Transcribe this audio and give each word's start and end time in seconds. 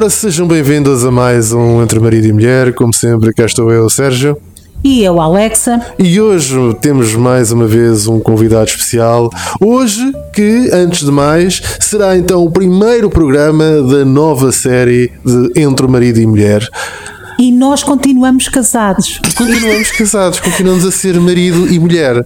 Ora, 0.00 0.08
sejam 0.08 0.48
bem-vindos 0.48 1.04
a 1.04 1.10
mais 1.10 1.52
um 1.52 1.82
Entre 1.82 2.00
Marido 2.00 2.26
e 2.26 2.32
Mulher. 2.32 2.72
Como 2.72 2.90
sempre, 2.90 3.34
cá 3.34 3.44
estou 3.44 3.70
eu, 3.70 3.86
Sérgio. 3.90 4.34
E 4.82 5.04
eu, 5.04 5.20
Alexa. 5.20 5.78
E 5.98 6.18
hoje 6.18 6.56
temos 6.80 7.14
mais 7.14 7.52
uma 7.52 7.66
vez 7.66 8.06
um 8.06 8.18
convidado 8.18 8.70
especial. 8.70 9.28
Hoje, 9.60 10.10
que, 10.32 10.70
antes 10.72 11.04
de 11.04 11.12
mais, 11.12 11.60
será 11.78 12.16
então 12.16 12.42
o 12.42 12.50
primeiro 12.50 13.10
programa 13.10 13.82
da 13.82 14.02
nova 14.02 14.50
série 14.52 15.12
de 15.22 15.60
Entre 15.60 15.86
Marido 15.86 16.18
e 16.18 16.26
Mulher. 16.26 16.66
E 17.38 17.52
nós 17.52 17.82
continuamos 17.82 18.48
casados. 18.48 19.20
Continuamos 19.36 19.90
casados, 19.90 20.40
continuamos 20.40 20.86
a 20.86 20.90
ser 20.90 21.20
marido 21.20 21.70
e 21.70 21.78
mulher. 21.78 22.24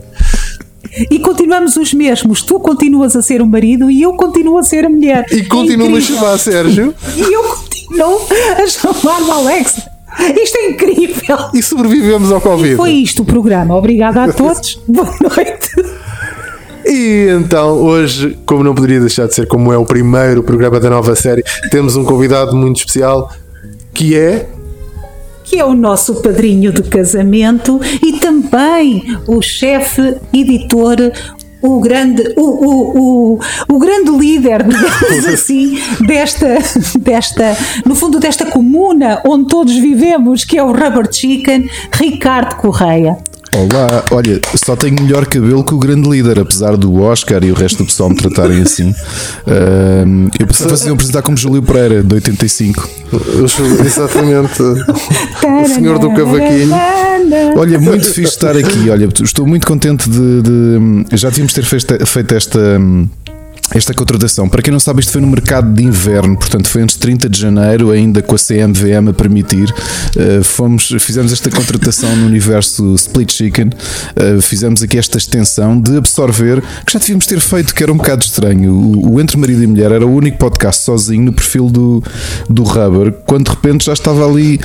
E 1.10 1.18
continuamos 1.18 1.76
os 1.76 1.92
mesmos. 1.92 2.42
Tu 2.42 2.58
continuas 2.60 3.16
a 3.16 3.22
ser 3.22 3.42
o 3.42 3.46
marido 3.46 3.90
e 3.90 4.02
eu 4.02 4.14
continuo 4.14 4.58
a 4.58 4.62
ser 4.62 4.84
a 4.84 4.88
mulher. 4.88 5.24
E 5.30 5.42
continuo 5.44 5.96
a 5.96 6.00
chamar 6.00 6.38
Sérgio. 6.38 6.94
E 7.16 7.20
eu 7.20 7.42
continuo 7.42 8.20
a 8.62 8.66
chamar-me 8.66 9.30
Alexa. 9.30 9.90
Isto 10.40 10.58
é 10.58 10.70
incrível. 10.70 11.36
E 11.52 11.62
sobrevivemos 11.62 12.30
ao 12.30 12.40
Covid. 12.40 12.74
E 12.74 12.76
foi 12.76 12.92
isto 12.92 13.22
o 13.22 13.24
programa. 13.24 13.76
Obrigada 13.76 14.24
a 14.24 14.32
todos. 14.32 14.80
Boa 14.86 15.12
noite. 15.20 15.70
E 16.86 17.28
então, 17.30 17.72
hoje, 17.82 18.38
como 18.44 18.62
não 18.62 18.74
poderia 18.74 19.00
deixar 19.00 19.26
de 19.26 19.34
ser, 19.34 19.46
como 19.46 19.72
é 19.72 19.78
o 19.78 19.84
primeiro 19.84 20.42
programa 20.42 20.78
da 20.78 20.90
nova 20.90 21.16
série, 21.16 21.42
temos 21.70 21.96
um 21.96 22.04
convidado 22.04 22.54
muito 22.54 22.76
especial 22.76 23.32
que 23.92 24.16
é 24.16 24.48
que 25.44 25.60
é 25.60 25.64
o 25.64 25.74
nosso 25.74 26.22
padrinho 26.22 26.72
do 26.72 26.82
casamento 26.82 27.80
e 28.02 28.14
também 28.14 29.04
o 29.28 29.40
chefe 29.40 30.16
editor, 30.32 31.12
o 31.62 31.80
grande, 31.80 32.34
o, 32.36 32.42
o, 32.42 33.34
o, 33.34 33.40
o 33.68 33.78
grande 33.78 34.10
líder, 34.10 34.64
digamos 34.64 35.26
assim, 35.32 35.78
desta, 36.06 36.58
desta, 36.98 37.56
no 37.86 37.94
fundo, 37.94 38.18
desta 38.18 38.46
comuna 38.46 39.22
onde 39.26 39.48
todos 39.48 39.74
vivemos, 39.74 40.44
que 40.44 40.58
é 40.58 40.62
o 40.62 40.72
Rubber 40.72 41.08
Chicken, 41.12 41.70
Ricardo 41.92 42.56
Correia. 42.56 43.16
Olá, 43.56 44.04
olha, 44.10 44.40
só 44.56 44.74
tenho 44.74 45.00
melhor 45.00 45.26
cabelo 45.26 45.62
que 45.62 45.72
o 45.72 45.78
grande 45.78 46.08
líder, 46.08 46.40
apesar 46.40 46.76
do 46.76 47.00
Oscar 47.00 47.44
e 47.44 47.52
o 47.52 47.54
resto 47.54 47.78
do 47.78 47.86
pessoal 47.86 48.10
me 48.10 48.16
tratarem 48.16 48.60
assim. 48.60 48.90
Uh, 48.90 50.28
eu 50.40 50.46
pensava 50.48 50.70
que 50.70 50.76
faziam 50.76 50.94
apresentar 50.94 51.22
como 51.22 51.36
Júlio 51.36 51.62
Pereira, 51.62 52.02
de 52.02 52.14
85. 52.16 52.88
Exatamente. 53.86 54.60
o 54.60 55.68
senhor 55.68 56.00
do 56.00 56.10
cavaquinho. 56.10 56.74
Olha, 57.56 57.78
muito 57.78 58.06
fixe 58.06 58.32
estar 58.34 58.56
aqui. 58.56 58.90
Olha, 58.90 59.08
estou 59.22 59.46
muito 59.46 59.68
contente 59.68 60.10
de. 60.10 60.42
de 60.42 61.16
já 61.16 61.30
tínhamos 61.30 61.52
ter 61.52 61.64
feito 61.64 62.34
esta 62.34 62.80
esta 63.74 63.92
contratação. 63.92 64.48
Para 64.48 64.62
quem 64.62 64.72
não 64.72 64.78
sabe, 64.78 65.00
isto 65.00 65.12
foi 65.12 65.20
no 65.20 65.26
mercado 65.26 65.72
de 65.72 65.82
inverno, 65.82 66.36
portanto 66.36 66.68
foi 66.68 66.82
antes 66.82 66.94
de 66.94 67.00
30 67.00 67.28
de 67.28 67.40
janeiro, 67.40 67.90
ainda 67.90 68.22
com 68.22 68.34
a 68.34 68.38
CMVM 68.38 69.10
a 69.10 69.12
permitir. 69.12 69.74
Uh, 70.16 70.42
fomos, 70.44 70.94
fizemos 71.00 71.32
esta 71.32 71.50
contratação 71.50 72.14
no 72.16 72.26
universo 72.26 72.94
Split 72.94 73.32
Chicken, 73.32 73.68
uh, 73.68 74.40
fizemos 74.40 74.82
aqui 74.82 74.96
esta 74.96 75.18
extensão 75.18 75.80
de 75.80 75.96
absorver, 75.96 76.62
que 76.86 76.92
já 76.92 76.98
devíamos 77.00 77.26
ter 77.26 77.40
feito, 77.40 77.74
que 77.74 77.82
era 77.82 77.92
um 77.92 77.96
bocado 77.96 78.24
estranho. 78.24 78.72
O, 78.72 79.14
o, 79.14 79.20
Entre 79.20 79.36
Marido 79.36 79.62
e 79.62 79.66
Mulher 79.66 79.90
era 79.90 80.06
o 80.06 80.14
único 80.14 80.38
podcast 80.38 80.84
sozinho 80.84 81.24
no 81.24 81.32
perfil 81.32 81.68
do, 81.68 82.02
do 82.48 82.62
Rubber, 82.62 83.12
quando 83.26 83.46
de 83.46 83.50
repente 83.50 83.86
já 83.86 83.92
estava 83.92 84.24
ali 84.24 84.60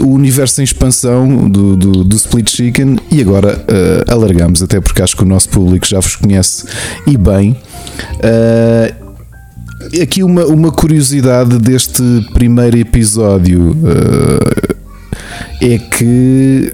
o 0.00 0.08
universo 0.08 0.60
em 0.60 0.64
expansão 0.64 1.48
do, 1.48 1.76
do, 1.76 2.04
do 2.04 2.16
Split 2.16 2.50
Chicken 2.50 2.98
e 3.10 3.20
agora 3.20 3.56
uh, 3.56 4.12
alargamos, 4.12 4.62
até 4.62 4.80
porque 4.80 5.00
acho 5.00 5.16
que 5.16 5.22
o 5.22 5.26
nosso 5.26 5.48
público 5.48 5.86
já 5.86 6.00
vos 6.00 6.16
conhece 6.16 6.64
e 7.06 7.16
bem. 7.16 7.56
Uh, 8.18 9.08
aqui 10.02 10.22
uma, 10.22 10.44
uma 10.46 10.72
curiosidade 10.72 11.58
deste 11.58 12.02
primeiro 12.32 12.78
episódio 12.78 13.72
uh, 13.72 14.74
é 15.62 15.78
que 15.78 16.72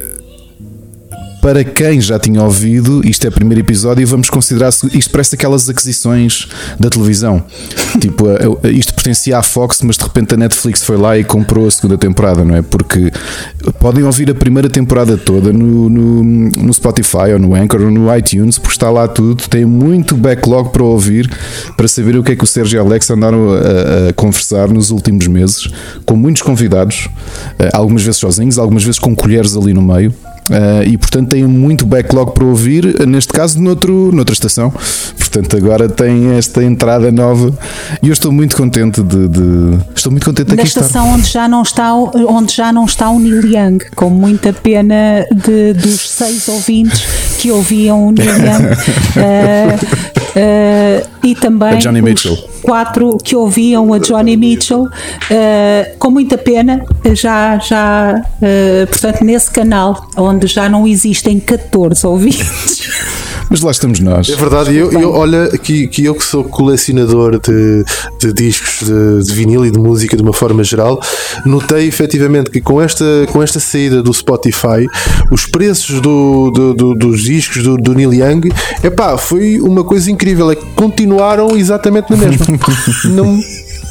para 1.45 1.63
quem 1.63 2.01
já 2.01 2.19
tinha 2.19 2.43
ouvido, 2.43 3.07
isto 3.07 3.27
é 3.27 3.29
o 3.29 3.33
primeiro 3.33 3.61
episódio 3.61 4.01
e 4.01 4.07
vamos 4.07 4.31
considerar 4.31 4.71
isto 4.71 5.11
parece 5.11 5.35
aquelas 5.35 5.69
aquisições 5.69 6.49
da 6.81 6.89
televisão. 6.89 7.45
tipo, 8.01 8.25
isto 8.69 8.95
pertencia 8.95 9.37
à 9.37 9.43
Fox, 9.43 9.83
mas 9.83 9.99
de 9.99 10.05
repente 10.05 10.33
a 10.33 10.39
Netflix 10.39 10.83
foi 10.83 10.97
lá 10.97 11.19
e 11.19 11.23
comprou 11.23 11.67
a 11.67 11.71
segunda 11.71 11.99
temporada, 11.99 12.43
não 12.43 12.57
é? 12.57 12.63
Porque 12.63 13.13
podem 13.79 14.05
ouvir 14.05 14.31
a 14.31 14.35
primeira 14.35 14.71
temporada 14.71 15.19
toda 15.19 15.53
no, 15.53 15.91
no, 15.91 16.25
no 16.25 16.73
Spotify 16.73 17.35
ou 17.35 17.39
no 17.39 17.55
Anchor 17.55 17.83
ou 17.83 17.91
no 17.91 18.17
iTunes, 18.17 18.57
porque 18.57 18.73
está 18.73 18.89
lá 18.89 19.07
tudo. 19.07 19.47
Tem 19.47 19.67
muito 19.67 20.17
backlog 20.17 20.71
para 20.71 20.83
ouvir 20.83 21.31
para 21.77 21.87
saber 21.87 22.17
o 22.17 22.23
que 22.23 22.33
é 22.33 22.37
que 22.37 22.45
o 22.45 22.47
Sérgio 22.47 22.79
e 22.79 22.81
Alex 22.81 23.11
andaram 23.11 23.51
a, 23.53 24.09
a 24.09 24.13
conversar 24.15 24.69
nos 24.69 24.91
últimos 24.91 25.27
meses, 25.27 25.69
com 26.07 26.17
muitos 26.17 26.41
convidados, 26.41 27.07
eh, 27.59 27.69
algumas 27.75 28.03
vezes 28.03 28.19
sozinhos, 28.19 28.59
algumas 28.59 28.83
vezes 28.83 28.99
com 28.99 29.15
colheres 29.15 29.55
ali 29.55 29.75
no 29.75 29.83
meio. 29.83 30.11
Uh, 30.51 30.85
e 30.87 30.99
portanto 30.99 31.31
tem 31.31 31.45
muito 31.47 31.87
backlog 31.87 32.33
para 32.33 32.45
ouvir, 32.45 33.07
neste 33.07 33.33
caso 33.33 33.61
noutro, 33.61 34.11
noutra 34.13 34.35
estação. 34.35 34.73
Portanto, 35.19 35.57
agora 35.57 35.89
tem 35.89 36.37
esta 36.37 36.63
entrada 36.63 37.11
nova 37.11 37.53
e 38.03 38.09
eu 38.09 38.13
estou 38.13 38.31
muito 38.31 38.57
contente 38.57 39.03
de. 39.03 39.29
de 39.29 39.79
estou 39.95 40.13
muito 40.13 40.27
contente 40.27 40.49
Na 40.49 40.55
aqui 40.55 40.65
estação 40.65 41.05
estar. 41.05 41.15
onde 41.15 41.29
já 41.29 41.49
não 41.49 41.63
está 41.63 41.95
onde 41.95 42.55
já 42.55 42.73
não 42.73 42.85
está 42.85 43.11
o 43.11 43.19
Neil 43.19 43.45
Young, 43.45 43.79
com 43.97 44.11
muita 44.11 44.53
pena 44.53 45.27
de, 45.35 45.73
dos 45.73 46.11
seis 46.11 46.47
ouvintes 46.47 47.03
que 47.45 47.53
ouviam 47.53 48.09
o 48.09 48.11
Young. 48.13 48.73
Uh, 49.21 50.15
Uh, 50.35 51.07
e 51.23 51.33
também 51.37 51.79
Mitchell. 52.03 52.37
quatro 52.61 53.19
que 53.23 53.37
ouviam 53.37 53.93
a 53.95 53.99
Johnny 53.99 54.37
Mitchell, 54.37 54.83
uh, 54.83 55.97
com 55.97 56.11
muita 56.11 56.37
pena, 56.37 56.85
já, 57.13 57.57
já 57.59 58.21
uh, 58.21 58.87
portanto, 58.89 59.23
nesse 59.23 59.49
canal 59.49 60.11
onde 60.17 60.49
já 60.49 60.69
não 60.69 60.89
existem 60.89 61.39
14 61.39 62.05
ouvintes. 62.05 62.83
Mas 63.51 63.61
lá 63.61 63.71
estamos 63.71 64.01
nós. 64.01 64.29
É 64.29 64.37
verdade, 64.37 64.75
eu, 64.75 64.91
eu, 64.93 65.13
olha 65.13 65.49
que, 65.59 65.87
que 65.87 66.05
eu 66.05 66.15
que 66.15 66.25
sou 66.25 66.45
colecionador 66.45 67.39
de, 67.41 67.85
de 68.19 68.33
discos 68.33 68.87
de, 68.87 69.25
de, 69.25 69.33
vinil 69.33 69.65
e 69.65 69.71
de 69.71 69.79
música 69.79 70.17
de 70.17 70.23
uma 70.23 70.33
forma 70.33 70.65
geral, 70.65 71.01
notei 71.45 71.87
efetivamente 71.87 72.51
que 72.51 72.61
com 72.61 72.81
esta, 72.81 73.05
com 73.31 73.43
esta 73.43 73.61
saída 73.61 74.03
do 74.03 74.13
Spotify, 74.13 74.87
os 75.31 75.47
preços 75.47 76.01
do, 76.01 76.51
do, 76.51 76.75
do 76.75 76.95
dos 76.95 77.23
discos 77.23 77.63
do, 77.63 77.77
do 77.77 77.95
Neil 77.95 78.15
Young, 78.15 78.49
epá, 78.83 79.17
foi 79.19 79.61
uma 79.61 79.85
coisa 79.85 80.11
incrível, 80.11 80.51
é 80.51 80.57
que 80.57 80.67
continuaram 80.75 81.57
exatamente 81.57 82.11
na 82.11 82.17
mesma. 82.17 82.47
não, 83.11 83.41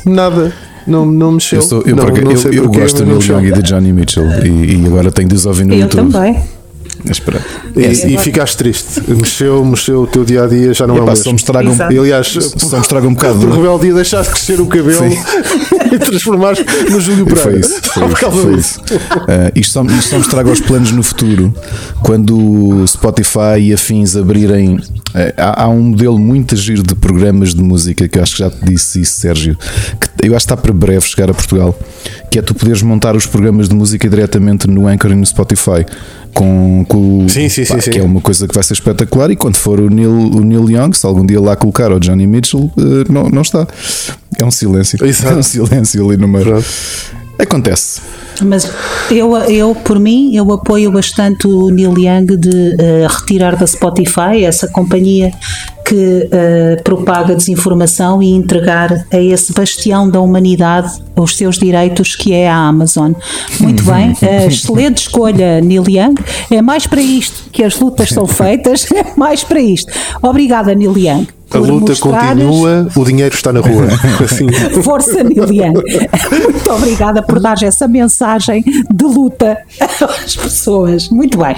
nada 0.06 0.54
não, 0.86 1.06
não 1.06 1.34
mexeu. 1.34 1.60
Eu, 1.60 1.64
sou, 1.64 1.82
eu, 1.86 1.96
não, 1.96 2.06
não 2.06 2.32
eu, 2.32 2.54
eu 2.54 2.70
gosto 2.70 3.04
do 3.04 3.06
Neil 3.06 3.22
Young 3.22 3.48
e 3.48 3.52
de 3.52 3.62
Johnny 3.62 3.94
Mitchell 3.94 4.26
e, 4.46 4.82
e 4.82 4.86
agora 4.86 5.12
tenho 5.12 5.28
de 5.28 5.36
os 5.36 5.46
ouvir 5.46 5.66
no 5.66 5.74
eu 5.74 5.80
YouTube. 5.80 6.08
Eu 6.08 6.12
também. 6.12 6.63
Mas 7.06 7.20
pronto. 7.20 7.44
E, 7.76 7.84
é, 7.84 7.92
e 7.92 8.18
ficaste 8.18 8.58
triste. 8.58 9.02
Mexeu, 9.08 9.64
mexeu 9.66 10.04
o 10.04 10.08
teu 10.08 10.24
dia 10.24 10.44
a 10.44 10.48
dia, 10.48 10.74
já 10.74 10.88
não 10.88 10.96
e, 10.96 11.00
é 11.00 11.02
o 11.02 11.06
mesmo. 11.06 11.32
Um, 11.32 12.00
aliás, 12.02 12.28
só 12.28 12.78
me 12.78 12.82
estraga 12.82 13.08
um 13.08 13.14
bocado. 13.14 13.40
Por 13.40 13.56
rebeldia 13.56 13.94
deixaste 13.94 14.32
crescer 14.32 14.62
o 14.62 14.68
cabelo 14.68 15.06
e 15.92 16.00
transformaste 16.00 16.66
no 16.90 17.00
Júlio 17.00 17.26
Pereira. 17.26 17.44
Foi 17.44 17.60
isso. 17.60 17.82
Foi, 17.82 18.32
foi 18.32 18.56
isso. 18.56 18.80
Uh, 18.80 19.52
isto, 19.56 19.74
só, 19.74 19.84
isto 19.84 20.10
só 20.10 20.16
me 20.16 20.22
estraga 20.22 20.52
os 20.52 20.62
planos 20.62 20.92
no 20.92 21.04
futuro. 21.04 21.54
Quando 22.02 22.38
o 22.38 22.88
Spotify 22.88 23.60
e 23.60 23.74
afins 23.74 24.16
abrirem. 24.16 24.76
Uh, 24.76 25.34
há, 25.38 25.64
há, 25.64 25.68
um 25.68 25.82
modelo 25.82 26.18
muito 26.18 26.56
giro 26.56 26.82
de 26.82 26.96
programas 26.96 27.54
de 27.54 27.62
música 27.62 28.08
que 28.08 28.18
eu 28.18 28.24
acho 28.24 28.34
que 28.34 28.40
já 28.40 28.50
te 28.50 28.66
disse 28.66 29.02
isso, 29.02 29.20
Sérgio. 29.20 29.58
Que 30.00 30.10
eu 30.22 30.36
acho 30.36 30.46
que 30.46 30.54
está 30.54 30.58
para 30.58 30.74
breve 30.74 31.06
chegar 31.08 31.30
a 31.30 31.34
Portugal. 31.34 31.78
Que 32.30 32.40
é 32.40 32.42
tu 32.42 32.54
poderes 32.54 32.82
montar 32.82 33.16
os 33.16 33.26
programas 33.26 33.70
de 33.70 33.76
música 33.76 34.10
diretamente 34.10 34.68
no 34.68 34.88
Anchor 34.88 35.12
e 35.12 35.16
no 35.16 35.26
Spotify 35.26 35.86
com, 36.34 36.86
com 36.88 37.28
sim, 37.30 37.48
sim, 37.48 37.66
pá, 37.66 37.80
sim, 37.80 37.92
que 37.92 38.00
é 38.00 38.04
uma 38.04 38.22
coisa 38.22 38.48
que 38.48 38.54
vai 38.54 38.64
ser 38.64 38.74
espetacular. 38.74 39.32
E 39.32 39.36
quando 39.36 39.56
for 39.56 39.80
o 39.80 39.90
Neil, 39.90 40.12
o 40.12 40.42
Neil 40.42 40.70
Young, 40.70 40.94
se 40.94 41.06
algum 41.06 41.26
dia 41.26 41.40
lá 41.40 41.56
colocar 41.56 41.92
o 41.92 42.00
Johnny 42.00 42.28
Mitchell, 42.28 42.72
uh, 42.76 43.12
não, 43.12 43.30
não 43.30 43.42
está. 43.42 43.68
É 44.40 44.46
um 44.46 44.52
silêncio. 44.52 45.04
Exato. 45.06 45.34
É 45.34 45.38
um 45.38 45.44
silêncio 45.44 46.06
ali 46.08 46.18
no 46.18 46.28
meio. 46.28 46.64
Acontece. 47.38 48.02
Mas 48.42 48.72
eu, 49.12 49.36
eu, 49.38 49.76
por 49.76 50.00
mim, 50.00 50.36
eu 50.36 50.52
apoio 50.52 50.92
bastante 50.92 51.48
o 51.48 51.70
Neil 51.70 51.94
Young 51.98 52.38
de 52.38 52.50
uh, 52.50 53.08
retirar 53.08 53.56
da 53.56 53.66
Spotify 53.66 54.44
essa 54.44 54.68
companhia 54.68 55.32
que 55.86 55.96
uh, 55.96 56.84
propaga 56.84 57.36
desinformação 57.36 58.22
e 58.24 58.32
entregar 58.32 59.06
a 59.12 59.18
esse 59.18 59.54
bastião 59.54 60.10
da 60.10 60.20
humanidade 60.20 61.02
os 61.16 61.36
seus 61.36 61.58
direitos 61.58 62.16
que 62.16 62.34
é 62.34 62.50
a 62.50 62.56
Amazon. 62.56 63.14
Muito 63.60 63.84
bem, 63.84 64.12
uh, 64.12 64.48
excelente 64.48 65.00
escolha, 65.00 65.60
Neil 65.62 65.84
Young. 65.88 66.16
É 66.52 66.62
mais 66.62 66.88
para 66.88 67.02
isto 67.02 67.50
que 67.52 67.64
as 67.64 67.80
lutas 67.80 68.10
são 68.10 68.26
feitas, 68.26 68.90
é 68.94 69.18
mais 69.18 69.44
para 69.44 69.60
isto. 69.60 69.92
Obrigada, 70.22 70.74
Neil 70.74 70.98
Young 70.98 71.28
A 71.54 71.58
luta 71.60 71.92
mostrares. 71.92 72.00
continua, 72.00 72.88
o 72.96 73.06
dinheiro 73.06 73.34
está 73.34 73.54
na 73.54 73.60
rua. 73.60 73.88
Assim. 74.24 74.48
Força, 74.82 75.24
Nilian. 75.24 75.74
Muito 75.74 76.72
obrigada 76.72 77.22
por 77.22 77.40
dar 77.40 77.62
essa 77.62 77.88
mensagem 77.88 78.64
de 78.64 79.06
luta 79.06 79.58
às 79.80 80.36
pessoas. 80.36 81.10
Muito 81.10 81.38
bem. 81.38 81.56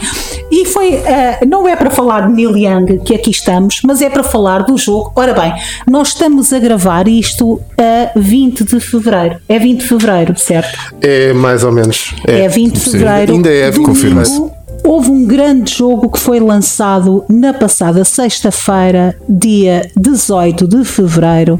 E 0.51 0.65
foi, 0.65 0.93
eh, 0.93 1.39
não 1.47 1.67
é 1.67 1.75
para 1.75 1.89
falar 1.89 2.27
de 2.27 2.33
Neil 2.33 2.57
Young 2.57 2.99
que 3.03 3.15
aqui 3.15 3.31
estamos, 3.31 3.81
mas 3.83 4.01
é 4.01 4.09
para 4.09 4.23
falar 4.23 4.63
do 4.63 4.77
jogo. 4.77 5.11
Ora 5.15 5.33
bem, 5.33 5.53
nós 5.87 6.09
estamos 6.09 6.51
a 6.51 6.59
gravar 6.59 7.07
isto 7.07 7.61
a 7.77 8.11
20 8.19 8.63
de 8.63 8.79
fevereiro. 8.79 9.37
É 9.47 9.59
20 9.59 9.79
de 9.79 9.87
fevereiro, 9.87 10.37
certo? 10.37 10.77
É 11.01 11.33
mais 11.33 11.63
ou 11.63 11.71
menos. 11.71 12.13
É, 12.25 12.47
20 12.47 12.73
de 12.73 12.79
sim. 12.79 12.91
fevereiro. 12.91 13.33
Ainda 13.33 13.49
é, 13.49 13.71
confirma-se. 13.71 14.41
Houve 14.85 15.09
um 15.09 15.25
grande 15.25 15.73
jogo 15.73 16.09
que 16.09 16.19
foi 16.19 16.39
lançado 16.39 17.25
na 17.27 17.51
passada 17.51 18.05
sexta-feira, 18.05 19.17
dia 19.27 19.89
18 19.97 20.67
de 20.67 20.85
fevereiro. 20.85 21.59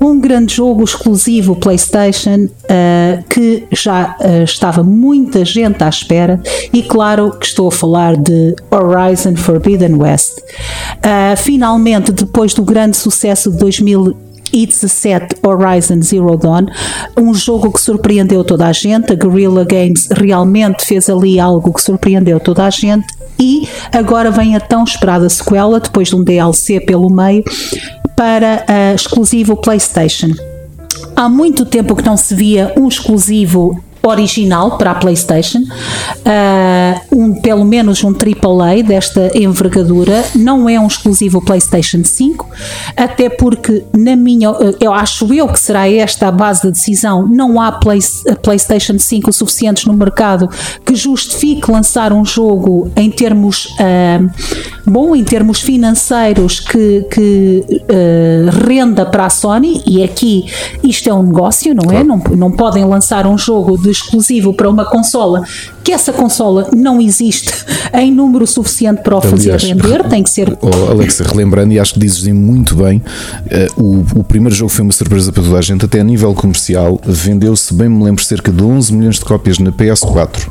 Um 0.00 0.18
grande 0.18 0.54
jogo 0.54 0.82
exclusivo 0.82 1.56
PlayStation 1.56 2.48
ah, 2.68 3.22
que 3.28 3.64
já 3.70 4.16
ah, 4.18 4.42
estava 4.42 4.82
muita 4.82 5.44
gente 5.44 5.84
à 5.84 5.90
espera, 5.90 6.42
e 6.72 6.82
claro 6.82 7.32
que 7.32 7.44
estou 7.44 7.68
a 7.68 7.72
falar 7.72 8.16
de 8.16 8.56
Horizon 8.70 9.36
Forbidden 9.36 9.96
West. 9.96 10.40
Ah, 11.02 11.36
finalmente, 11.36 12.12
depois 12.12 12.54
do 12.54 12.64
grande 12.64 12.96
sucesso 12.96 13.50
de 13.50 13.58
2000 13.58 14.23
e 14.54 14.66
17 14.66 15.36
Horizon 15.42 16.00
Zero 16.00 16.36
Dawn, 16.36 16.66
um 17.18 17.34
jogo 17.34 17.72
que 17.72 17.80
surpreendeu 17.80 18.44
toda 18.44 18.68
a 18.68 18.72
gente. 18.72 19.12
A 19.12 19.16
Guerrilla 19.16 19.64
Games 19.64 20.08
realmente 20.12 20.86
fez 20.86 21.10
ali 21.10 21.40
algo 21.40 21.72
que 21.74 21.82
surpreendeu 21.82 22.38
toda 22.38 22.64
a 22.64 22.70
gente. 22.70 23.06
E 23.38 23.68
agora 23.92 24.30
vem 24.30 24.54
a 24.54 24.60
tão 24.60 24.84
esperada 24.84 25.28
sequela, 25.28 25.80
depois 25.80 26.08
de 26.08 26.14
um 26.14 26.22
DLC 26.22 26.78
pelo 26.78 27.10
meio, 27.10 27.42
para 28.16 28.64
a 28.68 28.94
exclusivo 28.94 29.56
PlayStation. 29.56 30.30
Há 31.16 31.28
muito 31.28 31.66
tempo 31.66 31.96
que 31.96 32.04
não 32.04 32.16
se 32.16 32.32
via 32.32 32.72
um 32.76 32.86
exclusivo 32.86 33.82
original 34.04 34.76
para 34.76 34.90
a 34.90 34.94
PlayStation, 34.94 35.64
ah, 36.24 37.00
um, 37.10 37.40
pelo 37.40 37.64
menos 37.64 38.04
um 38.04 38.10
AAA 38.12 38.82
desta 38.82 39.30
envergadura, 39.34 40.24
não 40.34 40.68
é 40.68 40.78
um 40.78 40.86
exclusivo 40.86 41.40
PlayStation 41.40 42.02
5, 42.04 42.46
até 42.96 43.28
porque, 43.28 43.84
na 43.96 44.14
minha, 44.14 44.48
eu 44.80 44.92
acho 44.92 45.32
eu 45.32 45.48
que 45.48 45.58
será 45.58 45.88
esta 45.88 46.28
a 46.28 46.32
base 46.32 46.62
da 46.64 46.70
decisão, 46.70 47.26
não 47.26 47.60
há 47.60 47.72
Play, 47.72 48.00
PlayStation 48.42 48.98
5 48.98 49.32
suficientes 49.32 49.84
no 49.86 49.94
mercado 49.94 50.48
que 50.84 50.94
justifique 50.94 51.70
lançar 51.70 52.12
um 52.12 52.24
jogo 52.24 52.90
em 52.96 53.10
termos, 53.10 53.74
ah, 53.80 54.20
bom, 54.86 55.16
em 55.16 55.24
termos 55.24 55.60
financeiros 55.60 56.60
que, 56.60 57.06
que 57.10 57.64
ah, 57.88 58.66
renda 58.66 59.06
para 59.06 59.26
a 59.26 59.30
Sony, 59.30 59.82
e 59.86 60.02
aqui 60.02 60.44
isto 60.82 61.08
é 61.08 61.14
um 61.14 61.22
negócio, 61.22 61.74
não 61.74 61.90
é? 61.90 62.04
Não, 62.04 62.18
não 62.36 62.50
podem 62.52 62.84
lançar 62.84 63.26
um 63.26 63.38
jogo 63.38 63.78
de 63.78 63.93
exclusivo 63.96 64.52
para 64.52 64.68
uma 64.68 64.84
consola 64.84 65.42
que 65.82 65.92
essa 65.92 66.12
consola 66.12 66.70
não 66.74 67.00
existe 67.00 67.52
em 67.92 68.10
número 68.10 68.46
suficiente 68.46 69.02
para 69.02 69.16
o 69.16 69.20
fazer 69.20 69.52
Aliás, 69.52 69.62
render, 69.62 70.08
tem 70.08 70.22
que 70.22 70.30
ser 70.30 70.56
Oh, 70.62 70.90
Alexa, 70.90 71.24
relembrando, 71.24 71.74
e 71.74 71.78
acho 71.78 71.94
que 71.94 72.00
dizes 72.00 72.26
muito 72.32 72.74
bem, 72.74 73.02
eh, 73.50 73.68
o, 73.76 74.02
o 74.16 74.24
primeiro 74.24 74.54
jogo 74.54 74.70
foi 74.70 74.82
uma 74.82 74.92
surpresa 74.92 75.30
para 75.30 75.42
toda 75.42 75.58
a 75.58 75.62
gente, 75.62 75.84
até 75.84 76.00
a 76.00 76.04
nível 76.04 76.32
comercial, 76.34 76.98
vendeu-se, 77.04 77.72
bem 77.74 77.88
me 77.88 78.02
lembro, 78.02 78.24
cerca 78.24 78.50
de 78.50 78.62
11 78.62 78.94
milhões 78.94 79.16
de 79.16 79.24
cópias 79.24 79.58
na 79.58 79.70
PS4. 79.70 80.48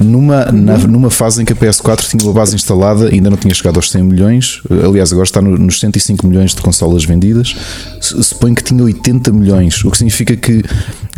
Numa, 0.00 0.46
na- 0.52 0.78
numa 0.78 1.10
fase 1.10 1.42
em 1.42 1.44
que 1.44 1.52
a 1.52 1.56
PS4 1.56 2.08
tinha 2.08 2.22
uma 2.22 2.32
base 2.32 2.54
instalada, 2.54 3.08
ainda 3.08 3.30
não 3.30 3.36
tinha 3.36 3.54
chegado 3.54 3.76
aos 3.76 3.90
100 3.90 4.02
milhões, 4.02 4.60
eh, 4.70 4.86
aliás, 4.86 5.12
agora 5.12 5.24
está 5.26 5.40
no- 5.40 5.56
nos 5.58 5.78
105 5.80 6.26
milhões 6.26 6.54
de 6.54 6.60
consolas 6.62 7.04
vendidas. 7.04 7.54
Suponho 8.00 8.54
que 8.54 8.62
tinha 8.62 8.82
80 8.82 9.32
milhões, 9.32 9.84
o 9.84 9.90
que 9.90 9.98
significa 9.98 10.36
que 10.36 10.62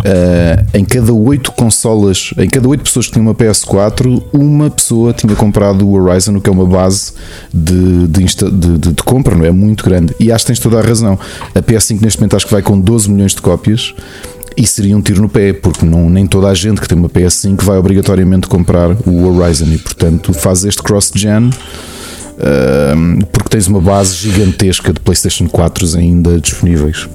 eh, 0.04 0.64
em 0.74 0.84
cada 0.84 1.12
8 1.12 1.50
consolas, 1.52 2.30
em 2.38 2.48
cada 2.48 2.68
8 2.68 2.82
pessoas 2.82 3.06
que 3.06 3.12
tinham 3.12 3.26
uma 3.26 3.34
PS4, 3.34 4.22
uma 4.32 4.68
pessoa 4.70 5.12
tinha 5.12 5.34
comprado 5.34 5.86
o 5.88 5.92
Horizon, 5.94 6.36
o 6.36 6.40
que 6.40 6.50
é 6.50 6.52
uma 6.52 6.66
base 6.66 7.12
de, 7.52 8.06
de, 8.06 8.22
insta- 8.22 8.50
de- 8.50 8.78
de- 8.78 8.92
de 8.92 9.02
compra, 9.02 9.34
não 9.34 9.44
é? 9.44 9.50
Muito 9.50 9.82
grande. 9.84 10.14
E 10.20 10.30
acho 10.30 10.44
que 10.44 10.48
tens 10.52 10.58
toda 10.58 10.78
a 10.78 10.82
razão. 10.82 11.18
A 11.54 11.62
PS5 11.62 12.00
neste 12.02 12.20
momento 12.20 12.36
acho 12.36 12.46
que 12.46 12.52
vai 12.52 12.62
com 12.62 12.78
12 12.78 13.10
milhões 13.10 13.34
de 13.34 13.40
cópias. 13.40 13.94
E 14.56 14.66
seria 14.66 14.96
um 14.96 15.02
tiro 15.02 15.20
no 15.20 15.28
pé, 15.28 15.52
porque 15.52 15.84
não, 15.84 16.08
nem 16.08 16.26
toda 16.26 16.48
a 16.48 16.54
gente 16.54 16.80
que 16.80 16.88
tem 16.88 16.96
uma 16.96 17.08
PS5 17.10 17.62
vai 17.62 17.76
obrigatoriamente 17.76 18.46
comprar 18.46 18.90
o 19.06 19.26
Horizon 19.38 19.66
e, 19.66 19.78
portanto, 19.78 20.32
faz 20.32 20.64
este 20.64 20.82
cross-gen 20.82 21.50
porque 23.32 23.48
tens 23.48 23.66
uma 23.66 23.80
base 23.80 24.14
gigantesca 24.14 24.92
de 24.92 25.00
PlayStation 25.00 25.48
4 25.48 25.96
ainda 25.96 26.38
disponíveis. 26.40 27.08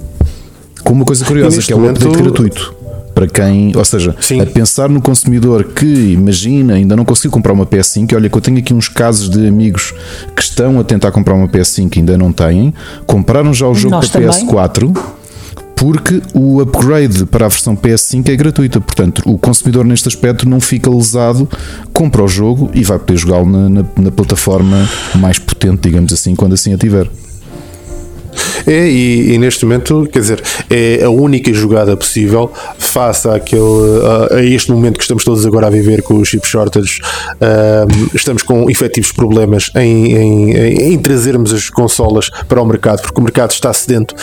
Com 0.83 0.93
uma 0.93 1.05
coisa 1.05 1.23
curiosa, 1.25 1.61
que 1.61 1.71
é 1.71 1.75
o 1.75 1.79
momento- 1.79 2.05
update 2.07 2.23
gratuito. 2.23 2.75
Para 3.13 3.27
quem, 3.27 3.75
ou 3.75 3.83
seja, 3.83 4.15
Sim. 4.21 4.39
a 4.39 4.45
pensar 4.45 4.87
no 4.89 5.01
consumidor 5.01 5.65
que 5.65 5.85
imagina 5.85 6.75
ainda 6.75 6.95
não 6.95 7.03
conseguiu 7.03 7.29
comprar 7.29 7.51
uma 7.51 7.65
PS5, 7.65 8.11
e 8.11 8.15
olha 8.15 8.29
que 8.29 8.37
eu 8.37 8.41
tenho 8.41 8.57
aqui 8.57 8.73
uns 8.73 8.87
casos 8.87 9.29
de 9.29 9.45
amigos 9.47 9.93
que 10.33 10.41
estão 10.41 10.79
a 10.79 10.83
tentar 10.83 11.11
comprar 11.11 11.35
uma 11.35 11.47
PS5 11.47 11.97
e 11.97 11.99
ainda 11.99 12.17
não 12.17 12.31
têm, 12.31 12.73
compraram 13.05 13.53
já 13.53 13.67
o 13.67 13.75
jogo 13.75 13.95
Nós 13.95 14.09
para 14.09 14.21
também. 14.21 14.47
PS4 14.47 14.95
porque 15.81 16.21
o 16.35 16.61
upgrade 16.61 17.25
para 17.25 17.47
a 17.47 17.49
versão 17.49 17.75
PS5 17.75 18.29
é 18.29 18.35
gratuita. 18.35 18.79
Portanto, 18.79 19.23
o 19.25 19.35
consumidor 19.35 19.83
neste 19.83 20.07
aspecto 20.07 20.47
não 20.47 20.59
fica 20.59 20.87
lesado, 20.91 21.49
compra 21.91 22.23
o 22.23 22.27
jogo 22.27 22.69
e 22.71 22.83
vai 22.83 22.99
poder 22.99 23.17
jogá-lo 23.17 23.47
na, 23.49 23.67
na- 23.67 23.85
na 23.99 24.11
plataforma 24.11 24.87
mais 25.15 25.39
potente, 25.39 25.79
digamos 25.81 26.13
assim, 26.13 26.35
quando 26.35 26.53
assim 26.53 26.71
a 26.71 26.77
tiver. 26.77 27.09
É, 28.67 28.87
e, 28.87 29.33
e 29.33 29.37
neste 29.37 29.65
momento, 29.65 30.07
quer 30.11 30.19
dizer, 30.19 30.43
é 30.69 31.03
a 31.03 31.09
única 31.09 31.51
jogada 31.53 31.95
possível 31.97 32.51
face 32.77 33.27
àquele, 33.27 33.61
a, 34.31 34.35
a 34.37 34.43
este 34.43 34.71
momento 34.71 34.97
que 34.97 35.03
estamos 35.03 35.23
todos 35.23 35.45
agora 35.45 35.67
a 35.67 35.69
viver 35.69 36.01
com 36.03 36.15
os 36.15 36.27
chip 36.29 36.45
shortages. 36.47 36.99
Ahm, 37.39 38.09
estamos 38.13 38.43
com 38.43 38.69
efetivos 38.69 39.11
problemas 39.11 39.71
em, 39.75 40.13
em, 40.15 40.51
em- 40.93 40.97
trazermos 40.99 41.53
as 41.53 41.69
consolas 41.69 42.29
para 42.47 42.61
o 42.61 42.65
mercado, 42.65 43.01
porque 43.01 43.19
o 43.19 43.23
mercado 43.23 43.51
está 43.51 43.73
sedento 43.73 44.13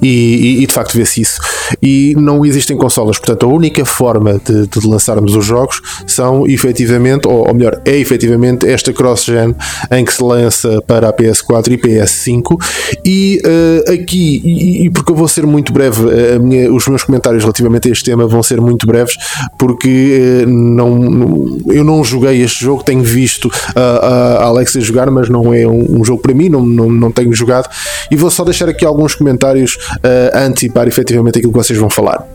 e, 0.00 0.06
e- 0.08 0.62
e, 0.62 0.66
de 0.66 0.72
facto 0.72 0.94
vê-se 0.96 1.20
isso. 1.20 1.40
E 1.82 2.14
não 2.16 2.44
existem 2.46 2.76
consolas, 2.76 3.18
portanto, 3.18 3.46
a 3.46 3.48
única 3.48 3.84
forma 3.84 4.40
de, 4.44 4.66
de 4.66 4.86
lançarmos 4.86 5.34
os 5.34 5.44
jogos 5.44 5.80
são 6.06 6.46
efetivamente, 6.46 7.26
ou, 7.26 7.46
ou 7.48 7.54
melhor, 7.54 7.80
é 7.84 7.96
efetivamente 7.98 8.66
esta 8.68 8.92
cross-gen 8.92 9.54
em 9.90 10.04
que 10.04 10.12
se 10.14 10.22
lança 10.22 10.80
para 10.86 11.08
a 11.08 11.12
PS4 11.12 11.72
e 11.72 11.78
PS5 11.78 12.56
e 13.04 13.40
eh, 13.86 13.92
aqui, 13.94 14.40
e, 14.44 14.86
e 14.86 14.90
porque 14.90 15.10
eu 15.12 15.16
vou 15.16 15.26
ser 15.28 15.46
muito 15.46 15.72
breve, 15.72 16.02
eh, 16.10 16.38
minha- 16.38 16.72
os 16.72 16.86
meus 16.88 17.02
comentários 17.02 17.42
relativamente 17.42 17.88
a 17.88 17.92
este 17.92 18.04
tema 18.04 18.26
vão 18.26 18.42
ser 18.42 18.60
muito 18.60 18.86
breves, 18.86 19.16
porque 19.58 20.42
eh, 20.42 20.46
não, 20.46 21.58
eu 21.68 21.82
não 21.84 22.02
joguei 22.04 22.42
este 22.42 22.64
jogo, 22.64 22.82
tenho 22.82 23.02
visto 23.02 23.50
a, 23.74 23.80
a 23.80 24.44
Alexa 24.44 24.80
jogar, 24.80 25.10
mas 25.10 25.28
não 25.28 25.52
é 25.52 25.66
um, 25.66 26.00
um 26.00 26.04
jogo 26.04 26.22
para 26.22 26.34
mim, 26.34 26.48
não, 26.48 26.64
não, 26.64 26.90
não 26.90 27.10
tenho 27.12 27.32
jogado, 27.32 27.68
e 28.10 28.16
vou 28.16 28.30
só 28.30 28.44
deixar 28.44 28.68
aqui 28.68 28.84
alguns 28.84 29.14
comentários 29.14 29.76
eh, 30.02 30.30
a 30.34 30.44
antecipar 30.44 30.86
efetivamente 30.88 31.38
aquilo 31.38 31.52
que 31.52 31.58
vocês 31.58 31.78
vão 31.78 31.90
falar. 31.90 32.26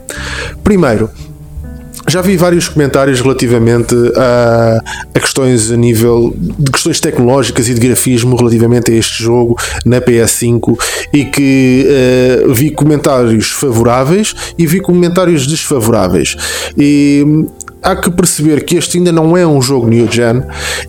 Primeiro, 0.63 1.09
já 2.09 2.21
vi 2.21 2.35
vários 2.37 2.67
comentários 2.67 3.21
relativamente 3.21 3.95
a, 4.15 4.79
a 5.15 5.19
questões 5.19 5.71
a 5.71 5.77
nível 5.77 6.33
de 6.37 6.71
questões 6.71 6.99
tecnológicas 6.99 7.69
e 7.69 7.73
de 7.73 7.79
grafismo 7.79 8.35
relativamente 8.35 8.91
a 8.91 8.95
este 8.95 9.23
jogo 9.23 9.55
na 9.85 10.01
PS5 10.01 10.77
e 11.13 11.25
que 11.25 11.85
eh, 11.87 12.43
vi 12.49 12.71
comentários 12.71 13.49
favoráveis 13.51 14.35
e 14.57 14.67
vi 14.67 14.79
comentários 14.81 15.47
desfavoráveis. 15.47 16.35
E 16.77 17.23
hum, 17.25 17.47
há 17.81 17.95
que 17.95 18.11
perceber 18.11 18.63
que 18.65 18.75
este 18.75 18.97
ainda 18.97 19.11
não 19.11 19.35
é 19.37 19.45
um 19.47 19.61
jogo 19.61 19.87
New 19.87 20.07
Gen, 20.11 20.43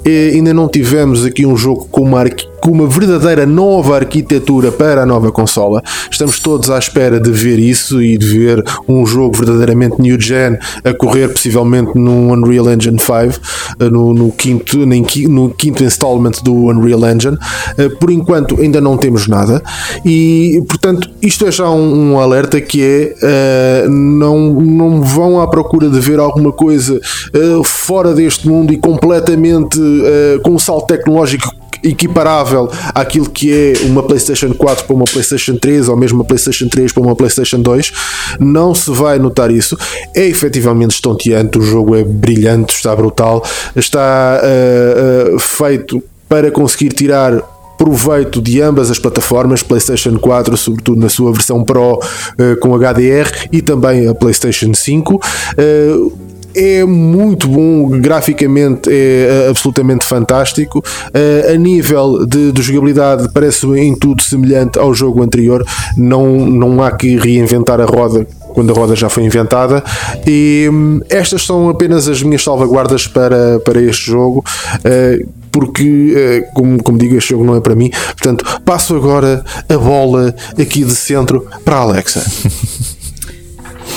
e 0.04 0.32
ainda 0.34 0.52
não 0.52 0.68
tivemos 0.68 1.24
aqui 1.24 1.46
um 1.46 1.56
jogo 1.56 1.86
com 1.90 2.02
uma, 2.02 2.20
arqui- 2.20 2.46
com 2.64 2.70
uma 2.70 2.86
verdadeira 2.86 3.44
nova 3.44 3.96
arquitetura 3.96 4.72
para 4.72 5.02
a 5.02 5.06
nova 5.06 5.30
consola. 5.30 5.82
Estamos 6.10 6.38
todos 6.38 6.70
à 6.70 6.78
espera 6.78 7.20
de 7.20 7.30
ver 7.30 7.58
isso 7.58 8.02
e 8.02 8.16
de 8.16 8.26
ver 8.26 8.64
um 8.88 9.04
jogo 9.04 9.36
verdadeiramente 9.36 10.00
New 10.00 10.18
Gen 10.18 10.56
a 10.82 10.94
correr 10.94 11.28
possivelmente 11.28 11.90
no 11.94 12.32
Unreal 12.32 12.72
Engine 12.72 12.98
5, 12.98 13.38
eh, 13.78 13.90
no, 13.90 14.14
no 14.14 14.32
quinto, 14.32 14.78
no 14.78 15.50
quinto 15.50 15.84
installment 15.84 16.42
do 16.42 16.54
Unreal 16.54 17.04
Engine. 17.04 17.36
Eh, 17.76 17.90
Por 18.00 18.10
enquanto 18.10 18.58
ainda 18.58 18.80
não 18.80 18.96
temos 18.96 19.28
nada 19.28 19.62
e 20.02 20.62
portanto 20.66 21.10
isto 21.20 21.46
é 21.46 21.52
já 21.52 21.68
um, 21.68 22.12
um 22.12 22.18
alerta 22.18 22.62
que 22.62 22.82
é 22.82 23.14
eh, 23.22 23.86
não, 23.90 24.54
não 24.54 25.02
vão 25.02 25.38
à 25.38 25.46
procura 25.46 25.90
de 25.90 26.00
ver 26.00 26.18
alguma 26.18 26.50
coisa 26.50 26.98
eh, 27.34 27.60
fora 27.62 28.14
deste 28.14 28.48
mundo 28.48 28.72
e 28.72 28.78
completamente 28.78 29.78
eh, 29.78 30.38
com 30.42 30.52
um 30.52 30.58
salto 30.58 30.86
tecnológico 30.86 31.63
equiparável 31.84 32.70
àquilo 32.94 33.28
que 33.28 33.52
é 33.52 33.86
uma 33.86 34.02
PlayStation 34.02 34.52
4 34.54 34.84
para 34.84 34.96
uma 34.96 35.04
PlayStation 35.04 35.56
3 35.56 35.88
ou 35.88 35.96
mesmo 35.96 36.18
uma 36.18 36.24
PlayStation 36.24 36.68
3 36.68 36.92
para 36.92 37.02
uma 37.02 37.14
PlayStation 37.14 37.60
2, 37.60 37.92
não 38.40 38.74
se 38.74 38.90
vai 38.90 39.18
notar 39.18 39.50
isso. 39.50 39.76
É 40.14 40.26
efetivamente 40.26 40.92
estonteante, 40.92 41.58
o 41.58 41.62
jogo 41.62 41.94
é 41.94 42.02
brilhante, 42.02 42.74
está 42.74 42.94
brutal, 42.96 43.44
está 43.76 44.40
eh, 44.42 45.32
eh, 45.34 45.38
feito 45.38 46.02
para 46.28 46.50
conseguir 46.50 46.90
tirar 46.90 47.42
proveito 47.76 48.40
de 48.40 48.60
ambas 48.60 48.90
as 48.90 48.98
plataformas, 48.98 49.62
PlayStation 49.62 50.18
4, 50.18 50.56
sobretudo 50.56 51.00
na 51.00 51.08
sua 51.08 51.32
versão 51.32 51.64
Pro 51.64 51.98
uh, 51.98 52.60
com 52.60 52.74
HDR, 52.76 53.48
e 53.52 53.60
também 53.60 54.08
a 54.08 54.14
PlayStation 54.14 54.72
5. 54.72 55.14
Uh, 55.14 56.33
é 56.54 56.84
muito 56.84 57.48
bom, 57.48 57.88
graficamente 57.88 58.88
é 58.90 59.48
absolutamente 59.48 60.06
fantástico. 60.06 60.78
Uh, 60.78 61.52
a 61.52 61.56
nível 61.56 62.24
de, 62.26 62.52
de, 62.52 62.62
jogabilidade, 62.62 63.28
parece 63.32 63.66
em 63.78 63.94
tudo 63.94 64.22
semelhante 64.22 64.78
ao 64.78 64.94
jogo 64.94 65.22
anterior. 65.22 65.64
Não, 65.96 66.46
não 66.46 66.82
há 66.82 66.92
que 66.92 67.16
reinventar 67.16 67.80
a 67.80 67.84
roda 67.84 68.26
quando 68.54 68.70
a 68.72 68.74
roda 68.74 68.94
já 68.94 69.08
foi 69.08 69.24
inventada. 69.24 69.82
E 70.26 70.68
hum, 70.72 71.00
estas 71.10 71.44
são 71.44 71.68
apenas 71.68 72.08
as 72.08 72.22
minhas 72.22 72.42
salvaguardas 72.42 73.06
para, 73.06 73.58
para 73.60 73.82
este 73.82 74.06
jogo. 74.06 74.44
Uh, 74.78 75.44
porque, 75.50 76.48
como, 76.52 76.82
como 76.82 76.98
digo, 76.98 77.16
este 77.16 77.30
jogo 77.30 77.44
não 77.44 77.54
é 77.54 77.60
para 77.60 77.76
mim. 77.76 77.88
Portanto, 77.90 78.60
passo 78.64 78.96
agora 78.96 79.44
a 79.68 79.78
bola 79.78 80.34
aqui 80.60 80.82
de 80.82 80.94
centro 80.96 81.46
para 81.64 81.76
a 81.76 81.80
Alexa. 81.80 82.24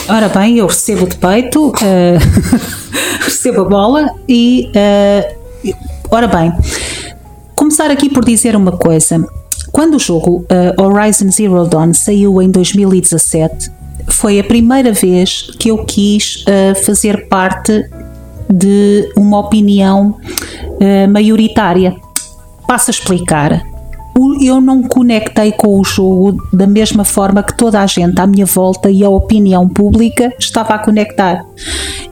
Ora 0.09 0.29
bem, 0.29 0.57
eu 0.57 0.67
recebo 0.67 1.05
de 1.05 1.17
peito, 1.17 1.67
uh, 1.67 1.73
recebo 3.25 3.61
a 3.61 3.65
bola 3.65 4.15
e. 4.27 4.71
Uh, 4.73 5.75
ora 6.09 6.27
bem, 6.27 6.53
começar 7.53 7.91
aqui 7.91 8.09
por 8.09 8.23
dizer 8.23 8.55
uma 8.55 8.71
coisa. 8.71 9.21
Quando 9.69 9.95
o 9.95 9.99
jogo 9.99 10.45
uh, 10.49 10.81
Horizon 10.81 11.29
Zero 11.29 11.67
Dawn 11.67 11.93
saiu 11.93 12.41
em 12.41 12.49
2017, 12.49 13.69
foi 14.07 14.39
a 14.39 14.43
primeira 14.45 14.93
vez 14.93 15.41
que 15.59 15.69
eu 15.69 15.83
quis 15.83 16.45
fazer 16.85 17.27
parte 17.27 17.89
de 18.49 19.11
uma 19.17 19.39
opinião 19.39 20.17
maioritária. 21.09 21.93
Passo 22.65 22.89
a 22.89 22.93
explicar 22.93 23.61
eu 24.41 24.59
não 24.59 24.83
conectei 24.83 25.51
com 25.51 25.79
o 25.79 25.83
jogo 25.83 26.37
da 26.51 26.65
mesma 26.65 27.03
forma 27.03 27.43
que 27.43 27.55
toda 27.55 27.79
a 27.79 27.85
gente 27.85 28.19
à 28.19 28.25
minha 28.25 28.45
volta 28.45 28.89
e 28.89 29.03
a 29.03 29.09
opinião 29.09 29.67
pública 29.67 30.33
estava 30.39 30.73
a 30.73 30.79
conectar. 30.79 31.45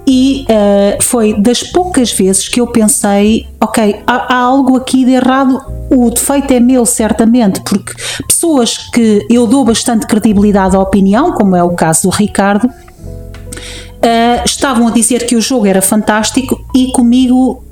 E 0.08 0.46
uh, 0.50 1.04
foi 1.04 1.34
das 1.42 1.64
poucas 1.64 2.12
vezes 2.12 2.48
que 2.48 2.62
eu 2.62 2.68
pensei: 2.68 3.48
ok, 3.60 4.02
há, 4.06 4.36
há 4.36 4.38
algo 4.38 4.78
aqui 4.78 5.04
de 5.04 5.12
errado, 5.12 5.60
o 5.90 6.10
defeito 6.12 6.54
é 6.54 6.60
meu, 6.60 6.86
certamente, 6.86 7.62
porque 7.62 7.94
pessoas 8.28 8.78
que 8.78 9.26
eu 9.30 9.48
dou 9.48 9.66
bastante 9.66 10.06
credibilidade 10.06 10.76
à 10.76 10.80
opinião, 10.80 11.32
como 11.32 11.56
é 11.56 11.64
o 11.64 11.72
caso 11.72 12.04
do 12.04 12.10
Ricardo, 12.10 12.66
uh, 12.68 14.46
estavam 14.46 14.88
a 14.88 14.92
dizer 14.92 15.26
que 15.26 15.36
o 15.36 15.42
jogo 15.42 15.66
era 15.66 15.82
fantástico 15.82 16.64
e 16.76 16.92
comigo 16.92 17.65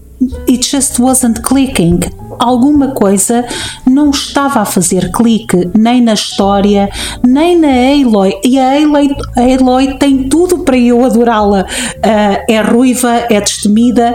it 0.47 0.67
just 0.69 0.99
wasn't 0.99 1.41
clicking 1.41 1.99
alguma 2.39 2.89
coisa 2.91 3.45
não 3.89 4.09
estava 4.09 4.61
a 4.61 4.65
fazer 4.65 5.11
clique 5.11 5.69
nem 5.77 6.01
na 6.01 6.13
história, 6.13 6.89
nem 7.25 7.57
na 7.57 7.67
Aloy. 7.67 8.33
E 8.43 8.59
a 8.59 8.73
Aloy, 8.73 9.09
a 9.35 9.41
Aloy 9.41 9.97
tem 9.97 10.27
tudo 10.29 10.59
para 10.59 10.77
eu 10.77 11.03
adorá-la. 11.03 11.61
Uh, 11.61 12.51
é 12.51 12.61
ruiva, 12.61 13.25
é 13.29 13.39
destemida, 13.39 14.13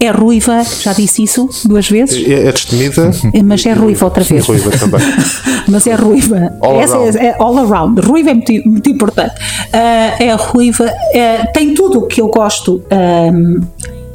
é 0.00 0.10
ruiva, 0.10 0.64
já 0.80 0.92
disse 0.92 1.22
isso 1.22 1.48
duas 1.64 1.88
vezes. 1.88 2.26
É, 2.26 2.48
é 2.48 2.52
destemida. 2.52 3.10
É, 3.32 3.42
mas 3.44 3.64
é 3.66 3.72
ruiva 3.72 4.04
outra 4.06 4.24
vez. 4.24 4.46
Ruiva 4.46 4.70
também. 4.70 5.00
mas 5.68 5.86
é 5.86 5.94
ruiva. 5.94 6.52
All 6.60 6.80
Essa 6.80 6.96
around. 6.96 7.18
É, 7.18 7.26
é, 7.26 7.36
all 7.38 7.58
around. 7.58 8.00
Ruiva 8.00 8.30
é 8.30 8.34
muito, 8.34 8.52
muito 8.68 8.90
importante. 8.90 9.34
Uh, 9.34 10.22
é 10.22 10.34
ruiva, 10.34 10.90
é, 11.12 11.46
tem 11.52 11.74
tudo 11.74 12.00
o 12.00 12.06
que 12.06 12.20
eu 12.20 12.28
gosto. 12.28 12.82
Um, 12.90 13.60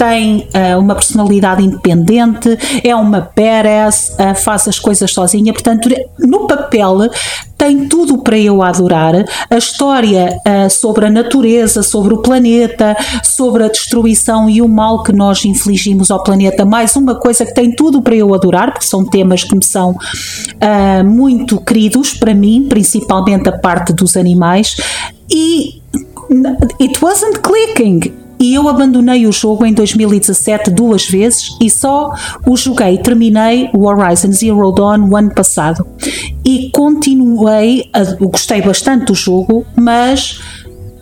tem 0.04 0.50
uh, 0.54 0.80
uma 0.80 0.96
personalidade 0.96 1.64
independente, 1.64 2.58
é 2.84 2.94
uma 2.94 3.32
badass, 3.34 4.16
uh, 4.20 4.36
faz 4.36 4.68
as 4.68 4.78
coisas 4.78 5.12
sozinha, 5.14 5.54
portanto, 5.54 5.88
no 6.20 6.46
papel 6.46 7.10
tem 7.58 7.88
tudo 7.88 8.18
para 8.18 8.38
eu 8.38 8.62
adorar. 8.62 9.14
A 9.50 9.58
história 9.58 10.38
uh, 10.46 10.70
sobre 10.70 11.06
a 11.06 11.10
natureza, 11.10 11.82
sobre 11.82 12.14
o 12.14 12.18
planeta, 12.18 12.98
sobre 13.24 13.64
a 13.64 13.70
destruição 13.70 14.50
e 14.50 14.62
o 14.62 14.68
mal 14.68 15.04
que 15.04 15.14
nós 15.14 15.46
infligimos 15.46 16.12
ao 16.12 16.22
planeta, 16.22 16.66
mais 16.66 16.98
uma 16.98 17.16
coisa 17.16 17.46
que 17.46 17.54
tem 17.54 17.74
tudo 17.74 18.02
para 18.02 18.16
eu 18.16 18.34
adorar, 18.34 18.74
porque 18.74 18.86
são 18.86 19.06
temas 19.06 19.46
que 19.46 19.56
me 19.56 19.64
são 19.64 19.92
uh, 19.92 21.04
muito 21.06 21.62
queridos 21.62 22.14
para 22.14 22.34
mim, 22.34 22.66
principalmente 22.68 23.48
a 23.48 23.58
parte 23.58 23.94
dos 23.94 24.18
animais. 24.18 24.76
E 25.32 25.82
it 26.82 27.02
wasn't 27.02 27.40
clicking 27.40 28.23
e 28.44 28.56
eu 28.56 28.68
abandonei 28.68 29.26
o 29.26 29.32
jogo 29.32 29.66
em 29.66 29.72
2017 29.72 30.70
duas 30.70 31.08
vezes 31.08 31.56
e 31.62 31.70
só 31.70 32.14
o 32.46 32.58
joguei, 32.58 32.98
terminei 32.98 33.70
o 33.74 33.88
Horizon 33.88 34.34
Zero 34.34 34.70
Dawn 34.74 35.10
o 35.10 35.16
ano 35.16 35.34
passado. 35.34 35.88
E 36.44 36.70
continuei, 36.72 37.90
a, 37.94 38.04
gostei 38.26 38.62
bastante 38.62 39.06
do 39.06 39.16
jogo, 39.16 39.66
mas 39.78 40.42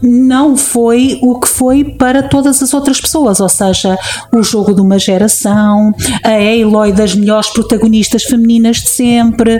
não 0.04 0.56
foi 0.56 1.18
o 1.24 1.40
que 1.40 1.48
foi 1.48 1.84
para 1.84 2.22
todas 2.22 2.62
as 2.62 2.76
outras 2.76 3.02
pessoas, 3.02 3.40
ou 3.40 3.50
seja, 3.50 3.98
o 4.32 4.44
jogo 4.44 4.76
de 4.76 4.82
uma 4.82 5.00
geração, 5.00 5.96
a 6.24 6.64
Aloy 6.64 6.92
das 6.92 7.16
melhores 7.16 7.50
protagonistas 7.50 8.24
femininas 8.24 8.78
de 8.78 8.90
sempre. 8.90 9.60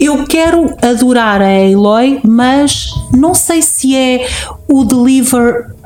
Eu 0.00 0.24
quero 0.24 0.74
adorar 0.80 1.42
a 1.42 1.58
Aloy, 1.58 2.20
mas 2.24 2.86
não 3.12 3.34
sei 3.34 3.60
se 3.60 3.94
é 3.94 4.26
o 4.66 4.82
deliver 4.82 5.81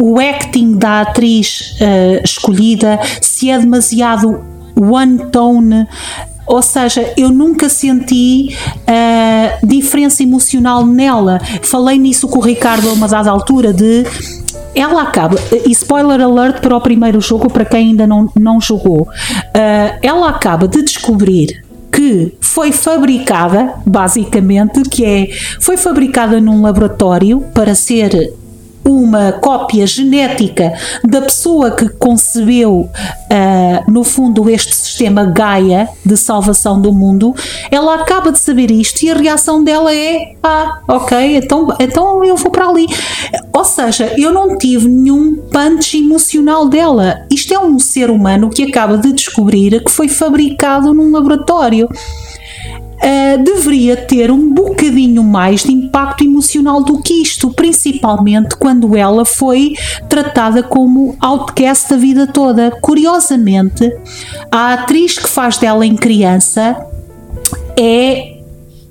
o 0.00 0.18
acting 0.18 0.76
da 0.76 1.02
atriz 1.02 1.76
uh, 1.80 2.22
escolhida, 2.24 2.98
se 3.20 3.50
é 3.50 3.58
demasiado 3.58 4.40
one 4.76 5.18
tone, 5.30 5.86
ou 6.46 6.62
seja, 6.62 7.12
eu 7.16 7.28
nunca 7.28 7.68
senti 7.68 8.56
uh, 8.72 9.66
diferença 9.66 10.22
emocional 10.22 10.86
nela. 10.86 11.38
Falei 11.62 11.98
nisso 11.98 12.26
com 12.26 12.38
o 12.38 12.42
Ricardo 12.42 12.88
a 12.88 12.92
uma 12.92 13.06
dada 13.06 13.30
altura 13.30 13.72
de 13.72 14.06
ela 14.74 15.02
acaba, 15.02 15.36
e 15.66 15.72
spoiler 15.72 16.20
alert 16.20 16.60
para 16.60 16.76
o 16.76 16.80
primeiro 16.80 17.20
jogo, 17.20 17.50
para 17.50 17.64
quem 17.64 17.88
ainda 17.88 18.06
não, 18.06 18.30
não 18.38 18.60
jogou, 18.60 19.02
uh, 19.02 19.98
ela 20.02 20.28
acaba 20.28 20.68
de 20.68 20.82
descobrir 20.82 21.64
que 21.90 22.36
foi 22.40 22.70
fabricada, 22.70 23.74
basicamente, 23.84 24.82
que 24.88 25.04
é, 25.04 25.28
foi 25.58 25.76
fabricada 25.76 26.40
num 26.40 26.62
laboratório 26.62 27.40
para 27.52 27.74
ser 27.74 28.32
uma 28.88 29.32
cópia 29.32 29.86
genética 29.86 30.72
da 31.04 31.20
pessoa 31.22 31.70
que 31.70 31.88
concebeu, 31.88 32.88
uh, 32.90 33.90
no 33.90 34.02
fundo, 34.02 34.48
este 34.48 34.74
sistema 34.74 35.24
Gaia 35.24 35.88
de 36.04 36.16
salvação 36.16 36.80
do 36.80 36.92
mundo, 36.92 37.34
ela 37.70 37.96
acaba 37.96 38.32
de 38.32 38.38
saber 38.38 38.70
isto 38.70 39.02
e 39.02 39.10
a 39.10 39.14
reação 39.14 39.62
dela 39.62 39.94
é: 39.94 40.34
ah, 40.42 40.80
ok, 40.88 41.36
então, 41.36 41.68
então 41.78 42.24
eu 42.24 42.36
vou 42.36 42.50
para 42.50 42.68
ali. 42.68 42.86
Ou 43.52 43.64
seja, 43.64 44.12
eu 44.16 44.32
não 44.32 44.56
tive 44.56 44.88
nenhum 44.88 45.36
punch 45.50 45.98
emocional 45.98 46.68
dela. 46.68 47.26
Isto 47.30 47.54
é 47.54 47.58
um 47.58 47.78
ser 47.78 48.10
humano 48.10 48.50
que 48.50 48.62
acaba 48.62 48.96
de 48.96 49.12
descobrir 49.12 49.82
que 49.84 49.90
foi 49.90 50.08
fabricado 50.08 50.94
num 50.94 51.10
laboratório 51.10 51.88
uh, 52.98 53.42
deveria 53.42 53.96
ter 53.96 54.30
um 54.30 54.52
bocadinho 54.52 55.22
mais 55.22 55.62
de 55.62 55.72
impacto 55.72 56.24
emocional 56.24 56.82
do 56.82 57.00
que 57.00 57.22
isto, 57.22 57.50
principalmente 57.50 58.56
quando 58.56 58.96
ela 58.96 59.24
foi 59.24 59.74
tratada 60.08 60.62
como 60.62 61.16
outcast 61.20 61.94
a 61.94 61.96
vida 61.96 62.26
toda. 62.26 62.70
Curiosamente, 62.80 63.90
a 64.50 64.74
atriz 64.74 65.18
que 65.18 65.28
faz 65.28 65.58
dela 65.58 65.86
em 65.86 65.96
criança 65.96 66.76
é 67.78 68.38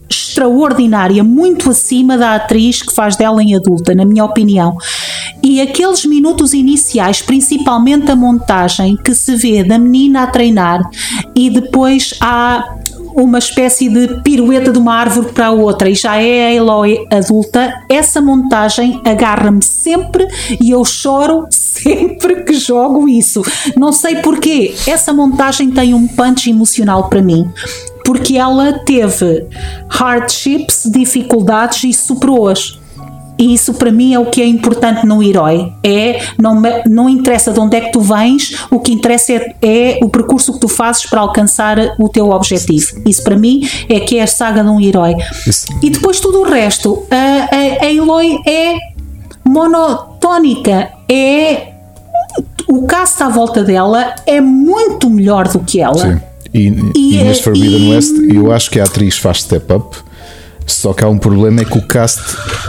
extraordinária, 0.09 1.23
muito 1.23 1.69
acima 1.69 2.17
da 2.17 2.35
atriz 2.35 2.81
que 2.81 2.93
faz 2.93 3.15
dela 3.15 3.43
em 3.43 3.55
adulta, 3.55 3.93
na 3.93 4.05
minha 4.05 4.23
opinião. 4.23 4.77
E 5.43 5.59
aqueles 5.61 6.05
minutos 6.05 6.53
iniciais, 6.53 7.21
principalmente 7.21 8.09
a 8.09 8.15
montagem 8.15 8.95
que 8.95 9.13
se 9.13 9.35
vê 9.35 9.63
da 9.63 9.77
menina 9.77 10.23
a 10.23 10.27
treinar 10.27 10.81
e 11.35 11.49
depois 11.49 12.13
há 12.21 12.77
uma 13.17 13.39
espécie 13.39 13.89
de 13.89 14.21
pirueta 14.21 14.71
de 14.71 14.77
uma 14.77 14.93
árvore 14.93 15.31
para 15.33 15.47
a 15.47 15.51
outra 15.51 15.89
e 15.89 15.95
já 15.95 16.17
é 16.17 16.47
a 16.47 16.53
Eloy 16.53 17.03
adulta, 17.11 17.73
essa 17.89 18.21
montagem 18.21 19.01
agarra-me 19.03 19.63
sempre 19.63 20.27
e 20.61 20.69
eu 20.69 20.85
choro 20.85 21.47
sempre 21.51 22.43
que 22.43 22.53
jogo 22.53 23.09
isso. 23.09 23.41
Não 23.75 23.91
sei 23.91 24.17
porquê, 24.17 24.75
essa 24.85 25.11
montagem 25.11 25.71
tem 25.71 25.93
um 25.93 26.07
punch 26.07 26.49
emocional 26.49 27.09
para 27.09 27.21
mim 27.21 27.49
porque 28.05 28.37
ela 28.37 28.71
teve 28.85 29.45
hardships, 29.89 30.89
dificuldades 30.89 31.83
e 31.83 31.91
superou-as. 31.91 32.79
E 33.37 33.53
isso 33.53 33.73
para 33.73 33.91
mim 33.91 34.13
é 34.13 34.19
o 34.19 34.25
que 34.25 34.41
é 34.41 34.45
importante 34.45 35.05
no 35.05 35.21
herói. 35.21 35.71
É 35.83 36.21
não, 36.41 36.61
não 36.87 37.09
interessa 37.09 37.51
de 37.51 37.59
onde 37.59 37.77
é 37.77 37.81
que 37.81 37.91
tu 37.91 38.01
vens, 38.01 38.55
o 38.71 38.79
que 38.79 38.91
interessa 38.91 39.33
é, 39.33 39.55
é 39.61 39.99
o 40.01 40.09
percurso 40.09 40.53
que 40.53 40.59
tu 40.59 40.67
fazes 40.67 41.05
para 41.05 41.21
alcançar 41.21 41.77
o 41.99 42.09
teu 42.09 42.29
objetivo. 42.29 43.01
Isso 43.05 43.23
para 43.23 43.35
mim 43.35 43.67
é 43.87 43.99
que 43.99 44.17
é 44.17 44.23
a 44.23 44.27
saga 44.27 44.63
de 44.63 44.69
um 44.69 44.79
herói. 44.79 45.15
Isso. 45.45 45.67
E 45.81 45.89
depois 45.89 46.19
tudo 46.19 46.41
o 46.41 46.43
resto, 46.43 47.03
a, 47.11 47.55
a, 47.55 47.85
a 47.85 47.91
Eloy 47.91 48.39
é 48.45 48.75
monotónica, 49.45 50.89
é 51.09 51.73
o 52.67 52.85
cast 52.85 53.23
à 53.23 53.29
volta 53.29 53.63
dela 53.63 54.15
é 54.25 54.41
muito 54.41 55.09
melhor 55.09 55.47
do 55.47 55.59
que 55.59 55.79
ela. 55.79 55.97
Sim. 55.97 56.21
E, 56.53 56.67
e, 56.95 57.15
e 57.15 57.23
neste 57.23 57.43
Forbidden 57.43 57.87
e- 57.87 57.95
West, 57.95 58.15
eu 58.33 58.51
acho 58.51 58.69
que 58.69 58.79
a 58.79 58.83
atriz 58.83 59.17
faz 59.17 59.41
step 59.41 59.71
up, 59.73 59.97
só 60.67 60.93
que 60.93 61.03
há 61.03 61.07
um 61.07 61.17
problema: 61.17 61.61
é 61.61 61.65
que 61.65 61.77
o 61.77 61.81
cast 61.81 62.21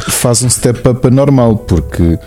faz 0.09 0.43
um 0.43 0.49
step 0.49 0.89
up 0.89 1.07
anormal, 1.07 1.57
porque 1.57 2.19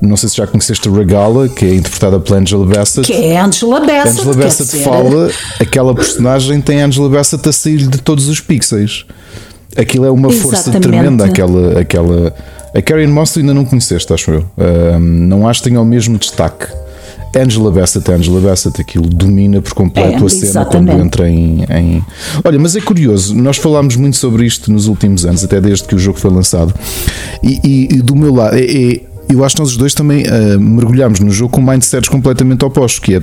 não 0.00 0.16
sei 0.16 0.28
se 0.28 0.36
já 0.36 0.46
conheceste 0.46 0.88
a 0.88 0.92
Regala, 0.92 1.48
que 1.48 1.64
é 1.64 1.74
interpretada 1.74 2.20
pela 2.20 2.38
Angela 2.38 2.66
Bassett. 2.66 3.06
Que 3.06 3.12
é 3.12 3.40
Angela 3.40 3.80
Bassett. 3.80 4.08
Angela 4.20 4.34
Bassett 4.34 4.76
fala, 4.84 5.30
aquela 5.60 5.94
personagem 5.94 6.60
tem 6.60 6.80
Angela 6.82 7.08
Bassett 7.08 7.48
a 7.48 7.52
sair 7.52 7.86
de 7.86 7.98
todos 7.98 8.28
os 8.28 8.40
pixels. 8.40 9.06
Aquilo 9.76 10.06
é 10.06 10.10
uma 10.10 10.30
força 10.30 10.70
Exatamente. 10.70 10.88
tremenda, 10.88 11.24
aquela, 11.24 11.80
aquela. 11.80 12.34
A 12.74 12.82
Karen 12.82 13.08
Moss 13.08 13.36
ainda 13.36 13.52
não 13.52 13.64
conheceste, 13.64 14.12
acho 14.12 14.30
eu. 14.30 14.50
Ahm, 14.58 15.26
não 15.28 15.48
acho 15.48 15.62
que 15.62 15.68
tenha 15.68 15.80
o 15.80 15.84
mesmo 15.84 16.18
destaque. 16.18 16.66
Angela 17.38 17.70
Bassett, 17.70 18.10
Angela 18.10 18.40
Bassett, 18.40 18.80
aquilo 18.80 19.06
domina 19.08 19.60
por 19.60 19.74
completo 19.74 20.22
É, 20.22 20.26
a 20.26 20.28
cena 20.28 20.44
exatamente. 20.46 20.90
quando 20.90 21.04
entra 21.06 21.28
em, 21.28 21.64
em- 21.70 22.04
Olha, 22.44 22.58
mas 22.58 22.74
é 22.76 22.80
curioso, 22.80 23.34
nós 23.34 23.56
falámos 23.58 23.96
muito 23.96 24.16
sobre 24.16 24.44
isto 24.46 24.72
nos 24.72 24.86
últimos 24.86 25.24
anos, 25.26 25.44
até 25.44 25.60
desde 25.60 25.84
que 25.84 25.94
o 25.94 25.98
jogo 25.98 26.18
foi 26.18 26.30
lançado. 26.30 26.74
E, 27.42 27.60
e- 27.64 27.88
e 27.96 28.02
do 28.02 28.16
meu 28.16 28.34
lado, 28.34 28.56
é- 28.56 28.64
é- 28.64 29.00
eu 29.28 29.44
acho 29.44 29.56
que 29.56 29.60
nós 29.60 29.70
os 29.70 29.76
dois 29.76 29.92
também 29.92 30.24
ah, 30.26 30.58
mergulhámos 30.58 31.18
no 31.20 31.30
jogo 31.30 31.50
com 31.52 31.60
mindsets 31.60 32.08
completamente 32.08 32.64
opostos, 32.64 33.00
que 33.00 33.16
é 33.16 33.22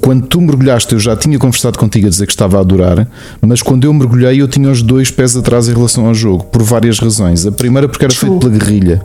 quando 0.00 0.26
tu 0.26 0.40
mergulhaste, 0.40 0.94
eu 0.94 0.98
já 0.98 1.14
tinha 1.14 1.38
conversado 1.38 1.78
contigo 1.78 2.06
a 2.06 2.10
dizer 2.10 2.24
que 2.26 2.32
estava 2.32 2.56
a 2.56 2.60
adorar, 2.60 3.06
mas 3.42 3.60
quando 3.60 3.84
eu 3.84 3.92
mergulhei, 3.92 4.40
eu 4.40 4.48
tinha 4.48 4.70
os 4.70 4.80
dois 4.82 5.10
pés 5.10 5.36
atrás 5.36 5.68
em 5.68 5.74
relação 5.74 6.06
ao 6.06 6.14
jogo, 6.14 6.44
por 6.44 6.62
várias 6.62 6.98
razões. 6.98 7.44
A 7.46 7.52
primeira, 7.52 7.86
porque 7.86 8.04
era 8.06 8.14
feito 8.14 8.38
pela 8.38 8.50
guerrilha. 8.56 9.02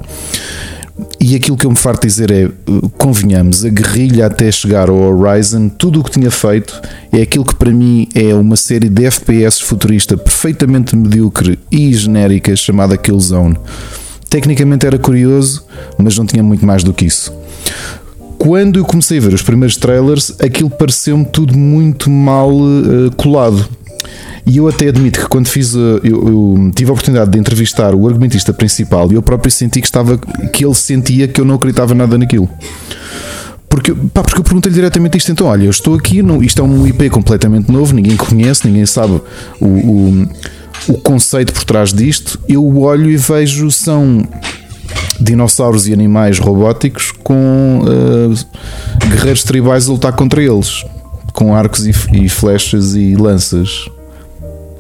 E 1.20 1.36
aquilo 1.36 1.58
que 1.58 1.66
eu 1.66 1.72
me 1.72 1.76
farto 1.76 2.08
dizer 2.08 2.32
é: 2.32 2.50
convenhamos, 2.98 3.66
a 3.66 3.70
guerrilha 3.70 4.28
até 4.28 4.52
chegar 4.52 4.90
ao 4.90 4.96
Horizon, 4.96 5.68
tudo 5.70 6.00
o 6.00 6.04
que 6.04 6.12
tinha 6.12 6.32
feito 6.32 6.82
é 7.12 7.22
aquilo 7.22 7.44
que 7.44 7.56
para 7.56 7.72
mim 7.72 8.08
é 8.16 8.34
uma 8.34 8.56
série 8.56 8.90
de 8.90 9.06
FPS 9.06 9.62
futurista 9.62 10.16
perfeitamente 10.16 10.96
medíocre 10.96 11.60
e 11.72 11.94
genérica 11.94 12.56
chamada 12.56 12.98
Killzone. 12.98 13.58
Tecnicamente 14.30 14.86
era 14.86 14.98
curioso, 14.98 15.66
mas 15.98 16.18
não 16.18 16.26
tinha 16.26 16.44
muito 16.44 16.66
mais 16.66 16.84
do 16.84 16.94
que 16.94 17.06
isso 17.06 17.34
quando 18.46 18.78
eu 18.78 18.86
comecei 18.86 19.18
a 19.18 19.22
ver 19.22 19.34
os 19.34 19.42
primeiros 19.42 19.76
trailers, 19.76 20.32
aquilo 20.40 20.70
pareceu-me 20.70 21.26
tudo 21.26 21.58
muito 21.58 22.12
mal 22.12 22.52
eh, 22.52 23.10
colado. 23.18 23.68
E 24.46 24.58
eu 24.58 24.68
até 24.68 24.88
admito 24.90 25.20
que 25.20 25.28
quando 25.28 25.48
fiz, 25.48 25.76
a- 25.76 25.80
eu, 26.04 26.28
eu 26.28 26.72
tive 26.76 26.90
a 26.90 26.94
oportunidade 26.94 27.32
de 27.32 27.40
entrevistar 27.40 27.96
o 27.96 28.08
argumentista 28.08 28.54
principal 28.54 29.12
e 29.12 29.16
eu 29.16 29.22
próprio 29.22 29.52
senti 29.52 29.82
que 29.82 29.88
estava 29.88 30.18
que 30.18 30.64
ele 30.66 30.76
sentia 30.76 31.28
que 31.28 31.42
eu 31.42 31.46
não 31.46 31.56
acreditava 31.56 31.94
nada 31.96 32.18
naquilo. 32.18 32.48
Porque, 33.68 33.94
pá, 34.14 34.22
porque 34.24 34.40
eu 34.40 34.44
perguntei-lhe 34.44 34.76
diretamente 34.76 35.18
isto, 35.18 35.32
então, 35.32 35.48
olha, 35.48 35.66
eu 35.66 35.70
estou 35.72 35.96
aqui, 35.96 36.22
não, 36.22 36.42
isto 36.42 36.62
é 36.62 36.64
um 36.64 36.88
IP 36.88 37.10
completamente 37.10 37.70
novo, 37.72 37.94
ninguém 37.94 38.16
conhece, 38.16 38.66
ninguém 38.68 38.86
sabe 38.86 39.20
o, 39.60 39.66
o, 39.66 40.28
o 40.90 40.94
conceito 41.00 41.52
por 41.52 41.64
trás 41.66 41.92
disto. 41.92 42.40
Eu 42.48 42.78
olho 42.82 43.10
e 43.10 43.18
vejo 43.18 43.70
são 43.72 44.26
dinossauros 45.20 45.88
e 45.88 45.94
animais 45.94 46.40
robóticos 46.40 47.12
com 47.24 47.82
uh, 47.84 49.08
guerreiros 49.10 49.44
tribais 49.44 49.90
a 49.90 49.92
lutar 49.92 50.14
contra 50.14 50.42
eles, 50.42 50.86
com 51.34 51.54
arcos 51.54 51.86
e, 51.86 51.92
e 52.14 52.30
flechas 52.30 52.96
e 52.96 53.16
lanças. 53.16 53.90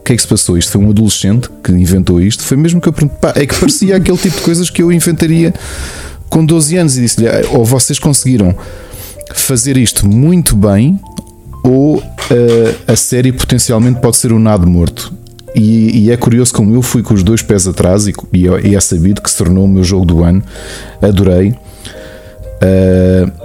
Que 0.05 0.13
é 0.13 0.15
que 0.15 0.21
se 0.21 0.27
passou? 0.27 0.57
Isto 0.57 0.73
foi 0.73 0.81
um 0.81 0.89
adolescente 0.91 1.49
que 1.63 1.71
inventou 1.71 2.21
isto? 2.21 2.43
Foi 2.43 2.55
mesmo 2.55 2.79
que 2.79 2.87
eu 2.87 2.93
perguntei. 2.93 3.17
Pá, 3.19 3.33
é 3.35 3.45
que 3.45 3.55
parecia 3.55 3.97
aquele 3.97 4.17
tipo 4.17 4.37
de 4.37 4.43
coisas 4.43 4.69
que 4.69 4.81
eu 4.81 4.91
inventaria 4.91 5.53
com 6.29 6.45
12 6.45 6.77
anos 6.77 6.97
e 6.97 7.01
disse-lhe: 7.01 7.27
"Ah, 7.27 7.41
ou 7.51 7.65
vocês 7.65 7.97
conseguiram 7.97 8.55
fazer 9.33 9.77
isto 9.77 10.07
muito 10.07 10.55
bem, 10.55 10.99
ou 11.63 11.97
uh, 11.97 12.03
a 12.87 12.95
série 12.95 13.31
potencialmente 13.31 13.99
pode 13.99 14.17
ser 14.17 14.31
um 14.31 14.39
nado 14.39 14.67
morto. 14.67 15.11
E, 15.55 16.05
e 16.05 16.11
é 16.11 16.17
curioso 16.17 16.53
como 16.53 16.75
eu 16.75 16.81
fui 16.81 17.01
com 17.01 17.13
os 17.13 17.23
dois 17.23 17.41
pés 17.41 17.65
atrás 17.65 18.07
e, 18.07 18.13
e 18.63 18.75
é 18.75 18.79
sabido 18.79 19.21
que 19.21 19.31
se 19.31 19.37
tornou 19.37 19.65
o 19.65 19.67
meu 19.67 19.83
jogo 19.83 20.05
do 20.05 20.23
ano. 20.23 20.43
Adorei. 21.01 21.55
Uh, 22.61 23.44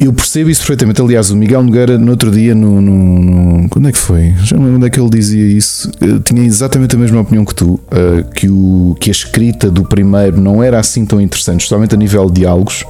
eu 0.00 0.12
percebo 0.12 0.50
isso 0.50 0.60
perfeitamente. 0.62 1.00
Aliás, 1.00 1.30
o 1.30 1.36
Miguel 1.36 1.62
Nogueira, 1.62 1.98
no 1.98 2.10
outro 2.10 2.30
dia, 2.30 2.54
no, 2.54 2.80
no- 2.80 3.20
no- 3.62 3.68
Quando 3.68 3.88
é 3.88 3.92
que 3.92 3.98
foi? 3.98 4.34
Já 4.42 4.56
não 4.56 4.64
lembro 4.64 4.76
onde 4.78 4.86
é 4.86 4.90
que 4.90 5.00
ele 5.00 5.10
dizia 5.10 5.44
isso. 5.46 5.90
Eu 6.00 6.18
tinha 6.20 6.42
exatamente 6.44 6.96
a 6.96 6.98
mesma 6.98 7.20
opinião 7.20 7.44
que 7.44 7.54
tu. 7.54 7.74
uh, 7.74 8.30
que, 8.34 8.48
o, 8.48 8.96
que 9.00 9.10
a 9.10 9.12
escrita 9.12 9.70
do 9.70 9.84
primeiro 9.84 10.40
não 10.40 10.62
era 10.62 10.78
assim 10.78 11.04
tão 11.06 11.20
interessante, 11.20 11.60
especialmente 11.60 11.94
a 11.94 11.98
nível 11.98 12.26
de 12.28 12.40
diálogos. 12.40 12.84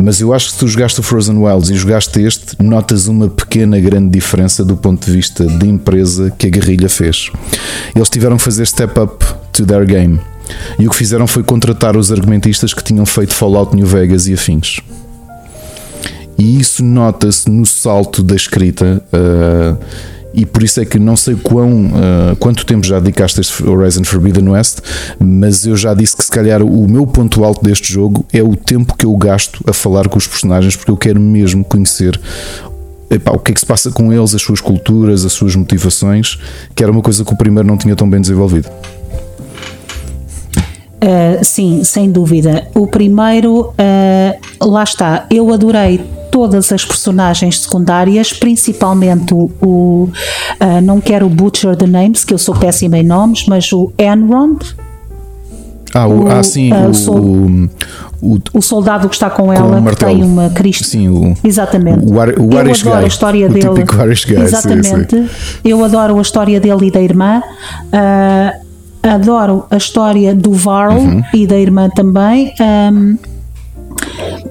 Mas 0.00 0.20
eu 0.20 0.32
acho 0.32 0.46
que 0.46 0.52
se 0.52 0.58
tu 0.60 0.68
jogaste 0.68 1.00
o 1.00 1.02
Frozen 1.02 1.38
Wilds 1.38 1.70
e 1.70 1.74
jogaste 1.74 2.20
este, 2.22 2.62
notas 2.62 3.08
uma 3.08 3.28
pequena, 3.28 3.80
grande 3.80 4.10
diferença 4.10 4.64
do 4.64 4.76
ponto 4.76 5.04
de 5.04 5.10
vista 5.10 5.44
de 5.44 5.66
empresa 5.68 6.30
que 6.38 6.46
a 6.46 6.50
guerrilha 6.50 6.88
fez. 6.88 7.30
Eles 7.96 8.08
tiveram 8.08 8.36
que 8.36 8.42
fazer 8.44 8.64
step 8.64 8.96
up 9.00 9.24
to 9.52 9.66
their 9.66 9.84
game. 9.84 10.20
E 10.78 10.86
o 10.86 10.90
que 10.90 10.96
fizeram 10.96 11.26
foi 11.26 11.42
contratar 11.42 11.96
os 11.96 12.12
argumentistas 12.12 12.72
que 12.72 12.82
tinham 12.84 13.04
feito 13.04 13.34
Fallout 13.34 13.74
New 13.74 13.86
Vegas 13.86 14.28
e 14.28 14.34
afins. 14.34 14.78
E 16.38 16.60
isso 16.60 16.84
nota-se 16.84 17.50
no 17.50 17.66
salto 17.66 18.22
da 18.22 18.36
escrita. 18.36 19.02
uh, 19.12 20.18
e 20.32 20.46
por 20.46 20.62
isso 20.62 20.80
é 20.80 20.84
que 20.84 20.98
não 20.98 21.16
sei 21.16 21.34
quão, 21.34 21.86
uh, 21.86 22.36
quanto 22.38 22.64
tempo 22.64 22.86
já 22.86 23.00
dedicaste 23.00 23.40
a 23.40 23.42
este 23.42 23.66
Horizon 23.66 24.04
Forbidden 24.04 24.50
West, 24.50 24.78
mas 25.18 25.66
eu 25.66 25.76
já 25.76 25.94
disse 25.94 26.16
que 26.16 26.24
se 26.24 26.30
calhar 26.30 26.62
o 26.62 26.86
meu 26.88 27.06
ponto 27.06 27.42
alto 27.42 27.64
deste 27.64 27.92
jogo 27.92 28.24
é 28.32 28.42
o 28.42 28.54
tempo 28.54 28.94
que 28.94 29.06
eu 29.06 29.16
gasto 29.16 29.64
a 29.66 29.72
falar 29.72 30.08
com 30.08 30.18
os 30.18 30.26
personagens, 30.26 30.76
porque 30.76 30.90
eu 30.90 30.96
quero 30.96 31.18
mesmo 31.18 31.64
conhecer 31.64 32.20
epá, 33.10 33.32
o 33.32 33.38
que 33.38 33.52
é 33.52 33.54
que 33.54 33.60
se 33.60 33.66
passa 33.66 33.90
com 33.90 34.12
eles, 34.12 34.34
as 34.34 34.42
suas 34.42 34.60
culturas, 34.60 35.24
as 35.24 35.32
suas 35.32 35.56
motivações, 35.56 36.38
que 36.74 36.82
era 36.82 36.92
uma 36.92 37.02
coisa 37.02 37.24
que 37.24 37.32
o 37.32 37.36
primeiro 37.36 37.66
não 37.66 37.76
tinha 37.76 37.96
tão 37.96 38.08
bem 38.08 38.20
desenvolvido. 38.20 38.68
Uh, 41.02 41.42
sim, 41.42 41.82
sem 41.84 42.10
dúvida. 42.10 42.68
O 42.74 42.86
primeiro, 42.86 43.70
uh, 43.70 44.68
lá 44.68 44.82
está, 44.82 45.26
eu 45.30 45.52
adorei 45.52 46.17
todas 46.30 46.72
as 46.72 46.84
personagens 46.84 47.60
secundárias, 47.60 48.32
principalmente 48.32 49.32
o, 49.34 49.50
o, 49.62 50.08
uh, 50.60 50.80
não 50.82 51.00
quero 51.00 51.28
butcher 51.28 51.76
the 51.76 51.86
names, 51.86 52.24
que 52.24 52.32
eu 52.34 52.38
sou 52.38 52.54
péssima 52.54 52.98
em 52.98 53.02
nomes, 53.04 53.46
mas 53.46 53.72
o 53.72 53.92
Enron, 53.98 54.56
Ah, 55.94 56.06
o, 56.06 56.24
O- 56.24 56.30
ah 56.30 56.42
sim, 56.42 56.70
ah, 56.72 56.86
o, 56.86 56.90
o 56.90 56.94
sol- 56.94 57.18
o, 57.20 57.70
o, 58.20 58.38
o 58.54 58.60
soldado 58.62 59.08
que 59.08 59.14
está 59.14 59.30
com 59.30 59.44
com 59.46 59.52
ela, 59.52 59.80
o 59.80 59.86
que 59.86 59.96
tem 59.96 60.22
uma 60.22 60.50
crista. 60.50 60.84
Sim, 60.84 61.08
o, 61.08 61.34
Exatamente. 61.42 62.04
O, 62.04 62.20
Ar- 62.20 62.38
o 62.38 62.52
eu 62.52 62.60
Irish 62.60 62.82
adoro 62.82 62.96
guy. 62.98 63.04
a 63.04 63.08
história 63.08 63.46
o 63.46 63.52
dele. 63.52 63.68
típico 63.68 64.02
Irish 64.02 64.24
guy, 64.26 64.36
sim, 64.36 64.42
Exatamente. 64.42 65.16
sim. 65.16 65.28
Eu 65.64 65.82
adoro 65.84 66.18
a 66.18 66.22
história 66.22 66.60
dele 66.60 66.88
e 66.88 66.90
da 66.90 67.00
irmã. 67.00 67.42
Ah, 67.92 68.52
adoro 69.02 69.64
a 69.70 69.76
história 69.76 70.34
do 70.34 70.52
Varl 70.52 70.98
Uhum. 70.98 71.22
e 71.32 71.46
da 71.46 71.56
irmã 71.56 71.88
também. 71.88 72.52
Ahm, 72.60 73.16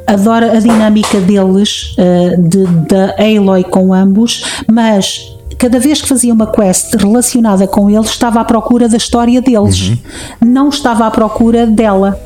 adoro 0.06 0.52
a 0.52 0.60
dinâmica 0.60 1.20
deles, 1.20 1.96
ah, 1.98 2.36
de, 2.38 2.66
da 2.88 3.16
Aloy 3.18 3.64
com 3.64 3.94
ambos, 3.94 4.44
mas 4.72 5.34
cada 5.58 5.80
vez 5.80 6.02
que 6.02 6.08
fazia 6.08 6.34
uma 6.34 6.48
quest 6.48 6.94
relacionada 6.96 7.66
com 7.68 7.90
eles, 7.90 8.10
estava 8.10 8.40
à 8.40 8.46
procura 8.46 8.88
da 8.88 8.98
história 8.98 9.42
deles, 9.42 9.90
Uhum. 9.90 9.98
não 10.46 10.70
estava 10.70 11.08
à 11.08 11.12
procura 11.12 11.66
dela. 11.66 12.20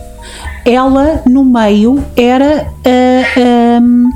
Ela, 0.65 1.21
no 1.27 1.43
meio, 1.43 2.03
era 2.15 2.67
ah, 2.85 3.39
ahm, 3.77 4.09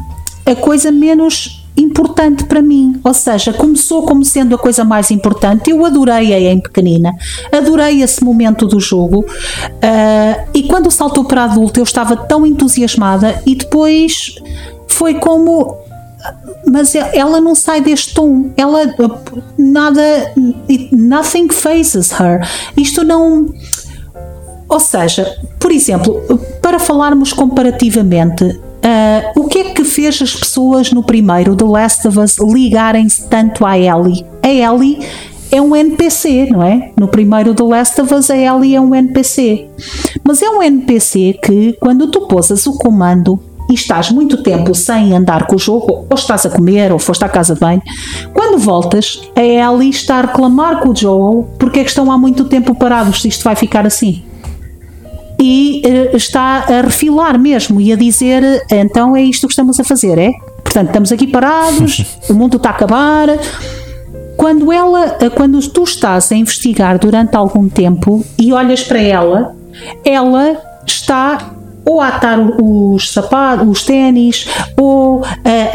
a 0.46 0.56
coisa 0.56 0.92
menos 0.92 1.55
importante 1.78 2.46
para 2.46 2.62
mim. 2.62 3.00
Ou 3.04 3.14
seja, 3.14 3.54
começou 3.54 4.04
como 4.04 4.24
sendo 4.24 4.56
a 4.56 4.58
coisa 4.58 4.84
mais 4.84 5.12
importante. 5.12 5.70
Eu 5.70 5.86
adorei-a 5.86 6.40
em 6.40 6.60
pequenina, 6.60 7.14
adorei 7.52 8.02
esse 8.02 8.24
momento 8.24 8.66
do 8.66 8.80
jogo. 8.80 9.26
ah, 9.82 10.46
e 10.54 10.64
quando 10.64 10.90
saltou 10.92 11.26
para 11.26 11.44
adulto, 11.44 11.80
eu 11.80 11.84
estava 11.84 12.16
tão 12.16 12.46
entusiasmada, 12.46 13.42
e 13.46 13.56
depois 13.56 14.36
foi 14.88 15.16
como. 15.16 15.78
Mas 16.68 16.96
ela 16.96 17.40
não 17.40 17.54
sai 17.54 17.82
deste 17.82 18.16
tom. 18.16 18.50
Ela 18.58 18.94
nada, 19.58 20.02
nothing 20.92 21.50
phases 21.50 22.12
her. 22.12 22.48
Isto 22.76 23.04
não. 23.04 23.54
Ou 24.68 24.80
seja, 24.80 25.38
por 25.60 25.72
exemplo, 25.72 26.24
para 26.62 26.80
falarmos 26.80 27.32
comparativamente, 27.32 28.60
ah, 28.84 29.32
o 29.36 29.48
que 29.48 29.60
é 29.60 29.64
que 29.72 29.84
fez 29.84 30.22
as 30.22 30.36
pessoas 30.36 30.92
no 30.92 31.04
primeiro 31.04 31.56
The 31.56 31.66
Last 31.66 32.08
of 32.08 32.20
Us 32.20 32.38
ligarem-se 32.40 33.28
tanto 33.28 33.66
à 33.66 33.78
Ellie? 33.78 34.26
A 34.44 34.50
Ellie 34.50 35.00
é 35.52 35.62
um 35.62 35.76
NPC, 35.76 36.48
não 36.52 36.62
é? 36.62 36.92
No 37.00 37.08
primeiro 37.08 37.54
The 37.54 37.64
Last 37.64 38.02
of 38.02 38.14
Us, 38.14 38.30
a 38.30 38.38
Ellie 38.38 38.76
é 38.76 38.82
um 38.82 38.94
NPC. 38.94 39.70
Mas 40.24 40.42
é 40.42 40.50
um 40.50 40.62
NPC 40.62 41.40
que, 41.42 41.74
quando 41.80 42.08
tu 42.08 42.28
posas 42.28 42.68
o 42.68 42.78
comando 42.78 43.40
e 43.70 43.74
estás 43.74 44.12
muito 44.12 44.44
tempo 44.44 44.76
sem 44.76 45.16
andar 45.16 45.48
com 45.48 45.56
o 45.56 45.60
jogo, 45.60 46.06
ou 46.10 46.16
estás 46.16 46.46
a 46.46 46.50
comer, 46.50 46.92
ou 46.92 47.00
foste 47.00 47.24
à 47.24 47.30
casa 47.30 47.54
de 47.54 47.60
banho, 47.60 47.82
quando 48.34 48.58
voltas, 48.58 49.22
a 49.36 49.42
Ellie 49.42 49.90
está 49.90 50.18
a 50.18 50.22
reclamar 50.22 50.82
com 50.82 50.90
o 50.90 50.96
Joel 50.96 51.50
porque 51.58 51.80
é 51.80 51.84
que 51.84 51.90
estão 51.90 52.12
há 52.12 52.18
muito 52.18 52.46
tempo 52.46 52.76
parados, 52.76 53.22
se 53.22 53.28
isto 53.28 53.44
vai 53.44 53.56
ficar 53.56 53.86
assim 53.88 54.25
e 55.40 55.82
eh, 55.86 56.16
está 56.16 56.66
a 56.68 56.82
refilar 56.82 57.38
mesmo 57.40 57.80
e 57.82 57.92
a 57.92 57.96
dizer 57.96 58.44
então 58.72 59.16
é 59.16 59.22
isto 59.22 59.48
que 59.48 59.54
estamos 59.54 59.80
a 59.80 59.84
fazer, 59.84 60.18
é? 60.18 60.32
Portanto, 60.64 60.88
estamos 60.88 61.12
aqui 61.12 61.28
parados, 61.28 62.06
o 62.30 62.34
mundo 62.34 62.58
está 62.58 62.70
a 62.70 62.74
acabar. 62.74 63.30
Quando 64.36 64.72
ela, 64.72 65.18
quando 65.34 65.60
tu 65.70 65.84
estás 65.84 66.32
a 66.32 66.36
investigar 66.36 67.00
durante 67.00 67.36
algum 67.36 67.70
tempo 67.70 68.26
e 68.38 68.52
olhas 68.52 68.84
para 68.84 69.00
ela, 69.00 69.56
ela 70.04 70.62
está 70.86 71.55
ou 71.86 72.02
a 72.02 72.08
atar 72.08 72.40
os 72.40 73.12
sapatos, 73.12 73.68
os 73.68 73.84
ténis, 73.84 74.48
ou 74.78 75.24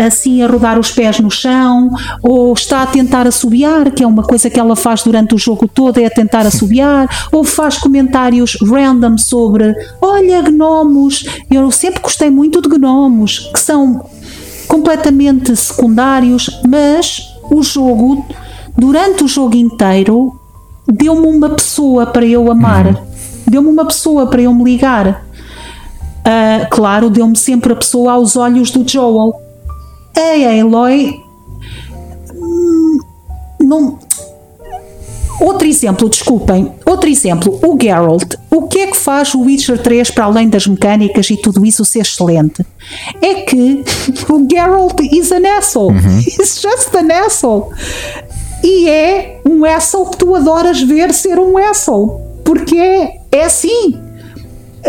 assim 0.05 0.43
a 0.43 0.47
rodar 0.47 0.79
os 0.79 0.91
pés 0.91 1.21
no 1.21 1.31
chão, 1.31 1.91
ou 2.23 2.53
está 2.53 2.83
a 2.83 2.87
tentar 2.87 3.27
assobiar, 3.27 3.91
que 3.91 4.03
é 4.03 4.07
uma 4.07 4.23
coisa 4.23 4.51
que 4.51 4.59
ela 4.59 4.75
faz 4.75 5.03
durante 5.03 5.35
o 5.35 5.39
jogo 5.39 5.69
todo, 5.69 5.99
é 5.99 6.07
a 6.07 6.11
tentar 6.11 6.47
assobiar, 6.47 7.09
ou 7.31 7.45
faz 7.45 7.79
comentários 7.79 8.57
random 8.61 9.17
sobre 9.19 9.75
olha, 10.01 10.43
gnomos. 10.43 11.25
Eu 11.51 11.71
sempre 11.71 12.01
gostei 12.01 12.31
muito 12.31 12.61
de 12.61 12.69
gnomos, 12.69 13.51
que 13.53 13.61
são 13.61 14.05
completamente 14.67 15.55
secundários, 15.57 16.61
mas 16.69 17.35
o 17.51 17.63
jogo, 17.63 18.25
durante 18.77 19.25
o 19.25 19.29
jogo 19.29 19.57
inteiro, 19.57 20.39
deu-me 20.87 21.27
uma 21.27 21.51
pessoa 21.51 22.07
para 22.07 22.25
eu 22.25 22.51
amar. 22.51 22.87
Uhum. 22.87 23.11
Deu-me 23.49 23.69
uma 23.69 23.85
pessoa 23.85 24.27
para 24.27 24.43
eu 24.43 24.55
me 24.55 24.65
ligar. 24.65 25.27
Uh, 26.21 26.69
claro, 26.71 27.09
deu-me 27.09 27.37
sempre 27.37 27.73
a 27.73 27.77
pessoa 27.77 28.13
aos 28.13 28.37
olhos 28.37 28.71
do 28.71 28.87
Joel. 28.89 29.33
A 30.17 30.61
Aloy. 30.61 31.19
Hum, 32.35 32.99
não. 33.61 33.99
Outro 35.41 35.67
exemplo, 35.67 36.07
desculpem, 36.11 36.71
outro 36.85 37.09
exemplo, 37.09 37.59
o 37.65 37.79
Geralt. 37.81 38.35
O 38.51 38.69
que 38.69 38.81
é 38.81 38.87
que 38.89 38.97
faz 38.97 39.35
o 39.35 39.41
Witcher 39.41 39.83
3 39.83 40.11
para 40.11 40.27
além 40.27 40.51
das 40.51 40.67
mecânicas 40.67 41.31
e 41.31 41.37
tudo 41.39 41.65
isso 41.65 41.83
ser 41.83 42.01
excelente? 42.01 42.65
É 43.23 43.37
que 43.37 43.83
o 44.29 44.47
Geralt 44.51 45.01
is 45.01 45.33
an 45.33 45.49
asshole. 45.57 45.95
Uhum. 45.95 46.21
Just 46.45 46.95
an 46.95 47.25
asshole. 47.25 47.75
E 48.63 48.91
é 48.91 49.41
um 49.49 49.65
asshole 49.65 50.11
que 50.11 50.19
tu 50.19 50.35
adoras 50.35 50.83
ver 50.83 51.15
ser 51.15 51.39
um 51.39 51.57
asshole. 51.57 52.21
Porque 52.45 52.77
é, 52.77 53.21
é 53.33 53.45
assim 53.45 54.10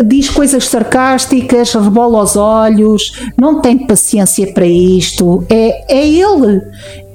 diz 0.06 0.30
coisas 0.30 0.68
sarcásticas, 0.68 1.74
rebola 1.74 2.24
os 2.24 2.36
olhos, 2.36 3.12
não 3.38 3.62
tem 3.62 3.86
paciência 3.86 4.54
para 4.54 4.66
isto. 4.66 5.44
É, 5.50 5.94
é 5.94 6.08
ele. 6.08 6.62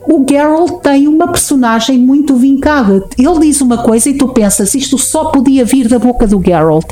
O 0.08 0.24
Geralt 0.28 0.82
tem 0.82 1.08
uma 1.08 1.28
personagem 1.28 1.98
muito 1.98 2.36
vincada. 2.36 3.04
Ele 3.18 3.40
diz 3.40 3.60
uma 3.60 3.78
coisa 3.78 4.08
e 4.08 4.14
tu 4.14 4.28
pensas, 4.28 4.74
isto 4.74 4.96
só 4.98 5.30
podia 5.30 5.64
vir 5.64 5.88
da 5.88 5.98
boca 5.98 6.26
do 6.26 6.42
Geralt. 6.42 6.86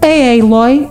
A 0.00 0.42
Aloy 0.42 0.88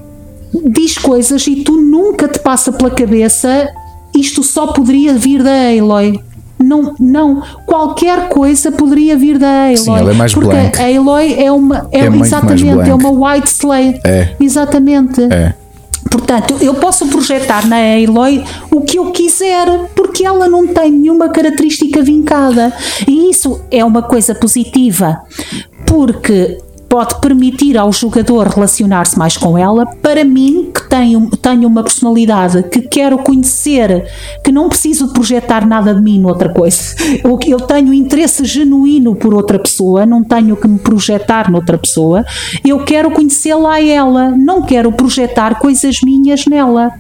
diz 0.70 0.98
coisas 0.98 1.48
e 1.48 1.64
tu 1.64 1.74
nunca 1.74 2.28
te 2.28 2.40
passa 2.40 2.72
pela 2.72 2.92
cabeça 2.92 3.68
isto 4.16 4.44
só 4.44 4.68
poderia 4.68 5.14
vir 5.14 5.44
da 5.44 5.70
Aloy. 5.70 6.20
Não, 6.58 6.96
não, 7.00 7.44
qualquer 7.66 8.30
coisa 8.30 8.72
poderia 8.72 9.18
vir 9.18 9.38
da 9.38 9.66
Aloy. 9.66 9.78
Sim, 9.78 9.98
ela 9.98 10.12
é 10.12 10.14
mais 10.14 10.34
porque 10.34 10.50
blank. 10.50 10.82
a 10.82 10.98
Aloy 10.98 11.34
é 11.38 11.52
uma 11.52 11.88
é, 11.92 12.00
é 12.00 12.08
exatamente, 12.08 12.90
é 12.90 12.94
uma 12.94 13.10
white 13.10 13.48
slate. 13.48 14.00
É. 14.06 14.36
Exatamente. 14.40 15.22
É. 15.22 15.54
Portanto, 16.10 16.56
eu 16.62 16.74
posso 16.76 17.08
projetar 17.08 17.68
na 17.68 17.76
Aloy 17.76 18.44
o 18.72 18.82
que 18.82 18.98
eu 18.98 19.12
quiser, 19.12 19.68
porque 19.96 20.26
ela 20.26 20.48
não 20.48 20.66
tem 20.68 20.92
nenhuma 20.92 21.30
característica 21.30 22.02
vincada. 22.02 22.72
E 23.08 23.30
isso 23.30 23.60
é 23.70 23.84
uma 23.84 24.02
coisa 24.02 24.34
positiva, 24.34 25.22
porque 25.86 26.58
pode 26.90 27.20
permitir 27.20 27.78
ao 27.78 27.92
jogador 27.92 28.48
relacionar-se 28.48 29.18
mais 29.18 29.38
com 29.38 29.58
ela. 29.58 29.86
Para 29.86 30.24
mim, 30.24 30.72
que 30.74 30.90
tenho, 30.90 31.30
tenho 31.30 31.68
uma 31.68 31.84
personalidade 31.84 32.64
que 32.64 32.82
quero 32.82 33.18
conhecer, 33.18 34.06
que 34.44 34.52
não 34.52 34.70
preciso 34.70 35.08
de 35.08 35.14
projetar 35.14 35.66
nada 35.68 35.94
de 35.94 36.02
mim 36.02 36.20
noutra 36.20 36.50
coisa. 36.50 36.96
Eu, 37.24 37.40
eu 37.48 37.60
tenho 37.60 37.94
interesse 37.94 38.46
genuíno 38.46 39.16
por 39.16 39.34
outra 39.34 39.58
pessoa, 39.58 40.06
não 40.06 40.24
tenho 40.24 40.56
que 40.56 40.68
me 40.68 40.78
projetar 40.78 41.50
noutra 41.50 41.78
pessoa. 41.78 42.24
Eu 42.64 42.84
quero 42.84 43.10
conhecê-la 43.10 43.76
a 43.76 43.84
ela, 43.84 44.32
não 44.32 44.62
quero 44.62 44.92
projetar 44.92 45.58
coisas 45.60 45.98
minhas 46.04 46.46
nela. 46.46 46.92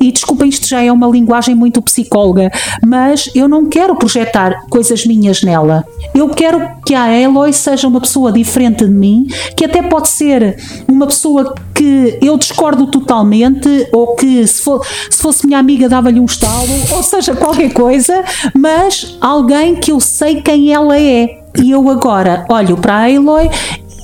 E 0.00 0.12
desculpem, 0.12 0.48
isto 0.48 0.68
já 0.68 0.82
é 0.82 0.92
uma 0.92 1.06
linguagem 1.06 1.54
muito 1.54 1.80
psicóloga, 1.82 2.50
mas 2.84 3.30
eu 3.34 3.48
não 3.48 3.66
quero 3.66 3.96
projetar 3.96 4.66
coisas 4.68 5.06
minhas 5.06 5.42
nela. 5.42 5.84
Eu 6.14 6.28
quero 6.28 6.60
que 6.84 6.94
a 6.94 7.18
Eloy 7.18 7.52
seja 7.52 7.88
uma 7.88 8.00
pessoa 8.00 8.32
diferente 8.32 8.84
de 8.84 8.90
mim 8.90 9.29
que 9.56 9.64
até 9.64 9.82
pode 9.82 10.08
ser 10.08 10.56
uma 10.88 11.06
pessoa 11.06 11.54
que 11.74 12.18
eu 12.20 12.36
discordo 12.36 12.86
totalmente, 12.86 13.88
ou 13.92 14.14
que 14.14 14.46
se, 14.46 14.62
for, 14.62 14.84
se 15.10 15.20
fosse 15.20 15.46
minha 15.46 15.58
amiga 15.58 15.88
dava-lhe 15.88 16.20
um 16.20 16.24
estalo, 16.24 16.68
ou 16.92 17.02
seja, 17.02 17.34
qualquer 17.34 17.72
coisa, 17.72 18.24
mas 18.54 19.16
alguém 19.20 19.76
que 19.76 19.92
eu 19.92 20.00
sei 20.00 20.42
quem 20.42 20.72
ela 20.72 20.98
é. 20.98 21.38
E 21.60 21.72
eu 21.72 21.88
agora 21.90 22.46
olho 22.48 22.76
para 22.76 22.94
a 22.94 23.04
Aloy 23.04 23.50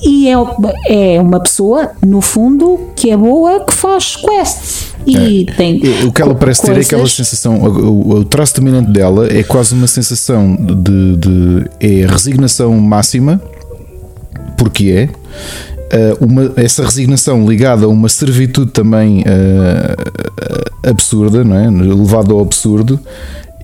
e 0.03 0.27
é, 0.27 0.35
é 1.15 1.21
uma 1.21 1.39
pessoa, 1.39 1.91
no 2.05 2.21
fundo, 2.21 2.91
que 2.95 3.09
é 3.09 3.17
boa, 3.17 3.63
que 3.65 3.73
faz 3.73 4.15
quests. 4.15 4.93
E 5.05 5.45
é. 5.47 5.53
tem. 5.53 5.81
O 6.05 6.11
que 6.11 6.21
ela 6.21 6.35
parece 6.35 6.61
coisas... 6.61 6.87
ter 6.87 6.95
é 6.95 6.97
aquela 6.97 7.09
sensação. 7.09 7.57
O, 7.61 8.17
o, 8.17 8.25
traço 8.25 8.55
dominante 8.55 8.91
dela 8.91 9.27
é 9.31 9.41
quase 9.41 9.73
uma 9.73 9.87
sensação 9.87 10.55
de, 10.55 11.15
de. 11.15 11.69
é 11.79 12.05
resignação 12.05 12.77
máxima, 12.79 13.41
porque 14.57 14.89
é. 14.91 15.09
Uh, 15.87 16.25
uma, 16.25 16.51
essa 16.57 16.83
resignação 16.83 17.47
ligada 17.47 17.85
a 17.85 17.87
uma 17.87 18.09
servitude 18.09 18.71
também 18.71 19.21
uh, 19.21 20.89
absurda, 20.89 21.45
não 21.45 21.55
é? 21.55 21.69
levada 21.69 22.33
ao 22.33 22.41
absurdo, 22.41 22.99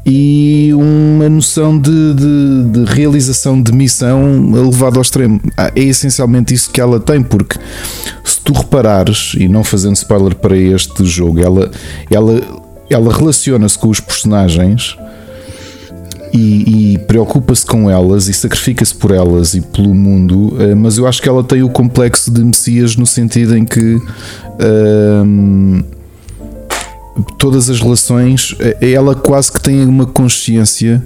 e 0.05 0.71
uma 0.73 1.29
noção 1.29 1.77
de, 1.79 2.13
de, 2.13 2.63
de, 2.71 2.93
realização 2.93 3.61
de 3.61 3.71
missão 3.71 4.51
levada 4.51 4.97
ao 4.97 5.01
extremo. 5.01 5.39
Ah, 5.57 5.71
é 5.75 5.81
essencialmente 5.81 6.53
isso 6.53 6.69
que 6.71 6.81
ela 6.81 6.99
tem, 6.99 7.23
porque 7.23 7.57
se 8.23 8.39
tu 8.41 8.53
reparares, 8.53 9.33
e 9.37 9.47
não 9.47 9.63
fazendo 9.63 9.95
spoiler 9.95 10.35
para 10.35 10.57
este 10.57 11.05
jogo, 11.05 11.39
ela, 11.39 11.71
ela, 12.11 12.41
ela 12.89 13.13
relaciona-se 13.13 13.77
com 13.77 13.89
os 13.89 13.99
personagens 13.99 14.97
e, 16.33 16.93
e 16.93 16.97
preocupa-se 16.97 17.63
com 17.65 17.89
elas 17.89 18.27
e 18.27 18.33
sacrifica-se 18.33 18.95
por 18.95 19.11
elas 19.11 19.53
e 19.53 19.61
pelo 19.61 19.93
mundo, 19.93 20.55
eh, 20.59 20.73
mas 20.73 20.97
eu 20.97 21.05
acho 21.05 21.21
que 21.21 21.29
ela 21.29 21.43
tem 21.43 21.61
o 21.61 21.69
complexo 21.69 22.31
de 22.31 22.43
Messias 22.43 22.95
no 22.95 23.05
sentido 23.05 23.55
em 23.55 23.63
que 23.63 24.01
hum, 25.23 25.83
todas 27.37 27.69
as 27.69 27.79
relações, 27.79 28.55
eh, 28.59 28.93
ela 28.93 29.13
quase 29.13 29.51
que 29.51 29.61
tem 29.61 29.85
uma 29.85 30.07
consciência 30.07 31.03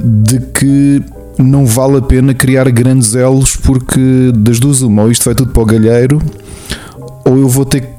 de 0.00 0.40
que 0.40 1.02
não 1.38 1.66
vale 1.66 1.98
a 1.98 2.02
pena 2.02 2.32
criar 2.32 2.70
grandes 2.70 3.14
elos 3.14 3.56
porque 3.56 4.32
das 4.34 4.58
duas 4.58 4.80
uma, 4.80 5.02
ou 5.02 5.10
isto 5.10 5.24
vai 5.26 5.34
tudo 5.34 5.52
para 5.52 5.62
o 5.62 5.66
galheiro, 5.66 6.22
ou 7.26 7.36
eu 7.36 7.48
vou 7.48 7.66
ter 7.66 7.82
que 7.82 7.95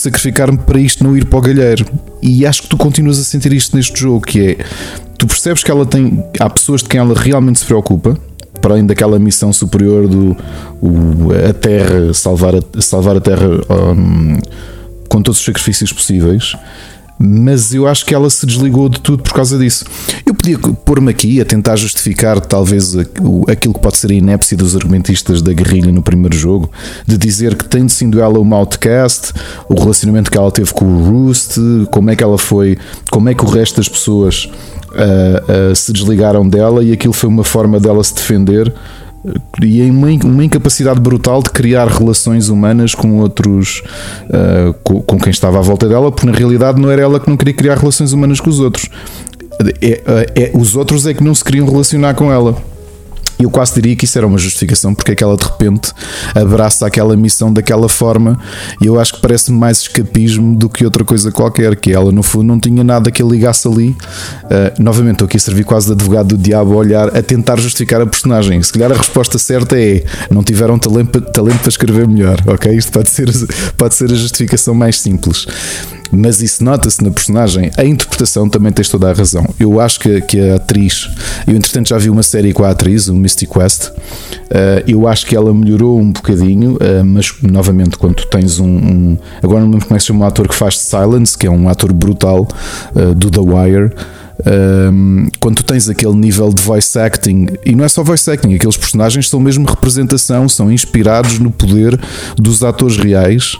sacrificar-me 0.00 0.58
para 0.58 0.80
isto 0.80 1.04
não 1.04 1.16
ir 1.16 1.24
para 1.24 1.38
o 1.38 1.42
galheiro. 1.42 1.86
E 2.22 2.46
acho 2.46 2.62
que 2.62 2.68
tu 2.68 2.76
continuas 2.76 3.18
a 3.18 3.24
sentir 3.24 3.52
isto 3.52 3.76
neste 3.76 4.00
jogo, 4.00 4.26
que 4.26 4.40
é 4.40 4.56
tu 5.18 5.26
percebes 5.26 5.62
que 5.62 5.70
ela 5.70 5.86
tem. 5.86 6.24
Há 6.38 6.48
pessoas 6.48 6.82
de 6.82 6.88
quem 6.88 7.00
ela 7.00 7.14
realmente 7.14 7.60
se 7.60 7.64
preocupa, 7.66 8.18
para 8.60 8.74
além 8.74 8.86
daquela 8.86 9.18
missão 9.18 9.52
superior 9.52 10.08
do 10.08 10.36
o, 10.80 11.28
a 11.48 11.52
Terra, 11.52 12.12
salvar 12.14 12.54
a, 12.56 12.80
salvar 12.80 13.16
a 13.16 13.20
Terra 13.20 13.46
um, 13.96 14.38
com 15.08 15.22
todos 15.22 15.38
os 15.38 15.44
sacrifícios 15.44 15.92
possíveis. 15.92 16.54
Mas 17.22 17.74
eu 17.74 17.86
acho 17.86 18.06
que 18.06 18.14
ela 18.14 18.30
se 18.30 18.46
desligou 18.46 18.88
de 18.88 18.98
tudo 18.98 19.22
por 19.22 19.34
causa 19.34 19.58
disso. 19.58 19.84
Eu 20.24 20.32
podia 20.32 20.58
pôr-me 20.58 21.10
aqui 21.10 21.38
a 21.38 21.44
tentar 21.44 21.76
justificar, 21.76 22.40
talvez, 22.40 22.96
aquilo 22.96 23.74
que 23.74 23.80
pode 23.80 23.98
ser 23.98 24.10
a 24.10 24.14
inépcia 24.14 24.56
dos 24.56 24.74
argumentistas 24.74 25.42
da 25.42 25.52
guerrilha 25.52 25.92
no 25.92 26.00
primeiro 26.00 26.34
jogo, 26.34 26.70
de 27.06 27.18
dizer 27.18 27.56
que, 27.56 27.66
tendo 27.66 27.90
sido 27.90 28.22
ela 28.22 28.38
uma 28.38 28.56
outcast, 28.56 29.34
o 29.68 29.74
relacionamento 29.74 30.30
que 30.30 30.38
ela 30.38 30.50
teve 30.50 30.72
com 30.72 30.86
o 30.86 31.10
Roost, 31.10 31.60
como 31.90 32.10
é 32.10 32.16
que 32.16 32.24
ela 32.24 32.38
foi, 32.38 32.78
como 33.10 33.28
é 33.28 33.34
que 33.34 33.44
o 33.44 33.48
resto 33.48 33.76
das 33.76 33.88
pessoas 33.88 34.48
uh, 34.92 35.72
uh, 35.72 35.76
se 35.76 35.92
desligaram 35.92 36.48
dela 36.48 36.82
e 36.82 36.90
aquilo 36.90 37.12
foi 37.12 37.28
uma 37.28 37.44
forma 37.44 37.78
dela 37.78 38.02
se 38.02 38.14
defender 38.14 38.72
e 39.62 39.82
em 39.82 39.90
uma, 39.90 40.08
uma, 40.24 40.44
incapacidade 40.44 40.98
brutal 40.98 41.42
de 41.42 41.50
criar 41.50 41.86
relações 41.88 42.48
humanas 42.48 42.94
com 42.94 43.18
outros, 43.18 43.82
uh, 44.28 44.72
com, 44.82 45.02
com, 45.02 45.18
quem 45.18 45.30
estava 45.30 45.58
à 45.58 45.60
volta 45.60 45.88
dela, 45.88 46.10
porque 46.10 46.26
na 46.26 46.32
realidade 46.32 46.80
não 46.80 46.90
era 46.90 47.02
ela 47.02 47.20
que 47.20 47.28
não 47.28 47.36
queria 47.36 47.54
criar 47.54 47.76
relações 47.76 48.12
humanas 48.12 48.40
com 48.40 48.48
os 48.48 48.60
outros. 48.60 48.88
É, 49.82 50.02
é, 50.06 50.42
é, 50.44 50.50
os 50.54 50.74
outros 50.74 51.06
é 51.06 51.12
que 51.12 51.22
não 51.22 51.34
se 51.34 51.44
queriam 51.44 51.66
relacionar 51.66 52.14
com 52.14 52.32
ela. 52.32 52.56
E 53.40 53.44
eu 53.44 53.50
quase 53.50 53.74
diria 53.74 53.96
que 53.96 54.04
isso 54.04 54.18
era 54.18 54.26
uma 54.26 54.36
justificação 54.36 54.94
porque 54.94 55.12
é 55.12 55.14
que 55.14 55.24
ela 55.24 55.34
de 55.34 55.44
repente 55.44 55.92
abraça 56.34 56.86
aquela 56.86 57.16
missão 57.16 57.50
daquela 57.50 57.88
forma 57.88 58.38
e 58.80 58.86
eu 58.86 59.00
acho 59.00 59.14
que 59.14 59.20
parece 59.20 59.50
mais 59.50 59.80
escapismo 59.80 60.54
do 60.54 60.68
que 60.68 60.84
outra 60.84 61.04
coisa 61.04 61.32
qualquer, 61.32 61.74
que 61.76 61.90
ela 61.90 62.12
no 62.12 62.22
fundo 62.22 62.44
não 62.44 62.60
tinha 62.60 62.84
nada 62.84 63.10
que 63.10 63.22
a 63.22 63.24
ligasse 63.24 63.66
ali. 63.66 63.96
Uh, 64.44 64.82
novamente, 64.82 65.14
estou 65.14 65.26
aqui 65.26 65.38
a 65.38 65.40
servir 65.40 65.64
quase 65.64 65.86
de 65.86 65.92
advogado 65.92 66.28
do 66.28 66.38
diabo 66.38 66.74
a 66.74 66.76
olhar, 66.76 67.16
a 67.16 67.22
tentar 67.22 67.58
justificar 67.58 68.02
a 68.02 68.06
personagem. 68.06 68.62
Se 68.62 68.72
calhar 68.72 68.92
a 68.92 68.96
resposta 68.96 69.38
certa 69.38 69.80
é 69.80 70.04
não 70.30 70.42
tiveram 70.42 70.78
talento, 70.78 71.20
talento 71.20 71.60
para 71.60 71.68
escrever 71.70 72.06
melhor, 72.06 72.36
ok? 72.46 72.70
Isto 72.74 72.92
pode 72.92 73.08
ser, 73.08 73.30
pode 73.76 73.94
ser 73.94 74.12
a 74.12 74.14
justificação 74.14 74.74
mais 74.74 75.00
simples. 75.00 75.46
Mas 76.12 76.40
isso 76.42 76.62
nota-se 76.64 77.02
na 77.02 77.10
personagem. 77.10 77.70
A 77.76 77.84
interpretação 77.84 78.48
também 78.48 78.72
tens 78.72 78.88
toda 78.88 79.10
a 79.10 79.12
razão. 79.12 79.44
Eu 79.58 79.80
acho 79.80 80.00
que, 80.00 80.20
que 80.22 80.50
a 80.50 80.56
atriz, 80.56 81.08
eu 81.46 81.54
entretanto 81.54 81.88
já 81.88 81.98
vi 81.98 82.10
uma 82.10 82.22
série 82.22 82.52
com 82.52 82.64
a 82.64 82.70
atriz, 82.70 83.08
o 83.08 83.14
Misty 83.14 83.46
Quest, 83.46 83.88
uh, 83.88 83.92
eu 84.86 85.06
acho 85.06 85.26
que 85.26 85.36
ela 85.36 85.52
melhorou 85.52 85.98
um 85.98 86.12
bocadinho, 86.12 86.74
uh, 86.74 87.04
mas 87.04 87.32
novamente, 87.42 87.96
quando 87.96 88.24
tens 88.26 88.58
um, 88.58 88.68
um, 88.68 89.18
Agora 89.42 89.60
não 89.60 89.68
me 89.68 89.74
lembro 89.74 89.86
como 89.86 89.96
é 89.96 90.00
que 90.00 90.06
chama 90.06 90.26
ator 90.26 90.48
que 90.48 90.54
faz 90.54 90.78
Silence, 90.78 91.36
que 91.36 91.46
é 91.46 91.50
um 91.50 91.68
ator 91.68 91.92
brutal 91.92 92.46
uh, 92.94 93.14
do 93.14 93.30
The 93.30 93.40
Wire. 93.40 93.92
Um, 94.46 95.28
quando 95.38 95.56
tu 95.56 95.64
tens 95.64 95.88
aquele 95.88 96.14
nível 96.14 96.48
de 96.52 96.62
voice 96.62 96.98
acting, 96.98 97.48
e 97.64 97.74
não 97.74 97.84
é 97.84 97.88
só 97.88 98.02
voice 98.02 98.30
acting, 98.30 98.54
aqueles 98.54 98.76
personagens 98.76 99.28
são 99.28 99.38
mesmo 99.38 99.66
representação, 99.66 100.48
são 100.48 100.72
inspirados 100.72 101.38
no 101.38 101.50
poder 101.50 101.98
dos 102.36 102.62
atores 102.62 102.96
reais. 102.96 103.56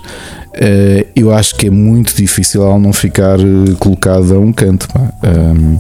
Uh, 0.54 1.06
eu 1.14 1.32
acho 1.32 1.54
que 1.56 1.68
é 1.68 1.70
muito 1.70 2.14
difícil 2.14 2.62
ela 2.62 2.78
não 2.78 2.92
ficar 2.92 3.38
uh, 3.38 3.76
colocada 3.78 4.34
a 4.34 4.38
um 4.38 4.52
canto. 4.52 4.88
Um, 5.22 5.78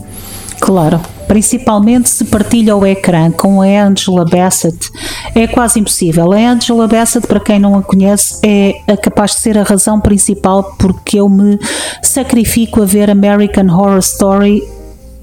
claro 0.60 1.00
principalmente 1.30 2.10
se 2.10 2.24
partilha 2.24 2.74
o 2.74 2.84
ecrã 2.84 3.30
com 3.30 3.62
a 3.62 3.84
Angela 3.84 4.24
Bassett, 4.24 4.90
é 5.32 5.46
quase 5.46 5.78
impossível. 5.78 6.32
A 6.32 6.36
Angela 6.36 6.88
Bassett, 6.88 7.24
para 7.24 7.38
quem 7.38 7.60
não 7.60 7.78
a 7.78 7.82
conhece, 7.84 8.40
é 8.42 8.96
capaz 8.96 9.36
de 9.36 9.36
ser 9.36 9.56
a 9.56 9.62
razão 9.62 10.00
principal 10.00 10.74
porque 10.76 11.20
eu 11.20 11.28
me 11.28 11.56
sacrifico 12.02 12.82
a 12.82 12.84
ver 12.84 13.08
American 13.08 13.68
Horror 13.72 14.00
Story 14.00 14.60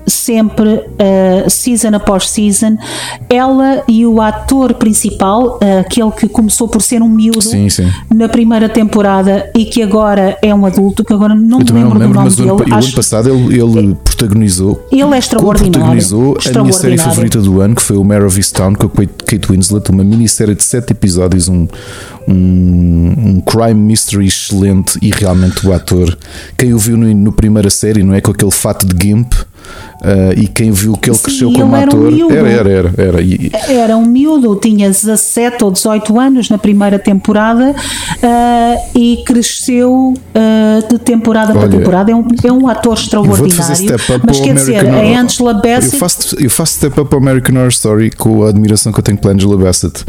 sempre 0.08 0.70
uh, 0.70 1.50
season 1.50 1.90
após 1.94 2.30
season 2.30 2.78
ela 3.30 3.84
e 3.88 4.06
o 4.06 4.22
ator 4.22 4.74
principal 4.76 5.60
uh, 5.62 5.80
aquele 5.82 6.12
que 6.12 6.30
começou 6.30 6.68
por 6.68 6.82
ser 6.82 7.02
um 7.02 7.10
miúdo 7.10 7.42
sim, 7.42 7.70
sim. 7.70 7.92
na 8.14 8.30
primeira 8.30 8.70
temporada 8.70 9.50
e 9.54 9.66
que 9.66 9.84
agora 9.84 10.38
é 10.42 10.56
um 10.56 10.66
adulto 10.66 11.04
que 11.04 11.12
agora 11.12 11.36
não 11.36 11.60
me 11.60 11.66
lembro, 11.66 12.00
lembro, 12.00 12.08
do 12.08 12.14
nome 12.14 12.26
mas 12.26 12.36
dele 12.38 12.52
o, 12.52 12.74
ano 12.74 12.92
passado 12.94 13.30
ele, 13.30 13.60
ele 13.60 13.96
protagonizou 13.96 14.88
ele 14.92 15.02
é 15.02 15.18
extraordinário 15.18 15.72
protagonizou 15.72 16.38
a 16.56 16.60
minha 16.62 16.74
série 16.74 16.98
favorita 16.98 17.42
do 17.42 17.60
ano 17.60 17.76
que 17.76 17.82
foi 17.82 17.98
o 17.98 18.04
Mare 18.04 18.24
of 18.24 18.38
Easttown 18.38 18.76
com 18.76 18.88
a 18.88 19.06
Kate 19.26 19.48
Winslet 19.50 19.90
uma 19.92 20.04
minissérie 20.04 20.56
de 20.56 20.64
sete 20.64 20.92
episódios 20.92 21.50
um, 21.50 21.68
um, 22.28 23.14
um, 23.18 23.42
crime 23.42 23.74
mystery 23.74 24.28
excelente 24.28 24.98
e 25.02 25.12
realmente 25.12 25.68
o 25.68 25.74
ator 25.74 26.18
quem 26.58 26.74
o 26.74 26.78
viu 26.78 26.96
no, 26.96 27.14
no 27.14 27.32
primeira 27.34 27.70
série 27.70 28.04
não 28.04 28.14
é 28.14 28.22
com 28.22 28.32
aquele 28.32 28.52
fato 28.52 28.86
de 28.86 29.08
Gimp 29.08 29.34
Uh, 29.98 30.40
e 30.40 30.48
quem 30.48 30.70
viu 30.72 30.94
que 30.94 31.10
ele 31.10 31.18
Sim, 31.18 31.24
cresceu 31.24 31.52
como 31.52 31.76
era 31.76 31.88
ator 31.88 32.14
um 32.14 32.32
era, 32.32 32.50
era, 32.50 32.70
era, 32.70 32.94
era. 32.98 33.22
E... 33.22 33.52
Era 33.68 33.98
um 33.98 34.06
miúdo, 34.06 34.56
tinha 34.56 34.88
17 34.88 35.64
ou 35.64 35.72
18 35.72 36.20
anos 36.20 36.50
na 36.52 36.58
primeira 36.60 37.00
temporada 37.00 37.72
uh, 37.72 38.98
e 38.98 39.24
cresceu 39.26 40.14
uh, 40.14 40.88
de 40.88 41.00
temporada 41.00 41.52
Olha, 41.52 41.62
para 41.62 41.70
temporada. 41.70 42.12
É 42.12 42.16
um, 42.16 42.28
é 42.44 42.52
um 42.52 42.68
ator 42.68 42.94
extraordinário. 42.94 43.98
Mas 44.24 44.40
quer 44.40 44.54
dizer, 44.54 44.88
a 44.88 45.20
Angela 45.20 45.56
Bassett. 45.56 45.94
Eu 45.94 46.00
faço, 46.00 46.36
eu 46.40 46.50
faço 46.50 46.74
step 46.76 47.00
up 47.00 47.14
ao 47.16 47.20
American 47.20 47.56
Horror 47.56 47.70
Story 47.70 48.12
com 48.12 48.44
a 48.44 48.50
admiração 48.50 48.92
que 48.92 49.00
eu 49.00 49.04
tenho 49.04 49.18
pela 49.18 49.34
Angela 49.34 49.58
Bassett. 49.58 50.06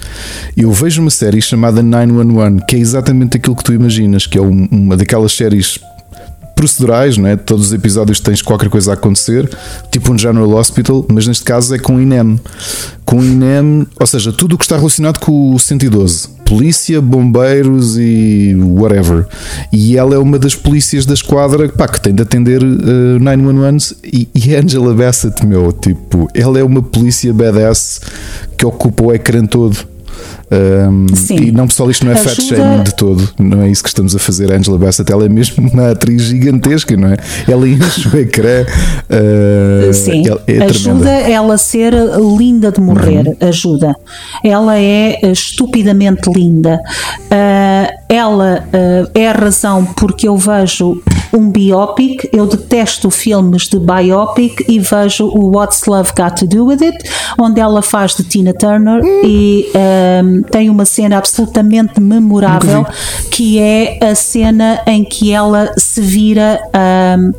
Eu 0.54 0.70
vejo 0.70 1.00
uma 1.00 1.10
série 1.10 1.40
chamada 1.40 1.82
911, 1.82 2.66
que 2.66 2.76
é 2.76 2.78
exatamente 2.78 3.38
aquilo 3.38 3.56
que 3.56 3.64
tu 3.64 3.72
imaginas, 3.72 4.26
que 4.26 4.36
é 4.36 4.40
uma 4.40 4.96
daquelas 4.98 5.32
séries 5.32 5.78
procedurais, 6.58 7.16
não 7.16 7.28
é? 7.28 7.36
Todos 7.36 7.66
os 7.66 7.72
episódios 7.72 8.18
tens 8.18 8.42
qualquer 8.42 8.68
coisa 8.68 8.90
a 8.90 8.94
acontecer, 8.94 9.48
tipo 9.92 10.12
um 10.12 10.18
General 10.18 10.50
Hospital, 10.50 11.06
mas 11.08 11.24
neste 11.24 11.44
caso 11.44 11.72
é 11.72 11.78
com 11.78 12.00
INEM. 12.00 12.40
Com 13.04 13.22
INEM, 13.22 13.86
ou 13.98 14.06
seja, 14.08 14.32
tudo 14.32 14.56
o 14.56 14.58
que 14.58 14.64
está 14.64 14.76
relacionado 14.76 15.20
com 15.20 15.54
o 15.54 15.58
112. 15.58 16.26
Polícia, 16.44 17.00
bombeiros 17.00 17.96
e 17.96 18.56
whatever. 18.60 19.28
E 19.72 19.96
ela 19.96 20.16
é 20.16 20.18
uma 20.18 20.36
das 20.36 20.56
polícias 20.56 21.06
da 21.06 21.14
esquadra 21.14 21.68
pá, 21.68 21.86
que 21.86 22.00
tem 22.00 22.12
de 22.12 22.22
atender 22.22 22.60
uh, 22.60 23.20
911 23.20 23.96
e, 24.02 24.28
e 24.34 24.56
Angela 24.56 24.92
Bassett, 24.92 25.46
meu, 25.46 25.72
tipo, 25.72 26.26
ela 26.34 26.58
é 26.58 26.64
uma 26.64 26.82
polícia 26.82 27.32
badass 27.32 28.00
que 28.56 28.66
ocupa 28.66 29.04
o 29.04 29.14
ecrã 29.14 29.46
todo. 29.46 29.78
Um, 30.50 31.06
e 31.34 31.52
não 31.52 31.68
só 31.68 31.90
isto 31.90 32.06
não 32.06 32.12
é 32.12 32.14
Ajuda... 32.14 32.30
fat 32.30 32.42
shaming 32.42 32.82
de 32.82 32.94
todo, 32.94 33.28
não 33.38 33.62
é 33.62 33.68
isso 33.68 33.82
que 33.82 33.88
estamos 33.88 34.16
a 34.16 34.18
fazer. 34.18 34.50
A 34.52 34.56
Angela 34.56 34.78
Bassett, 34.78 35.10
ela 35.12 35.26
é 35.26 35.28
mesmo 35.28 35.68
uma 35.68 35.90
atriz 35.90 36.22
gigantesca, 36.22 36.96
não 36.96 37.08
é? 37.08 37.16
Ela 37.46 37.68
enche 37.68 38.08
o 38.08 38.16
ecrã. 38.16 38.64
Uh, 39.10 39.92
Sim, 39.92 40.26
ela 40.26 40.42
é 40.46 40.62
ajuda 40.64 41.04
tremenda. 41.04 41.30
ela 41.30 41.58
ser 41.58 41.94
linda 42.38 42.72
de 42.72 42.80
morrer, 42.80 43.28
uhum. 43.28 43.48
ajuda. 43.48 43.94
Ela 44.42 44.78
é 44.78 45.20
estupidamente 45.30 46.30
linda. 46.32 46.80
Uh, 47.24 47.98
ela 48.08 48.64
uh, 48.66 49.10
é 49.14 49.28
a 49.28 49.32
razão 49.32 49.84
porque 49.84 50.26
eu 50.26 50.36
vejo 50.36 51.02
um 51.32 51.50
biopic, 51.50 52.28
eu 52.32 52.46
detesto 52.46 53.10
filmes 53.10 53.68
de 53.68 53.78
biopic 53.78 54.64
e 54.68 54.78
vejo 54.78 55.26
o 55.26 55.56
What's 55.56 55.84
Love 55.86 56.12
Got 56.16 56.36
to 56.40 56.46
Do 56.46 56.66
With 56.66 56.82
It, 56.82 56.98
onde 57.38 57.60
ela 57.60 57.82
faz 57.82 58.14
de 58.14 58.24
Tina 58.24 58.52
Turner 58.52 59.02
hum. 59.02 59.20
e 59.24 59.70
um, 60.24 60.42
tem 60.42 60.70
uma 60.70 60.84
cena 60.84 61.18
absolutamente 61.18 62.00
memorável 62.00 62.86
que 63.30 63.58
é 63.58 63.98
a 64.02 64.14
cena 64.14 64.82
em 64.86 65.04
que 65.04 65.32
ela 65.32 65.72
se 65.76 66.00
vira 66.00 66.60
um, 67.18 67.32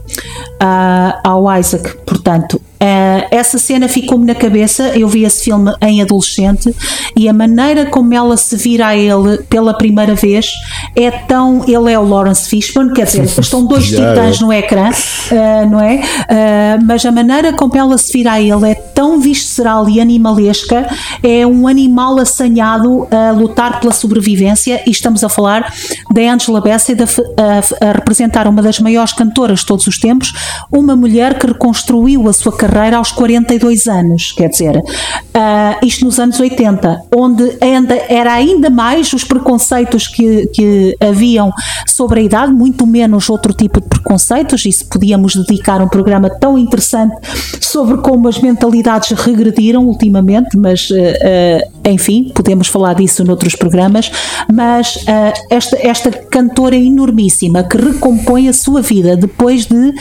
a, 0.59 1.19
ao 1.23 1.59
Isaac. 1.59 1.97
Portanto, 2.05 2.61
Uh, 2.81 3.27
essa 3.29 3.57
cena 3.57 3.89
ficou-me 3.89 4.25
na 4.25 4.33
cabeça. 4.33 4.97
Eu 4.97 5.07
vi 5.09 5.25
esse 5.25 5.43
filme 5.43 5.73
em 5.81 6.01
adolescente 6.01 6.73
e 7.15 7.27
a 7.27 7.33
maneira 7.33 7.87
como 7.87 8.13
ela 8.13 8.37
se 8.37 8.55
vira 8.55 8.87
a 8.87 8.95
ele 8.95 9.39
pela 9.49 9.73
primeira 9.73 10.15
vez 10.15 10.49
é 10.95 11.11
tão. 11.11 11.65
Ele 11.67 11.91
é 11.91 11.99
o 11.99 12.07
Lawrence 12.07 12.49
Fishburne, 12.49 12.93
quer 12.93 13.05
dizer, 13.05 13.25
estão 13.37 13.65
dois 13.65 13.87
titãs 13.87 14.39
no 14.39 14.53
ecrã, 14.53 14.89
uh, 14.89 15.69
não 15.69 15.81
é? 15.81 15.95
Uh, 15.95 16.85
mas 16.85 17.05
a 17.05 17.11
maneira 17.11 17.51
como 17.51 17.75
ela 17.75 17.97
se 17.97 18.13
vira 18.13 18.33
a 18.33 18.41
ele 18.41 18.71
é 18.71 18.75
tão 18.75 19.19
visceral 19.19 19.89
e 19.89 19.99
animalesca. 19.99 20.87
É 21.21 21.45
um 21.45 21.67
animal 21.67 22.17
assanhado 22.17 23.07
a 23.11 23.31
lutar 23.31 23.81
pela 23.81 23.91
sobrevivência. 23.91 24.81
E 24.87 24.91
estamos 24.91 25.21
a 25.23 25.27
falar 25.27 25.73
da 26.13 26.21
Angela 26.21 26.61
Bassett 26.61 27.01
a, 27.01 27.05
a, 27.05 27.89
a 27.89 27.91
representar 27.91 28.47
uma 28.47 28.61
das 28.61 28.79
maiores 28.79 29.11
cantoras 29.11 29.59
de 29.59 29.65
todos 29.65 29.85
os 29.85 29.97
tempos, 29.97 30.31
uma 30.71 30.95
mulher 30.95 31.37
que 31.37 31.47
reconstruiu 31.47 32.27
a 32.29 32.33
sua 32.33 32.53
carreira 32.53 32.68
carreira 32.69 32.97
aos 32.97 33.11
42 33.11 33.87
anos, 33.87 34.31
quer 34.31 34.49
dizer, 34.49 34.77
uh, 34.77 35.85
isto 35.85 36.05
nos 36.05 36.19
anos 36.19 36.39
80, 36.39 37.01
onde 37.15 37.57
ainda, 37.59 37.95
era 38.07 38.33
ainda 38.33 38.69
mais 38.69 39.11
os 39.11 39.23
preconceitos 39.23 40.07
que, 40.07 40.47
que 40.47 40.95
haviam 41.01 41.51
sobre 41.87 42.19
a 42.19 42.23
idade, 42.23 42.53
muito 42.53 42.85
menos 42.85 43.29
outro 43.29 43.53
tipo 43.53 43.81
de 43.81 43.87
preconceitos, 43.87 44.65
e 44.65 44.71
se 44.71 44.85
podíamos 44.85 45.35
dedicar 45.35 45.81
um 45.81 45.87
programa 45.87 46.29
tão 46.29 46.57
interessante 46.57 47.15
sobre 47.59 47.97
como 47.97 48.27
as 48.27 48.39
mentalidades 48.39 49.11
regrediram 49.11 49.85
ultimamente, 49.85 50.55
mas 50.55 50.89
uh, 50.91 51.89
enfim, 51.89 52.31
podemos 52.35 52.67
falar 52.67 52.93
disso 52.93 53.23
noutros 53.23 53.55
programas, 53.55 54.11
mas 54.51 55.03
esta, 55.49 55.77
esta 55.81 56.11
cantora 56.11 56.75
enormíssima 56.75 57.63
que 57.63 57.77
recompõe 57.77 58.47
a 58.47 58.53
sua 58.53 58.81
vida 58.81 59.15
depois 59.15 59.65
de 59.65 59.93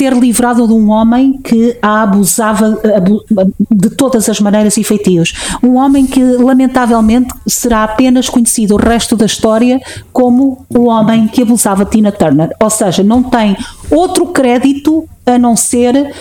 ter 0.00 0.14
livrado 0.14 0.66
de 0.66 0.72
um 0.72 0.88
homem 0.88 1.38
que 1.44 1.76
a 1.82 2.00
abusava 2.04 2.80
de 3.70 3.90
todas 3.90 4.30
as 4.30 4.40
maneiras 4.40 4.78
e 4.78 4.82
feitios. 4.82 5.34
Um 5.62 5.76
homem 5.76 6.06
que, 6.06 6.22
lamentavelmente, 6.22 7.28
será 7.46 7.84
apenas 7.84 8.26
conhecido 8.26 8.76
o 8.76 8.78
resto 8.78 9.14
da 9.14 9.26
história 9.26 9.78
como 10.10 10.64
o 10.70 10.86
homem 10.86 11.28
que 11.28 11.42
abusava 11.42 11.84
Tina 11.84 12.10
Turner. 12.10 12.48
Ou 12.58 12.70
seja, 12.70 13.02
não 13.02 13.22
tem 13.22 13.54
outro 13.90 14.28
crédito 14.28 15.06
a 15.26 15.36
não 15.36 15.54
ser 15.54 16.14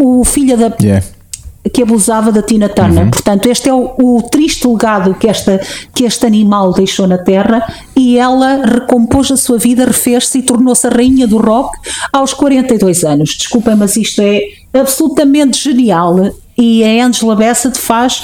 o 0.00 0.22
filho 0.24 0.56
da. 0.56 0.72
Yeah 0.80 1.19
que 1.68 1.82
abusava 1.82 2.32
da 2.32 2.42
Tina 2.42 2.68
Turner. 2.68 3.04
Uhum. 3.04 3.10
Portanto, 3.10 3.46
este 3.46 3.68
é 3.68 3.74
o, 3.74 3.94
o, 3.98 4.22
triste 4.30 4.66
legado 4.66 5.14
que, 5.14 5.28
esta, 5.28 5.60
que 5.94 6.04
este 6.04 6.24
animal 6.24 6.72
deixou 6.72 7.06
na 7.06 7.18
Terra 7.18 7.62
e 7.96 8.16
ela 8.16 8.64
recompôs 8.64 9.30
a 9.30 9.36
sua 9.36 9.58
vida, 9.58 9.84
refez-se 9.84 10.38
e 10.38 10.42
tornou-se 10.42 10.86
a 10.86 10.90
rainha 10.90 11.26
do 11.26 11.36
rock 11.36 11.76
aos 12.12 12.32
42 12.32 13.04
anos. 13.04 13.36
Desculpem, 13.36 13.76
mas 13.76 13.96
isto 13.96 14.22
é 14.22 14.40
absolutamente 14.72 15.62
genial 15.62 16.32
e 16.56 16.82
a 16.84 17.06
Angela 17.06 17.36
Bassett 17.36 17.78
faz 17.78 18.22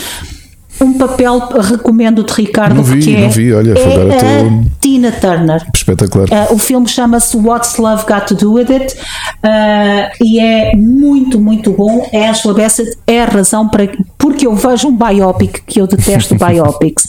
um 0.80 0.92
papel, 0.94 1.38
recomendo 1.60 2.22
de 2.22 2.32
Ricardo, 2.32 2.76
não 2.76 2.82
vi, 2.82 3.00
que 3.00 3.16
é, 3.16 3.20
não 3.20 3.30
vi, 3.30 3.52
olha, 3.52 3.72
é 3.72 3.82
a 3.82 4.44
tô... 4.44 4.70
Tina 4.80 5.12
Turner. 5.12 5.66
Espetacular. 5.74 6.28
Uh, 6.28 6.54
o 6.54 6.58
filme 6.58 6.86
chama-se 6.86 7.36
What's 7.36 7.76
Love 7.78 8.04
Got 8.06 8.26
to 8.26 8.34
Do 8.34 8.52
With 8.54 8.70
It 8.70 8.94
uh, 8.94 10.24
e 10.24 10.40
é 10.40 10.76
muito, 10.76 11.40
muito 11.40 11.72
bom. 11.72 12.08
A 12.12 12.30
Angela 12.30 12.54
Bassett 12.54 12.96
é 13.06 13.22
a 13.22 13.26
razão 13.26 13.68
para 13.68 13.88
porque 14.18 14.46
eu 14.46 14.54
vejo 14.54 14.88
um 14.88 14.96
biopic 14.96 15.62
que 15.66 15.80
eu 15.80 15.86
detesto 15.86 16.34
biopics. 16.38 17.04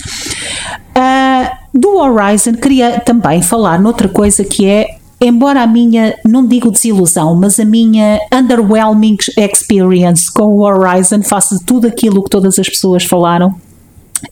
Uh, 0.95 1.57
do 1.73 1.97
Horizon 1.97 2.53
queria 2.53 2.99
também 2.99 3.41
falar 3.41 3.79
noutra 3.79 4.07
coisa 4.07 4.43
que 4.43 4.65
é 4.65 4.97
embora 5.19 5.63
a 5.63 5.67
minha, 5.67 6.17
não 6.25 6.45
digo 6.45 6.71
desilusão, 6.71 7.35
mas 7.35 7.59
a 7.59 7.65
minha 7.65 8.19
underwhelming 8.31 9.17
experience 9.37 10.31
com 10.31 10.43
o 10.43 10.61
Horizon 10.61 11.21
faça 11.21 11.59
tudo 11.65 11.87
aquilo 11.87 12.23
que 12.23 12.29
todas 12.29 12.59
as 12.59 12.67
pessoas 12.67 13.03
falaram, 13.03 13.55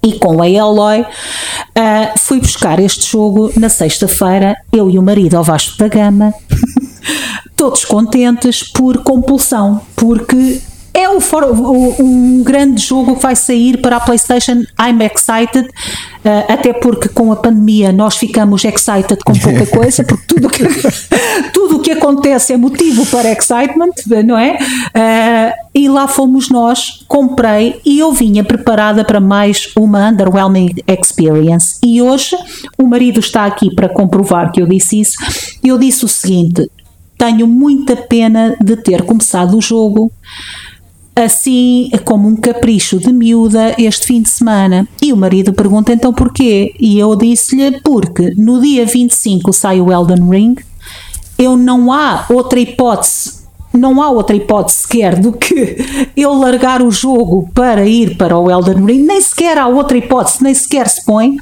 e 0.01 0.13
com 0.13 0.41
a 0.41 0.49
Eloy, 0.49 1.01
uh, 1.01 1.05
fui 2.19 2.39
buscar 2.39 2.79
este 2.79 3.11
jogo 3.11 3.51
na 3.55 3.69
sexta-feira, 3.69 4.55
eu 4.71 4.89
e 4.89 4.97
o 4.97 5.03
marido 5.03 5.35
ao 5.35 5.43
Vasco 5.43 5.77
da 5.77 5.87
Gama, 5.87 6.33
todos 7.55 7.85
contentes 7.85 8.63
por 8.63 9.03
compulsão, 9.03 9.81
porque 9.95 10.59
é 10.95 11.10
um, 11.10 11.19
um, 11.99 12.41
grande 12.41 12.81
jogo 12.81 13.17
que 13.17 13.21
vai 13.21 13.36
sair 13.36 13.81
para 13.81 13.97
a 13.97 13.99
PlayStation. 13.99 14.63
I'm 14.79 15.01
excited, 15.03 15.67
uh, 15.67 16.51
até 16.53 16.71
porque 16.71 17.10
com 17.10 17.34
a 17.34 17.36
pandemia 17.36 17.91
nós 17.91 18.15
ficamos 18.15 18.63
excited 18.63 19.17
com 19.25 19.34
pouca 19.34 19.65
coisa, 19.75 20.05
porque 20.05 20.25
tudo 20.25 20.49
que, 20.49 20.63
tudo 21.51 21.75
o 21.75 21.79
que 21.81 21.91
acontece 21.91 22.53
é 22.53 22.58
motivo 22.58 23.05
para 23.08 23.29
excitement, 23.29 23.91
não 24.25 24.38
é? 24.38 24.53
Uh, 24.53 25.65
e 25.75 25.89
lá 25.89 26.08
fomos 26.08 26.49
nós, 26.49 27.03
comprei 27.10 27.81
e 27.86 27.99
eu 27.99 28.13
vinha 28.13 28.45
preparada 28.45 29.03
para 29.03 29.19
mais 29.19 29.73
uma 29.77 30.08
underwhelming 30.08 30.75
experience. 30.88 31.77
E 31.84 32.01
hoje 32.01 32.38
o 32.77 32.88
marido 32.88 33.19
está 33.19 33.45
aqui 33.45 33.75
para 33.75 33.89
comprovar 33.89 34.53
que 34.53 34.62
eu 34.62 34.65
disse 34.65 35.01
isso. 35.01 35.17
Eu 35.62 35.77
disse 35.77 36.05
o 36.05 36.08
seguinte: 36.08 36.69
tenho 37.17 37.47
muita 37.47 37.95
pena 37.95 38.55
de 38.62 38.77
ter 38.77 39.03
começado 39.03 39.58
o 39.58 39.62
jogo 39.62 40.12
assim 41.15 41.89
como 42.04 42.28
um 42.28 42.36
capricho 42.36 42.99
de 42.99 43.13
miúda 43.13 43.73
este 43.78 44.06
fim 44.06 44.21
de 44.21 44.30
semana. 44.30 44.88
E 45.01 45.13
o 45.13 45.17
marido 45.17 45.54
pergunta 45.54 45.93
então 45.93 46.13
porquê? 46.13 46.75
E 46.80 46.99
eu 46.99 47.15
disse-lhe 47.15 47.80
porque 47.82 48.34
no 48.36 48.60
dia 48.60 48.86
25 48.86 49.54
sai 49.54 49.80
o 49.80 49.91
Elden 49.91 50.30
Ring, 50.30 50.56
eu 51.38 51.56
não 51.56 51.91
há 51.91 52.25
outra 52.30 52.60
hipótese. 52.60 53.45
Não 53.73 54.01
há 54.01 54.10
outra 54.10 54.36
hipótese 54.36 54.78
sequer 54.80 55.19
do 55.19 55.34
que 55.34 55.78
eu 56.15 56.34
largar 56.34 56.82
o 56.82 56.89
jogo 56.91 57.49
para 57.54 57.86
ir 57.86 58.15
para 58.15 58.38
o 58.38 58.49
Elden 58.49 58.86
Ring, 58.86 59.04
nem 59.04 59.19
sequer 59.19 59.58
há 59.58 59.67
outra 59.67 59.97
hipótese, 59.97 60.41
nem 60.41 60.54
sequer 60.54 60.88
se 60.88 61.04
põe. 61.04 61.36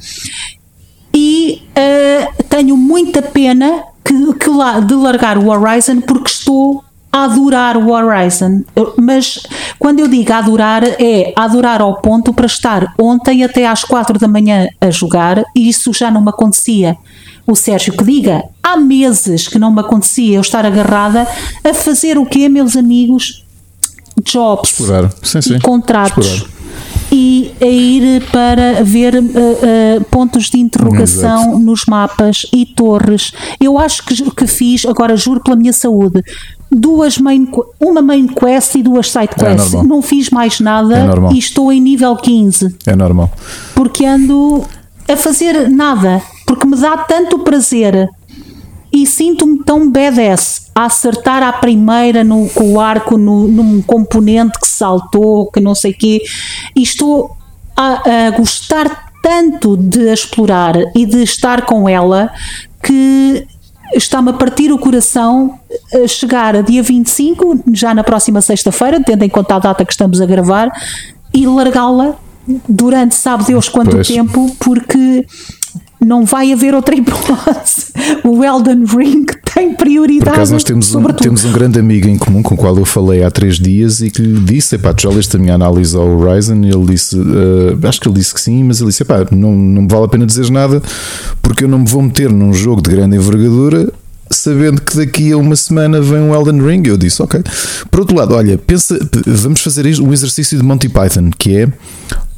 E 1.14 1.62
uh, 1.70 2.44
tenho 2.48 2.76
muita 2.76 3.22
pena 3.22 3.84
que, 4.04 4.34
que 4.34 4.50
de 4.84 4.94
largar 4.94 5.38
o 5.38 5.48
Horizon 5.48 6.00
porque 6.00 6.28
estou 6.28 6.82
a 7.14 7.26
adorar 7.26 7.76
o 7.76 7.92
Horizon, 7.92 8.64
mas 9.00 9.40
quando 9.78 10.00
eu 10.00 10.08
digo 10.08 10.32
adorar, 10.32 10.82
é 10.82 11.32
adorar 11.36 11.80
ao 11.80 12.00
ponto 12.00 12.34
para 12.34 12.46
estar 12.46 12.92
ontem 12.98 13.44
até 13.44 13.68
às 13.68 13.84
quatro 13.84 14.18
da 14.18 14.26
manhã 14.26 14.66
a 14.80 14.90
jogar 14.90 15.44
e 15.54 15.68
isso 15.68 15.92
já 15.92 16.10
não 16.10 16.20
me 16.20 16.30
acontecia. 16.30 16.96
O 17.46 17.54
Sérgio 17.54 17.96
que 17.96 18.02
diga, 18.02 18.42
há 18.60 18.76
meses 18.76 19.46
que 19.46 19.60
não 19.60 19.70
me 19.70 19.80
acontecia 19.80 20.34
eu 20.34 20.40
estar 20.40 20.66
agarrada 20.66 21.24
a 21.62 21.72
fazer 21.72 22.18
o 22.18 22.26
quê, 22.26 22.48
meus 22.48 22.76
amigos? 22.76 23.44
Jobs 24.24 24.72
Explorar. 24.72 25.12
Sim, 25.22 25.40
sim. 25.40 25.54
e 25.54 25.60
contratos. 25.60 26.26
Explorar 26.26 26.54
e 27.14 27.52
a 27.60 27.66
ir 27.66 28.24
para 28.32 28.82
ver 28.82 29.14
uh, 29.14 29.18
uh, 29.18 30.04
pontos 30.10 30.50
de 30.50 30.58
interrogação 30.58 31.42
Exato. 31.42 31.58
nos 31.60 31.84
mapas 31.86 32.46
e 32.52 32.66
torres. 32.66 33.32
Eu 33.60 33.78
acho 33.78 34.04
que, 34.04 34.30
que 34.32 34.46
fiz, 34.48 34.84
agora 34.84 35.16
juro 35.16 35.40
pela 35.40 35.54
minha 35.54 35.72
saúde, 35.72 36.20
duas 36.74 37.18
main, 37.18 37.48
uma 37.80 38.02
main 38.02 38.26
quest 38.26 38.74
e 38.74 38.82
duas 38.82 39.10
side 39.10 39.30
é 39.36 39.54
quests. 39.54 39.74
É 39.74 39.82
não 39.82 40.02
fiz 40.02 40.30
mais 40.30 40.60
nada 40.60 40.96
é 40.96 41.34
e 41.34 41.38
estou 41.38 41.72
em 41.72 41.80
nível 41.80 42.16
15. 42.16 42.76
É 42.86 42.96
normal. 42.96 43.30
Porque 43.74 44.04
ando 44.04 44.64
a 45.08 45.16
fazer 45.16 45.68
nada, 45.68 46.22
porque 46.46 46.66
me 46.66 46.76
dá 46.76 46.96
tanto 46.98 47.38
prazer 47.40 48.08
e 48.92 49.06
sinto-me 49.06 49.58
tão 49.64 49.90
badass 49.90 50.70
a 50.74 50.84
acertar 50.84 51.42
à 51.42 51.52
primeira 51.52 52.22
no, 52.22 52.48
com 52.50 52.74
o 52.74 52.80
arco 52.80 53.18
no, 53.18 53.48
num 53.48 53.82
componente 53.82 54.58
que 54.58 54.68
saltou, 54.68 55.50
que 55.50 55.60
não 55.60 55.74
sei 55.74 55.90
o 55.90 55.98
quê, 55.98 56.22
e 56.76 56.82
estou 56.82 57.36
a, 57.76 58.28
a 58.28 58.30
gostar 58.30 59.12
tanto 59.20 59.76
de 59.76 60.12
explorar 60.12 60.76
e 60.94 61.06
de 61.06 61.22
estar 61.22 61.62
com 61.62 61.88
ela 61.88 62.30
que 62.82 63.46
está-me 63.94 64.30
a 64.30 64.32
partir 64.32 64.72
o 64.72 64.78
coração 64.78 65.58
a 65.92 66.06
chegar 66.06 66.56
a 66.56 66.60
dia 66.62 66.82
25, 66.82 67.64
já 67.72 67.94
na 67.94 68.04
próxima 68.04 68.40
sexta-feira, 68.40 69.02
tendo 69.02 69.24
em 69.24 69.28
conta 69.28 69.56
a 69.56 69.58
data 69.58 69.84
que 69.84 69.92
estamos 69.92 70.20
a 70.20 70.26
gravar, 70.26 70.70
e 71.32 71.46
largá-la 71.46 72.16
durante 72.68 73.14
sabe 73.14 73.44
Deus 73.44 73.68
quanto 73.68 73.92
pois. 73.92 74.06
tempo, 74.06 74.54
porque 74.60 75.26
não 76.00 76.24
vai 76.24 76.52
haver 76.52 76.74
outra 76.74 76.94
hipótese. 76.94 77.92
O 78.24 78.44
Elden 78.44 78.84
Ring 78.84 79.24
tem 79.54 79.74
prioridade. 79.74 80.30
Por 80.30 80.34
acaso 80.34 80.52
nós 80.52 80.64
temos 80.64 80.94
um, 80.94 81.04
temos 81.04 81.44
um 81.44 81.52
grande 81.52 81.78
amigo 81.78 82.08
em 82.08 82.18
comum 82.18 82.42
com 82.42 82.54
o 82.54 82.58
qual 82.58 82.76
eu 82.76 82.84
falei 82.84 83.22
há 83.22 83.30
três 83.30 83.58
dias 83.58 84.00
e 84.00 84.10
que 84.10 84.20
lhe 84.20 84.40
disse: 84.40 84.74
Epá, 84.74 84.92
tu 84.92 85.02
já 85.02 85.10
leste 85.10 85.36
a 85.36 85.38
minha 85.38 85.54
análise 85.54 85.96
ao 85.96 86.06
Horizon? 86.06 86.62
E 86.64 86.70
ele 86.70 86.86
disse: 86.86 87.16
uh, 87.16 87.78
Acho 87.88 88.00
que 88.00 88.08
ele 88.08 88.16
disse 88.16 88.34
que 88.34 88.40
sim, 88.40 88.64
mas 88.64 88.80
ele 88.80 88.90
disse: 88.90 89.02
Epá, 89.02 89.26
não, 89.30 89.52
não 89.52 89.88
vale 89.88 90.04
a 90.04 90.08
pena 90.08 90.26
dizer 90.26 90.50
nada 90.50 90.82
porque 91.40 91.64
eu 91.64 91.68
não 91.68 91.80
me 91.80 91.86
vou 91.86 92.02
meter 92.02 92.30
num 92.30 92.52
jogo 92.52 92.82
de 92.82 92.90
grande 92.90 93.16
envergadura 93.16 93.92
sabendo 94.30 94.80
que 94.80 94.96
daqui 94.96 95.32
a 95.32 95.36
uma 95.36 95.54
semana 95.54 96.00
vem 96.00 96.18
um 96.18 96.34
Elden 96.34 96.60
Ring. 96.60 96.82
Eu 96.86 96.96
disse, 96.96 97.22
ok. 97.22 97.42
Por 97.90 98.00
outro 98.00 98.16
lado, 98.16 98.34
olha, 98.34 98.58
pensa, 98.58 98.98
vamos 99.26 99.60
fazer 99.60 99.86
isto, 99.86 100.04
um 100.04 100.12
exercício 100.12 100.58
de 100.58 100.64
Monty 100.64 100.88
Python, 100.88 101.30
que 101.38 101.56
é 101.56 101.68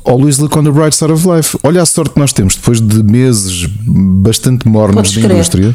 Always 0.06 0.38
look 0.38 0.56
on 0.56 0.62
the 0.64 0.70
bright 0.70 0.94
side 0.94 1.12
of 1.12 1.26
life. 1.26 1.58
Olha 1.62 1.82
a 1.82 1.86
sorte 1.86 2.14
que 2.14 2.20
nós 2.20 2.32
temos 2.32 2.54
depois 2.54 2.80
de 2.80 3.02
meses 3.02 3.66
bastante 3.86 4.68
mornos 4.68 5.10
de 5.10 5.20
indústria 5.20 5.74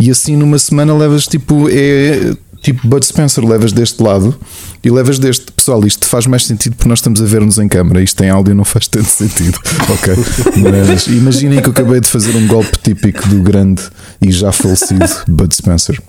e 0.00 0.10
assim 0.10 0.34
numa 0.34 0.58
semana 0.58 0.96
levas 0.96 1.26
tipo 1.26 1.68
é 1.70 2.34
tipo 2.62 2.88
Bud 2.88 3.04
Spencer, 3.04 3.44
levas 3.44 3.72
deste 3.72 4.02
lado 4.02 4.34
e 4.82 4.90
levas 4.90 5.18
deste. 5.18 5.52
Pessoal, 5.52 5.84
isto 5.86 6.06
faz 6.06 6.26
mais 6.26 6.44
sentido 6.44 6.74
porque 6.74 6.88
nós 6.88 6.98
estamos 6.98 7.22
a 7.22 7.24
ver-nos 7.24 7.58
em 7.58 7.68
câmara. 7.68 8.02
Isto 8.02 8.24
em 8.24 8.30
áudio 8.30 8.54
não 8.54 8.64
faz 8.64 8.88
tanto 8.88 9.08
sentido. 9.08 9.58
Ok. 9.88 10.14
Mas 10.62 11.06
imaginem 11.06 11.62
que 11.62 11.68
eu 11.68 11.72
acabei 11.72 12.00
de 12.00 12.08
fazer 12.08 12.36
um 12.36 12.46
golpe 12.46 12.76
típico 12.82 13.28
do 13.28 13.40
grande 13.40 13.82
e 14.20 14.32
já 14.32 14.50
falecido 14.50 15.04
Bud 15.28 15.54
Spencer. 15.54 16.00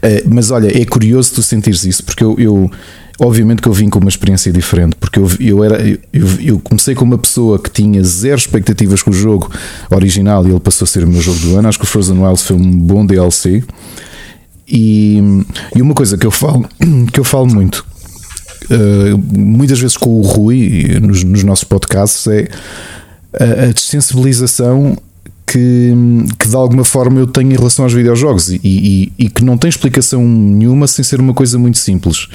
É, 0.00 0.22
mas 0.26 0.50
olha, 0.50 0.68
é 0.68 0.84
curioso 0.84 1.34
tu 1.34 1.42
sentires 1.42 1.84
isso 1.84 2.04
porque 2.04 2.22
eu, 2.22 2.36
eu 2.38 2.70
Obviamente 3.20 3.60
que 3.60 3.68
eu 3.68 3.72
vim 3.72 3.88
com 3.88 3.98
uma 3.98 4.08
experiência 4.08 4.50
diferente, 4.50 4.96
porque 4.96 5.18
eu, 5.18 5.28
eu, 5.38 5.64
era, 5.64 5.80
eu, 5.86 5.98
eu, 6.40 6.58
comecei 6.58 6.94
com 6.94 7.04
uma 7.04 7.18
pessoa 7.18 7.58
que 7.58 7.70
tinha 7.70 8.02
zero 8.02 8.36
expectativas 8.36 9.02
com 9.02 9.10
o 9.10 9.14
jogo 9.14 9.50
original 9.90 10.46
e 10.46 10.50
ele 10.50 10.60
passou 10.60 10.84
a 10.84 10.88
ser 10.88 11.04
o 11.04 11.08
meu 11.08 11.20
jogo 11.20 11.38
do 11.40 11.56
ano. 11.56 11.68
Acho 11.68 11.78
que 11.78 11.84
o 11.84 11.88
Frozen 11.88 12.18
Wilds 12.18 12.42
foi 12.42 12.56
um 12.56 12.70
bom 12.70 13.04
DLC. 13.04 13.62
E, 14.66 15.18
e 15.76 15.82
uma 15.82 15.94
coisa 15.94 16.16
que 16.16 16.26
eu 16.26 16.30
falo, 16.30 16.66
que 17.12 17.20
eu 17.20 17.24
falo 17.24 17.46
muito, 17.46 17.84
uh, 18.70 19.18
muitas 19.38 19.78
vezes 19.78 19.96
com 19.96 20.10
o 20.10 20.22
Rui, 20.22 20.98
nos, 21.00 21.22
nos 21.22 21.42
nossos 21.44 21.64
podcasts, 21.64 22.26
é 22.26 22.48
a, 23.38 23.64
a 23.64 23.72
desensibilização 23.72 24.96
que, 25.46 25.92
que, 26.38 26.48
de 26.48 26.56
alguma 26.56 26.84
forma 26.84 27.20
eu 27.20 27.26
tenho 27.26 27.52
em 27.52 27.56
relação 27.56 27.84
aos 27.84 27.92
videojogos 27.92 28.48
e, 28.48 28.60
e, 28.64 29.12
e, 29.18 29.28
que 29.28 29.44
não 29.44 29.58
tem 29.58 29.68
explicação 29.68 30.26
nenhuma 30.26 30.86
sem 30.86 31.04
ser 31.04 31.20
uma 31.20 31.34
coisa 31.34 31.58
muito 31.58 31.76
simples 31.76 32.28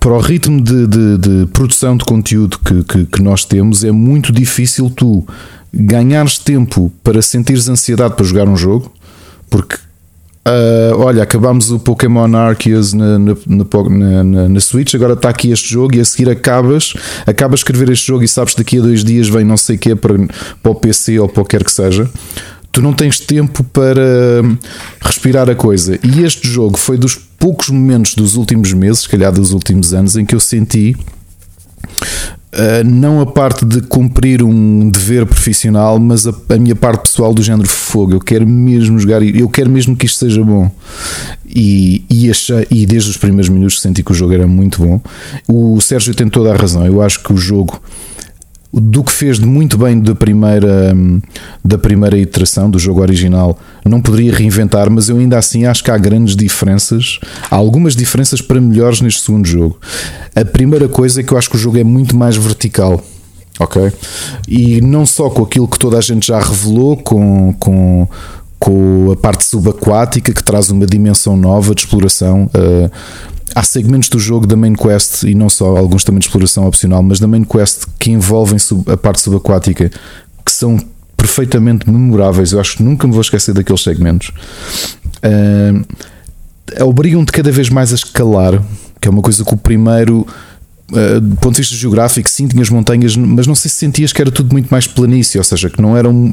para 0.00 0.12
o 0.12 0.18
ritmo 0.18 0.60
de, 0.60 0.86
de, 0.86 1.18
de 1.18 1.46
produção 1.52 1.96
de 1.96 2.04
conteúdo 2.04 2.58
que, 2.58 2.82
que, 2.84 3.06
que, 3.06 3.22
nós 3.22 3.44
temos, 3.44 3.84
é 3.84 3.92
muito 3.92 4.32
difícil 4.32 4.90
tu 4.90 5.26
ganhares 5.72 6.38
tempo 6.38 6.92
para 7.02 7.22
sentires 7.22 7.68
ansiedade 7.68 8.14
para 8.16 8.24
jogar 8.24 8.48
um 8.48 8.56
jogo, 8.56 8.92
porque 9.48 9.76
uh, 10.46 10.98
olha, 10.98 11.22
acabámos 11.22 11.70
o 11.70 11.78
Pokémon 11.78 12.34
Arceus 12.36 12.92
na, 12.92 13.18
na, 13.18 13.34
na, 14.24 14.48
na, 14.48 14.60
Switch, 14.60 14.94
agora 14.94 15.12
está 15.12 15.28
aqui 15.28 15.52
este 15.52 15.70
jogo 15.70 15.94
e 15.94 16.00
a 16.00 16.04
seguir 16.04 16.28
acabas, 16.28 16.94
acabas 17.24 17.60
de 17.60 17.64
escrever 17.64 17.90
este 17.90 18.06
jogo 18.06 18.24
e 18.24 18.28
sabes 18.28 18.54
que 18.54 18.62
daqui 18.62 18.78
a 18.78 18.82
dois 18.82 19.04
dias 19.04 19.28
vem 19.28 19.44
não 19.44 19.56
sei 19.56 19.76
o 19.76 19.78
que 19.78 19.94
para, 19.94 20.14
para 20.62 20.72
o 20.72 20.74
PC 20.74 21.20
ou 21.20 21.28
para 21.28 21.42
o 21.42 21.44
que 21.44 21.56
quer 21.56 21.64
que 21.64 21.72
seja 21.72 22.10
tu 22.72 22.82
não 22.82 22.92
tens 22.92 23.18
tempo 23.20 23.64
para 23.64 24.42
respirar 25.00 25.48
a 25.48 25.54
coisa. 25.54 25.98
E 26.02 26.22
este 26.22 26.48
jogo 26.48 26.78
foi 26.78 26.96
dos 26.96 27.14
poucos 27.14 27.70
momentos 27.70 28.14
dos 28.14 28.36
últimos 28.36 28.72
meses, 28.72 29.00
se 29.00 29.08
calhar 29.08 29.32
dos 29.32 29.52
últimos 29.52 29.94
anos, 29.94 30.16
em 30.16 30.24
que 30.24 30.34
eu 30.34 30.40
senti 30.40 30.96
Uh, 32.50 32.82
não 32.82 33.20
a 33.20 33.26
parte 33.26 33.62
de 33.64 33.82
cumprir 33.82 34.42
um 34.42 34.88
dever 34.88 35.26
profissional, 35.26 35.98
mas 35.98 36.26
a, 36.26 36.32
a, 36.48 36.56
minha 36.56 36.74
parte 36.74 37.02
pessoal 37.02 37.34
do 37.34 37.42
género 37.42 37.68
fogo. 37.68 38.14
Eu 38.14 38.20
quero 38.20 38.46
mesmo 38.46 38.98
jogar, 38.98 39.22
eu 39.22 39.48
quero 39.50 39.68
mesmo 39.68 39.94
que 39.94 40.06
isto 40.06 40.18
seja 40.18 40.42
bom. 40.42 40.70
E, 41.46 42.02
e, 42.08 42.30
e 42.70 42.86
desde 42.86 43.10
os 43.10 43.18
primeiros 43.18 43.50
minutos 43.50 43.82
senti 43.82 44.02
que 44.02 44.12
o 44.12 44.14
jogo 44.14 44.32
era 44.32 44.46
muito 44.46 44.82
bom. 44.82 45.00
O 45.46 45.78
Sérgio 45.80 46.14
tem 46.14 46.26
toda 46.26 46.52
a 46.52 46.56
razão. 46.56 46.86
Eu 46.86 47.02
acho 47.02 47.22
que 47.22 47.32
o 47.32 47.36
jogo 47.36 47.80
do 48.72 49.02
que 49.02 49.12
fez 49.12 49.38
de 49.38 49.46
muito 49.46 49.78
bem 49.78 49.98
da 49.98 50.14
primeira, 50.14 50.94
da 51.64 51.78
primeira 51.78 52.18
iteração 52.18 52.70
do 52.70 52.78
jogo 52.78 53.00
original, 53.00 53.58
não 53.84 54.00
poderia 54.00 54.34
reinventar, 54.34 54.90
mas 54.90 55.08
eu 55.08 55.16
ainda 55.16 55.38
assim 55.38 55.64
acho 55.64 55.82
que 55.82 55.90
há 55.90 55.96
grandes 55.96 56.36
diferenças, 56.36 57.18
há 57.50 57.56
algumas 57.56 57.96
diferenças 57.96 58.42
para 58.42 58.60
melhores 58.60 59.00
neste 59.00 59.22
segundo 59.22 59.46
jogo. 59.46 59.78
A 60.34 60.44
primeira 60.44 60.88
coisa 60.88 61.20
é 61.20 61.24
que 61.24 61.32
eu 61.32 61.38
acho 61.38 61.48
que 61.48 61.56
o 61.56 61.58
jogo 61.58 61.78
é 61.78 61.84
muito 61.84 62.16
mais 62.16 62.36
vertical. 62.36 63.02
Ok? 63.60 63.90
E 64.46 64.80
não 64.80 65.04
só 65.04 65.28
com 65.28 65.42
aquilo 65.42 65.66
que 65.66 65.78
toda 65.78 65.98
a 65.98 66.00
gente 66.00 66.28
já 66.28 66.38
revelou, 66.38 66.96
com, 66.96 67.52
com, 67.54 68.06
com 68.56 69.10
a 69.10 69.16
parte 69.16 69.44
subaquática 69.44 70.32
que 70.32 70.44
traz 70.44 70.70
uma 70.70 70.86
dimensão 70.86 71.36
nova 71.36 71.74
de 71.74 71.80
exploração. 71.80 72.48
Uh, 72.54 72.88
há 73.54 73.62
segmentos 73.62 74.08
do 74.08 74.18
jogo 74.18 74.46
da 74.46 74.56
main 74.56 74.74
quest 74.74 75.24
e 75.24 75.34
não 75.34 75.48
só, 75.48 75.76
alguns 75.76 76.04
também 76.04 76.20
de 76.20 76.26
exploração 76.26 76.66
opcional, 76.66 77.02
mas 77.02 77.18
da 77.18 77.26
main 77.26 77.44
quest 77.44 77.86
que 77.98 78.10
envolvem 78.10 78.58
a 78.86 78.96
parte 78.96 79.20
subaquática 79.20 79.90
que 80.44 80.52
são 80.52 80.78
perfeitamente 81.16 81.90
memoráveis. 81.90 82.52
Eu 82.52 82.60
acho 82.60 82.76
que 82.76 82.82
nunca 82.82 83.06
me 83.06 83.12
vou 83.12 83.20
esquecer 83.20 83.52
daqueles 83.52 83.82
segmentos. 83.82 84.30
Uh, 85.18 85.84
Obrigam-te 86.84 87.32
cada 87.32 87.50
vez 87.50 87.68
mais 87.70 87.92
a 87.92 87.94
escalar, 87.94 88.62
que 89.00 89.08
é 89.08 89.10
uma 89.10 89.22
coisa 89.22 89.44
que 89.44 89.54
o 89.54 89.56
primeiro. 89.56 90.26
Uh, 90.90 91.20
do 91.20 91.36
ponto 91.36 91.54
de 91.54 91.60
vista 91.60 91.74
geográfico, 91.74 92.30
sim, 92.30 92.46
tinhas 92.46 92.70
montanhas, 92.70 93.14
mas 93.14 93.46
não 93.46 93.54
sei 93.54 93.70
se 93.70 93.76
sentias 93.76 94.10
que 94.10 94.22
era 94.22 94.30
tudo 94.30 94.52
muito 94.52 94.68
mais 94.68 94.86
planície, 94.86 95.36
ou 95.36 95.44
seja, 95.44 95.68
que 95.68 95.82
não 95.82 95.94
era 95.94 96.08
um, 96.08 96.32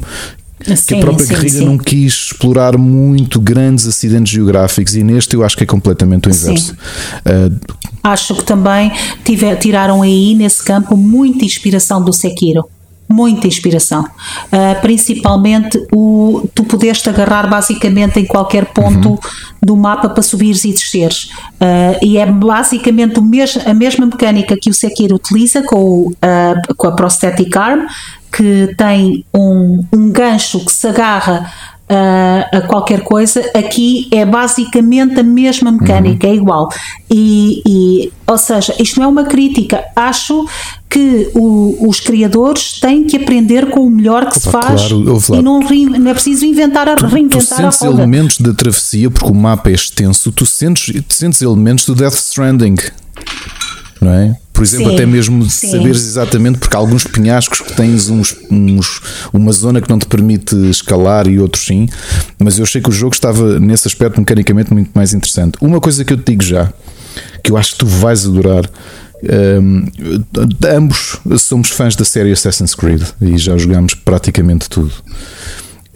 que 0.58 0.94
a 0.94 0.98
própria 0.98 1.26
sim, 1.26 1.34
guerrilha 1.34 1.58
sim. 1.58 1.64
não 1.64 1.78
quis 1.78 2.12
explorar 2.12 2.78
muito 2.78 3.40
grandes 3.40 3.86
acidentes 3.86 4.32
geográficos 4.32 4.96
e 4.96 5.02
neste 5.02 5.34
eu 5.34 5.44
acho 5.44 5.56
que 5.56 5.64
é 5.64 5.66
completamente 5.66 6.28
o 6.28 6.30
inverso. 6.30 6.72
Uh, 6.72 7.76
acho 8.02 8.34
que 8.34 8.44
também 8.44 8.90
tiver, 9.24 9.56
tiraram 9.56 10.02
aí 10.02 10.34
nesse 10.34 10.64
campo 10.64 10.96
muita 10.96 11.44
inspiração 11.44 12.02
do 12.02 12.12
Sekiro 12.12 12.64
muita 13.08 13.46
inspiração. 13.46 14.02
Uh, 14.02 14.80
principalmente 14.80 15.78
o 15.92 16.48
tu 16.54 16.64
pudeste 16.64 17.08
agarrar 17.08 17.48
basicamente 17.48 18.18
em 18.18 18.24
qualquer 18.24 18.66
ponto 18.66 19.10
uhum. 19.10 19.18
do 19.62 19.76
mapa 19.76 20.08
para 20.08 20.22
subires 20.22 20.64
e 20.64 20.72
desceres. 20.72 21.30
Uh, 21.60 22.04
e 22.04 22.18
é 22.18 22.26
basicamente 22.26 23.20
mes 23.20 23.58
a 23.64 23.74
mesma 23.74 24.06
mecânica 24.06 24.56
que 24.60 24.70
o 24.70 24.74
Sekiro 24.74 25.16
utiliza 25.16 25.62
com, 25.62 25.76
o, 25.76 26.08
uh, 26.10 26.74
com 26.76 26.88
a 26.88 26.92
Prosthetic 26.92 27.56
Arm, 27.56 27.86
que 28.36 28.74
tem 28.76 29.24
um, 29.34 29.82
um 29.90 30.10
gancho 30.10 30.62
que 30.62 30.72
se 30.72 30.86
agarra 30.86 31.50
a, 31.88 32.58
a, 32.58 32.60
qualquer 32.62 33.00
coisa, 33.00 33.40
aqui 33.54 34.08
é 34.10 34.26
basicamente 34.26 35.18
a 35.18 35.22
mesma 35.22 35.70
mecânica, 35.70 36.26
uhum. 36.26 36.32
é 36.32 36.36
igual. 36.36 36.68
E, 37.10 37.62
e, 37.66 38.12
ou 38.26 38.36
seja, 38.36 38.74
isto 38.78 38.98
não 38.98 39.06
é 39.06 39.08
uma 39.08 39.24
crítica, 39.24 39.84
acho 39.94 40.46
que 40.90 41.30
o, 41.34 41.88
os 41.88 42.00
criadores 42.00 42.78
têm 42.80 43.04
que 43.04 43.16
aprender 43.16 43.70
com 43.70 43.86
o 43.86 43.90
melhor 43.90 44.28
que 44.28 44.38
Opa, 44.38 44.40
se 44.40 44.50
faz 44.50 44.88
claro, 44.88 45.18
e 45.38 45.42
não, 45.42 45.60
não, 45.60 46.10
é 46.10 46.14
preciso 46.14 46.44
inventar 46.44 46.88
a, 46.88 46.96
tu, 46.96 47.06
reinventar 47.06 47.40
tu 47.40 47.62
sentes 47.62 47.82
a 47.82 47.86
roda. 47.86 48.02
elementos 48.02 48.38
da 48.38 48.52
travessia, 48.52 49.10
porque 49.10 49.30
o 49.30 49.34
mapa 49.34 49.70
é 49.70 49.74
extenso, 49.74 50.30
tu 50.32 50.44
sentes, 50.44 50.92
tu 51.06 51.14
sentes 51.14 51.40
elementos 51.40 51.86
do 51.86 51.94
Death 51.94 52.14
Stranding, 52.14 52.76
não 54.00 54.12
é? 54.12 54.36
Por 54.52 54.62
exemplo, 54.62 54.88
sim, 54.88 54.94
até 54.94 55.04
mesmo 55.04 55.44
de 55.44 55.52
sim. 55.52 55.70
saberes 55.70 56.02
exatamente, 56.02 56.58
porque 56.58 56.74
há 56.74 56.78
alguns 56.78 57.04
penhascos 57.04 57.60
que 57.60 57.74
tens 57.74 58.08
uns, 58.08 58.34
uns, 58.50 59.02
uma 59.30 59.52
zona 59.52 59.82
que 59.82 59.90
não 59.90 59.98
te 59.98 60.06
permite 60.06 60.56
escalar 60.70 61.28
e 61.28 61.38
outros 61.38 61.66
sim, 61.66 61.86
mas 62.38 62.58
eu 62.58 62.64
achei 62.64 62.80
que 62.80 62.88
o 62.88 62.92
jogo 62.92 63.14
estava 63.14 63.60
nesse 63.60 63.86
aspecto 63.86 64.18
mecanicamente 64.18 64.72
muito 64.72 64.90
mais 64.94 65.12
interessante. 65.12 65.58
Uma 65.60 65.78
coisa 65.78 66.04
que 66.04 66.12
eu 66.14 66.16
te 66.16 66.32
digo 66.32 66.42
já, 66.42 66.72
que 67.42 67.52
eu 67.52 67.56
acho 67.56 67.72
que 67.72 67.78
tu 67.78 67.86
vais 67.86 68.24
adorar. 68.26 68.64
Um, 69.60 69.86
ambos 70.68 71.18
somos 71.38 71.70
fãs 71.70 71.96
da 71.96 72.04
série 72.04 72.32
Assassin's 72.32 72.74
Creed 72.74 73.02
e 73.20 73.36
já 73.38 73.56
jogámos 73.58 73.94
praticamente 73.94 74.70
tudo. 74.70 74.92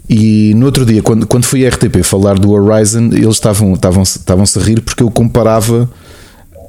E 0.09 0.53
no 0.55 0.65
outro 0.65 0.85
dia, 0.85 1.01
quando, 1.01 1.25
quando 1.25 1.45
fui 1.45 1.65
à 1.65 1.69
RTP 1.69 2.03
falar 2.03 2.37
do 2.37 2.51
Horizon, 2.51 3.09
eles 3.13 3.35
estavam, 3.35 3.73
estavam, 3.73 4.03
estavam-se 4.03 4.59
a 4.59 4.61
rir 4.61 4.81
porque 4.81 5.01
eu 5.01 5.09
comparava 5.09 5.89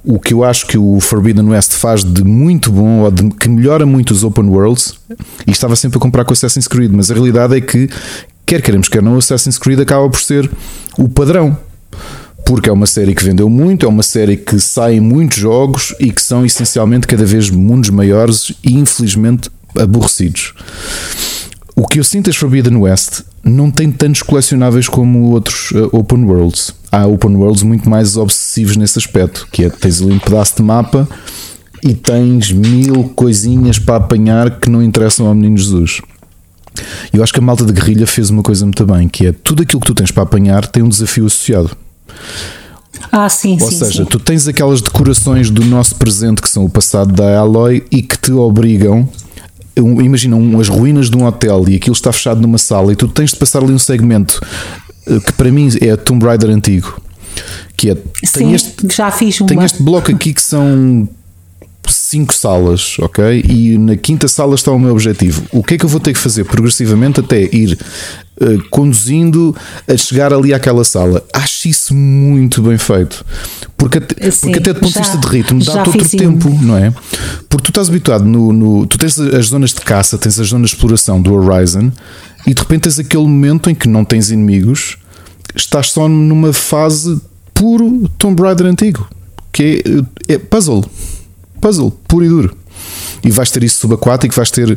o 0.04 0.18
que 0.18 0.34
eu 0.34 0.42
acho 0.42 0.66
que 0.66 0.76
o 0.76 0.98
Forbidden 1.00 1.48
West 1.48 1.72
faz 1.72 2.02
de 2.02 2.24
muito 2.24 2.72
bom 2.72 3.00
ou 3.00 3.10
de, 3.10 3.28
que 3.30 3.48
melhora 3.48 3.86
muito 3.86 4.10
os 4.10 4.24
open 4.24 4.46
worlds 4.46 4.94
e 5.46 5.50
estava 5.50 5.76
sempre 5.76 5.98
a 5.98 6.00
comprar 6.00 6.24
com 6.24 6.32
Assassin's 6.32 6.66
Creed, 6.66 6.90
mas 6.92 7.10
a 7.10 7.14
realidade 7.14 7.56
é 7.56 7.60
que 7.60 7.88
quer 8.44 8.60
queremos 8.60 8.88
quer 8.88 9.02
não, 9.02 9.16
Assassin's 9.16 9.58
Creed 9.58 9.80
acaba 9.80 10.08
por 10.08 10.20
ser 10.20 10.50
o 10.98 11.08
padrão. 11.08 11.56
Porque 12.44 12.68
é 12.68 12.72
uma 12.72 12.86
série 12.86 13.14
que 13.14 13.24
vendeu 13.24 13.48
muito, 13.48 13.86
é 13.86 13.88
uma 13.88 14.02
série 14.02 14.36
que 14.36 14.58
sai 14.58 14.96
em 14.96 15.00
muitos 15.00 15.38
jogos 15.38 15.94
e 16.00 16.10
que 16.10 16.20
são 16.20 16.44
essencialmente 16.44 17.06
cada 17.06 17.24
vez 17.24 17.48
mundos 17.48 17.90
maiores 17.90 18.52
e 18.64 18.74
infelizmente 18.74 19.48
aborrecidos. 19.78 20.52
O 21.76 21.86
que 21.86 22.00
eu 22.00 22.04
sinto 22.04 22.28
as 22.28 22.36
Forbidden 22.36 22.76
West 22.76 23.20
não 23.44 23.70
tem 23.70 23.92
tantos 23.92 24.22
colecionáveis 24.22 24.88
como 24.88 25.30
outros 25.30 25.70
uh, 25.70 25.88
open 25.92 26.24
worlds. 26.24 26.74
Há 26.92 27.06
open 27.06 27.36
worlds 27.36 27.62
muito 27.62 27.88
mais 27.88 28.18
obsessivos 28.18 28.76
nesse 28.76 28.98
aspecto, 28.98 29.48
que 29.50 29.64
é 29.64 29.70
tens 29.70 30.02
ali 30.02 30.12
um 30.12 30.18
pedaço 30.18 30.56
de 30.56 30.62
mapa 30.62 31.08
e 31.82 31.94
tens 31.94 32.52
mil 32.52 33.04
coisinhas 33.16 33.78
para 33.78 33.96
apanhar 33.96 34.60
que 34.60 34.68
não 34.68 34.82
interessam 34.82 35.26
ao 35.26 35.34
menino 35.34 35.56
Jesus. 35.56 36.02
Eu 37.12 37.22
acho 37.22 37.32
que 37.32 37.38
a 37.38 37.42
malta 37.42 37.64
de 37.64 37.72
guerrilha 37.72 38.06
fez 38.06 38.30
uma 38.30 38.42
coisa 38.42 38.64
muito 38.64 38.84
bem, 38.84 39.08
que 39.08 39.26
é 39.26 39.32
tudo 39.32 39.62
aquilo 39.62 39.80
que 39.80 39.86
tu 39.86 39.94
tens 39.94 40.10
para 40.10 40.22
apanhar 40.22 40.66
tem 40.66 40.82
um 40.82 40.88
desafio 40.88 41.26
associado. 41.26 41.70
Ah, 43.10 43.28
sim, 43.28 43.58
Ou 43.60 43.70
sim, 43.70 43.78
seja, 43.78 44.04
sim. 44.04 44.08
tu 44.08 44.18
tens 44.18 44.46
aquelas 44.46 44.80
decorações 44.80 45.50
do 45.50 45.64
nosso 45.64 45.96
presente 45.96 46.40
que 46.40 46.48
são 46.48 46.64
o 46.64 46.70
passado 46.70 47.12
da 47.12 47.38
Aloy 47.38 47.84
e 47.90 48.02
que 48.02 48.16
te 48.16 48.32
obrigam 48.32 49.08
imagina 49.76 50.36
as 50.60 50.68
ruínas 50.68 51.08
de 51.08 51.16
um 51.16 51.24
hotel 51.24 51.64
e 51.68 51.76
aquilo 51.76 51.94
está 51.94 52.12
fechado 52.12 52.40
numa 52.40 52.58
sala 52.58 52.92
e 52.92 52.96
tu 52.96 53.08
tens 53.08 53.30
de 53.30 53.36
passar 53.36 53.62
ali 53.62 53.72
um 53.72 53.78
segmento 53.78 54.40
que 55.04 55.32
para 55.32 55.50
mim 55.50 55.68
é 55.80 55.96
Tomb 55.96 56.24
Raider 56.24 56.50
antigo. 56.50 57.00
Que 57.76 57.90
é, 57.90 57.94
Sim, 57.94 58.32
tem 58.32 58.54
este, 58.54 58.94
já 58.94 59.10
fiz 59.10 59.40
uma. 59.40 59.48
Tem 59.48 59.64
este 59.64 59.82
bloco 59.82 60.10
aqui 60.10 60.32
que 60.32 60.42
são 60.42 61.08
cinco 61.88 62.34
salas, 62.34 62.96
ok? 62.98 63.44
E 63.48 63.76
na 63.78 63.96
quinta 63.96 64.28
sala 64.28 64.54
está 64.54 64.70
o 64.70 64.78
meu 64.78 64.92
objetivo. 64.92 65.42
O 65.50 65.62
que 65.62 65.74
é 65.74 65.78
que 65.78 65.84
eu 65.84 65.88
vou 65.88 66.00
ter 66.00 66.12
que 66.12 66.18
fazer 66.18 66.44
progressivamente 66.44 67.20
até 67.20 67.42
ir 67.42 67.78
uh, 68.40 68.68
conduzindo 68.70 69.56
a 69.88 69.96
chegar 69.96 70.32
ali 70.32 70.54
àquela 70.54 70.84
sala? 70.84 71.24
Acho 71.32 71.68
isso 71.68 71.94
muito 71.94 72.62
bem 72.62 72.78
feito. 72.78 73.24
Porque 73.76 73.98
até, 73.98 74.30
Sim, 74.30 74.40
porque 74.42 74.58
até 74.58 74.72
do 74.72 74.80
ponto 74.80 74.92
de 74.92 74.98
vista 74.98 75.18
de 75.18 75.26
ritmo 75.26 75.64
dá-te 75.64 75.88
outro 75.88 76.08
tempo, 76.08 76.48
não 76.62 76.76
é? 76.76 76.92
Porque 77.48 77.64
tu 77.64 77.70
estás 77.70 77.88
habituado 77.88 78.24
no, 78.24 78.52
no, 78.52 78.86
Tu 78.86 78.96
tens 78.98 79.18
as 79.18 79.46
zonas 79.46 79.70
de 79.70 79.80
caça, 79.80 80.16
tens 80.16 80.38
as 80.38 80.48
zonas 80.48 80.70
de 80.70 80.76
exploração 80.76 81.20
do 81.20 81.34
Horizon 81.34 81.90
e 82.46 82.54
de 82.54 82.60
repente 82.60 82.82
tens 82.82 82.98
aquele 82.98 83.24
momento 83.24 83.70
em 83.70 83.74
que 83.74 83.88
não 83.88 84.04
tens 84.04 84.30
inimigos, 84.30 84.96
estás 85.54 85.90
só 85.90 86.08
numa 86.08 86.52
fase 86.52 87.20
puro 87.54 88.08
Tomb 88.18 88.42
Raider 88.42 88.66
antigo, 88.66 89.08
que 89.52 89.82
é, 90.28 90.34
é 90.34 90.38
puzzle 90.38 90.84
puzzle, 91.62 91.92
puro 92.08 92.24
e 92.24 92.28
duro. 92.28 92.56
E 93.24 93.30
vais 93.30 93.50
ter 93.50 93.62
isso 93.62 93.80
subaquático, 93.80 94.34
vais 94.34 94.50
ter 94.50 94.76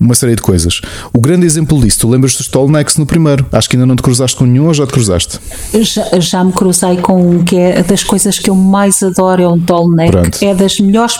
uma 0.00 0.14
série 0.14 0.34
de 0.34 0.42
coisas. 0.42 0.80
O 1.12 1.20
grande 1.20 1.46
exemplo 1.46 1.80
disso, 1.80 2.00
tu 2.00 2.08
lembras 2.08 2.34
dos 2.34 2.48
Tallnecks 2.48 2.96
no 2.96 3.06
primeiro? 3.06 3.46
Acho 3.52 3.68
que 3.68 3.76
ainda 3.76 3.86
não 3.86 3.96
te 3.96 4.02
cruzaste 4.02 4.36
com 4.36 4.44
nenhum 4.44 4.66
ou 4.66 4.74
já 4.74 4.86
te 4.86 4.92
cruzaste? 4.92 5.38
Já, 5.80 6.06
já 6.18 6.44
me 6.44 6.52
cruzei 6.52 6.96
com 6.98 7.36
um 7.36 7.44
que 7.44 7.56
é 7.56 7.82
das 7.82 8.02
coisas 8.02 8.38
que 8.38 8.48
eu 8.48 8.54
mais 8.54 9.02
adoro, 9.02 9.42
é 9.42 9.48
um. 9.48 9.60
Pronto. 9.60 10.38
É 10.42 10.54
das 10.54 10.78
melhores 10.78 11.16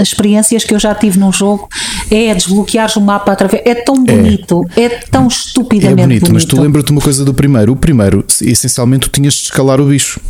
experiências 0.00 0.64
que 0.64 0.74
eu 0.74 0.78
já 0.78 0.94
tive 0.94 1.18
num 1.18 1.32
jogo. 1.32 1.68
É 2.10 2.34
desbloquear 2.34 2.90
o 2.96 3.00
mapa 3.00 3.32
através. 3.32 3.62
É 3.64 3.74
tão 3.74 3.96
é. 4.06 4.12
bonito, 4.12 4.64
é, 4.76 4.84
é 4.84 4.88
tão 5.10 5.26
estupidamente 5.26 6.00
é 6.00 6.06
bonito, 6.06 6.20
bonito. 6.20 6.34
Mas 6.34 6.44
tu 6.44 6.60
lembras-te 6.60 6.92
uma 6.92 7.00
coisa 7.00 7.24
do 7.24 7.34
primeiro? 7.34 7.72
O 7.72 7.76
primeiro, 7.76 8.24
essencialmente, 8.40 9.08
tu 9.08 9.12
tinhas 9.12 9.34
de 9.34 9.44
escalar 9.44 9.80
o 9.80 9.86
bicho. 9.86 10.20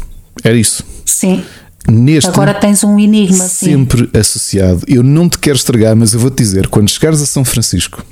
Era 0.42 0.56
isso. 0.56 0.84
Sim. 1.04 1.42
Neste, 1.88 2.28
Agora 2.30 2.52
tens 2.52 2.82
um 2.82 2.98
enigma 2.98 3.44
sempre 3.46 4.04
sim. 4.04 4.18
associado. 4.18 4.82
Eu 4.88 5.02
não 5.02 5.28
te 5.28 5.38
quero 5.38 5.56
estragar, 5.56 5.94
mas 5.94 6.14
eu 6.14 6.20
vou 6.20 6.30
te 6.30 6.38
dizer: 6.38 6.68
quando 6.68 6.88
chegares 6.88 7.22
a 7.22 7.26
São 7.26 7.44
Francisco 7.44 8.04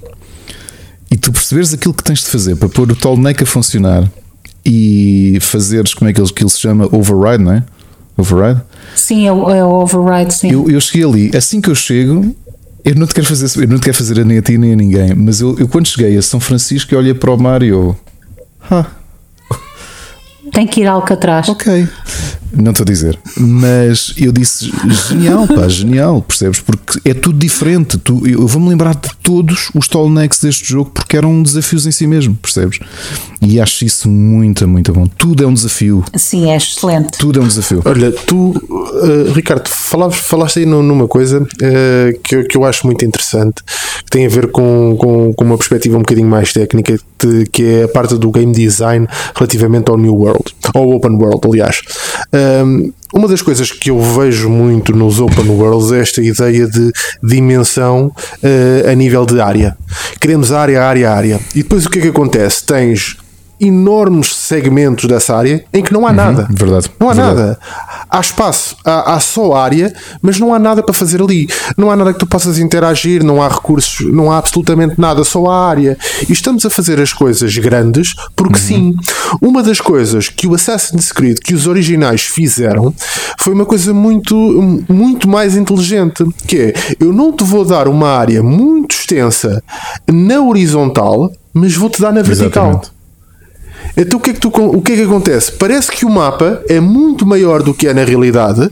e 1.10 1.16
tu 1.16 1.32
perceberes 1.32 1.74
aquilo 1.74 1.92
que 1.92 2.02
tens 2.02 2.20
de 2.20 2.26
fazer 2.26 2.56
para 2.56 2.68
pôr 2.68 2.90
o 2.90 2.96
Tolneck 2.96 3.42
a 3.42 3.46
funcionar 3.46 4.08
e 4.64 5.38
fazeres, 5.40 5.92
como 5.92 6.08
é 6.08 6.12
que 6.12 6.20
ele, 6.20 6.32
que 6.32 6.42
ele 6.42 6.50
se 6.50 6.60
chama? 6.60 6.88
Override, 6.90 7.42
não 7.42 7.52
é? 7.52 7.64
Override? 8.16 8.62
Sim, 8.94 9.26
é 9.26 9.32
o, 9.32 9.50
é 9.50 9.64
o 9.64 9.70
override, 9.70 10.32
sim. 10.34 10.52
Eu, 10.52 10.70
eu 10.70 10.80
cheguei 10.80 11.04
ali, 11.04 11.36
assim 11.36 11.60
que 11.60 11.68
eu 11.68 11.74
chego, 11.74 12.34
eu 12.84 12.94
não 12.94 13.06
te 13.06 13.14
quero 13.14 13.26
fazer, 13.26 13.62
eu 13.62 13.68
não 13.68 13.78
te 13.78 13.84
quero 13.84 13.96
fazer 13.96 14.24
nem 14.24 14.38
a 14.38 14.42
ti 14.42 14.56
nem 14.56 14.72
a 14.72 14.76
ninguém, 14.76 15.14
mas 15.14 15.40
eu, 15.40 15.58
eu 15.58 15.66
quando 15.66 15.88
cheguei 15.88 16.16
a 16.16 16.22
São 16.22 16.38
Francisco, 16.38 16.94
eu 16.94 16.98
olhei 16.98 17.14
para 17.14 17.30
o 17.32 17.36
mar 17.36 17.62
e 17.62 17.68
eu. 17.68 17.96
Ah, 18.70 18.86
tem 20.52 20.66
que 20.66 20.80
ir 20.80 20.86
ao 20.86 20.96
Alcatraz. 20.96 21.48
Ok. 21.48 21.88
Não 22.56 22.70
estou 22.70 22.84
a 22.84 22.86
dizer. 22.86 23.18
Mas 23.36 24.14
eu 24.16 24.32
disse 24.32 24.70
genial, 25.08 25.46
pá, 25.46 25.66
genial, 25.68 26.22
percebes? 26.22 26.60
Porque 26.60 27.00
é 27.04 27.14
tudo 27.14 27.38
diferente. 27.38 27.98
Tu, 27.98 28.26
eu 28.26 28.46
vou-me 28.46 28.68
lembrar 28.68 28.94
de 28.94 29.08
todos 29.22 29.70
os 29.74 29.88
tallnecks 29.88 30.38
deste 30.40 30.68
jogo 30.68 30.90
porque 30.90 31.16
eram 31.16 31.42
desafios 31.42 31.86
em 31.86 31.90
si 31.90 32.06
mesmo, 32.06 32.34
percebes? 32.34 32.78
E 33.40 33.60
acho 33.60 33.84
isso 33.84 34.08
muito, 34.08 34.66
muito 34.66 34.92
bom. 34.92 35.06
Tudo 35.06 35.44
é 35.44 35.46
um 35.46 35.54
desafio. 35.54 36.04
Sim, 36.14 36.50
é 36.50 36.56
excelente. 36.56 37.18
Tudo 37.18 37.40
é 37.40 37.42
um 37.42 37.48
desafio. 37.48 37.82
Olha, 37.84 38.10
tu, 38.10 38.50
uh, 38.50 39.32
Ricardo, 39.34 39.68
falaste, 39.68 40.20
falaste 40.20 40.58
aí 40.60 40.66
numa 40.66 41.06
coisa 41.06 41.42
uh, 41.42 42.20
que, 42.22 42.36
eu, 42.36 42.46
que 42.46 42.56
eu 42.56 42.64
acho 42.64 42.86
muito 42.86 43.04
interessante, 43.04 43.62
que 44.04 44.10
tem 44.10 44.26
a 44.26 44.28
ver 44.28 44.50
com, 44.50 44.96
com, 44.98 45.32
com 45.34 45.44
uma 45.44 45.58
perspectiva 45.58 45.96
um 45.96 46.00
bocadinho 46.00 46.28
mais 46.28 46.52
técnica, 46.52 46.98
de, 47.18 47.44
que 47.46 47.62
é 47.64 47.82
a 47.84 47.88
parte 47.88 48.16
do 48.16 48.30
game 48.30 48.52
design 48.52 49.06
relativamente 49.34 49.90
ao 49.90 49.98
New 49.98 50.14
World, 50.14 50.44
ao 50.74 50.88
Open 50.90 51.12
World, 51.12 51.40
aliás. 51.44 51.82
Um, 52.44 52.92
uma 53.14 53.28
das 53.28 53.40
coisas 53.40 53.70
que 53.70 53.90
eu 53.90 54.00
vejo 54.00 54.50
muito 54.50 54.92
nos 54.92 55.20
open 55.20 55.48
worlds 55.48 55.92
é 55.92 56.00
esta 56.00 56.20
ideia 56.20 56.66
de 56.66 56.92
dimensão 57.22 58.06
uh, 58.06 58.90
a 58.90 58.94
nível 58.94 59.24
de 59.24 59.40
área. 59.40 59.76
Queremos 60.20 60.52
área, 60.52 60.82
área, 60.82 61.12
área. 61.12 61.40
E 61.54 61.62
depois 61.62 61.86
o 61.86 61.90
que 61.90 62.00
é 62.00 62.02
que 62.02 62.08
acontece? 62.08 62.64
Tens 62.64 63.16
enormes 63.60 64.34
segmentos 64.34 65.06
dessa 65.06 65.36
área 65.36 65.64
em 65.72 65.82
que 65.82 65.92
não 65.92 66.06
há 66.06 66.10
uhum, 66.10 66.16
nada. 66.16 66.48
Verdade. 66.50 66.90
Não 66.98 67.08
há 67.08 67.14
verdade. 67.14 67.36
nada. 67.36 67.58
Há 68.10 68.20
espaço, 68.20 68.76
há, 68.84 69.14
há, 69.14 69.20
só 69.20 69.54
área, 69.54 69.92
mas 70.20 70.38
não 70.38 70.54
há 70.54 70.58
nada 70.58 70.82
para 70.82 70.94
fazer 70.94 71.22
ali. 71.22 71.48
Não 71.76 71.90
há 71.90 71.96
nada 71.96 72.12
que 72.12 72.18
tu 72.18 72.26
possas 72.26 72.58
interagir, 72.58 73.24
não 73.24 73.42
há 73.42 73.48
recursos, 73.48 74.06
não 74.12 74.30
há 74.30 74.38
absolutamente 74.38 75.00
nada, 75.00 75.24
só 75.24 75.46
há 75.46 75.68
área. 75.68 75.96
E 76.28 76.32
estamos 76.32 76.64
a 76.64 76.70
fazer 76.70 77.00
as 77.00 77.12
coisas 77.12 77.56
grandes 77.56 78.14
porque 78.36 78.58
uhum. 78.58 78.60
sim. 78.60 78.94
Uma 79.40 79.62
das 79.62 79.80
coisas 79.80 80.28
que 80.28 80.46
o 80.46 80.54
Assassin's 80.54 81.12
Creed, 81.12 81.38
que 81.38 81.54
os 81.54 81.66
originais 81.66 82.22
fizeram, 82.22 82.94
foi 83.38 83.52
uma 83.52 83.66
coisa 83.66 83.92
muito, 83.92 84.34
muito 84.88 85.28
mais 85.28 85.56
inteligente, 85.56 86.24
que 86.46 86.56
é, 86.56 86.74
eu 87.00 87.12
não 87.12 87.32
te 87.32 87.44
vou 87.44 87.64
dar 87.64 87.88
uma 87.88 88.08
área 88.08 88.42
muito 88.42 88.94
extensa 88.94 89.62
na 90.10 90.40
horizontal, 90.40 91.30
mas 91.52 91.74
vou-te 91.74 92.00
dar 92.00 92.12
na 92.12 92.22
vertical. 92.22 92.70
Exatamente. 92.70 92.93
Então 93.96 94.18
o 94.18 94.22
que, 94.22 94.30
é 94.30 94.32
que 94.32 94.40
tu, 94.40 94.48
o 94.48 94.82
que 94.82 94.92
é 94.92 94.96
que 94.96 95.02
acontece? 95.02 95.52
Parece 95.52 95.90
que 95.90 96.04
o 96.04 96.10
mapa 96.10 96.62
é 96.68 96.80
muito 96.80 97.24
maior 97.24 97.62
do 97.62 97.72
que 97.72 97.86
é 97.86 97.94
na 97.94 98.04
realidade, 98.04 98.70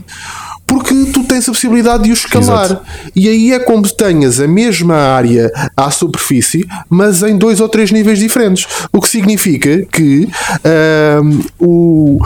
porque 0.65 0.93
tu 1.13 1.23
tens 1.23 1.47
a 1.47 1.51
possibilidade 1.51 2.03
de 2.03 2.11
o 2.11 2.13
escalar. 2.13 2.65
Exato. 2.65 2.81
E 3.15 3.27
aí 3.27 3.53
é 3.53 3.59
como 3.59 3.85
se 3.85 3.95
tenhas 3.95 4.39
a 4.39 4.47
mesma 4.47 4.95
área 4.95 5.51
à 5.77 5.91
superfície, 5.91 6.65
mas 6.89 7.21
em 7.21 7.37
dois 7.37 7.59
ou 7.59 7.69
três 7.69 7.91
níveis 7.91 8.19
diferentes. 8.19 8.67
O 8.91 8.99
que 8.99 9.07
significa 9.07 9.85
que 9.85 10.27
uh, 10.65 11.45
o, 11.59 12.19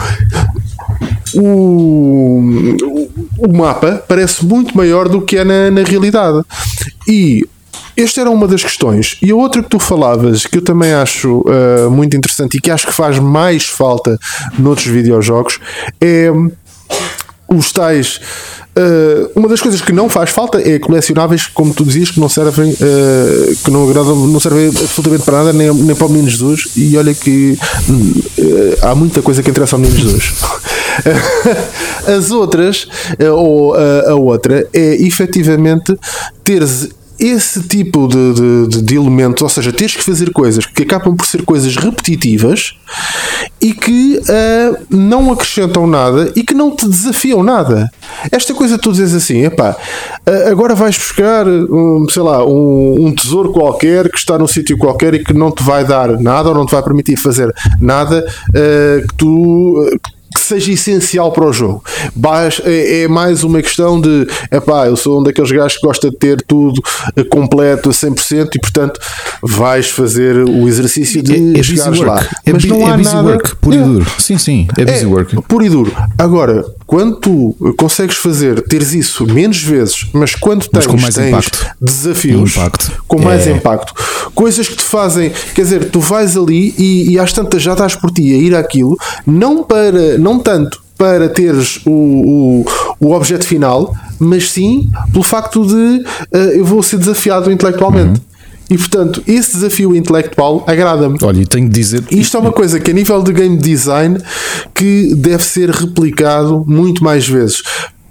o, 1.34 2.76
o 3.38 3.52
mapa 3.52 4.02
parece 4.08 4.44
muito 4.44 4.76
maior 4.76 5.08
do 5.08 5.20
que 5.20 5.36
é 5.36 5.44
na, 5.44 5.70
na 5.70 5.82
realidade. 5.82 6.42
E 7.06 7.46
esta 7.98 8.20
era 8.20 8.30
uma 8.30 8.46
das 8.46 8.62
questões. 8.62 9.16
E 9.20 9.30
a 9.30 9.36
outra 9.36 9.62
que 9.62 9.68
tu 9.68 9.78
falavas, 9.78 10.46
que 10.46 10.58
eu 10.58 10.62
também 10.62 10.92
acho 10.92 11.40
uh, 11.40 11.90
muito 11.90 12.16
interessante 12.16 12.56
e 12.56 12.60
que 12.60 12.70
acho 12.70 12.86
que 12.86 12.94
faz 12.94 13.18
mais 13.18 13.66
falta 13.66 14.18
noutros 14.58 14.86
videojogos, 14.86 15.58
é 16.00 16.30
os 17.48 17.72
tais. 17.72 18.20
Uh, 18.78 19.28
uma 19.34 19.48
das 19.48 19.60
coisas 19.60 19.80
que 19.80 19.90
não 19.90 20.08
faz 20.08 20.30
falta 20.30 20.60
é 20.60 20.78
colecionáveis, 20.78 21.48
como 21.48 21.74
tu 21.74 21.84
dizias, 21.84 22.12
que 22.12 22.20
não 22.20 22.28
servem, 22.28 22.70
uh, 22.70 23.56
que 23.64 23.70
não 23.70 23.88
agradam, 23.88 24.14
não 24.14 24.38
servem 24.38 24.68
absolutamente 24.68 25.24
para 25.24 25.38
nada, 25.38 25.52
nem, 25.52 25.72
nem 25.74 25.96
para 25.96 26.06
o 26.06 26.10
Menino 26.10 26.28
Jesus. 26.30 26.68
E 26.76 26.96
olha 26.96 27.12
que 27.12 27.58
uh, 27.88 28.86
há 28.86 28.94
muita 28.94 29.22
coisa 29.22 29.42
que 29.42 29.50
interessa 29.50 29.74
ao 29.74 29.80
Menino 29.80 29.98
Jesus. 29.98 30.34
As 32.06 32.30
outras, 32.30 32.88
ou 33.36 33.74
a 33.74 34.14
outra, 34.14 34.66
é 34.72 34.94
efetivamente 35.02 35.96
teres 36.42 36.88
esse 37.18 37.62
tipo 37.62 38.06
de, 38.06 38.68
de, 38.68 38.82
de, 38.82 38.96
elementos, 38.96 39.42
ou 39.42 39.48
seja, 39.48 39.72
tens 39.72 39.96
que 39.96 40.02
fazer 40.02 40.32
coisas 40.32 40.64
que 40.66 40.82
acabam 40.82 41.16
por 41.16 41.26
ser 41.26 41.42
coisas 41.42 41.76
repetitivas 41.76 42.76
e 43.60 43.72
que 43.72 44.18
uh, 44.18 44.86
não 44.88 45.32
acrescentam 45.32 45.86
nada 45.86 46.32
e 46.36 46.44
que 46.44 46.54
não 46.54 46.74
te 46.74 46.86
desafiam 46.86 47.42
nada. 47.42 47.90
Esta 48.30 48.54
coisa 48.54 48.78
tu 48.78 48.92
dizes 48.92 49.14
assim, 49.14 49.44
epá, 49.44 49.76
uh, 50.26 50.50
agora 50.50 50.74
vais 50.74 50.96
buscar, 50.96 51.46
um, 51.46 52.06
sei 52.08 52.22
lá, 52.22 52.44
um, 52.46 53.06
um, 53.06 53.14
tesouro 53.14 53.52
qualquer 53.52 54.08
que 54.10 54.18
está 54.18 54.38
num 54.38 54.46
sítio 54.46 54.78
qualquer 54.78 55.14
e 55.14 55.24
que 55.24 55.32
não 55.32 55.50
te 55.50 55.62
vai 55.62 55.84
dar 55.84 56.20
nada 56.20 56.50
ou 56.50 56.54
não 56.54 56.66
te 56.66 56.72
vai 56.72 56.82
permitir 56.82 57.16
fazer 57.16 57.52
nada 57.80 58.24
uh, 58.50 59.08
que 59.08 59.14
tu 59.16 59.90
que 60.34 60.40
seja 60.40 60.72
essencial 60.72 61.32
para 61.32 61.46
o 61.46 61.52
jogo. 61.52 61.82
É, 62.64 63.02
é 63.02 63.08
mais 63.08 63.44
uma 63.44 63.62
questão 63.62 64.00
de 64.00 64.26
epá, 64.50 64.86
eu 64.86 64.96
sou 64.96 65.20
um 65.20 65.22
daqueles 65.22 65.50
gajos 65.50 65.78
que 65.78 65.86
gosta 65.86 66.10
de 66.10 66.16
ter 66.16 66.42
tudo 66.42 66.80
eh, 67.16 67.24
completo 67.24 67.88
a 67.88 67.92
100% 67.92 68.50
e 68.54 68.60
portanto 68.60 69.00
vais 69.42 69.88
fazer 69.88 70.36
o 70.36 70.68
exercício 70.68 71.22
de 71.22 71.56
é, 71.56 71.60
é 71.60 71.62
chegares 71.62 72.00
lá. 72.00 72.26
É, 72.44 72.52
Mas 72.52 72.64
não 72.64 72.88
é 72.88 72.92
há 72.92 72.96
busy 72.96 73.14
nada... 73.14 73.28
work, 73.28 73.56
puro 73.56 73.76
e 73.76 73.78
é. 73.78 73.82
duro. 73.82 74.06
Sim, 74.18 74.38
sim, 74.38 74.68
é 74.76 74.84
busy 74.84 75.04
é, 75.04 75.06
work. 75.06 75.42
Puro 75.42 75.64
e 75.64 75.68
duro. 75.68 75.92
Agora, 76.16 76.64
quando 76.88 77.16
tu 77.16 77.54
consegues 77.76 78.16
fazer, 78.16 78.62
teres 78.62 78.94
isso 78.94 79.26
menos 79.26 79.62
vezes, 79.62 80.06
mas 80.10 80.34
quando 80.34 80.66
tens, 80.68 80.86
mas 80.86 80.86
com 80.86 80.96
mais 80.96 81.14
tens 81.14 81.28
impacto. 81.28 81.66
desafios 81.78 82.56
impacto. 82.56 83.02
com 83.06 83.20
mais 83.20 83.46
é. 83.46 83.52
impacto, 83.52 83.92
coisas 84.34 84.66
que 84.66 84.76
te 84.76 84.82
fazem, 84.82 85.30
quer 85.54 85.62
dizer, 85.62 85.90
tu 85.90 86.00
vais 86.00 86.34
ali 86.34 86.74
e, 86.78 87.10
e 87.10 87.18
às 87.18 87.30
tantas 87.30 87.60
já 87.60 87.72
estás 87.72 87.94
por 87.94 88.10
ti 88.10 88.32
a 88.32 88.36
ir 88.38 88.56
àquilo, 88.56 88.96
não 89.26 89.62
para 89.62 90.16
não 90.16 90.38
tanto 90.38 90.82
para 90.96 91.28
teres 91.28 91.78
o, 91.84 91.90
o, 91.90 92.64
o 92.98 93.12
objeto 93.12 93.46
final, 93.46 93.94
mas 94.18 94.50
sim 94.50 94.90
pelo 95.12 95.22
facto 95.22 95.66
de 95.66 95.74
uh, 95.74 96.38
eu 96.54 96.64
vou 96.64 96.82
ser 96.82 96.96
desafiado 96.96 97.52
intelectualmente. 97.52 98.18
Uhum. 98.18 98.27
E 98.70 98.76
portanto, 98.76 99.22
esse 99.26 99.52
desafio 99.52 99.96
intelectual 99.96 100.64
agrada-me. 100.66 101.16
Olha, 101.22 101.40
e 101.40 101.46
tenho 101.46 101.68
de 101.68 101.74
dizer. 101.74 102.04
Isto 102.10 102.36
é 102.36 102.40
uma 102.40 102.52
coisa 102.52 102.78
que, 102.78 102.90
a 102.90 102.94
nível 102.94 103.22
de 103.22 103.32
game 103.32 103.56
design, 103.56 104.18
que 104.74 105.14
deve 105.14 105.44
ser 105.44 105.70
replicado 105.70 106.64
muito 106.66 107.02
mais 107.02 107.26
vezes 107.26 107.62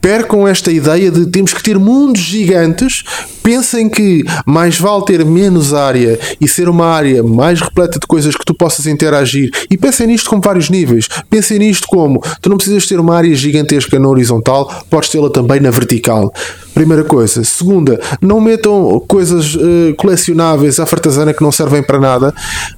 percam 0.07 0.47
esta 0.47 0.71
ideia 0.71 1.11
de 1.11 1.25
temos 1.25 1.53
que 1.53 1.61
ter 1.61 1.77
mundos 1.77 2.21
gigantes. 2.21 3.03
Pensem 3.43 3.89
que 3.89 4.23
mais 4.45 4.79
vale 4.79 5.03
ter 5.03 5.25
menos 5.25 5.73
área 5.73 6.17
e 6.39 6.47
ser 6.47 6.69
uma 6.69 6.85
área 6.85 7.21
mais 7.21 7.59
repleta 7.59 7.99
de 7.99 8.07
coisas 8.07 8.33
que 8.33 8.45
tu 8.45 8.53
possas 8.53 8.87
interagir. 8.87 9.49
E 9.69 9.77
pensem 9.77 10.07
nisto 10.07 10.29
com 10.29 10.39
vários 10.39 10.69
níveis. 10.69 11.09
Pensem 11.29 11.59
nisto 11.59 11.87
como 11.89 12.21
tu 12.41 12.49
não 12.49 12.55
precisas 12.55 12.85
ter 12.85 13.01
uma 13.01 13.17
área 13.17 13.35
gigantesca 13.35 13.99
na 13.99 14.07
horizontal, 14.07 14.85
podes 14.89 15.09
tê-la 15.09 15.29
também 15.29 15.59
na 15.59 15.71
vertical. 15.71 16.33
Primeira 16.77 17.03
coisa. 17.03 17.43
Segunda, 17.43 17.99
não 18.21 18.39
metam 18.39 19.03
coisas 19.07 19.55
uh, 19.55 19.95
colecionáveis 19.97 20.79
à 20.79 20.85
fartazana 20.85 21.33
que 21.33 21.41
não 21.41 21.51
servem 21.51 21.81
para 21.81 21.99
nada. 21.99 22.31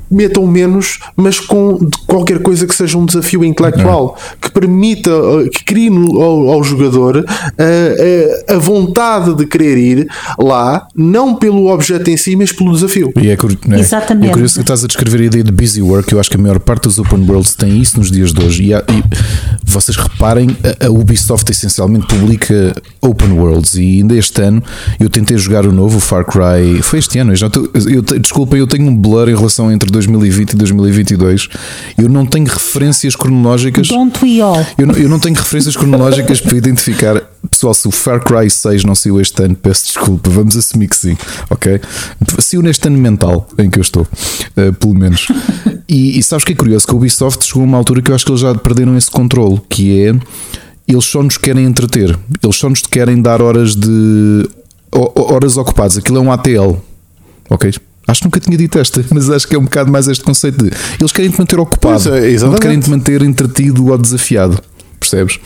Metam 0.09 0.47
menos, 0.47 0.99
mas 1.17 1.37
com 1.37 1.77
qualquer 2.07 2.39
coisa 2.41 2.65
que 2.65 2.73
seja 2.73 2.97
um 2.97 3.05
desafio 3.05 3.43
intelectual, 3.43 4.17
que 4.39 4.49
permita, 4.51 5.11
uh, 5.13 5.49
que 5.49 5.65
crie 5.65 5.89
ao, 5.89 6.47
ao 6.49 6.63
jogador 6.63 7.17
uh, 7.17 8.53
a 8.53 8.57
vontade 8.57 9.35
de 9.35 9.45
querer 9.45 9.77
ir 9.77 10.07
lá, 10.39 10.87
não 10.95 11.35
pelo 11.35 11.67
objeto 11.67 12.09
em 12.09 12.15
si, 12.15 12.37
mas 12.37 12.53
pelo 12.53 12.71
desafio. 12.71 13.11
E 13.17 13.27
é, 13.27 13.33
é, 13.33 13.79
Exatamente. 13.81 14.29
é 14.29 14.31
curioso 14.31 14.53
que 14.53 14.61
estás 14.61 14.81
a 14.81 14.87
descrever 14.87 15.19
a 15.23 15.25
ideia 15.25 15.43
de 15.43 15.51
busy 15.51 15.81
work. 15.81 16.13
Eu 16.13 16.21
acho 16.21 16.29
que 16.29 16.37
a 16.37 16.39
maior 16.39 16.59
parte 16.59 16.83
dos 16.83 16.99
open 16.99 17.25
worlds 17.27 17.53
tem 17.53 17.81
isso 17.81 17.97
nos 17.99 18.09
dias 18.09 18.31
de 18.31 18.45
hoje. 18.45 18.63
E, 18.63 18.73
há, 18.73 18.81
e 18.87 19.03
vocês 19.61 19.97
reparem, 19.97 20.55
a 20.79 20.89
Ubisoft 20.89 21.51
essencialmente 21.51 22.07
publica 22.07 22.73
open 23.01 23.33
worlds 23.33 23.75
e 23.75 23.88
ainda 23.97 24.15
este 24.15 24.41
ano 24.41 24.63
eu 24.99 25.09
tentei 25.09 25.37
jogar 25.37 25.65
o 25.65 25.71
novo 25.71 25.99
Far 25.99 26.25
Cry. 26.25 26.81
Foi 26.81 26.99
este 26.99 27.19
ano, 27.19 27.31
eu 27.31 27.35
já 27.35 27.49
tô, 27.49 27.69
eu, 27.73 28.01
desculpa, 28.19 28.55
eu 28.55 28.67
tenho 28.67 28.87
um 28.87 28.95
blur 28.95 29.29
em 29.29 29.35
relação 29.35 29.71
entre 29.71 29.89
2020 29.91 30.51
e 30.53 30.55
2022. 30.55 31.49
Eu 31.97 32.09
não 32.09 32.25
tenho 32.25 32.47
referências 32.47 33.15
cronológicas. 33.15 33.87
Don't 33.87 34.17
we 34.23 34.41
all? 34.41 34.65
Eu 34.77 34.87
não, 34.87 34.95
eu 34.95 35.09
não 35.09 35.19
tenho 35.19 35.35
referências 35.35 35.75
cronológicas 35.75 36.41
para 36.41 36.57
identificar. 36.57 37.21
Pessoal, 37.49 37.73
se 37.73 37.87
o 37.87 37.91
Far 37.91 38.23
Cry 38.23 38.49
6 38.49 38.83
não 38.83 38.93
saiu 38.93 39.19
este 39.19 39.41
ano, 39.43 39.55
peço 39.55 39.87
desculpa, 39.87 40.29
vamos 40.29 40.57
assumir 40.57 40.89
que 40.89 40.95
sim, 40.95 41.17
ok? 41.49 41.79
Saiu 42.39 42.61
neste 42.61 42.87
ano 42.87 42.97
mental 42.97 43.47
em 43.57 43.69
que 43.69 43.79
eu 43.79 43.81
estou, 43.81 44.03
uh, 44.03 44.73
pelo 44.73 44.93
menos. 44.93 45.27
E, 45.87 46.19
e 46.19 46.23
sabes 46.23 46.45
que 46.45 46.51
é 46.51 46.55
curioso? 46.55 46.85
Que 46.85 46.93
a 46.93 46.95
Ubisoft 46.95 47.45
chegou 47.45 47.63
a 47.63 47.65
uma 47.65 47.77
altura 47.77 48.01
que 48.01 48.11
eu 48.11 48.15
acho 48.15 48.25
que 48.25 48.31
eles 48.31 48.41
já 48.41 48.53
perderam 48.53 48.95
esse 48.97 49.09
controle, 49.09 49.59
que 49.67 49.99
é 50.03 50.13
eles 50.93 51.05
só 51.05 51.21
nos 51.21 51.37
querem 51.37 51.65
entreter, 51.65 52.17
eles 52.41 52.55
só 52.55 52.69
nos 52.69 52.81
querem 52.81 53.21
dar 53.21 53.41
horas 53.41 53.75
de 53.75 54.49
horas 54.91 55.57
ocupadas. 55.57 55.97
Aquilo 55.97 56.17
é 56.17 56.21
um 56.21 56.31
ATL, 56.31 56.77
ok? 57.49 57.71
Acho 58.07 58.21
que 58.21 58.25
nunca 58.25 58.39
tinha 58.39 58.57
dito 58.57 58.79
esta, 58.79 59.05
mas 59.13 59.29
acho 59.29 59.47
que 59.47 59.55
é 59.55 59.59
um 59.59 59.65
bocado 59.65 59.91
mais 59.91 60.07
este 60.07 60.23
conceito 60.23 60.63
de 60.63 60.71
eles 60.99 61.11
querem 61.11 61.29
te 61.29 61.37
manter 61.37 61.59
ocupado, 61.59 62.13
é, 62.15 62.31
não 62.37 62.55
te 62.55 62.61
querem 62.61 62.79
te 62.79 62.89
manter 62.89 63.21
entretido 63.21 63.87
ou 63.87 63.97
desafiado, 63.97 64.59
percebes? 64.99 65.39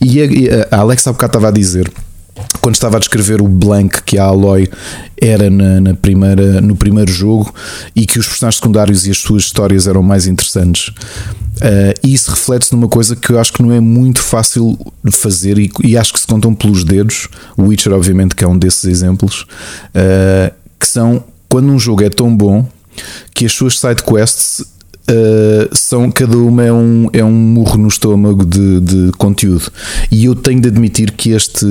E 0.00 0.20
a, 0.20 0.76
a 0.76 0.80
Alex 0.80 1.06
há 1.06 1.12
bocado 1.12 1.30
estava 1.30 1.48
a 1.48 1.50
dizer 1.50 1.90
quando 2.60 2.74
estava 2.74 2.96
a 2.96 3.00
descrever 3.00 3.40
o 3.40 3.48
blank 3.48 4.02
que 4.02 4.18
a 4.18 4.24
Aloy 4.24 4.68
era 5.20 5.48
na, 5.48 5.80
na, 5.80 5.94
primeira, 5.94 6.60
no 6.60 6.74
primeiro 6.74 7.10
jogo 7.10 7.54
e 7.94 8.06
que 8.06 8.18
os 8.18 8.26
personagens 8.26 8.56
secundários 8.56 9.06
e 9.06 9.10
as 9.10 9.18
suas 9.18 9.44
histórias 9.44 9.86
eram 9.86 10.02
mais 10.02 10.26
interessantes. 10.26 10.88
Uh, 10.88 11.94
e 12.02 12.14
isso 12.14 12.30
reflete-se 12.30 12.72
numa 12.72 12.88
coisa 12.88 13.14
que 13.14 13.30
eu 13.30 13.38
acho 13.38 13.52
que 13.52 13.62
não 13.62 13.72
é 13.72 13.78
muito 13.78 14.20
fácil 14.20 14.76
de 15.04 15.16
fazer 15.16 15.58
e, 15.58 15.70
e, 15.84 15.96
acho 15.96 16.12
que 16.12 16.18
se 16.18 16.26
contam 16.26 16.54
pelos 16.54 16.82
dedos. 16.82 17.28
O 17.56 17.64
Witcher, 17.64 17.92
obviamente, 17.92 18.34
que 18.34 18.42
é 18.42 18.48
um 18.48 18.58
desses 18.58 18.84
exemplos, 18.84 19.42
uh, 19.94 20.52
que 20.80 20.86
são 20.86 21.22
quando 21.48 21.70
um 21.70 21.78
jogo 21.78 22.02
é 22.02 22.10
tão 22.10 22.34
bom 22.34 22.66
que 23.32 23.46
as 23.46 23.52
suas 23.52 23.78
side 23.78 24.02
quests 24.02 24.64
Uh, 25.06 25.68
são 25.76 26.10
cada 26.10 26.36
uma 26.38 26.64
é 26.64 26.72
um, 26.72 27.10
é 27.12 27.22
um 27.22 27.30
murro 27.30 27.76
no 27.76 27.88
estômago 27.88 28.44
de, 28.44 28.80
de 28.80 29.12
conteúdo. 29.18 29.70
E 30.10 30.24
eu 30.24 30.34
tenho 30.34 30.60
de 30.60 30.68
admitir 30.68 31.10
que 31.12 31.30
este 31.30 31.66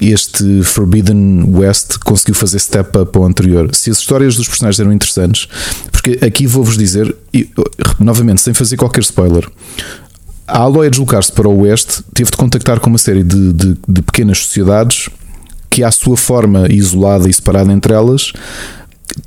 este 0.00 0.62
Forbidden 0.62 1.44
West 1.48 1.98
conseguiu 2.04 2.34
fazer 2.34 2.58
step 2.58 2.98
up 2.98 3.16
ao 3.16 3.24
anterior. 3.24 3.74
Se 3.74 3.90
as 3.90 3.98
histórias 3.98 4.36
dos 4.36 4.46
personagens 4.46 4.78
eram 4.78 4.92
interessantes, 4.92 5.48
porque 5.90 6.18
aqui 6.24 6.46
vou-vos 6.46 6.76
dizer, 6.76 7.14
e, 7.32 7.48
novamente, 7.98 8.42
sem 8.42 8.52
fazer 8.52 8.76
qualquer 8.76 9.00
spoiler, 9.00 9.48
a 10.46 10.58
Aloy 10.58 10.86
a 10.86 10.90
deslocar-se 10.90 11.32
para 11.32 11.48
o 11.48 11.62
Oeste 11.62 12.02
teve 12.14 12.30
de 12.30 12.36
contactar 12.36 12.78
com 12.78 12.90
uma 12.90 12.98
série 12.98 13.24
de, 13.24 13.52
de, 13.52 13.76
de 13.88 14.02
pequenas 14.02 14.38
sociedades 14.38 15.08
que, 15.70 15.82
à 15.82 15.90
sua 15.90 16.16
forma 16.16 16.66
isolada 16.70 17.28
e 17.28 17.32
separada 17.32 17.72
entre 17.72 17.92
elas, 17.92 18.32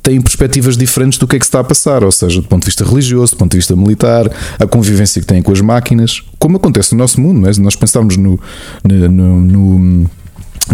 têm 0.02 0.20
perspectivas 0.20 0.76
diferentes 0.76 1.18
do 1.18 1.26
que 1.26 1.36
é 1.36 1.38
que 1.38 1.44
se 1.44 1.48
está 1.48 1.60
a 1.60 1.64
passar, 1.64 2.04
ou 2.04 2.12
seja, 2.12 2.40
do 2.40 2.46
ponto 2.46 2.62
de 2.62 2.66
vista 2.66 2.84
religioso, 2.84 3.32
do 3.32 3.38
ponto 3.38 3.50
de 3.52 3.58
vista 3.58 3.74
militar, 3.74 4.30
a 4.58 4.66
convivência 4.66 5.20
que 5.20 5.26
têm 5.26 5.42
com 5.42 5.52
as 5.52 5.60
máquinas, 5.60 6.22
como 6.38 6.56
acontece 6.56 6.92
no 6.92 6.98
nosso 6.98 7.20
mundo, 7.20 7.40
não 7.40 7.48
é? 7.48 7.52
nós 7.58 7.76
pensarmos 7.76 8.16
no, 8.16 8.38
no, 8.84 9.40
no 9.40 10.10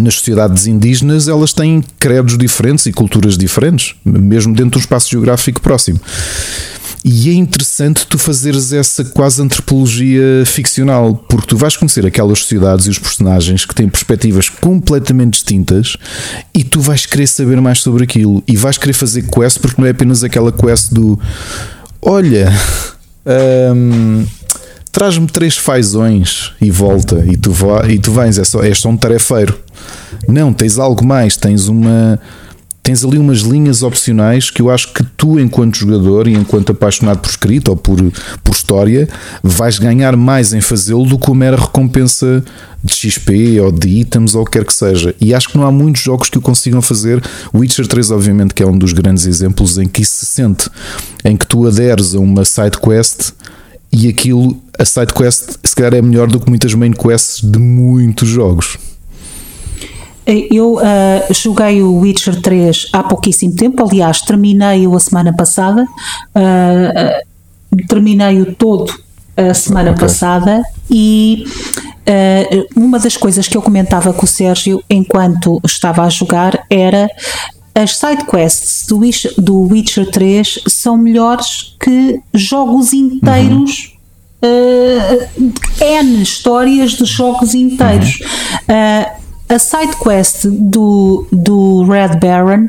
nas 0.01 0.15
sociedades 0.15 0.67
indígenas 0.67 1.27
elas 1.27 1.53
têm 1.53 1.83
credos 1.99 2.37
diferentes 2.37 2.85
e 2.87 2.93
culturas 2.93 3.39
diferentes, 3.39 3.95
mesmo 4.05 4.55
dentro 4.55 4.73
de 4.73 4.79
um 4.79 4.81
espaço 4.81 5.11
geográfico 5.11 5.61
próximo. 5.61 5.99
E 7.09 7.31
é 7.31 7.35
interessante 7.35 8.05
tu 8.05 8.19
fazeres 8.19 8.73
essa 8.73 9.05
quase 9.05 9.41
antropologia 9.41 10.45
ficcional, 10.45 11.15
porque 11.15 11.47
tu 11.47 11.57
vais 11.57 11.77
conhecer 11.77 12.05
aquelas 12.05 12.41
sociedades 12.41 12.87
e 12.87 12.91
os 12.91 12.99
personagens 12.99 13.65
que 13.65 13.73
têm 13.73 13.89
perspectivas 13.89 14.49
completamente 14.49 15.35
distintas 15.35 15.97
e 16.53 16.65
tu 16.65 16.81
vais 16.81 17.07
querer 17.07 17.29
saber 17.29 17.61
mais 17.61 17.79
sobre 17.79 18.03
aquilo 18.03 18.43
e 18.45 18.57
vais 18.57 18.77
querer 18.77 18.93
fazer 18.93 19.23
quest 19.23 19.61
porque 19.61 19.81
não 19.81 19.87
é 19.87 19.93
apenas 19.93 20.25
aquela 20.25 20.51
quest 20.51 20.93
do 20.93 21.19
olha. 22.03 22.53
Hum, 23.29 24.25
traz-me 24.93 25.27
três 25.27 25.57
fazões 25.57 26.53
e 26.61 26.71
volta 26.71 27.25
e 27.27 27.37
tu, 27.37 27.53
e 27.89 27.99
tu 27.99 28.13
vens, 28.13 28.39
é 28.39 28.45
só, 28.45 28.63
és 28.63 28.79
só 28.79 28.89
um 28.89 28.97
tarefeiro. 28.97 29.59
Não, 30.29 30.53
tens 30.53 30.79
algo 30.79 31.05
mais, 31.05 31.37
tens 31.37 31.67
uma 31.67 32.21
tens 32.87 33.05
ali 33.05 33.19
umas 33.19 33.41
linhas 33.41 33.83
opcionais 33.83 34.49
que 34.49 34.63
eu 34.63 34.71
acho 34.71 34.93
que 34.93 35.03
tu, 35.17 35.41
enquanto 35.41 35.77
jogador 35.77 36.29
e 36.29 36.35
enquanto 36.35 36.71
apaixonado 36.71 37.19
por 37.19 37.29
escrita 37.29 37.73
ou 37.73 37.77
por, 37.77 37.99
por 38.45 38.55
história, 38.55 39.09
vais 39.43 39.77
ganhar 39.77 40.17
mais 40.17 40.53
em 40.53 40.61
fazê-lo 40.61 41.05
do 41.05 41.19
que 41.19 41.27
uma 41.27 41.35
mera 41.35 41.57
recompensa 41.57 42.45
de 42.85 42.95
XP 42.95 43.59
ou 43.61 43.73
de 43.73 43.89
itens 43.89 44.37
ou 44.37 44.43
o 44.43 44.45
que 44.45 44.53
quer 44.53 44.65
que 44.65 44.73
seja. 44.73 45.13
E 45.21 45.35
acho 45.35 45.49
que 45.49 45.59
não 45.59 45.67
há 45.67 45.73
muitos 45.73 46.01
jogos 46.01 46.31
que 46.31 46.39
o 46.39 46.41
consigam 46.41 46.81
fazer. 46.81 47.21
Witcher 47.53 47.89
3, 47.89 48.13
obviamente, 48.13 48.55
que 48.55 48.63
é 48.63 48.67
um 48.67 48.79
dos 48.79 48.93
grandes 48.93 49.27
exemplos 49.27 49.79
em 49.79 49.89
que 49.89 50.03
isso 50.03 50.25
se 50.25 50.27
sente, 50.27 50.71
em 51.25 51.37
que 51.37 51.45
tu 51.45 51.67
aderes 51.67 52.15
a 52.15 52.21
uma 52.21 52.45
side 52.45 52.79
quest 52.79 53.33
e 53.91 54.07
aquilo, 54.07 54.63
a 54.79 54.85
side 54.85 55.13
quest, 55.13 55.57
se 55.65 55.75
calhar 55.75 55.93
é 55.93 56.01
melhor 56.03 56.29
do 56.29 56.39
que 56.39 56.49
muitas 56.49 56.73
main 56.73 56.93
quests 56.93 57.41
de 57.43 57.59
muitos 57.59 58.29
jogos. 58.29 58.79
Eu 60.27 60.75
uh, 60.75 61.33
joguei 61.33 61.83
o 61.83 61.99
Witcher 61.99 62.41
3 62.41 62.89
há 62.93 63.03
pouquíssimo 63.03 63.55
tempo, 63.55 63.83
aliás, 63.83 64.21
terminei-o 64.21 64.97
a 64.97 64.99
semana 64.99 65.33
passada, 65.33 65.85
uh, 65.85 67.87
terminei-o 67.87 68.55
todo 68.55 68.93
a 69.37 69.55
semana 69.55 69.91
okay. 69.91 70.01
passada 70.01 70.63
e 70.91 71.45
uh, 72.09 72.81
uma 72.81 72.99
das 72.99 73.17
coisas 73.17 73.47
que 73.47 73.57
eu 73.57 73.63
comentava 73.63 74.13
com 74.13 74.25
o 74.25 74.29
Sérgio 74.29 74.83
enquanto 74.91 75.61
estava 75.65 76.03
a 76.03 76.09
jogar 76.09 76.65
era 76.71 77.09
as 77.75 77.97
sidequests 77.97 78.87
do 78.89 78.99
Witcher, 78.99 79.35
do 79.37 79.61
Witcher 79.71 80.11
3 80.11 80.61
são 80.67 80.97
melhores 80.97 81.77
que 81.79 82.19
jogos 82.33 82.95
inteiros. 82.95 83.93
Uhum. 83.93 83.97
Uh, 84.43 85.53
N 85.81 86.23
histórias 86.23 86.93
de 86.93 87.05
jogos 87.05 87.55
inteiros. 87.55 88.21
Uhum. 88.21 88.75
Uh, 88.75 89.26
a 89.49 89.59
side 89.59 89.97
quest 90.03 90.47
do, 90.47 91.27
do 91.31 91.85
Red 91.85 92.19
Baron 92.19 92.67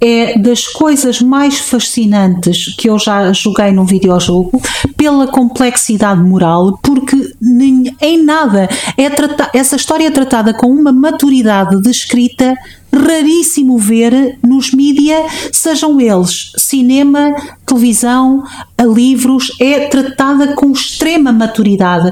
é 0.00 0.38
das 0.38 0.66
coisas 0.66 1.20
mais 1.20 1.58
fascinantes 1.58 2.74
que 2.76 2.88
eu 2.88 2.98
já 2.98 3.32
joguei 3.32 3.70
num 3.70 3.84
videojogo 3.84 4.60
pela 4.96 5.26
complexidade 5.26 6.22
moral, 6.22 6.78
porque 6.82 7.16
nem, 7.40 7.94
em 8.00 8.22
nada 8.22 8.68
é 8.96 9.10
trata, 9.10 9.50
essa 9.52 9.76
história 9.76 10.06
é 10.06 10.10
tratada 10.10 10.54
com 10.54 10.68
uma 10.68 10.92
maturidade 10.92 11.80
de 11.82 11.90
escrita 11.90 12.54
raríssimo 12.94 13.76
ver 13.76 14.38
nos 14.42 14.72
mídia, 14.72 15.22
sejam 15.52 16.00
eles 16.00 16.52
cinema, 16.56 17.34
televisão, 17.66 18.42
livros, 18.80 19.50
é 19.60 19.88
tratada 19.88 20.54
com 20.54 20.70
extrema 20.70 21.32
maturidade. 21.32 22.10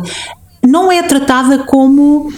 Não 0.64 0.92
é 0.92 1.02
tratada 1.02 1.58
como 1.60 2.30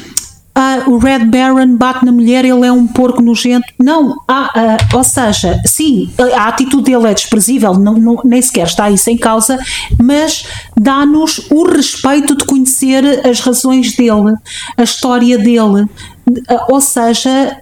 ah, 0.55 0.85
o 0.87 0.99
Red 0.99 1.25
Baron 1.27 1.77
bate 1.77 2.05
na 2.05 2.13
mulher, 2.13 2.45
ele 2.45 2.67
é 2.67 2.71
um 2.71 2.87
porco 2.87 3.21
nojento. 3.21 3.67
Não, 3.79 4.15
ah, 4.29 4.51
ah, 4.55 4.97
ou 4.97 5.03
seja, 5.03 5.61
sim, 5.67 6.11
a 6.37 6.49
atitude 6.49 6.85
dele 6.85 7.09
é 7.09 7.15
desprezível, 7.15 7.75
não, 7.75 7.95
não, 7.95 8.21
nem 8.25 8.41
sequer 8.41 8.67
está 8.67 8.91
isso 8.91 9.11
em 9.11 9.19
causa, 9.19 9.59
mas 10.01 10.47
dá-nos 10.77 11.51
o 11.51 11.65
respeito 11.65 12.37
de 12.37 12.45
conhecer 12.45 13.27
as 13.27 13.41
razões 13.41 13.97
dele, 13.97 14.35
a 14.77 14.83
história 14.83 15.37
dele. 15.39 15.87
Ah, 16.49 16.67
ou 16.69 16.81
seja, 16.81 17.59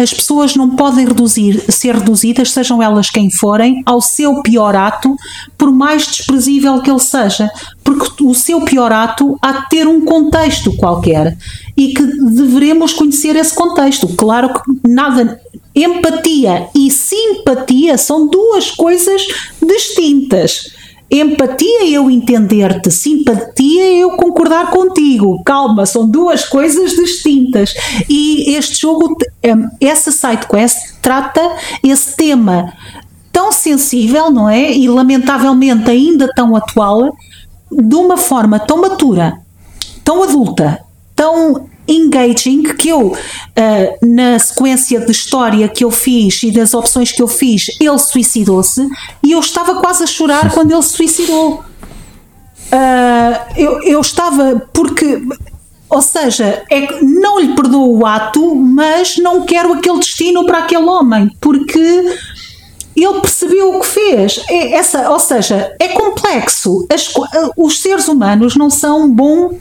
as 0.00 0.14
pessoas 0.14 0.56
não 0.56 0.70
podem 0.70 1.06
reduzir, 1.06 1.62
ser 1.70 1.94
reduzidas, 1.94 2.52
sejam 2.52 2.82
elas 2.82 3.10
quem 3.10 3.30
forem, 3.30 3.82
ao 3.84 4.00
seu 4.00 4.42
pior 4.42 4.74
ato, 4.74 5.14
por 5.58 5.70
mais 5.70 6.06
desprezível 6.06 6.80
que 6.80 6.90
ele 6.90 6.98
seja, 6.98 7.50
porque 7.84 8.24
o 8.24 8.34
seu 8.34 8.62
pior 8.62 8.92
ato 8.92 9.38
há 9.42 9.52
de 9.52 9.68
ter 9.68 9.86
um 9.86 10.04
contexto 10.04 10.74
qualquer 10.76 11.36
e 11.76 11.92
que 11.92 12.02
devemos 12.02 12.94
conhecer 12.94 13.36
esse 13.36 13.54
contexto. 13.54 14.08
Claro 14.16 14.54
que 14.54 14.88
nada. 14.88 15.40
Empatia 15.72 16.68
e 16.74 16.90
simpatia 16.90 17.96
são 17.96 18.26
duas 18.26 18.72
coisas 18.72 19.22
distintas. 19.64 20.79
Empatia 21.10 21.82
é 21.82 21.90
eu 21.90 22.08
entender-te, 22.08 22.90
simpatia 22.90 23.82
é 23.82 23.96
eu 23.98 24.10
concordar 24.12 24.70
contigo. 24.70 25.42
Calma, 25.42 25.84
são 25.84 26.08
duas 26.08 26.44
coisas 26.44 26.92
distintas. 26.92 27.74
E 28.08 28.54
este 28.54 28.80
jogo, 28.80 29.16
hum, 29.44 29.68
essa 29.80 30.12
side 30.12 30.46
quest 30.46 30.76
trata 31.02 31.40
esse 31.82 32.14
tema 32.16 32.72
tão 33.32 33.50
sensível, 33.50 34.30
não 34.30 34.48
é? 34.48 34.72
E 34.72 34.88
lamentavelmente 34.88 35.90
ainda 35.90 36.28
tão 36.34 36.54
atual, 36.54 37.16
de 37.70 37.94
uma 37.96 38.16
forma 38.16 38.58
tão 38.58 38.80
matura, 38.80 39.38
tão 40.04 40.22
adulta, 40.22 40.80
tão 41.16 41.69
engaging 41.90 42.62
que 42.74 42.88
eu, 42.88 43.08
uh, 43.08 44.06
na 44.06 44.38
sequência 44.38 45.00
de 45.00 45.10
história 45.10 45.68
que 45.68 45.84
eu 45.84 45.90
fiz 45.90 46.42
e 46.42 46.50
das 46.50 46.72
opções 46.72 47.12
que 47.12 47.22
eu 47.22 47.28
fiz, 47.28 47.66
ele 47.80 47.98
suicidou-se 47.98 48.86
e 49.22 49.32
eu 49.32 49.40
estava 49.40 49.80
quase 49.80 50.04
a 50.04 50.06
chorar 50.06 50.50
quando 50.54 50.72
ele 50.72 50.82
se 50.82 50.96
suicidou. 50.96 51.64
Uh, 52.72 53.56
eu, 53.56 53.82
eu 53.82 54.00
estava, 54.00 54.62
porque 54.72 55.20
ou 55.88 56.00
seja, 56.00 56.62
é 56.70 56.86
que 56.86 57.04
não 57.04 57.40
lhe 57.40 57.52
perdoo 57.56 57.98
o 57.98 58.06
ato, 58.06 58.54
mas 58.54 59.18
não 59.18 59.44
quero 59.44 59.72
aquele 59.72 59.98
destino 59.98 60.46
para 60.46 60.58
aquele 60.58 60.84
homem, 60.84 61.28
porque 61.40 62.16
ele 62.94 63.20
percebeu 63.20 63.74
o 63.74 63.80
que 63.80 63.86
fez. 63.86 64.40
É 64.48 64.74
essa, 64.74 65.10
ou 65.10 65.18
seja, 65.18 65.74
é 65.80 65.88
complexo. 65.88 66.86
As, 66.88 67.12
os 67.56 67.80
seres 67.80 68.06
humanos 68.06 68.54
não 68.54 68.70
são 68.70 69.10
bom 69.10 69.58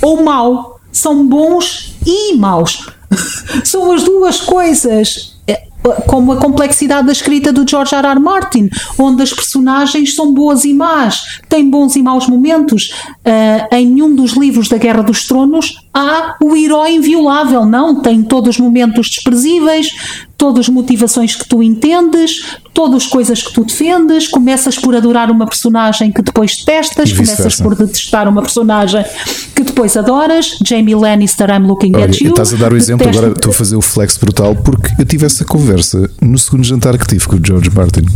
ou 0.00 0.22
mau 0.22 0.77
são 0.92 1.26
bons 1.26 1.96
e 2.06 2.34
maus. 2.36 2.88
são 3.64 3.92
as 3.92 4.02
duas 4.02 4.40
coisas. 4.40 5.36
É, 5.46 5.68
como 6.06 6.32
a 6.32 6.36
complexidade 6.36 7.06
da 7.06 7.12
escrita 7.12 7.52
do 7.52 7.68
George 7.68 7.94
R. 7.94 8.06
R. 8.06 8.20
Martin, 8.20 8.68
onde 8.98 9.22
as 9.22 9.32
personagens 9.32 10.14
são 10.14 10.34
boas 10.34 10.64
e 10.64 10.74
más, 10.74 11.40
têm 11.48 11.70
bons 11.70 11.96
e 11.96 12.02
maus 12.02 12.26
momentos. 12.26 12.92
Uh, 13.18 13.74
em 13.74 13.86
nenhum 13.86 14.14
dos 14.14 14.32
livros 14.32 14.68
da 14.68 14.76
Guerra 14.76 15.02
dos 15.02 15.26
Tronos 15.26 15.87
há 15.98 16.36
o 16.42 16.56
herói 16.56 16.92
inviolável, 16.94 17.64
não. 17.64 18.00
Tem 18.00 18.22
todos 18.22 18.56
os 18.56 18.60
momentos 18.60 19.08
desprezíveis, 19.08 19.88
todas 20.36 20.60
as 20.60 20.68
motivações 20.68 21.34
que 21.34 21.46
tu 21.48 21.62
entendes, 21.62 22.56
todas 22.72 23.02
as 23.02 23.06
coisas 23.06 23.42
que 23.42 23.52
tu 23.52 23.64
defendes, 23.64 24.28
começas 24.28 24.76
por 24.76 24.94
adorar 24.94 25.30
uma 25.30 25.46
personagem 25.46 26.12
que 26.12 26.22
depois 26.22 26.56
detestas, 26.56 27.12
começas 27.12 27.60
por 27.60 27.74
detestar 27.74 28.28
uma 28.28 28.40
personagem 28.40 29.04
que 29.54 29.64
depois 29.64 29.96
adoras. 29.96 30.58
Jamie 30.64 30.94
Lannister, 30.94 31.50
I'm 31.50 31.66
looking 31.66 31.94
Olha, 31.96 32.04
at 32.04 32.20
you. 32.20 32.30
Estás 32.30 32.54
a 32.54 32.56
dar 32.56 32.72
o 32.72 32.76
exemplo, 32.76 33.08
agora 33.08 33.32
estou 33.32 33.50
a 33.50 33.54
fazer 33.54 33.76
o 33.76 33.82
flex 33.82 34.16
brutal, 34.16 34.54
porque 34.54 34.94
eu 34.98 35.04
tive 35.04 35.26
essa 35.26 35.44
conversa 35.44 36.08
no 36.22 36.38
segundo 36.38 36.64
jantar 36.64 36.96
que 36.96 37.06
tive 37.06 37.26
com 37.26 37.36
o 37.36 37.40
George 37.44 37.70
Martin. 37.70 38.06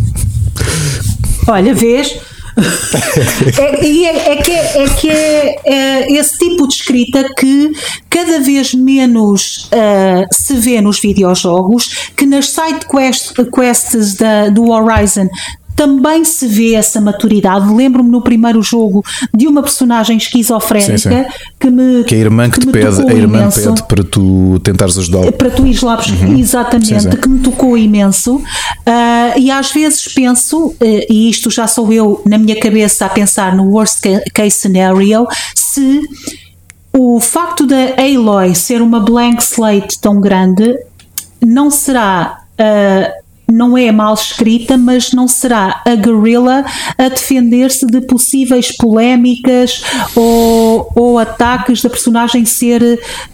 Olha, 1.48 1.74
vês? 1.74 2.16
é, 3.58 3.86
é, 3.86 4.32
é, 4.32 4.36
que, 4.42 4.52
é, 4.52 4.88
que 5.00 5.10
é, 5.10 5.60
é, 5.64 6.12
esse 6.12 6.38
tipo 6.38 6.68
de 6.68 6.74
escrita 6.74 7.26
que 7.38 7.72
cada 8.10 8.40
vez 8.40 8.74
menos 8.74 9.70
uh, 9.72 10.26
se 10.30 10.54
vê 10.54 10.80
nos 10.80 11.00
videojogos, 11.00 12.10
que 12.16 12.26
nas 12.26 12.50
side 12.50 12.86
quest, 12.86 13.34
quests 13.50 14.14
da, 14.16 14.48
do 14.48 14.70
Horizon 14.70 15.28
também 15.74 16.24
se 16.24 16.46
vê 16.46 16.74
essa 16.74 17.00
maturidade. 17.00 17.72
Lembro-me 17.72 18.10
no 18.10 18.22
primeiro 18.22 18.62
jogo 18.62 19.04
de 19.34 19.46
uma 19.46 19.62
personagem 19.62 20.16
esquizofrénica 20.16 20.98
sim, 20.98 21.10
sim. 21.10 21.24
que 21.58 21.70
me. 21.70 22.04
Que 22.04 22.14
a 22.14 22.18
irmã 22.18 22.50
que, 22.50 22.60
que 22.60 22.66
te 22.66 22.72
pede, 22.72 23.02
a 23.02 23.14
irmã 23.14 23.38
imenso, 23.40 23.62
pede 23.62 23.82
para 23.84 24.04
tu 24.04 24.58
tentares 24.60 24.98
ajudá-lo. 24.98 25.32
Para 25.32 25.50
tu 25.50 25.66
ires 25.66 25.82
lá, 25.82 25.98
uhum. 25.98 26.38
exatamente, 26.38 27.02
sim, 27.02 27.10
que 27.10 27.28
me 27.28 27.40
tocou 27.40 27.76
imenso. 27.76 28.36
Uh, 28.36 29.38
e 29.38 29.50
às 29.50 29.70
vezes 29.72 30.06
penso, 30.08 30.68
uh, 30.68 30.76
e 30.80 31.30
isto 31.30 31.50
já 31.50 31.66
sou 31.66 31.92
eu 31.92 32.22
na 32.26 32.38
minha 32.38 32.58
cabeça 32.58 33.06
a 33.06 33.08
pensar 33.08 33.54
no 33.56 33.64
worst 33.70 34.00
case 34.34 34.58
scenario, 34.58 35.26
se 35.54 36.00
o 36.92 37.18
facto 37.20 37.66
da 37.66 37.94
Aloy 37.96 38.54
ser 38.54 38.82
uma 38.82 39.00
blank 39.00 39.42
slate 39.42 40.00
tão 40.00 40.20
grande 40.20 40.78
não 41.44 41.70
será. 41.70 42.38
Uh, 42.52 43.21
não 43.52 43.76
é 43.76 43.90
mal 43.92 44.14
escrita, 44.14 44.76
mas 44.76 45.12
não 45.12 45.28
será 45.28 45.82
a 45.86 45.94
guerrilla 45.94 46.64
a 46.98 47.08
defender-se 47.08 47.86
de 47.86 48.00
possíveis 48.02 48.72
polémicas 48.76 49.82
ou, 50.14 50.90
ou 50.94 51.18
ataques 51.18 51.82
da 51.82 51.90
personagem 51.90 52.44
ser 52.44 52.82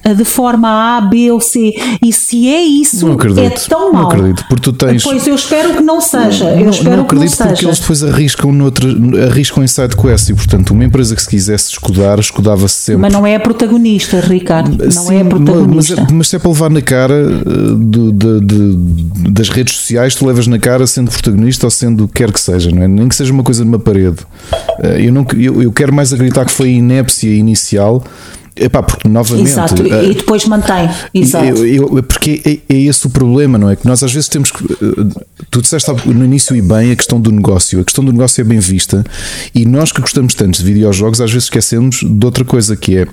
uh, 0.07 0.15
de 0.15 0.25
forma 0.25 0.97
A, 0.99 1.01
B 1.01 1.31
ou 1.31 1.41
C. 1.41 1.73
E 2.03 2.13
se 2.13 2.49
é 2.49 2.63
isso, 2.63 3.07
Não 3.07 3.15
acredito. 3.15 3.41
é 3.41 3.51
tão 3.51 3.87
Não 3.87 3.93
mal. 3.93 4.09
acredito, 4.09 4.45
porque 4.49 4.63
tu 4.63 4.73
tens- 4.73 5.03
Pois 5.03 5.27
eu 5.27 5.35
espero 5.35 5.75
que 5.75 5.83
não 5.83 6.01
seja. 6.01 6.51
eu 6.51 6.65
não, 6.65 6.71
espero 6.71 6.97
não 6.97 7.05
que 7.05 7.15
não 7.15 7.23
acredito 7.23 7.37
porque 7.37 7.57
seja. 7.57 7.69
eles 7.69 7.79
depois 7.81 8.05
arriscam, 8.05 8.53
noutra, 8.53 8.89
arriscam 9.31 9.63
em 9.63 9.67
side 9.69 9.97
quest 9.97 10.29
e, 10.31 10.35
portanto, 10.35 10.71
uma 10.73 10.85
empresa 10.85 11.15
que 11.15 11.23
se 11.23 11.29
quisesse 11.29 11.71
escudar, 11.71 12.19
escudava-se 12.19 12.75
sempre. 12.75 13.03
Mas 13.03 13.13
não 13.13 13.27
é 13.27 13.35
a 13.37 13.41
protagonista, 13.41 14.21
Ricardo. 14.21 14.77
Não 14.83 14.91
Sim, 14.91 15.17
é 15.17 15.21
a 15.21 15.25
mas, 15.25 15.29
protagonista. 15.35 15.97
mas, 16.03 16.13
mas 16.13 16.29
se 16.29 16.37
é 16.37 16.39
para 16.39 16.51
levar 16.51 16.71
na 16.71 16.83
cara 16.83 17.15
eh, 17.15 17.75
do- 17.77 18.13
de- 18.13 18.41
de- 18.41 19.31
das 19.31 19.49
redes 19.49 19.75
sociais, 19.77 20.08
tu 20.15 20.27
levas 20.27 20.47
na 20.47 20.59
cara 20.59 20.87
sendo 20.87 21.11
protagonista 21.11 21.67
ou 21.67 21.71
sendo 21.71 22.05
o 22.05 22.09
que 22.09 22.15
quer 22.15 22.33
que 22.33 22.41
seja, 22.41 22.71
não 22.71 22.83
é? 22.83 22.89
Nem 22.89 23.09
que 23.09 23.15
seja 23.17 23.33
uma 23.33 23.43
coisa 23.43 23.65
numa 23.65 23.79
parede. 23.79 24.19
Eh, 24.83 25.07
Eu, 25.07 25.13
não, 25.13 25.27
eu, 25.37 25.63
eu 25.63 25.73
quero 25.73 25.93
mais 25.93 26.13
acreditar 26.13 26.45
que 26.45 26.53
foi 26.53 26.69
a 26.69 26.73
inépcia 26.73 27.35
inicial. 27.35 28.03
Epá, 28.61 28.83
porque 28.83 29.07
novamente 29.09 29.51
Exato, 29.51 29.83
eh, 29.87 30.05
e 30.11 30.15
depois 30.15 30.45
mantém. 30.47 30.91
Exato. 31.15 31.47
eu- 31.65 31.97
eu- 31.97 32.03
porque 32.03 32.43
é, 32.45 32.75
é 32.75 32.81
esse 32.81 33.07
o 33.07 33.11
problema, 33.11 33.57
não 33.57 33.71
é? 33.71 33.77
Que 33.77 33.87
nós 33.87 34.03
às 34.03 34.13
vezes 34.13 34.29
temos 34.29 34.51
que. 34.51 34.65
eh, 34.65 35.25
Tu 35.51 35.63
disseste 35.63 35.89
no 36.07 36.25
início 36.25 36.57
e 36.57 36.61
bem 36.61 36.91
a 36.91 36.97
questão 36.97 37.21
do 37.21 37.31
negócio. 37.31 37.81
A 37.81 37.85
questão 37.85 38.05
do 38.05 38.11
negócio 38.13 38.41
é 38.41 38.45
bem 38.45 38.59
vista 38.59 39.05
e 39.55 39.65
nós 39.65 39.93
que 39.93 40.01
gostamos 40.01 40.35
tanto 40.35 40.59
de 40.59 40.65
videojogos 40.65 41.21
às 41.21 41.31
vezes 41.31 41.45
esquecemos 41.45 42.01
de 42.05 42.27
outra 42.27 42.45
coisa 42.45 42.77
que 42.77 42.97
é 42.99 43.07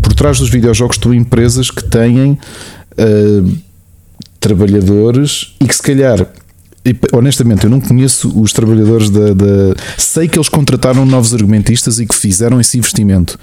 por 0.00 0.14
trás 0.14 0.38
dos 0.38 0.48
videojogos 0.50 0.96
estão 0.96 1.12
empresas 1.12 1.68
que 1.68 1.82
têm 1.82 2.38
eh, 2.96 3.42
trabalhadores 4.40 5.54
e 5.60 5.66
que 5.66 5.74
se 5.74 5.82
calhar. 5.82 6.26
E, 6.84 6.96
Honestamente, 7.12 7.64
eu 7.64 7.70
não 7.70 7.80
conheço 7.80 8.32
os 8.40 8.52
trabalhadores 8.52 9.08
da, 9.10 9.32
da- 9.34 9.74
Sei 9.96 10.26
que 10.28 10.36
eles 10.38 10.48
contrataram 10.48 11.06
novos 11.06 11.32
argumentistas 11.32 11.98
e 12.00 12.06
que 12.06 12.14
fizeram 12.14 12.60
esse 12.60 12.76
investimento. 12.78 13.38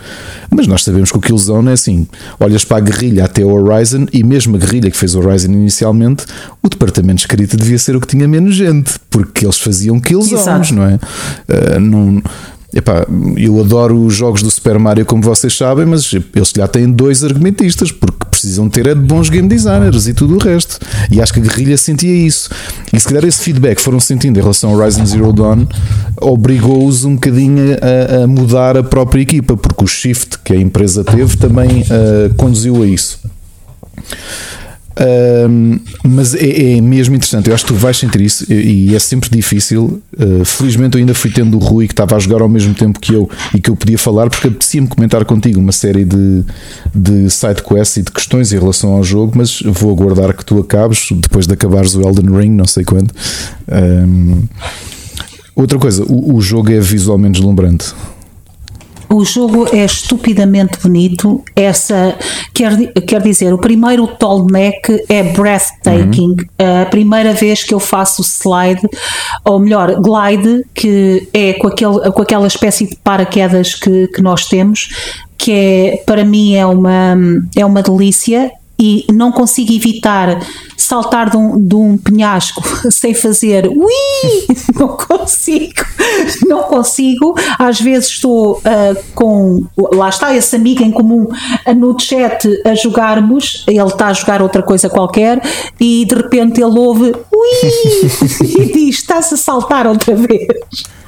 Mas 0.49 0.67
nós 0.67 0.83
sabemos 0.83 1.11
que 1.11 1.17
o 1.17 1.21
Killzone 1.21 1.69
é 1.69 1.73
assim: 1.73 2.07
olhas 2.39 2.65
para 2.65 2.77
a 2.77 2.79
guerrilha 2.81 3.25
até 3.25 3.43
o 3.45 3.49
Horizon, 3.51 4.05
e 4.11 4.23
mesmo 4.23 4.55
a 4.55 4.59
guerrilha 4.59 4.91
que 4.91 4.97
fez 4.97 5.15
o 5.15 5.19
Horizon 5.19 5.51
inicialmente, 5.53 6.25
o 6.61 6.67
departamento 6.69 7.15
de 7.15 7.21
escrita 7.21 7.55
devia 7.57 7.77
ser 7.79 7.95
o 7.95 8.01
que 8.01 8.07
tinha 8.07 8.27
menos 8.27 8.55
gente, 8.55 8.93
porque 9.09 9.45
eles 9.45 9.57
faziam 9.59 9.99
Killzones, 9.99 10.71
não 10.71 10.83
é? 10.83 10.99
Ah, 11.49 11.79
não. 11.79 12.21
Epá, 12.71 13.03
eu 13.35 13.59
adoro 13.59 13.99
os 14.05 14.13
jogos 14.13 14.43
do 14.43 14.51
Super 14.51 14.77
Mario, 14.77 15.03
como 15.03 15.23
vocês 15.23 15.57
sabem, 15.57 15.87
mas 15.87 16.13
eles 16.13 16.53
já 16.55 16.67
têm 16.67 16.91
dois 16.91 17.23
argumentistas, 17.23 17.91
porque 17.91 18.27
precisam 18.39 18.69
ter 18.69 18.87
é 18.87 18.95
de 18.95 19.01
bons 19.01 19.29
game 19.29 19.47
designers 19.47 20.07
e 20.07 20.13
tudo 20.13 20.35
o 20.35 20.39
resto. 20.39 20.79
E 21.11 21.21
acho 21.21 21.33
que 21.33 21.39
a 21.39 21.43
guerrilha 21.43 21.77
sentia 21.77 22.13
isso. 22.25 22.49
E 22.93 22.99
se 22.99 23.07
calhar 23.07 23.25
esse 23.25 23.41
feedback 23.41 23.79
foram 23.79 23.99
sentindo 23.99 24.37
em 24.37 24.41
relação 24.41 24.71
ao 24.71 24.77
Horizon 24.77 25.05
Zero 25.05 25.33
Dawn 25.33 25.65
obrigou-os 26.21 27.03
um 27.03 27.15
bocadinho 27.15 27.77
a, 27.81 28.23
a 28.23 28.27
mudar 28.27 28.77
a 28.77 28.83
própria 28.83 29.21
equipa, 29.21 29.55
porque 29.55 29.83
o 29.83 29.87
shift 29.87 30.39
que 30.39 30.53
a 30.53 30.57
empresa 30.57 31.03
teve 31.03 31.37
também 31.37 31.83
ah, 31.89 32.33
conduziu 32.37 32.81
a 32.81 32.87
isso. 32.87 33.19
Ahm, 34.97 35.79
mas 36.03 36.35
é, 36.35 36.77
é 36.77 36.81
mesmo 36.81 37.15
interessante, 37.15 37.47
eu 37.47 37.55
acho 37.55 37.65
que 37.65 37.73
tu 37.73 37.77
vais 37.77 37.97
sentir 37.97 38.21
isso 38.21 38.51
e, 38.51 38.93
é 38.93 38.99
sempre 38.99 39.29
difícil. 39.29 40.01
Uh, 40.17 40.43
felizmente 40.43 40.97
eu 40.97 40.99
ainda 40.99 41.13
fui 41.13 41.31
tendo 41.31 41.55
o 41.57 41.59
Rui 41.59 41.87
que 41.87 41.93
estava 41.93 42.15
a 42.15 42.19
jogar 42.19 42.41
ao 42.41 42.49
mesmo 42.49 42.73
tempo 42.73 42.99
que 42.99 43.13
eu 43.13 43.29
e 43.53 43.61
que 43.61 43.69
eu 43.69 43.75
podia 43.75 43.97
falar, 43.97 44.29
porque 44.29 44.47
apetecia-me 44.47 44.87
comentar 44.87 45.23
contigo 45.25 45.59
uma 45.59 45.71
série 45.71 46.03
de, 46.03 46.43
de 46.93 47.29
side 47.29 47.63
quests 47.63 47.97
e 47.97 48.03
de 48.03 48.11
questões 48.11 48.51
em 48.51 48.59
relação 48.59 48.93
ao 48.93 49.03
jogo, 49.03 49.33
mas 49.35 49.61
vou 49.61 49.91
aguardar 49.91 50.35
que 50.35 50.43
tu 50.43 50.59
acabes 50.59 51.07
depois 51.11 51.47
de 51.47 51.53
acabares 51.53 51.95
o 51.95 52.01
Elden 52.01 52.35
Ring, 52.35 52.51
não 52.51 52.67
sei 52.67 52.83
quando. 52.83 53.13
Ahm, 53.71 54.43
outra 55.55 55.79
coisa, 55.79 56.03
o, 56.03 56.35
o 56.35 56.41
jogo 56.41 56.71
é 56.71 56.79
visualmente 56.79 57.39
deslumbrante. 57.39 57.93
O 59.12 59.26
jogo 59.26 59.68
é 59.76 59.84
estupidamente 59.84 60.80
bonito. 60.82 61.43
Essa 61.55 62.16
quer, 62.53 62.78
quer 63.07 63.22
dizer, 63.22 63.53
o 63.53 63.57
primeiro 63.57 64.05
Tolmec 64.07 65.03
é 65.10 65.24
breathtaking. 65.24 66.36
A 66.57 66.86
primeira 66.86 67.34
vez 67.34 67.64
que 67.64 67.74
eu 67.74 67.80
faço 67.80 68.22
slide, 68.22 68.82
ou 69.43 69.60
melhor, 69.60 69.99
glide, 69.99 70.64
que 70.74 71.28
é 71.34 71.53
com, 71.53 71.68
aquele, 71.68 72.12
com 72.12 72.22
aquela 72.22 72.47
espécie 72.47 72.88
de 72.88 72.95
paraquedas 72.97 73.74
que, 73.74 74.07
que 74.07 74.22
nós 74.22 74.47
temos, 74.47 74.89
que 75.38 75.51
é 75.51 76.03
para 76.05 76.24
mim 76.24 76.55
é 76.55 76.66
uma, 76.66 77.18
é 77.55 77.66
uma 77.66 77.82
delícia 77.82 78.51
e 78.80 79.05
não 79.11 79.32
consigo 79.32 79.73
evitar 79.73 80.39
saltar 80.77 81.30
de 81.30 81.38
um, 81.38 81.61
de 81.61 81.75
um 81.75 81.97
penhasco 81.97 82.63
sem 82.89 83.13
fazer 83.13 83.67
ui, 83.67 83.93
não 84.75 84.88
consigo, 84.89 85.86
não 86.47 86.63
consigo. 86.63 87.36
Às 87.59 87.80
vezes 87.82 88.09
estou 88.09 88.61
ah, 88.63 88.95
com, 89.13 89.65
lá 89.93 90.09
está 90.09 90.34
esse 90.34 90.55
amigo 90.55 90.84
em 90.84 90.91
comum 90.91 91.27
no 91.75 91.99
chat 91.99 92.47
a 92.65 92.73
jogarmos, 92.73 93.63
ele 93.67 93.84
está 93.84 94.07
a 94.07 94.13
jogar 94.13 94.41
outra 94.41 94.63
coisa 94.63 94.89
qualquer 94.89 95.41
e 95.80 96.05
de 96.05 96.15
repente 96.15 96.61
ele 96.61 96.80
ouve 96.80 97.11
ui 97.11 97.69
e 98.41 98.71
diz: 98.71 98.95
estás 98.95 99.32
a 99.34 99.38
saltar 99.38 99.86
outra 99.86 100.15
vez. 100.15 100.47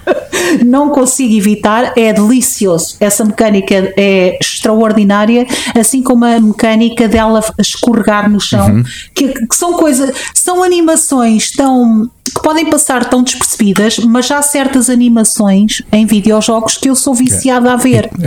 Não 0.66 0.90
consigo 0.90 1.34
evitar, 1.34 1.94
é 1.98 2.12
delicioso. 2.12 2.96
Essa 3.00 3.24
mecânica 3.24 3.94
é 3.96 4.38
extraordinária, 4.42 5.46
assim 5.80 6.02
como 6.04 6.26
a 6.26 6.40
mecânica 6.40 7.08
dela 7.08 7.42
escorregar 7.60 8.30
no 8.30 8.40
chão, 8.40 8.84
que, 9.16 9.30
que 9.30 9.56
são 9.56 9.74
coisas, 9.74 10.14
são 10.34 10.62
animações 10.64 11.52
tão 11.52 12.10
que 12.34 12.42
podem 12.42 12.70
passar 12.70 13.06
tão 13.10 13.24
despercebidas, 13.24 13.98
mas 14.00 14.32
há 14.32 14.42
certas 14.42 14.90
animações 14.90 15.82
em 15.92 16.06
videojogos 16.06 16.78
que 16.78 16.90
eu 16.90 16.96
sou 16.96 17.14
viciada 17.14 17.74
a 17.74 17.76
ver. 17.76 18.10
E 18.18 18.26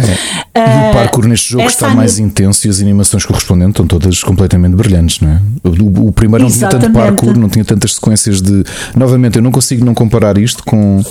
Ah, 0.54 0.90
o 0.90 0.94
parkour 0.94 1.26
neste 1.26 1.50
jogo 1.52 1.64
está 1.64 1.86
ani- 1.86 1.96
mais 1.96 2.18
intenso 2.18 2.66
e 2.66 2.70
as 2.70 2.80
animações 2.80 3.24
correspondentes 3.24 3.70
estão 3.72 3.86
todas 3.86 4.22
completamente 4.22 4.74
brilhantes, 4.76 5.20
não 5.20 5.30
é? 5.30 5.40
O, 5.64 6.08
o 6.08 6.12
primeiro 6.12 6.44
não 6.44 6.50
tinha 6.50 6.68
tanto 6.68 6.84
Exatamente. 6.86 7.10
parkour, 7.16 7.38
não 7.38 7.48
tinha 7.48 7.64
tantas 7.64 7.94
sequências 7.94 8.42
de. 8.42 8.62
Novamente, 8.94 9.36
eu 9.36 9.42
não 9.42 9.50
consigo 9.50 9.84
não 9.86 9.94
comparar 9.94 10.36
isto 10.36 10.62
com, 10.64 11.02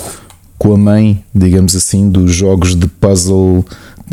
com 0.63 0.73
a 0.73 0.77
mãe, 0.77 1.21
digamos 1.35 1.75
assim, 1.75 2.09
dos 2.09 2.33
jogos 2.33 2.73
de 2.73 2.87
puzzle 2.87 3.65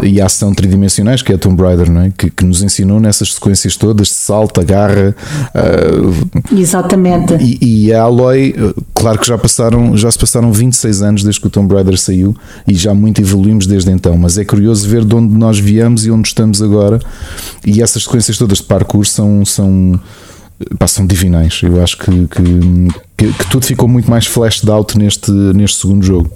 e 0.03 0.21
ação 0.21 0.53
tridimensionais, 0.53 1.23
que 1.23 1.31
é 1.31 1.37
a 1.37 1.39
Tomb 1.39 1.63
Raider, 1.63 1.89
não 1.89 2.01
é? 2.01 2.11
Que, 2.11 2.29
que 2.29 2.45
nos 2.45 2.61
ensinou 2.61 2.99
nessas 2.99 3.35
sequências 3.35 3.77
todas 3.77 4.09
de 4.09 4.15
salto, 4.15 4.61
agarra. 4.61 5.15
ah, 5.55 6.51
Exatamente. 6.53 7.35
e, 7.35 7.85
e 7.87 7.93
a 7.93 8.03
Aloy, 8.03 8.53
eh, 8.57 8.75
claro 8.93 9.21
que 9.21 9.29
já 9.29 9.39
passaram, 9.39 9.97
já 9.97 10.11
se 10.11 10.19
passaram 10.19 10.53
26 10.53 11.03
anos 11.03 11.23
desde 11.23 11.41
que 11.41 11.47
o 11.47 11.51
Tomb 11.51 11.73
Raider 11.73 11.97
saiu 11.97 12.35
e 12.67 12.75
já 12.75 12.93
muito 12.95 13.21
evoluímos 13.21 13.69
desde 13.69 13.93
então, 13.93 14.19
mas 14.19 14.37
é 14.37 14.45
curioso 14.45 14.89
ver 14.89 15.05
de 15.05 15.15
onde 15.15 15.33
nós 15.33 15.57
viemos 15.57 16.05
e 16.05 16.11
onde 16.11 16.27
estamos 16.27 16.61
agora. 16.61 16.99
E 17.65 17.81
essas 17.81 18.03
sequências 18.03 18.37
todas 18.37 18.59
de 18.59 18.65
parkour 18.65 19.07
são, 19.07 19.45
são, 19.45 20.01
pá, 20.79 20.87
são 20.87 21.07
divinais. 21.07 21.61
Eu 21.63 21.83
acho 21.83 21.97
que, 21.99 22.11
que, 22.29 22.43
que- 23.17 23.33
que 23.33 23.47
tudo 23.51 23.65
ficou 23.67 23.89
muito 23.89 24.11
mais 24.11 24.27
flashed 24.27 24.69
out 24.71 24.97
neste, 24.99 25.31
neste 25.31 25.79
segundo 25.81 26.05
jogo. 26.05 26.31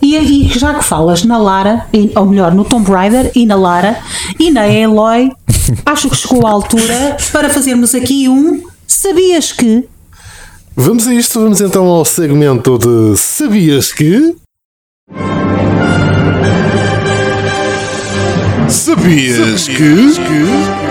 E, 0.00 0.16
e 0.16 0.48
já 0.58 0.74
que 0.74 0.84
falas 0.84 1.24
na 1.24 1.38
Lara, 1.38 1.86
e- 1.92 2.12
ou 2.14 2.24
melhor, 2.26 2.54
no 2.54 2.64
Tomb 2.64 2.88
Raider 2.90 3.30
e 3.34 3.44
na 3.44 3.56
Lara 3.56 3.98
e 4.38 4.50
na 4.50 4.68
Eloy, 4.68 5.30
acho 5.84 6.08
que 6.08 6.16
chegou 6.16 6.46
a 6.46 6.50
altura 6.50 7.16
para 7.32 7.48
fazermos 7.50 7.94
aqui 7.94 8.28
um 8.28 8.62
Sabias 8.86 9.52
que? 9.52 9.84
Vamos 10.76 11.06
a 11.08 11.14
isto, 11.14 11.40
vamos 11.40 11.60
então 11.60 11.84
ao 11.86 12.04
segmento 12.04 12.78
de 12.78 13.16
Sabias 13.18 13.92
que? 13.92 14.34
Sabias 18.68 19.66
que? 19.66 20.87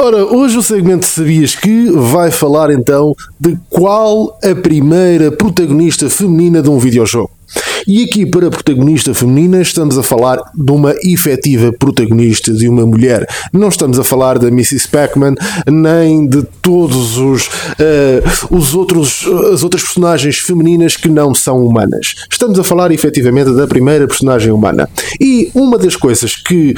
Ora, 0.00 0.24
hoje 0.24 0.56
o 0.56 0.62
segmento 0.62 1.04
Sabias 1.04 1.56
que 1.56 1.90
vai 1.90 2.30
falar 2.30 2.70
então 2.70 3.16
de 3.38 3.58
qual 3.68 4.38
a 4.44 4.54
primeira 4.54 5.32
protagonista 5.32 6.08
feminina 6.08 6.62
de 6.62 6.70
um 6.70 6.78
videojogo. 6.78 7.37
E 7.86 8.04
aqui, 8.04 8.26
para 8.26 8.50
protagonista 8.50 9.14
feminina, 9.14 9.60
estamos 9.60 9.98
a 9.98 10.02
falar 10.02 10.38
de 10.54 10.72
uma 10.72 10.94
efetiva 11.04 11.72
protagonista, 11.72 12.52
de 12.52 12.68
uma 12.68 12.84
mulher. 12.86 13.26
Não 13.52 13.68
estamos 13.68 13.98
a 13.98 14.04
falar 14.04 14.38
da 14.38 14.48
Mrs. 14.48 14.88
Pac-Man, 14.88 15.34
nem 15.70 16.26
de 16.26 16.42
todos 16.62 17.18
os, 17.18 17.48
eh, 17.78 18.22
os 18.50 18.74
outros, 18.74 19.26
as 19.52 19.62
outras 19.62 19.82
personagens 19.82 20.38
femininas 20.38 20.96
que 20.96 21.08
não 21.08 21.34
são 21.34 21.64
humanas. 21.64 22.14
Estamos 22.30 22.58
a 22.58 22.64
falar 22.64 22.90
efetivamente 22.90 23.52
da 23.52 23.66
primeira 23.66 24.06
personagem 24.06 24.52
humana. 24.52 24.88
E 25.20 25.50
uma 25.54 25.78
das 25.78 25.96
coisas 25.96 26.36
que, 26.36 26.74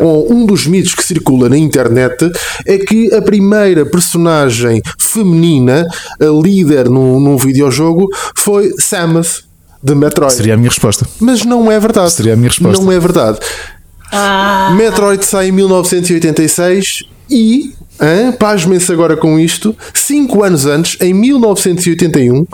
ou 0.00 0.32
um 0.32 0.46
dos 0.46 0.66
mitos 0.66 0.94
que 0.94 1.04
circula 1.04 1.48
na 1.48 1.56
internet 1.56 2.30
é 2.66 2.78
que 2.78 3.12
a 3.14 3.22
primeira 3.22 3.84
personagem 3.86 4.80
feminina, 4.98 5.86
a 6.20 6.42
líder 6.42 6.88
num, 6.88 7.20
num 7.20 7.36
videojogo, 7.36 8.08
foi 8.36 8.72
Samus 8.78 9.49
de 9.82 9.94
Metroid. 9.94 10.34
Seria 10.34 10.54
a 10.54 10.56
minha 10.56 10.68
resposta. 10.68 11.06
Mas 11.20 11.44
não 11.44 11.70
é 11.70 11.78
verdade. 11.78 12.12
Seria 12.12 12.34
a 12.34 12.36
minha 12.36 12.48
resposta. 12.48 12.82
Não 12.82 12.92
é 12.92 12.98
verdade. 12.98 13.38
Ah, 14.12 14.72
Metroid 14.76 15.24
sai 15.24 15.48
em 15.48 15.52
1986 15.52 17.04
e 17.30 17.74
Pasmem-se 18.38 18.92
agora 18.92 19.16
com 19.16 19.38
isto. 19.38 19.76
Cinco 19.92 20.42
anos 20.42 20.66
antes, 20.66 20.96
em 21.00 21.12
1981, 21.12 22.46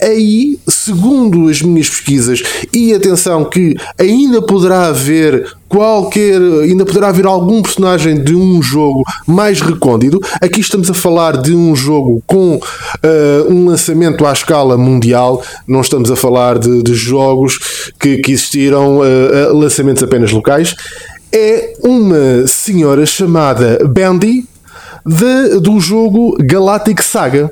aí, 0.00 0.58
segundo 0.66 1.48
as 1.48 1.60
minhas 1.60 1.88
pesquisas, 1.88 2.42
e 2.72 2.92
atenção 2.94 3.44
que 3.44 3.76
ainda 3.98 4.40
poderá 4.40 4.86
haver 4.86 5.46
qualquer. 5.68 6.40
ainda 6.62 6.84
poderá 6.84 7.08
haver 7.08 7.26
algum 7.26 7.60
personagem 7.60 8.22
de 8.22 8.34
um 8.34 8.62
jogo 8.62 9.02
mais 9.26 9.60
recôndito. 9.60 10.20
Aqui 10.40 10.60
estamos 10.60 10.90
a 10.90 10.94
falar 10.94 11.42
de 11.42 11.54
um 11.54 11.74
jogo 11.74 12.22
com 12.26 12.56
uh, 12.56 13.52
um 13.52 13.66
lançamento 13.66 14.24
à 14.24 14.32
escala 14.32 14.78
mundial, 14.78 15.42
não 15.66 15.80
estamos 15.80 16.10
a 16.10 16.16
falar 16.16 16.58
de, 16.58 16.82
de 16.82 16.94
jogos 16.94 17.92
que, 17.98 18.18
que 18.18 18.32
existiram, 18.32 18.98
uh, 18.98 19.52
lançamentos 19.52 20.02
apenas 20.02 20.30
locais. 20.30 20.74
É 21.32 21.72
uma 21.82 22.46
senhora 22.46 23.04
chamada 23.04 23.80
Bandy 23.84 24.46
de, 25.04 25.60
do 25.60 25.78
jogo 25.80 26.36
Galactic 26.40 27.02
Saga. 27.02 27.50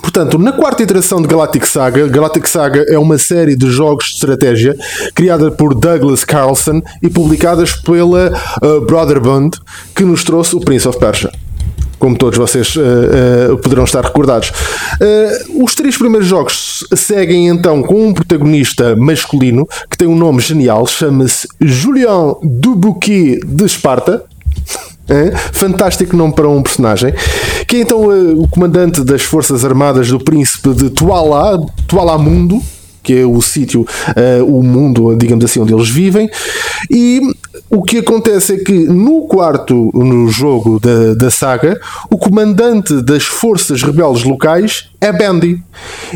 Portanto, 0.00 0.38
na 0.38 0.52
quarta 0.52 0.82
iteração 0.82 1.22
de 1.22 1.28
Galactic 1.28 1.64
Saga, 1.64 2.06
Galactic 2.06 2.46
Saga 2.46 2.84
é 2.88 2.98
uma 2.98 3.16
série 3.16 3.56
de 3.56 3.70
jogos 3.70 4.06
de 4.06 4.14
estratégia 4.14 4.76
criada 5.14 5.50
por 5.50 5.74
Douglas 5.74 6.22
Carlson 6.22 6.82
e 7.02 7.08
publicadas 7.08 7.72
pela 7.72 8.30
uh, 8.62 8.80
Brotherhood, 8.82 9.58
que 9.94 10.04
nos 10.04 10.22
trouxe 10.22 10.54
o 10.54 10.60
Prince 10.60 10.86
of 10.86 10.98
Persia. 10.98 11.32
Como 11.98 12.16
todos 12.16 12.38
vocês 12.38 12.76
uh, 12.76 13.54
uh, 13.54 13.58
poderão 13.58 13.84
estar 13.84 14.04
recordados. 14.04 14.52
os 15.58 15.74
três 15.74 15.96
primeiros 15.96 16.28
jogos 16.28 16.84
seguem 16.94 17.48
então 17.48 17.82
com 17.82 18.08
um 18.08 18.12
protagonista 18.12 18.94
masculino 18.94 19.66
que 19.90 19.96
tem 19.96 20.06
um 20.06 20.16
nome 20.16 20.40
genial, 20.40 20.86
chama-se 20.86 21.48
Julien 21.58 22.34
Dubuquet 22.42 23.40
de 23.46 23.64
Esparta 23.64 24.22
Fantástico 25.52 26.16
nome 26.16 26.34
para 26.34 26.48
um 26.48 26.62
personagem. 26.62 27.14
Que 27.66 27.76
é 27.76 27.80
então 27.80 28.06
uh, 28.06 28.42
o 28.42 28.48
comandante 28.48 29.02
das 29.02 29.22
Forças 29.22 29.64
Armadas 29.64 30.08
do 30.08 30.18
Príncipe 30.18 30.72
de 30.74 30.90
Tuala, 30.90 31.64
Tuala 31.86 32.18
Mundo, 32.18 32.62
que 33.02 33.20
é 33.20 33.24
o 33.24 33.40
sítio, 33.40 33.82
uh, 33.82 34.44
o 34.44 34.64
mundo, 34.64 35.14
digamos 35.16 35.44
assim, 35.44 35.60
onde 35.60 35.72
eles 35.72 35.88
vivem. 35.88 36.28
E 36.90 37.20
o 37.70 37.82
que 37.82 37.98
acontece 37.98 38.54
é 38.54 38.58
que 38.58 38.72
no 38.72 39.28
quarto 39.28 39.90
no 39.94 40.28
jogo 40.28 40.80
da, 40.80 41.14
da 41.14 41.30
saga, 41.30 41.78
o 42.10 42.18
comandante 42.18 43.00
das 43.02 43.24
forças 43.24 43.82
rebeldes 43.82 44.24
locais 44.24 44.88
é 45.00 45.12
Bandy. 45.12 45.62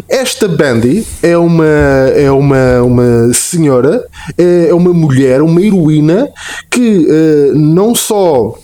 Esta 0.09 0.49
Bandy 0.49 1.07
é 1.23 1.39
uma, 1.39 1.65
é 1.65 2.31
uma, 2.31 2.83
uma 2.83 3.33
senhora, 3.33 4.05
é 4.37 4.75
uma 4.75 4.93
mulher, 4.93 5.43
uma 5.43 5.63
heroína 5.63 6.29
que 6.69 7.07
uh, 7.07 7.57
não 7.57 7.95
só 7.95 8.57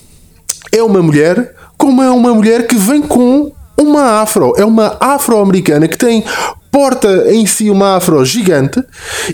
é 0.76 0.82
uma 0.82 1.02
mulher, 1.02 1.54
como 1.76 2.02
é 2.02 2.10
uma 2.10 2.34
mulher 2.34 2.66
que 2.66 2.76
vem 2.76 3.02
com 3.02 3.50
uma 3.78 4.20
afro. 4.20 4.54
É 4.56 4.64
uma 4.64 4.96
afro-americana 5.00 5.88
que 5.88 5.98
tem 5.98 6.24
porta 6.76 7.32
em 7.32 7.46
si 7.46 7.70
uma 7.70 7.96
afro 7.96 8.22
gigante 8.22 8.82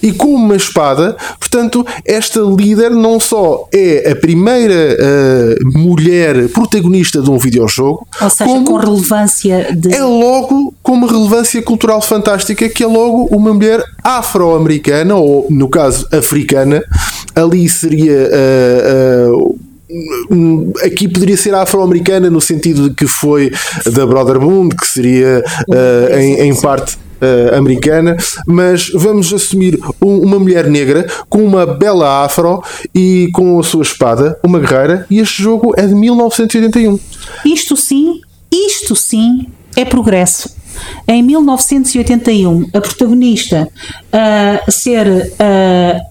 e 0.00 0.12
com 0.12 0.28
uma 0.28 0.54
espada. 0.54 1.16
Portanto, 1.40 1.84
esta 2.06 2.38
líder 2.38 2.90
não 2.90 3.18
só 3.18 3.66
é 3.74 4.12
a 4.12 4.14
primeira 4.14 4.96
uh, 4.96 5.78
mulher 5.78 6.48
protagonista 6.50 7.20
de 7.20 7.28
um 7.28 7.38
videojogo, 7.38 8.06
ou 8.20 8.30
seja, 8.30 8.44
como 8.44 8.64
com 8.64 8.76
relevância 8.76 9.74
de. 9.74 9.92
É 9.92 10.04
logo 10.04 10.72
com 10.84 10.92
uma 10.92 11.08
relevância 11.08 11.60
cultural 11.62 12.00
fantástica, 12.00 12.68
que 12.68 12.84
é 12.84 12.86
logo 12.86 13.24
uma 13.34 13.52
mulher 13.52 13.82
afro-americana, 14.04 15.16
ou 15.16 15.48
no 15.50 15.68
caso 15.68 16.06
africana. 16.12 16.80
Ali 17.34 17.68
seria. 17.68 18.30
Aqui 20.84 21.08
poderia 21.08 21.36
ser 21.36 21.54
afro-americana 21.54 22.30
no 22.30 22.40
sentido 22.40 22.88
de 22.88 22.94
que 22.94 23.06
foi 23.06 23.50
da 23.84 24.06
Brotherhood, 24.06 24.74
que 24.76 24.86
seria 24.86 25.42
uh, 25.68 26.18
em, 26.18 26.48
em 26.48 26.60
parte 26.60 26.96
uh, 26.96 27.56
americana, 27.56 28.16
mas 28.46 28.88
vamos 28.90 29.32
assumir 29.32 29.78
um, 30.00 30.18
uma 30.18 30.38
mulher 30.38 30.68
negra 30.68 31.06
com 31.28 31.44
uma 31.44 31.66
bela 31.66 32.24
afro 32.24 32.62
e 32.94 33.28
com 33.32 33.58
a 33.58 33.62
sua 33.62 33.82
espada, 33.82 34.38
uma 34.42 34.58
guerreira, 34.58 35.06
e 35.10 35.20
este 35.20 35.42
jogo 35.42 35.72
é 35.76 35.86
de 35.86 35.94
1981. 35.94 36.98
Isto 37.44 37.76
sim, 37.76 38.20
isto 38.50 38.96
sim 38.96 39.46
é 39.76 39.84
progresso. 39.84 40.50
Em 41.06 41.22
1981, 41.22 42.70
a 42.72 42.80
protagonista 42.80 43.68
uh, 43.68 44.70
ser 44.70 45.06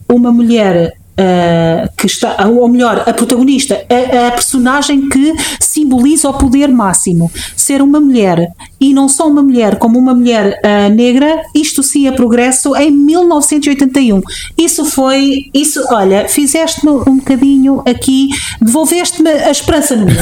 uma 0.07 0.31
mulher 0.31 0.93
Uh, 1.21 1.89
que 1.97 2.07
está, 2.07 2.47
ou 2.47 2.67
melhor, 2.67 3.03
a 3.05 3.13
protagonista, 3.13 3.85
a, 3.89 4.27
a, 4.27 4.31
personagem 4.31 5.07
que 5.07 5.33
simboliza 5.59 6.29
o 6.29 6.33
poder 6.33 6.67
máximo. 6.69 7.29
Ser 7.55 7.81
uma 7.81 7.99
mulher, 7.99 8.49
e 8.79 8.93
não 8.93 9.07
só 9.07 9.27
uma 9.27 9.43
mulher, 9.43 9.77
como 9.77 9.99
uma 9.99 10.15
mulher 10.15 10.59
uh, 10.65 10.93
negra, 10.93 11.43
isto 11.53 11.83
sim 11.83 12.07
é 12.07 12.11
progresso 12.11 12.75
em 12.75 12.89
1981. 12.89 14.21
Isso 14.57 14.85
foi, 14.85 15.49
isso, 15.53 15.83
olha, 15.91 16.27
fizeste-me 16.27 16.91
um 16.91 17.17
bocadinho 17.17 17.83
aqui, 17.85 18.29
devolveste-me 18.59 19.29
a 19.29 19.51
esperança 19.51 19.95
no 19.95 20.07
mundo. 20.07 20.17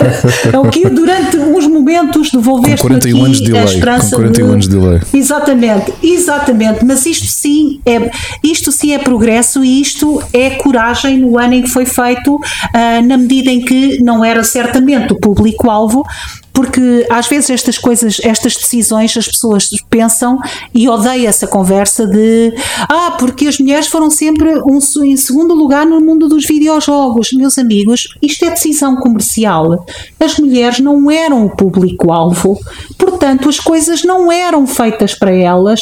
é 0.50 0.58
o 0.58 0.70
que 0.70 0.88
durante 0.88 1.36
uns 1.36 1.66
momentos 1.66 2.30
devolveste-me 2.30 2.96
aqui 2.96 3.10
anos 3.10 3.40
de 3.40 3.56
a 3.56 3.64
esperança. 3.64 4.16
Com 4.16 4.22
41 4.22 4.46
de, 4.46 4.52
anos 4.52 4.68
de 4.68 4.76
delay. 4.76 5.00
Exatamente, 5.12 5.92
exatamente, 6.02 6.84
mas 6.84 7.04
isto 7.04 7.26
sim 7.26 7.80
é, 7.84 8.10
isto 8.42 8.72
sim 8.72 8.92
é 8.92 8.98
progresso 8.98 9.64
e 9.64 9.80
isto 9.80 10.22
é 10.32 10.37
coragem 10.58 11.18
no 11.18 11.38
ano 11.38 11.54
em 11.54 11.62
que 11.62 11.68
foi 11.68 11.84
feito, 11.84 12.34
uh, 12.36 13.06
na 13.06 13.16
medida 13.16 13.50
em 13.50 13.60
que 13.60 14.02
não 14.02 14.24
era 14.24 14.42
certamente 14.42 15.12
o 15.12 15.20
público-alvo, 15.20 16.04
porque 16.58 17.06
às 17.08 17.28
vezes 17.28 17.50
estas 17.50 17.78
coisas, 17.78 18.18
estas 18.20 18.56
decisões, 18.56 19.16
as 19.16 19.28
pessoas 19.28 19.68
pensam 19.88 20.40
e 20.74 20.88
odeia 20.88 21.28
essa 21.28 21.46
conversa 21.46 22.04
de 22.04 22.52
ah, 22.88 23.14
porque 23.16 23.46
as 23.46 23.60
mulheres 23.60 23.86
foram 23.86 24.10
sempre 24.10 24.52
um, 24.62 24.80
em 25.04 25.16
segundo 25.16 25.54
lugar 25.54 25.86
no 25.86 26.00
mundo 26.00 26.28
dos 26.28 26.44
videojogos. 26.44 27.32
Meus 27.32 27.58
amigos, 27.58 28.08
isto 28.20 28.44
é 28.44 28.50
decisão 28.50 28.96
comercial. 28.96 29.86
As 30.18 30.36
mulheres 30.36 30.80
não 30.80 31.08
eram 31.08 31.46
o 31.46 31.50
público-alvo, 31.56 32.58
portanto, 32.98 33.48
as 33.48 33.60
coisas 33.60 34.02
não 34.02 34.32
eram 34.32 34.66
feitas 34.66 35.14
para 35.14 35.30
elas. 35.30 35.80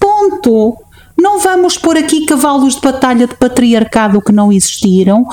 Ponto. 0.00 0.83
Não 1.16 1.38
vamos 1.38 1.78
pôr 1.78 1.96
aqui 1.96 2.26
cavalos 2.26 2.74
de 2.74 2.80
batalha 2.80 3.26
de 3.26 3.34
patriarcado 3.34 4.20
que 4.20 4.32
não 4.32 4.52
existiram. 4.52 5.26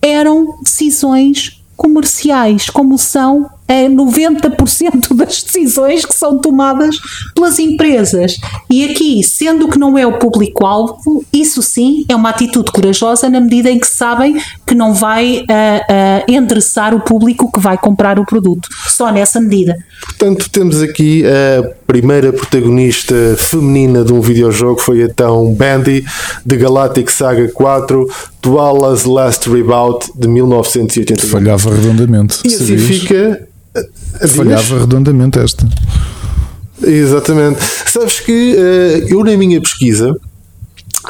Eram 0.00 0.58
decisões 0.62 1.62
comerciais, 1.76 2.70
como 2.70 2.98
são 2.98 3.50
é 3.68 3.88
90% 3.88 5.14
das 5.14 5.42
decisões 5.42 6.04
que 6.04 6.14
são 6.14 6.38
tomadas 6.38 6.96
pelas 7.34 7.58
empresas. 7.58 8.36
E 8.70 8.84
aqui, 8.84 9.22
sendo 9.22 9.68
que 9.68 9.78
não 9.78 9.96
é 9.98 10.06
o 10.06 10.18
público-alvo, 10.18 11.24
isso 11.32 11.62
sim 11.62 12.04
é 12.08 12.14
uma 12.14 12.30
atitude 12.30 12.70
corajosa 12.70 13.28
na 13.28 13.40
medida 13.40 13.70
em 13.70 13.78
que 13.78 13.86
sabem 13.86 14.36
que 14.66 14.74
não 14.74 14.92
vai 14.94 15.38
uh, 15.38 15.42
uh, 15.42 16.32
endereçar 16.32 16.94
o 16.94 17.00
público 17.00 17.50
que 17.50 17.60
vai 17.60 17.76
comprar 17.76 18.18
o 18.18 18.24
produto. 18.24 18.68
Só 18.88 19.10
nessa 19.10 19.40
medida. 19.40 19.76
Portanto, 20.02 20.48
temos 20.50 20.82
aqui 20.82 21.24
a 21.26 21.68
primeira 21.86 22.32
protagonista 22.32 23.14
feminina 23.38 24.04
de 24.04 24.12
um 24.12 24.20
videojogo, 24.20 24.80
foi 24.80 25.02
então 25.02 25.52
Bandy, 25.54 26.04
de 26.44 26.56
Galactic 26.56 27.10
Saga 27.10 27.48
4, 27.48 28.08
Tuala's 28.40 29.04
Last 29.04 29.48
Reboot, 29.48 30.10
de 30.14 30.28
1980. 30.28 31.26
Falhava 31.26 31.74
redondamente. 31.74 32.40
E 32.44 32.54
assim 32.54 32.78
fica 32.78 33.46
Falhava 34.28 34.80
redondamente 34.80 35.38
esta. 35.38 35.66
Exatamente. 36.82 37.60
Sabes 37.86 38.20
que 38.20 38.54
uh, 38.54 39.08
eu, 39.08 39.24
na 39.24 39.36
minha 39.36 39.60
pesquisa, 39.60 40.14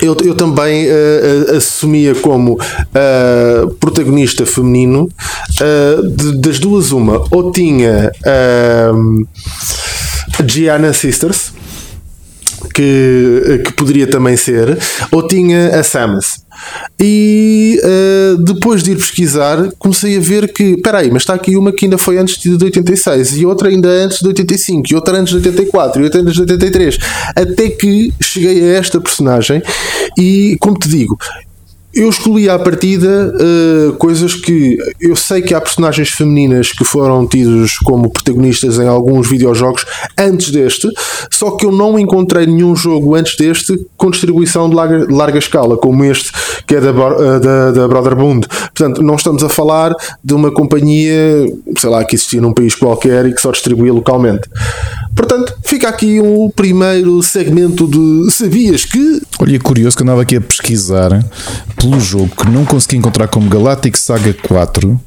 eu, 0.00 0.16
eu 0.24 0.34
também 0.34 0.86
uh, 0.86 1.56
assumia 1.56 2.14
como 2.14 2.54
uh, 2.54 3.70
protagonista 3.80 4.44
feminino 4.46 5.08
de, 6.16 6.36
das 6.38 6.58
duas, 6.58 6.92
uma, 6.92 7.24
ou 7.30 7.50
tinha 7.50 8.12
Gianna 10.46 10.92
Sisters, 10.92 11.52
que, 12.76 13.62
que 13.64 13.72
poderia 13.72 14.06
também 14.06 14.36
ser, 14.36 14.78
ou 15.10 15.26
tinha 15.26 15.80
a 15.80 15.82
Samus. 15.82 16.44
E 17.00 17.80
uh, 17.82 18.36
depois 18.42 18.82
de 18.82 18.92
ir 18.92 18.96
pesquisar, 18.96 19.70
comecei 19.78 20.18
a 20.18 20.20
ver 20.20 20.52
que, 20.52 20.74
espera 20.74 20.98
aí, 20.98 21.10
mas 21.10 21.22
está 21.22 21.32
aqui 21.32 21.56
uma 21.56 21.72
que 21.72 21.86
ainda 21.86 21.96
foi 21.96 22.18
antes 22.18 22.38
de 22.38 22.62
86, 22.62 23.38
e 23.38 23.46
outra 23.46 23.70
ainda 23.70 23.88
antes 23.88 24.18
de 24.18 24.26
85, 24.26 24.88
e 24.90 24.94
outra 24.94 25.18
antes 25.18 25.32
de 25.32 25.48
84, 25.48 26.02
e 26.02 26.04
outra 26.04 26.20
antes 26.20 26.34
de 26.34 26.40
83, 26.42 26.98
até 27.34 27.70
que 27.70 28.12
cheguei 28.20 28.62
a 28.62 28.78
esta 28.78 29.00
personagem. 29.00 29.62
E 30.18 30.56
como 30.60 30.78
te 30.78 30.88
digo, 30.88 31.16
eu 31.96 32.10
escolhi 32.10 32.46
à 32.50 32.58
partida 32.58 33.34
uh, 33.34 33.94
coisas 33.94 34.34
que 34.34 34.76
eu 35.00 35.16
sei 35.16 35.40
que 35.40 35.54
há 35.54 35.60
personagens 35.60 36.10
femininas 36.10 36.70
que 36.70 36.84
foram 36.84 37.26
tidos 37.26 37.78
como 37.78 38.10
protagonistas 38.10 38.78
em 38.78 38.86
alguns 38.86 39.26
videojogos 39.26 39.86
antes 40.18 40.50
deste, 40.50 40.88
só 41.30 41.52
que 41.52 41.64
eu 41.64 41.72
não 41.72 41.98
encontrei 41.98 42.46
nenhum 42.46 42.76
jogo 42.76 43.14
antes 43.14 43.34
deste 43.36 43.74
com 43.96 44.10
distribuição 44.10 44.68
de 44.68 44.76
larga, 44.76 45.06
larga 45.10 45.38
escala, 45.38 45.78
como 45.78 46.04
este 46.04 46.30
que 46.66 46.76
é 46.76 46.80
da, 46.80 46.90
uh, 46.90 47.40
da, 47.40 47.70
da 47.70 47.88
Brotherhood. 47.88 48.46
Portanto, 48.46 49.02
não 49.02 49.14
estamos 49.14 49.42
a 49.42 49.48
falar 49.48 49.94
de 50.22 50.34
uma 50.34 50.52
companhia, 50.52 51.46
sei 51.78 51.88
lá, 51.88 52.04
que 52.04 52.14
existia 52.14 52.42
num 52.42 52.52
país 52.52 52.74
qualquer 52.74 53.24
e 53.24 53.34
que 53.34 53.40
só 53.40 53.50
distribuía 53.50 53.92
localmente. 53.92 54.50
Portanto, 55.14 55.54
fica 55.64 55.88
aqui 55.88 56.20
um 56.20 56.50
primeiro 56.50 57.22
segmento 57.22 57.86
de 57.86 58.30
sabias 58.30 58.84
que. 58.84 59.22
Olha, 59.40 59.56
é 59.56 59.58
curioso 59.58 59.96
que 59.96 60.02
eu 60.02 60.04
andava 60.04 60.20
aqui 60.20 60.36
a 60.36 60.40
pesquisar 60.42 61.24
pelo 61.86 62.00
jogo 62.00 62.28
que 62.28 62.50
não 62.50 62.64
consegui 62.64 62.96
encontrar 62.96 63.28
como 63.28 63.48
Galactic 63.48 63.96
Saga 63.96 64.34
4. 64.34 64.90
Uh, 64.90 65.00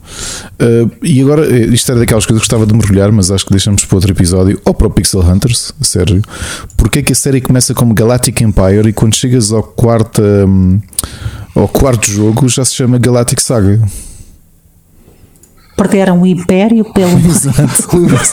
eh, 0.59 0.87
e 1.03 1.21
agora, 1.21 1.45
eh, 1.45 1.65
isto 1.65 1.91
era 1.91 1.99
daquelas 1.99 2.25
coisas 2.25 2.41
que 2.41 2.45
gostava 2.45 2.65
de 2.65 2.73
mergulhar, 2.73 3.11
mas 3.11 3.29
acho 3.29 3.45
que 3.45 3.51
deixamos 3.51 3.83
para 3.83 3.97
outro 3.97 4.11
episódio, 4.11 4.59
ou 4.63 4.73
para 4.73 4.87
o 4.87 4.89
Pixel 4.89 5.21
Hunters, 5.21 5.73
sério. 5.81 6.21
Porque 6.77 6.99
é 6.99 7.01
que 7.01 7.11
a 7.11 7.15
série 7.15 7.41
começa 7.41 7.73
como 7.73 7.93
Galactic 7.93 8.39
Empire 8.41 8.87
e 8.87 8.93
quando 8.93 9.13
chegas 9.15 9.51
ao 9.51 9.61
quarto, 9.61 10.21
um, 10.21 10.79
ao 11.53 11.67
quarto 11.67 12.09
jogo 12.09 12.47
já 12.47 12.63
se 12.63 12.75
chama 12.75 12.97
Galactic 12.97 13.41
Saga? 13.41 13.81
Perderam 15.79 16.21
o 16.21 16.27
Império 16.27 16.83
pelo 16.93 17.09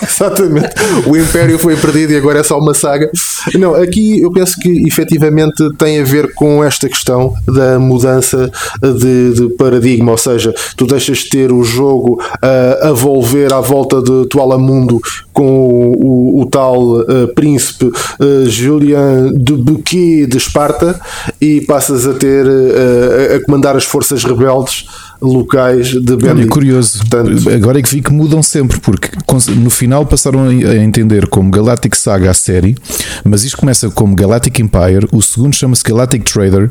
Exatamente. 0.03 0.75
O 1.07 1.17
Império 1.17 1.57
foi 1.61 1.77
perdido 1.77 2.13
e 2.13 2.17
agora 2.17 2.41
é 2.41 2.43
só 2.43 2.59
uma 2.59 2.75
saga. 2.75 3.09
Não, 3.55 3.73
aqui 3.75 4.21
eu 4.21 4.33
penso 4.33 4.59
que 4.59 4.69
efetivamente 4.87 5.63
tem 5.79 6.01
a 6.01 6.05
ver 6.05 6.35
com 6.35 6.65
esta 6.65 6.89
questão 6.89 7.35
da 7.47 7.79
mudança 7.79 8.51
de, 8.83 9.33
de 9.35 9.55
paradigma, 9.55 10.11
ou 10.11 10.19
seja, 10.19 10.53
tu 10.77 10.87
deixas 10.87 11.19
de 11.19 11.31
ter 11.31 11.53
o 11.53 11.63
jogo 11.63 12.21
uh, 12.21 12.89
a 12.89 12.93
volver 12.93 13.53
à 13.53 13.61
volta 13.61 14.03
de 14.03 14.27
Tualamundo 14.27 15.01
com 15.33 15.47
o, 15.47 16.39
o, 16.39 16.43
o 16.43 16.47
tal 16.47 17.01
uh, 17.01 17.29
príncipe 17.35 17.87
uh, 17.87 18.47
Julian 18.47 19.33
de 19.33 19.53
Bouquet 19.53 20.27
de 20.27 20.37
Esparta 20.37 21.01
e 21.41 21.61
passas 21.61 22.09
a 22.09 22.15
ter 22.15 22.45
uh, 22.47 23.37
a 23.37 23.45
comandar 23.45 23.77
as 23.77 23.85
forças 23.85 24.25
rebeldes 24.25 24.87
locais 25.21 25.89
de 25.89 26.17
Berlim. 26.17 26.45
É 26.45 26.47
curioso. 26.47 26.99
Portanto, 26.99 27.51
Agora 27.51 27.79
é 27.79 27.83
que 27.83 27.89
vi 27.89 28.03
que 28.03 28.13
mudam 28.13 28.43
sempre, 28.43 28.79
porque 28.81 29.11
no 29.57 29.71
final 29.71 30.05
passaram 30.07 30.49
a 30.49 30.77
entender 30.77 31.27
como 31.29 31.51
Galactic 31.51 31.95
Saga 31.95 32.31
a 32.31 32.35
série, 32.35 32.77
mas 33.25 33.45
isto 33.45 33.57
começa 33.57 33.91
como 33.91 34.15
Galactic 34.15 34.59
Empire, 34.61 35.09
o 35.13 35.23
segundo 35.23 35.55
chama-se 35.55 35.83
Galactic 35.83 36.25
Trader. 36.25 36.71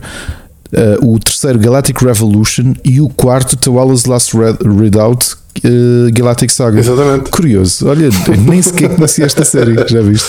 Uh, 0.65 1.13
o 1.13 1.19
terceiro 1.19 1.59
Galactic 1.59 2.01
Revolution 2.01 2.73
e 2.83 2.99
o 2.99 3.07
quarto 3.07 3.55
Tawala's 3.55 4.05
Last 4.05 4.35
Redoubt 4.35 5.35
uh, 5.63 6.11
Galactic 6.11 6.49
Saga. 6.49 6.79
Exatamente. 6.79 7.29
Curioso. 7.29 7.87
Olha, 7.87 8.09
nem 8.45 8.61
sequer 8.61 8.95
conhecia 8.95 9.25
esta 9.25 9.45
série, 9.45 9.75
já 9.87 10.01
viste? 10.01 10.27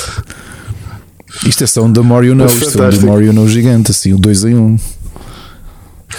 Isto 1.45 1.65
é 1.65 1.67
só 1.67 1.85
um 1.85 1.93
da 1.93 2.03
Mario 2.03 2.35
No, 2.35 2.47
isto 2.47 2.81
é 2.81 2.87
um 2.87 2.91
da 2.91 3.07
Mario 3.07 3.33
No 3.33 3.49
gigante, 3.49 3.91
assim, 3.91 4.13
o 4.13 4.19
2 4.19 4.45
em 4.45 4.55
1. 4.55 4.59
Um. 4.59 4.79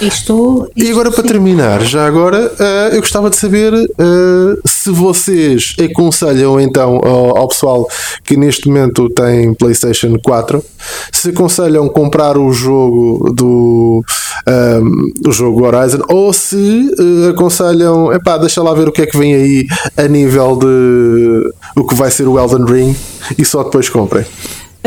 Isto, 0.01 0.69
isto, 0.69 0.69
e 0.75 0.91
agora, 0.91 1.09
para 1.11 1.23
terminar, 1.23 1.81
já 1.81 2.05
agora, 2.05 2.51
uh, 2.59 2.93
eu 2.93 2.99
gostava 2.99 3.29
de 3.29 3.37
saber 3.37 3.73
uh, 3.73 4.61
se 4.67 4.91
vocês 4.91 5.75
aconselham 5.83 6.59
então 6.59 6.99
ao, 7.03 7.37
ao, 7.37 7.47
pessoal 7.47 7.87
que 8.23 8.37
neste 8.37 8.67
momento 8.67 9.09
tem 9.09 9.53
PlayStation 9.55 10.15
4, 10.23 10.63
se 11.11 11.29
aconselham 11.29 11.89
comprar 11.89 12.37
o 12.37 12.53
jogo 12.53 13.33
do 13.33 14.03
um, 14.47 14.51
ehm, 14.51 14.91
o 15.27 15.31
jogo 15.31 15.65
Horizon 15.65 16.03
ou 16.09 16.31
se 16.31 16.91
uh, 16.99 17.29
aconselham, 17.31 18.13
epá, 18.13 18.37
deixa 18.37 18.61
lá 18.61 18.73
ver 18.73 18.87
o 18.87 18.91
que 18.91 19.01
é 19.01 19.05
que 19.07 19.17
vem 19.17 19.33
aí 19.33 19.65
a 19.97 20.07
nível 20.07 20.55
de 20.57 21.51
o 21.75 21.85
que 21.85 21.95
vai 21.95 22.11
ser 22.11 22.27
o 22.27 22.39
Elden 22.39 22.65
Ring 22.65 22.95
e 23.37 23.43
só 23.43 23.63
depois 23.63 23.89
comprem. 23.89 24.25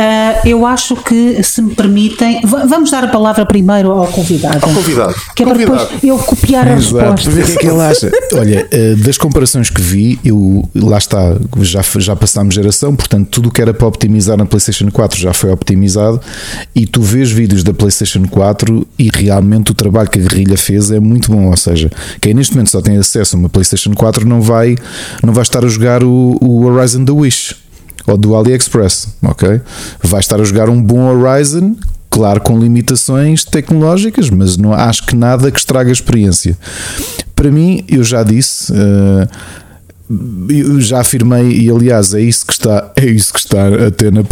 Uh, 0.01 0.49
eu 0.49 0.65
acho 0.65 0.97
que, 0.97 1.43
se 1.43 1.61
me 1.61 1.75
permitem, 1.75 2.41
vamos 2.43 2.91
dar 2.91 3.05
a 3.05 3.09
palavra 3.09 3.45
primeiro 3.45 3.91
ao 3.91 4.07
convidado. 4.07 4.65
Ao 4.65 4.73
convidado. 4.73 5.15
Que 5.37 5.43
é 5.43 5.47
para 5.47 5.59
depois 5.59 5.89
eu 6.03 6.17
copiar 6.17 6.67
a 6.67 6.75
resposta. 6.75 7.29
o 7.29 7.35
que 7.35 7.53
é 7.53 7.57
que 7.57 7.67
ele 7.67 7.81
acha. 7.83 8.11
Olha, 8.33 8.67
uh, 8.73 8.97
das 8.97 9.19
comparações 9.19 9.69
que 9.69 9.83
vi, 9.83 10.19
eu, 10.25 10.67
lá 10.75 10.97
está, 10.97 11.37
já, 11.61 11.83
já 11.99 12.17
passámos 12.17 12.55
geração, 12.55 12.97
portanto, 12.97 13.29
tudo 13.29 13.51
o 13.51 13.53
que 13.53 13.61
era 13.61 13.75
para 13.75 13.87
optimizar 13.87 14.39
na 14.39 14.47
PlayStation 14.47 14.91
4 14.91 15.21
já 15.21 15.35
foi 15.35 15.51
optimizado. 15.51 16.19
E 16.75 16.87
tu 16.87 17.03
vês 17.03 17.31
vídeos 17.31 17.63
da 17.63 17.75
PlayStation 17.75 18.27
4 18.27 18.87
e 18.99 19.11
realmente 19.13 19.71
o 19.71 19.75
trabalho 19.75 20.09
que 20.09 20.19
a 20.19 20.23
guerrilha 20.23 20.57
fez 20.57 20.91
é 20.91 20.99
muito 20.99 21.31
bom. 21.31 21.51
Ou 21.51 21.57
seja, 21.59 21.91
quem 22.23 22.33
neste 22.33 22.55
momento 22.55 22.71
só 22.71 22.81
tem 22.81 22.97
acesso 22.97 23.37
a 23.37 23.39
uma 23.39 23.51
PlayStation 23.51 23.93
4 23.93 24.27
não 24.27 24.41
vai, 24.41 24.77
não 25.23 25.35
vai 25.35 25.43
estar 25.43 25.63
a 25.63 25.69
jogar 25.69 26.03
o, 26.03 26.39
o 26.41 26.65
Horizon 26.65 27.05
the 27.05 27.13
Wish 27.13 27.55
ou 28.07 28.17
do 28.17 28.35
AliExpress, 28.35 29.09
ok? 29.23 29.61
Vai 30.03 30.21
estar 30.21 30.41
a 30.41 30.45
jogar 30.45 30.69
um 30.69 30.83
bom 30.83 31.01
Horizon, 31.09 31.77
claro, 32.09 32.41
com 32.41 32.59
limitações 32.59 33.45
tecnológicas, 33.45 34.31
mas 34.31 34.57
não 34.57 34.73
acho 34.73 35.07
que 35.07 35.17
nada 35.17 35.51
que 35.51 35.59
estrague 35.59 35.91
a 35.91 35.93
experiência. 35.93 36.57
Para 37.35 37.51
mim, 37.51 37.85
eu 37.89 38.03
já 38.03 38.23
disse. 38.23 38.73
Uh, 38.73 39.29
eu 40.49 40.81
já 40.81 41.01
afirmei, 41.01 41.53
e 41.53 41.71
aliás 41.71 42.13
é 42.15 42.21
isso 42.21 42.45
que 42.45 42.53
está, 42.53 42.91
é 42.97 43.07
isso 43.07 43.33
que 43.33 43.39
está 43.39 43.69
até 43.87 44.11
na, 44.11 44.23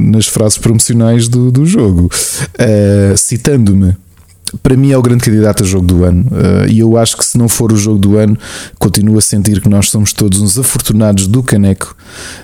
nas 0.00 0.28
frases 0.28 0.58
promocionais 0.58 1.26
do, 1.26 1.50
do 1.50 1.66
jogo, 1.66 2.08
uh, 2.08 3.16
citando-me 3.16 3.96
para 4.62 4.76
mim 4.76 4.92
é 4.92 4.98
o 4.98 5.02
grande 5.02 5.24
candidato 5.24 5.62
a 5.62 5.66
jogo 5.66 5.86
do 5.86 6.04
ano. 6.04 6.26
Uh, 6.30 6.68
e 6.68 6.78
eu 6.80 6.96
acho 6.96 7.16
que 7.16 7.24
se 7.24 7.36
não 7.38 7.48
for 7.48 7.72
o 7.72 7.76
jogo 7.76 7.98
do 7.98 8.16
ano, 8.16 8.36
continuo 8.78 9.18
a 9.18 9.20
sentir 9.20 9.60
que 9.60 9.68
nós 9.68 9.90
somos 9.90 10.12
todos 10.12 10.40
uns 10.40 10.58
afortunados 10.58 11.26
do 11.26 11.42
caneco 11.42 11.96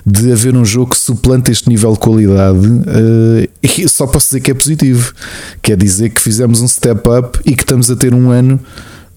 de 0.05 0.31
haver 0.31 0.55
um 0.55 0.65
jogo 0.65 0.91
que 0.91 0.99
suplanta 0.99 1.51
este 1.51 1.69
nível 1.69 1.93
de 1.93 1.99
qualidade. 1.99 2.65
Uh, 2.65 3.49
e 3.61 3.87
só 3.89 4.07
posso 4.07 4.27
dizer 4.27 4.41
que 4.41 4.51
é 4.51 4.53
positivo. 4.53 5.13
Quer 5.61 5.77
dizer 5.77 6.09
que 6.09 6.21
fizemos 6.21 6.61
um 6.61 6.67
step 6.67 7.01
up 7.09 7.39
e 7.45 7.55
que 7.55 7.63
estamos 7.63 7.89
a 7.89 7.95
ter 7.95 8.13
um 8.13 8.29
ano 8.31 8.59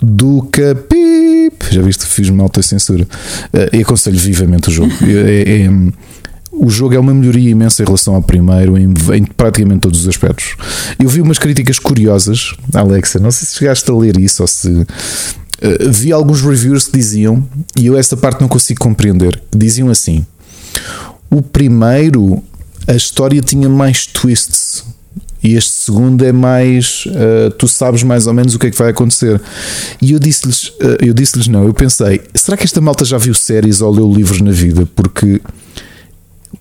do 0.01 0.42
capip. 0.51 1.55
Já 1.70 1.82
viste? 1.82 2.07
Fiz 2.07 2.28
uma 2.28 2.42
autocensura. 2.42 3.05
Uh, 3.53 3.76
e 3.76 3.82
aconselho 3.82 4.18
vivamente 4.18 4.68
o 4.68 4.72
jogo. 4.72 4.92
É, 5.05 5.62
é, 5.62 5.70
o 6.57 6.70
jogo 6.70 6.94
é 6.94 6.98
uma 6.98 7.12
melhoria 7.12 7.50
imensa 7.50 7.82
em 7.82 7.86
relação 7.86 8.14
ao 8.14 8.22
primeiro, 8.22 8.78
em, 8.78 8.94
em, 9.14 9.24
praticamente 9.24 9.80
todos 9.80 10.00
os 10.00 10.09
aspectos. 10.09 10.57
Eu 10.98 11.09
vi 11.09 11.20
umas 11.20 11.38
críticas 11.38 11.78
curiosas, 11.78 12.55
Alexa, 12.72 13.18
não 13.18 13.30
sei 13.30 13.46
se 13.46 13.59
chegaste 13.59 13.90
a 13.90 13.94
ler 13.94 14.18
isso 14.18 14.42
ou 14.42 14.46
se. 14.46 14.68
Uh, 14.68 15.90
vi 15.90 16.12
alguns 16.12 16.42
reviews 16.42 16.86
que 16.86 16.98
diziam, 16.98 17.46
e 17.78 17.86
eu 17.86 17.96
essa 17.96 18.16
parte 18.16 18.40
não 18.40 18.48
consigo 18.48 18.80
compreender, 18.80 19.40
diziam 19.55 19.88
assim: 19.88 20.24
o 21.30 21.42
primeiro, 21.42 22.42
a 22.86 22.94
história 22.94 23.40
tinha 23.40 23.68
mais 23.68 24.07
twists. 24.07 24.84
E 25.42 25.57
este 25.57 25.72
segundo 25.72 26.24
é 26.24 26.32
mais. 26.32 27.05
Uh, 27.07 27.50
tu 27.59 27.68
sabes 27.68 28.02
mais 28.02 28.26
ou 28.26 28.32
menos 28.32 28.55
o 28.55 28.59
que 28.59 28.68
é 28.68 28.70
que 28.70 28.78
vai 28.78 28.88
acontecer. 28.88 29.38
E 30.00 30.12
eu 30.12 30.18
disse-lhes, 30.18 30.68
uh, 30.68 30.96
eu 31.00 31.12
disse-lhes 31.12 31.48
não, 31.48 31.64
eu 31.64 31.74
pensei, 31.74 32.22
será 32.34 32.57
que 32.57 32.64
esta 32.64 32.80
malta 32.80 33.05
já 33.05 33.18
viu 33.18 33.34
séries 33.34 33.82
ou 33.82 33.92
leu 33.92 34.11
livros 34.11 34.40
na 34.40 34.52
vida? 34.52 34.88
Porque 34.96 35.42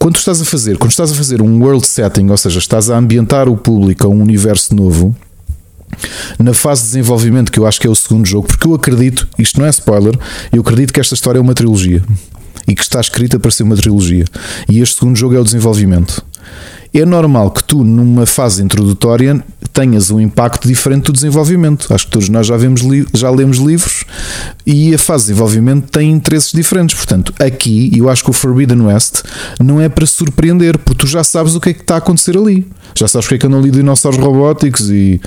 quando 0.03 0.17
estás 0.17 0.41
a 0.41 0.43
fazer, 0.43 0.77
quando 0.77 0.91
estás 0.91 1.13
a 1.13 1.15
fazer 1.15 1.41
um 1.41 1.63
world 1.63 1.87
setting, 1.87 2.29
ou 2.29 2.35
seja, 2.35 2.59
estás 2.59 2.89
a 2.89 2.97
ambientar 2.97 3.47
o 3.47 3.55
público 3.55 4.05
a 4.05 4.09
um 4.09 4.21
universo 4.21 4.75
novo, 4.75 5.15
na 6.37 6.53
fase 6.53 6.81
de 6.81 6.87
desenvolvimento, 6.87 7.49
que 7.49 7.57
eu 7.57 7.65
acho 7.65 7.79
que 7.79 7.87
é 7.87 7.89
o 7.89 7.95
segundo 7.95 8.25
jogo, 8.25 8.45
porque 8.45 8.67
eu 8.67 8.73
acredito, 8.73 9.25
isto 9.39 9.61
não 9.61 9.65
é 9.65 9.69
spoiler, 9.69 10.13
eu 10.51 10.59
acredito 10.59 10.91
que 10.91 10.99
esta 10.99 11.15
história 11.15 11.39
é 11.39 11.41
uma 11.41 11.53
trilogia 11.53 12.03
e 12.67 12.75
que 12.75 12.81
está 12.81 12.99
escrita 12.99 13.39
para 13.39 13.49
ser 13.49 13.63
uma 13.63 13.77
trilogia. 13.77 14.25
E 14.69 14.81
este 14.81 14.99
segundo 14.99 15.15
jogo 15.15 15.35
é 15.35 15.39
o 15.39 15.43
desenvolvimento 15.45 16.21
é 16.93 17.05
normal 17.05 17.49
que 17.49 17.63
tu, 17.63 17.83
numa 17.83 18.25
fase 18.25 18.61
introdutória, 18.61 19.43
tenhas 19.73 20.11
um 20.11 20.19
impacto 20.19 20.67
diferente 20.67 21.05
do 21.05 21.13
desenvolvimento. 21.13 21.91
Acho 21.91 22.05
que 22.05 22.11
todos 22.11 22.29
nós 22.29 22.45
já, 22.45 22.55
vemos 22.55 22.81
já 23.13 23.31
lemos 23.31 23.57
livros 23.57 24.05
e 24.65 24.93
a 24.93 24.97
fase 24.99 25.23
de 25.23 25.29
desenvolvimento 25.29 25.89
tem 25.89 26.11
interesses 26.11 26.51
diferentes. 26.51 26.95
Portanto, 26.95 27.33
aqui, 27.39 27.91
eu 27.97 28.09
acho 28.09 28.23
que 28.23 28.29
o 28.29 28.33
Forbidden 28.33 28.81
West 28.81 29.23
não 29.59 29.81
é 29.81 29.89
para 29.89 30.05
surpreender, 30.05 30.77
porque 30.77 30.99
tu 30.99 31.07
já 31.07 31.23
sabes 31.23 31.55
o 31.55 31.59
que 31.59 31.69
é 31.69 31.73
que 31.73 31.81
está 31.81 31.95
a 31.95 31.97
acontecer 31.97 32.37
ali. 32.37 32.67
Já 32.93 33.07
sabes 33.07 33.25
o 33.25 33.29
que 33.29 33.35
é 33.35 33.37
que 33.39 33.47
andam 33.47 33.59
ali 33.59 33.71
dinossauros 33.71 34.19
robóticos 34.19 34.91
e 34.91 35.19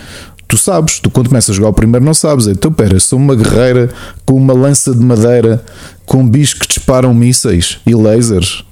tu 0.46 0.56
sabes, 0.56 1.00
tu 1.00 1.10
quando 1.10 1.28
começas 1.28 1.50
a 1.50 1.54
jogar 1.54 1.70
o 1.70 1.74
primeiro 1.74 2.06
não 2.06 2.14
sabes. 2.14 2.46
Então, 2.46 2.72
pera, 2.72 3.00
sou 3.00 3.18
uma 3.18 3.34
guerreira 3.34 3.90
com 4.24 4.34
uma 4.34 4.54
lança 4.54 4.94
de 4.94 5.04
madeira 5.04 5.64
com 6.04 6.26
bichos 6.28 6.54
que 6.60 6.68
disparam 6.68 7.12
mísseis 7.12 7.78
e 7.84 7.92
lasers 7.92 8.64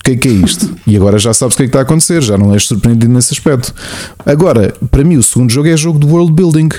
o 0.00 0.02
que 0.02 0.12
é 0.12 0.16
que 0.16 0.28
é 0.28 0.32
isto? 0.32 0.74
E 0.86 0.96
agora 0.96 1.18
já 1.18 1.34
sabes 1.34 1.54
o 1.54 1.56
que 1.58 1.64
é 1.64 1.66
que 1.66 1.68
está 1.68 1.80
a 1.80 1.82
acontecer, 1.82 2.22
já 2.22 2.38
não 2.38 2.54
és 2.54 2.64
surpreendido 2.64 3.12
nesse 3.12 3.34
aspecto. 3.34 3.74
Agora, 4.24 4.74
para 4.90 5.04
mim, 5.04 5.16
o 5.16 5.22
segundo 5.22 5.52
jogo 5.52 5.68
é 5.68 5.76
jogo 5.76 5.98
de 5.98 6.06
world 6.06 6.32
building. 6.32 6.70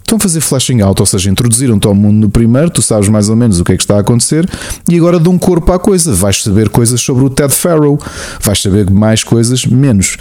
Estão 0.00 0.16
a 0.16 0.20
fazer 0.20 0.40
flashing 0.40 0.82
out, 0.82 1.00
ou 1.00 1.06
seja, 1.06 1.30
introduziram-te 1.30 1.86
ao 1.86 1.94
mundo 1.94 2.26
no 2.26 2.28
primeiro, 2.28 2.70
tu 2.70 2.82
sabes 2.82 3.08
mais 3.08 3.30
ou 3.30 3.36
menos 3.36 3.58
o 3.60 3.64
que 3.64 3.72
é 3.72 3.76
que 3.76 3.82
está 3.82 3.96
a 3.96 4.00
acontecer, 4.00 4.46
e 4.90 4.96
agora 4.98 5.18
dão 5.18 5.38
corpo 5.38 5.72
à 5.72 5.78
coisa. 5.78 6.12
Vais 6.12 6.42
saber 6.42 6.68
coisas 6.68 7.00
sobre 7.00 7.24
o 7.24 7.30
Ted 7.30 7.54
Farrow, 7.54 7.98
vais 8.42 8.60
saber 8.60 8.90
mais 8.90 9.24
coisas, 9.24 9.64
menos 9.64 10.16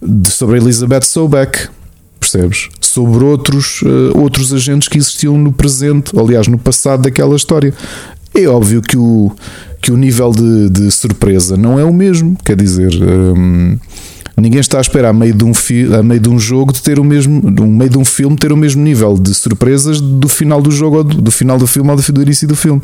de, 0.00 0.30
sobre 0.30 0.56
a 0.56 0.62
Elizabeth 0.62 1.02
Sobeck. 1.02 1.68
percebes? 2.20 2.68
Sobre 2.80 3.24
outros, 3.24 3.82
uh, 3.82 4.16
outros 4.18 4.52
agentes 4.52 4.86
que 4.86 4.98
existiam 4.98 5.36
no 5.36 5.52
presente, 5.52 6.16
aliás, 6.18 6.46
no 6.46 6.58
passado 6.58 7.02
daquela 7.02 7.34
história. 7.34 7.74
É 8.34 8.46
óbvio 8.46 8.82
que 8.82 8.96
o, 8.96 9.30
que 9.80 9.92
o 9.92 9.96
nível 9.96 10.32
de, 10.32 10.68
de 10.68 10.90
surpresa 10.90 11.56
não 11.56 11.78
é 11.78 11.84
o 11.84 11.92
mesmo, 11.92 12.36
quer 12.44 12.56
dizer. 12.56 12.92
Um, 13.00 13.78
ninguém 14.36 14.58
está 14.58 14.78
a 14.78 14.80
esperar 14.80 15.10
a 15.10 15.12
meio 15.12 15.32
de 15.32 15.44
um, 15.44 15.52
a 15.96 16.02
meio 16.02 16.20
de 16.20 16.28
um 16.28 16.38
jogo 16.38 16.72
de 16.72 16.82
ter 16.82 16.98
o 16.98 17.04
mesmo, 17.04 17.40
no 17.40 17.66
meio 17.66 17.90
de 17.90 17.98
um 17.98 18.04
filme 18.04 18.36
ter 18.36 18.50
o 18.50 18.56
mesmo 18.56 18.82
nível 18.82 19.16
de 19.16 19.32
surpresas 19.32 20.00
do 20.00 20.26
final 20.26 20.60
do 20.60 20.72
jogo 20.72 21.04
do, 21.04 21.22
do 21.22 21.30
final 21.30 21.58
do 21.58 21.66
filme 21.66 21.90
ou 21.90 21.96
do, 21.96 22.12
do 22.12 22.22
início 22.22 22.48
do 22.48 22.56
filme. 22.56 22.82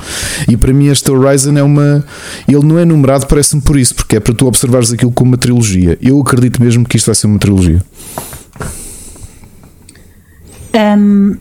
E 0.48 0.56
para 0.56 0.72
mim 0.72 0.86
este 0.86 1.10
Horizon 1.10 1.56
é 1.56 1.62
uma 1.62 2.04
ele 2.46 2.64
não 2.64 2.78
é 2.78 2.84
numerado, 2.84 3.26
parece-me 3.26 3.60
por 3.60 3.76
isso, 3.76 3.94
porque 3.94 4.16
é 4.16 4.20
para 4.20 4.32
tu 4.32 4.46
observares 4.46 4.92
aquilo 4.92 5.10
como 5.10 5.32
uma 5.32 5.36
trilogia. 5.36 5.98
Eu 6.00 6.20
acredito 6.20 6.62
mesmo 6.62 6.84
que 6.84 6.96
isto 6.96 7.06
vai 7.06 7.14
ser 7.16 7.26
uma 7.26 7.38
trilogia. 7.38 7.82
Um, 10.72 11.36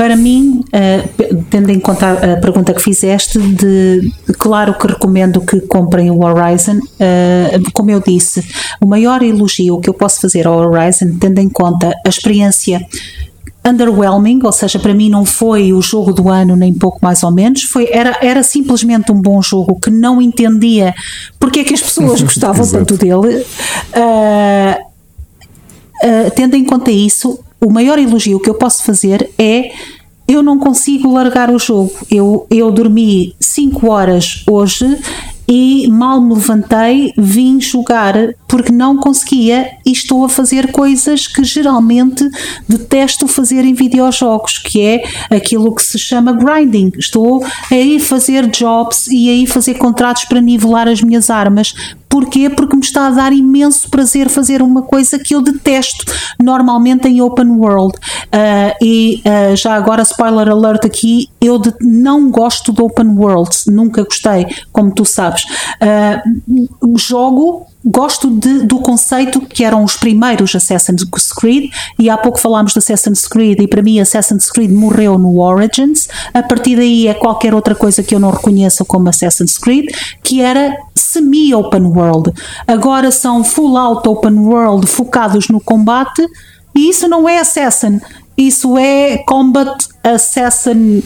para 0.00 0.16
mim, 0.16 0.64
uh, 0.68 1.44
tendo 1.50 1.68
em 1.70 1.78
conta 1.78 2.12
a 2.12 2.36
pergunta 2.38 2.72
que 2.72 2.80
fizeste, 2.80 3.38
de, 3.38 4.10
claro 4.38 4.72
que 4.72 4.86
recomendo 4.86 5.42
que 5.42 5.60
comprem 5.60 6.10
o 6.10 6.24
Horizon. 6.24 6.78
Uh, 6.78 7.70
como 7.74 7.90
eu 7.90 8.00
disse, 8.00 8.42
o 8.80 8.86
maior 8.86 9.22
elogio 9.22 9.78
que 9.78 9.90
eu 9.90 9.92
posso 9.92 10.18
fazer 10.22 10.46
ao 10.46 10.56
Horizon, 10.56 11.18
tendo 11.20 11.38
em 11.38 11.50
conta 11.50 11.92
a 12.06 12.08
experiência 12.08 12.80
underwhelming, 13.62 14.40
ou 14.42 14.52
seja, 14.52 14.78
para 14.78 14.94
mim 14.94 15.10
não 15.10 15.26
foi 15.26 15.70
o 15.74 15.82
jogo 15.82 16.14
do 16.14 16.30
ano 16.30 16.56
nem 16.56 16.72
pouco 16.72 16.98
mais 17.02 17.22
ou 17.22 17.30
menos, 17.30 17.64
foi, 17.64 17.86
era, 17.92 18.16
era 18.22 18.42
simplesmente 18.42 19.12
um 19.12 19.20
bom 19.20 19.42
jogo 19.42 19.78
que 19.78 19.90
não 19.90 20.22
entendia 20.22 20.94
porque 21.38 21.60
é 21.60 21.64
que 21.64 21.74
as 21.74 21.82
pessoas 21.82 22.22
gostavam 22.24 22.66
tanto 22.66 22.96
dele. 22.96 23.44
Uh, 23.94 24.80
uh, 26.06 26.30
tendo 26.34 26.56
em 26.56 26.64
conta 26.64 26.90
isso, 26.90 27.38
o 27.60 27.70
maior 27.70 27.98
elogio 27.98 28.40
que 28.40 28.50
eu 28.50 28.54
posso 28.54 28.84
fazer 28.84 29.30
é 29.38 29.72
eu 30.26 30.42
não 30.42 30.58
consigo 30.58 31.12
largar 31.12 31.50
o 31.50 31.58
jogo. 31.58 31.92
Eu, 32.08 32.46
eu 32.48 32.70
dormi 32.70 33.34
5 33.40 33.90
horas 33.90 34.44
hoje 34.48 34.86
e 35.48 35.88
mal 35.88 36.20
me 36.20 36.32
levantei, 36.32 37.12
vim 37.18 37.60
jogar 37.60 38.14
porque 38.46 38.70
não 38.70 38.96
conseguia 38.96 39.68
e 39.84 39.90
estou 39.90 40.24
a 40.24 40.28
fazer 40.28 40.70
coisas 40.70 41.26
que 41.26 41.42
geralmente 41.42 42.24
detesto 42.68 43.26
fazer 43.26 43.64
em 43.64 43.74
videojogos, 43.74 44.58
que 44.58 44.80
é 44.80 45.02
aquilo 45.28 45.74
que 45.74 45.82
se 45.82 45.98
chama 45.98 46.32
grinding. 46.32 46.92
Estou 46.96 47.44
a 47.68 47.74
ir 47.74 47.98
fazer 47.98 48.46
jobs 48.46 49.08
e 49.08 49.28
a 49.28 49.32
ir 49.32 49.46
fazer 49.46 49.74
contratos 49.74 50.24
para 50.26 50.40
nivelar 50.40 50.86
as 50.86 51.02
minhas 51.02 51.28
armas. 51.28 51.74
Porquê? 52.10 52.50
Porque 52.50 52.74
me 52.74 52.82
está 52.82 53.06
a 53.06 53.10
dar 53.10 53.32
imenso 53.32 53.88
prazer 53.88 54.28
fazer 54.28 54.60
uma 54.60 54.82
coisa 54.82 55.16
que 55.16 55.32
eu 55.32 55.40
detesto 55.40 56.04
normalmente 56.42 57.06
em 57.06 57.22
open 57.22 57.50
world. 57.50 57.96
Uh, 57.96 58.84
e 58.84 59.22
uh, 59.24 59.54
já 59.54 59.74
agora, 59.74 60.02
spoiler 60.02 60.48
alert 60.48 60.84
aqui, 60.84 61.28
eu 61.40 61.56
de, 61.56 61.72
não 61.80 62.28
gosto 62.28 62.72
de 62.72 62.82
open 62.82 63.10
worlds, 63.16 63.64
nunca 63.66 64.02
gostei, 64.02 64.44
como 64.72 64.92
tu 64.92 65.04
sabes. 65.04 65.44
Uh, 65.80 66.98
jogo 66.98 67.69
gosto 67.84 68.30
de, 68.30 68.66
do 68.66 68.78
conceito 68.80 69.40
que 69.40 69.64
eram 69.64 69.82
os 69.82 69.96
primeiros 69.96 70.54
Assassin's 70.54 71.04
Creed 71.32 71.70
e 71.98 72.10
há 72.10 72.18
pouco 72.18 72.38
falámos 72.38 72.72
de 72.72 72.78
Assassin's 72.78 73.26
Creed 73.26 73.60
e 73.60 73.66
para 73.66 73.82
mim 73.82 73.98
Assassin's 74.00 74.50
Creed 74.50 74.70
morreu 74.70 75.18
no 75.18 75.40
Origins. 75.40 76.08
A 76.34 76.42
partir 76.42 76.76
daí 76.76 77.06
é 77.06 77.14
qualquer 77.14 77.54
outra 77.54 77.74
coisa 77.74 78.02
que 78.02 78.14
eu 78.14 78.20
não 78.20 78.30
reconheço 78.30 78.84
como 78.84 79.08
Assassin's 79.08 79.56
Creed 79.56 79.86
que 80.22 80.40
era 80.40 80.76
semi-open 80.94 81.86
world. 81.86 82.32
Agora 82.66 83.10
são 83.10 83.42
full 83.42 83.76
out 83.76 84.06
open 84.08 84.38
world 84.38 84.86
focados 84.86 85.48
no 85.48 85.60
combate 85.60 86.26
e 86.74 86.90
isso 86.90 87.08
não 87.08 87.28
é 87.28 87.38
Assassin. 87.38 88.00
Isso 88.36 88.78
é 88.78 89.18
Combat 89.18 89.76
Assassin 90.02 91.02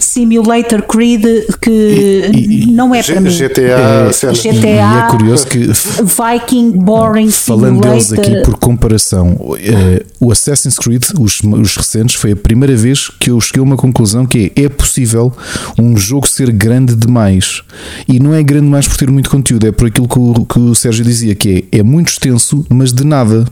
Simulator 0.00 0.82
Creed 0.82 1.24
que 1.60 2.30
e, 2.34 2.64
e, 2.64 2.72
não 2.72 2.94
é 2.94 3.02
para 3.02 3.20
mim. 3.20 3.30
GTA, 3.30 3.60
é, 3.62 4.32
GTA 4.32 4.66
e 4.66 4.78
é 4.78 5.08
curioso 5.10 5.46
que 5.46 5.58
Viking 5.68 6.72
Boring 6.72 7.30
falando 7.30 7.82
Simulator. 7.82 7.90
deles 7.90 8.12
aqui 8.12 8.42
por 8.42 8.58
comparação, 8.58 9.36
é, 9.58 10.04
o 10.18 10.32
Assassin's 10.32 10.78
Creed, 10.78 11.04
os, 11.18 11.40
os 11.42 11.76
recentes, 11.76 12.16
foi 12.16 12.32
a 12.32 12.36
primeira 12.36 12.74
vez 12.76 13.08
que 13.08 13.30
eu 13.30 13.40
cheguei 13.40 13.60
a 13.60 13.62
uma 13.62 13.76
conclusão 13.76 14.26
que 14.26 14.52
é, 14.56 14.62
é 14.62 14.68
possível 14.68 15.32
um 15.78 15.96
jogo 15.96 16.26
ser 16.28 16.50
grande 16.50 16.96
demais 16.96 17.62
e 18.08 18.18
não 18.18 18.34
é 18.34 18.42
grande 18.42 18.64
demais 18.64 18.88
por 18.88 18.96
ter 18.96 19.10
muito 19.10 19.30
conteúdo, 19.30 19.66
é 19.66 19.72
por 19.72 19.86
aquilo 19.86 20.08
que 20.08 20.18
o, 20.18 20.46
que 20.46 20.58
o 20.58 20.74
Sérgio 20.74 21.04
dizia 21.04 21.34
que 21.34 21.68
é, 21.72 21.78
é 21.78 21.82
muito 21.82 22.08
extenso, 22.08 22.64
mas 22.68 22.92
de 22.92 23.04
nada. 23.04 23.46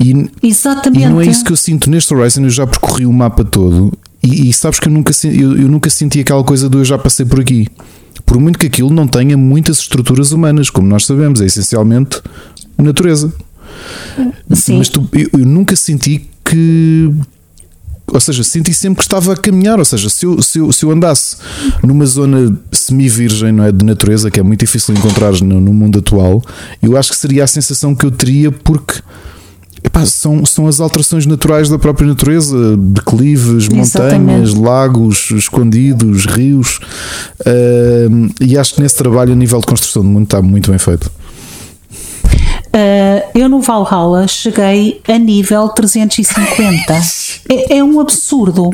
E, 0.00 0.30
Exatamente. 0.42 1.04
E 1.04 1.08
não 1.08 1.20
é 1.20 1.26
isso 1.26 1.44
que 1.44 1.52
eu 1.52 1.56
sinto 1.56 1.90
neste 1.90 2.12
Horizon. 2.14 2.42
Eu 2.42 2.50
já 2.50 2.66
percorri 2.66 3.06
o 3.06 3.12
mapa 3.12 3.44
todo 3.44 3.92
e, 4.24 4.48
e 4.48 4.52
sabes 4.52 4.80
que 4.80 4.88
eu 4.88 4.92
nunca, 4.92 5.12
eu, 5.24 5.56
eu 5.56 5.68
nunca 5.68 5.90
senti 5.90 6.20
aquela 6.20 6.42
coisa 6.42 6.68
do 6.68 6.78
eu 6.78 6.84
já 6.84 6.98
passei 6.98 7.26
por 7.26 7.40
aqui. 7.40 7.68
Por 8.24 8.40
muito 8.40 8.58
que 8.58 8.66
aquilo 8.66 8.90
não 8.90 9.06
tenha 9.06 9.36
muitas 9.36 9.78
estruturas 9.78 10.32
humanas, 10.32 10.70
como 10.70 10.88
nós 10.88 11.04
sabemos, 11.04 11.40
é 11.40 11.46
essencialmente 11.46 12.22
natureza. 12.78 13.32
Sim. 14.52 14.78
Mas 14.78 14.88
tu, 14.88 15.06
eu, 15.12 15.28
eu 15.40 15.46
nunca 15.46 15.76
senti 15.76 16.28
que 16.44 17.12
ou 18.06 18.20
seja, 18.20 18.44
senti 18.44 18.72
sempre 18.72 18.98
que 18.98 19.02
estava 19.02 19.32
a 19.32 19.36
caminhar. 19.36 19.78
Ou 19.78 19.84
seja, 19.84 20.08
se 20.08 20.26
eu, 20.26 20.40
se 20.42 20.58
eu, 20.58 20.70
se 20.70 20.84
eu 20.84 20.90
andasse 20.90 21.36
numa 21.82 22.06
zona 22.06 22.56
semi-virgem 22.70 23.50
não 23.50 23.64
é, 23.64 23.72
de 23.72 23.84
natureza, 23.84 24.30
que 24.30 24.38
é 24.38 24.42
muito 24.42 24.60
difícil 24.60 24.94
encontrar 24.94 25.32
no, 25.40 25.60
no, 25.60 25.72
mundo 25.72 25.98
atual, 25.98 26.42
eu 26.82 26.96
acho 26.96 27.10
que 27.10 27.16
seria 27.16 27.44
a 27.44 27.46
sensação 27.46 27.94
que 27.94 28.04
eu 28.04 28.10
teria, 28.10 28.52
porque 28.52 29.00
Epá, 29.84 30.06
são, 30.06 30.46
são 30.46 30.66
as 30.66 30.80
alterações 30.80 31.26
naturais 31.26 31.68
da 31.68 31.78
própria 31.78 32.06
natureza, 32.06 32.74
declives, 32.74 33.68
montanhas, 33.68 34.54
lagos 34.54 35.30
escondidos, 35.30 36.24
rios. 36.24 36.80
Uh, 37.40 38.32
e 38.40 38.56
acho 38.56 38.76
que 38.76 38.82
nesse 38.82 38.96
trabalho, 38.96 39.32
a 39.32 39.36
nível 39.36 39.60
de 39.60 39.66
construção 39.66 40.02
do 40.02 40.08
mundo, 40.08 40.24
está 40.24 40.40
muito 40.40 40.70
bem 40.70 40.78
feito. 40.78 41.10
Uh, 42.74 43.22
eu 43.34 43.48
no 43.48 43.60
Valhalla 43.60 44.26
cheguei 44.26 45.02
a 45.06 45.18
nível 45.18 45.68
350. 45.68 46.94
é, 47.48 47.76
é 47.76 47.84
um 47.84 48.00
absurdo 48.00 48.70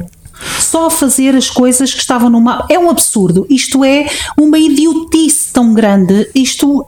só 0.59 0.89
fazer 0.89 1.35
as 1.35 1.51
coisas 1.51 1.93
que 1.93 2.01
estavam 2.01 2.31
no 2.31 2.41
mapa. 2.41 2.67
É 2.71 2.79
um 2.79 2.89
absurdo. 2.89 3.47
Isto 3.51 3.85
é 3.85 4.07
uma 4.39 4.59
idiotice 4.59 5.53
tão 5.53 5.75
grande. 5.75 6.31
Isto 6.35 6.87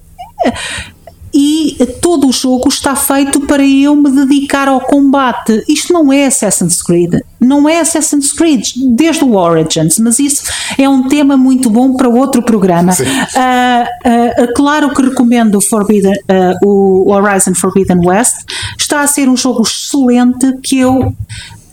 e 1.35 1.77
todo 2.01 2.29
o 2.29 2.33
jogo 2.33 2.69
está 2.69 2.95
feito 2.95 3.41
para 3.41 3.67
eu 3.67 3.97
me 3.97 4.11
dedicar 4.11 4.69
ao 4.69 4.81
combate. 4.81 5.65
Isto 5.69 5.93
não 5.93 6.13
é 6.13 6.27
Assassin's 6.27 6.83
Creed, 6.83 7.15
não 7.41 7.69
é 7.69 7.81
Assassin's 7.81 8.33
Creed 8.33 8.63
desde 8.95 9.25
o 9.25 9.35
Origins, 9.35 9.99
mas 9.99 10.19
isso 10.19 10.45
é 10.77 10.89
um 10.89 11.09
tema 11.09 11.37
muito 11.37 11.71
bom 11.71 11.95
para 11.95 12.09
outro 12.09 12.43
programa. 12.43 12.93
Uh, 12.93 14.45
uh, 14.45 14.55
claro 14.55 14.93
que 14.95 15.03
recomendo 15.03 15.61
Forbidden, 15.61 16.13
uh, 16.13 16.67
o 16.67 17.11
Horizon 17.11 17.55
Forbidden 17.55 18.07
West, 18.07 18.45
está 18.79 19.01
a 19.01 19.07
ser 19.07 19.29
um 19.29 19.37
jogo 19.37 19.63
excelente 19.63 20.59
que 20.63 20.79
eu 20.79 21.15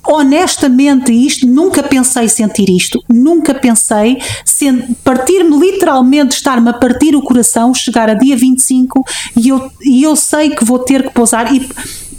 honestamente 0.05 1.11
isto, 1.11 1.47
nunca 1.47 1.83
pensei 1.83 2.27
sentir 2.27 2.69
isto, 2.69 3.03
nunca 3.07 3.53
pensei 3.53 4.17
partir-me 5.03 5.57
literalmente, 5.57 6.35
estar-me 6.35 6.69
a 6.69 6.73
partir 6.73 7.15
o 7.15 7.21
coração, 7.21 7.73
chegar 7.73 8.09
a 8.09 8.13
dia 8.13 8.35
25 8.35 9.03
e 9.35 9.49
eu, 9.49 9.71
e 9.81 10.03
eu 10.03 10.15
sei 10.15 10.49
que 10.49 10.65
vou 10.65 10.79
ter 10.79 11.03
que 11.03 11.13
pousar 11.13 11.53
e 11.53 11.67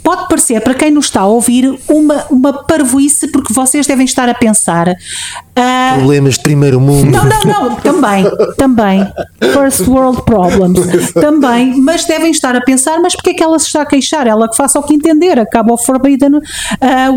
pode 0.03 0.27
parecer, 0.27 0.61
para 0.61 0.73
quem 0.73 0.91
nos 0.91 1.05
está 1.05 1.21
a 1.21 1.25
ouvir, 1.25 1.79
uma, 1.87 2.25
uma 2.29 2.53
parvoíce, 2.63 3.27
porque 3.27 3.53
vocês 3.53 3.87
devem 3.87 4.05
estar 4.05 4.27
a 4.29 4.33
pensar. 4.33 4.89
Uh, 4.89 5.97
Problemas 5.97 6.35
de 6.35 6.43
primeiro 6.43 6.79
mundo. 6.79 7.11
Não, 7.11 7.25
não, 7.25 7.69
não, 7.69 7.75
também, 7.75 8.25
também. 8.57 9.07
First 9.53 9.87
world 9.87 10.23
problems, 10.23 11.13
também, 11.13 11.79
mas 11.79 12.05
devem 12.05 12.31
estar 12.31 12.55
a 12.55 12.61
pensar, 12.61 12.99
mas 12.99 13.15
porque 13.15 13.31
é 13.31 13.33
que 13.33 13.43
ela 13.43 13.59
se 13.59 13.67
está 13.67 13.81
a 13.81 13.85
queixar? 13.85 14.27
Ela 14.27 14.49
que 14.49 14.55
faça 14.55 14.79
o 14.79 14.83
que 14.83 14.93
entender, 14.93 15.39
acaba 15.39 15.73
o 15.73 15.77
Forbidden 15.77 16.35
uh, 16.35 16.41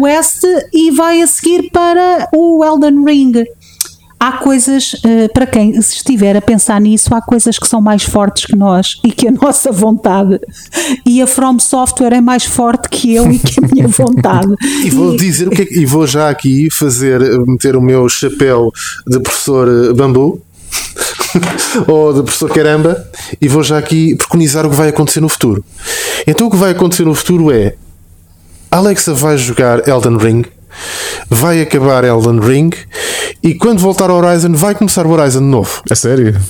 West 0.01 0.43
e 0.72 0.91
vai 0.91 1.22
a 1.22 1.26
seguir 1.26 1.70
para 1.70 2.28
o 2.35 2.65
Elden 2.65 3.05
Ring 3.05 3.44
há 4.24 4.32
coisas, 4.32 4.94
uh, 4.94 5.32
para 5.34 5.46
quem 5.46 5.72
estiver 5.72 6.34
a 6.34 6.40
pensar 6.40 6.80
nisso, 6.80 7.14
há 7.14 7.20
coisas 7.20 7.59
que 7.59 7.68
são 7.68 7.82
mais 7.82 8.05
fortes 8.05 8.46
que 8.46 8.56
nós 8.56 8.98
e 9.05 9.12
que 9.12 9.28
a 9.28 9.30
nossa 9.30 9.70
vontade 9.70 10.40
e 11.05 11.20
a 11.20 11.26
From 11.26 11.59
Software 11.59 12.14
é 12.14 12.20
mais 12.22 12.44
forte 12.44 12.88
que 12.88 13.14
eu 13.14 13.30
e 13.30 13.38
que 13.38 13.62
a 13.62 13.68
minha 13.68 13.86
vontade. 13.88 14.55
e 14.82 14.88
vou 14.88 15.14
dizer 15.14 15.48
o 15.48 15.51
que 15.51 15.62
é, 15.62 15.66
e 15.70 15.84
vou 15.84 16.06
já 16.06 16.30
aqui 16.30 16.68
fazer, 16.70 17.20
meter 17.46 17.76
o 17.76 17.82
meu 17.82 18.09
chapéu 18.09 18.72
de 19.06 19.20
professor 19.20 19.68
eh, 19.68 19.92
bambu. 19.92 20.40
ou 21.86 22.14
de 22.14 22.22
professor 22.22 22.48
caramba, 22.51 23.09
e 23.40 23.48
vou 23.48 23.62
já 23.62 23.76
aqui 23.76 24.14
preconizar 24.14 24.64
o 24.64 24.70
que 24.70 24.76
vai 24.76 24.88
acontecer 24.88 25.20
no 25.20 25.28
futuro. 25.28 25.64
Então, 26.26 26.46
o 26.46 26.51
que 26.51 26.56
vai 26.56 26.70
acontecer 26.70 27.05
no 27.05 27.14
futuro 27.14 27.51
é 27.51 27.74
Alexa 28.70 29.12
vai 29.12 29.36
jogar 29.36 29.86
Elden 29.88 30.16
Ring 30.16 30.44
vai 31.28 31.60
acabar 31.60 32.05
Elden 32.05 32.40
Ring 32.40 32.70
e 33.42 33.55
quando 33.55 33.78
voltar 33.78 34.10
ao 34.10 34.16
Horizon 34.16 34.52
vai 34.52 34.74
começar 34.74 35.06
o 35.06 35.10
Horizon 35.10 35.40
de 35.40 35.46
novo. 35.46 35.82
É 35.90 35.94
sério? 35.94 36.40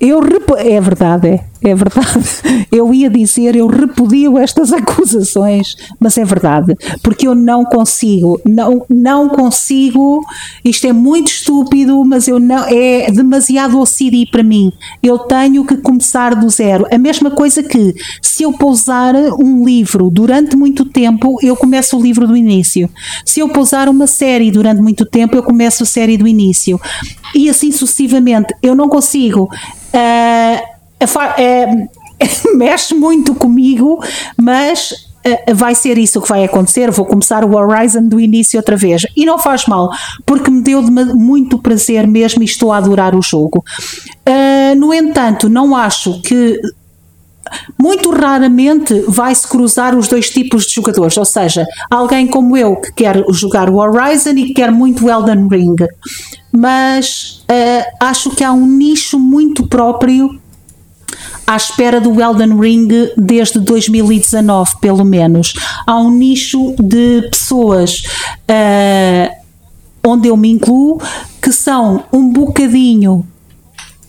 Eu 0.00 0.20
é 0.58 0.80
verdade, 0.80 1.28
é. 1.28 1.44
É 1.68 1.74
verdade. 1.74 2.06
Eu 2.70 2.92
ia 2.92 3.08
dizer, 3.08 3.56
eu 3.56 3.66
repudio 3.66 4.38
estas 4.38 4.72
acusações, 4.74 5.76
mas 5.98 6.18
é 6.18 6.24
verdade, 6.24 6.74
porque 7.02 7.26
eu 7.26 7.34
não 7.34 7.64
consigo, 7.64 8.40
não, 8.44 8.84
não 8.88 9.28
consigo, 9.28 10.24
isto 10.64 10.86
é 10.86 10.92
muito 10.92 11.28
estúpido, 11.28 12.04
mas 12.04 12.28
eu 12.28 12.38
não, 12.38 12.64
é 12.66 13.10
demasiado 13.10 13.80
OCD 13.80 14.26
para 14.30 14.42
mim. 14.42 14.72
Eu 15.02 15.18
tenho 15.20 15.64
que 15.64 15.76
começar 15.76 16.34
do 16.34 16.48
zero. 16.50 16.86
A 16.90 16.98
mesma 16.98 17.30
coisa 17.30 17.62
que 17.62 17.94
se 18.20 18.42
eu 18.42 18.52
pousar 18.52 19.14
um 19.38 19.64
livro 19.64 20.10
durante 20.10 20.56
muito 20.56 20.84
tempo, 20.84 21.38
eu 21.42 21.56
começo 21.56 21.96
o 21.96 22.02
livro 22.02 22.26
do 22.26 22.36
início. 22.36 22.90
Se 23.24 23.40
eu 23.40 23.48
pousar 23.48 23.88
uma 23.88 24.06
série 24.06 24.50
durante 24.50 24.82
muito 24.82 25.06
tempo, 25.06 25.36
eu 25.36 25.42
começo 25.42 25.82
a 25.82 25.86
série 25.86 26.18
do 26.18 26.26
início. 26.26 26.80
E 27.34 27.48
assim 27.48 27.72
sucessivamente. 27.72 28.54
Eu 28.62 28.74
não 28.74 28.88
consigo. 28.88 29.48
Uh, 29.94 30.75
é, 31.38 31.66
mexe 32.54 32.94
muito 32.94 33.34
comigo, 33.34 34.02
mas 34.36 34.90
uh, 34.90 35.54
vai 35.54 35.74
ser 35.74 35.98
isso 35.98 36.20
que 36.20 36.28
vai 36.28 36.44
acontecer. 36.44 36.90
Vou 36.90 37.04
começar 37.04 37.44
o 37.44 37.54
Horizon 37.54 38.08
do 38.08 38.20
início 38.20 38.58
outra 38.58 38.76
vez. 38.76 39.02
E 39.16 39.24
não 39.24 39.38
faz 39.38 39.66
mal, 39.66 39.90
porque 40.24 40.50
me 40.50 40.62
deu 40.62 40.82
muito 40.82 41.58
prazer 41.58 42.06
mesmo 42.06 42.42
e 42.42 42.46
estou 42.46 42.72
a 42.72 42.78
adorar 42.78 43.14
o 43.14 43.22
jogo. 43.22 43.64
Uh, 44.28 44.74
no 44.76 44.92
entanto, 44.92 45.48
não 45.48 45.76
acho 45.76 46.20
que 46.22 46.60
muito 47.78 48.10
raramente 48.10 49.04
vai-se 49.06 49.46
cruzar 49.46 49.96
os 49.96 50.08
dois 50.08 50.30
tipos 50.30 50.64
de 50.64 50.74
jogadores, 50.74 51.16
ou 51.16 51.24
seja, 51.24 51.66
alguém 51.90 52.26
como 52.26 52.56
eu 52.56 52.76
que 52.76 52.92
quer 52.92 53.24
jogar 53.30 53.70
o 53.70 53.76
Horizon 53.76 54.30
e 54.30 54.46
que 54.46 54.54
quer 54.54 54.72
muito 54.72 55.08
Elden 55.08 55.46
Ring, 55.48 55.76
mas 56.52 57.44
uh, 57.50 58.04
acho 58.04 58.30
que 58.30 58.42
há 58.42 58.52
um 58.52 58.66
nicho 58.66 59.18
muito 59.18 59.66
próprio 59.66 60.40
à 61.46 61.56
espera 61.56 62.00
do 62.00 62.20
Elden 62.20 62.58
Ring 62.58 62.88
desde 63.16 63.60
2019, 63.60 64.76
pelo 64.80 65.04
menos. 65.04 65.54
Há 65.86 65.98
um 65.98 66.10
nicho 66.10 66.74
de 66.78 67.28
pessoas 67.30 68.02
uh, 68.50 69.32
onde 70.04 70.28
eu 70.28 70.36
me 70.36 70.50
incluo 70.50 71.00
que 71.40 71.52
são 71.52 72.04
um 72.12 72.28
bocadinho 72.32 73.24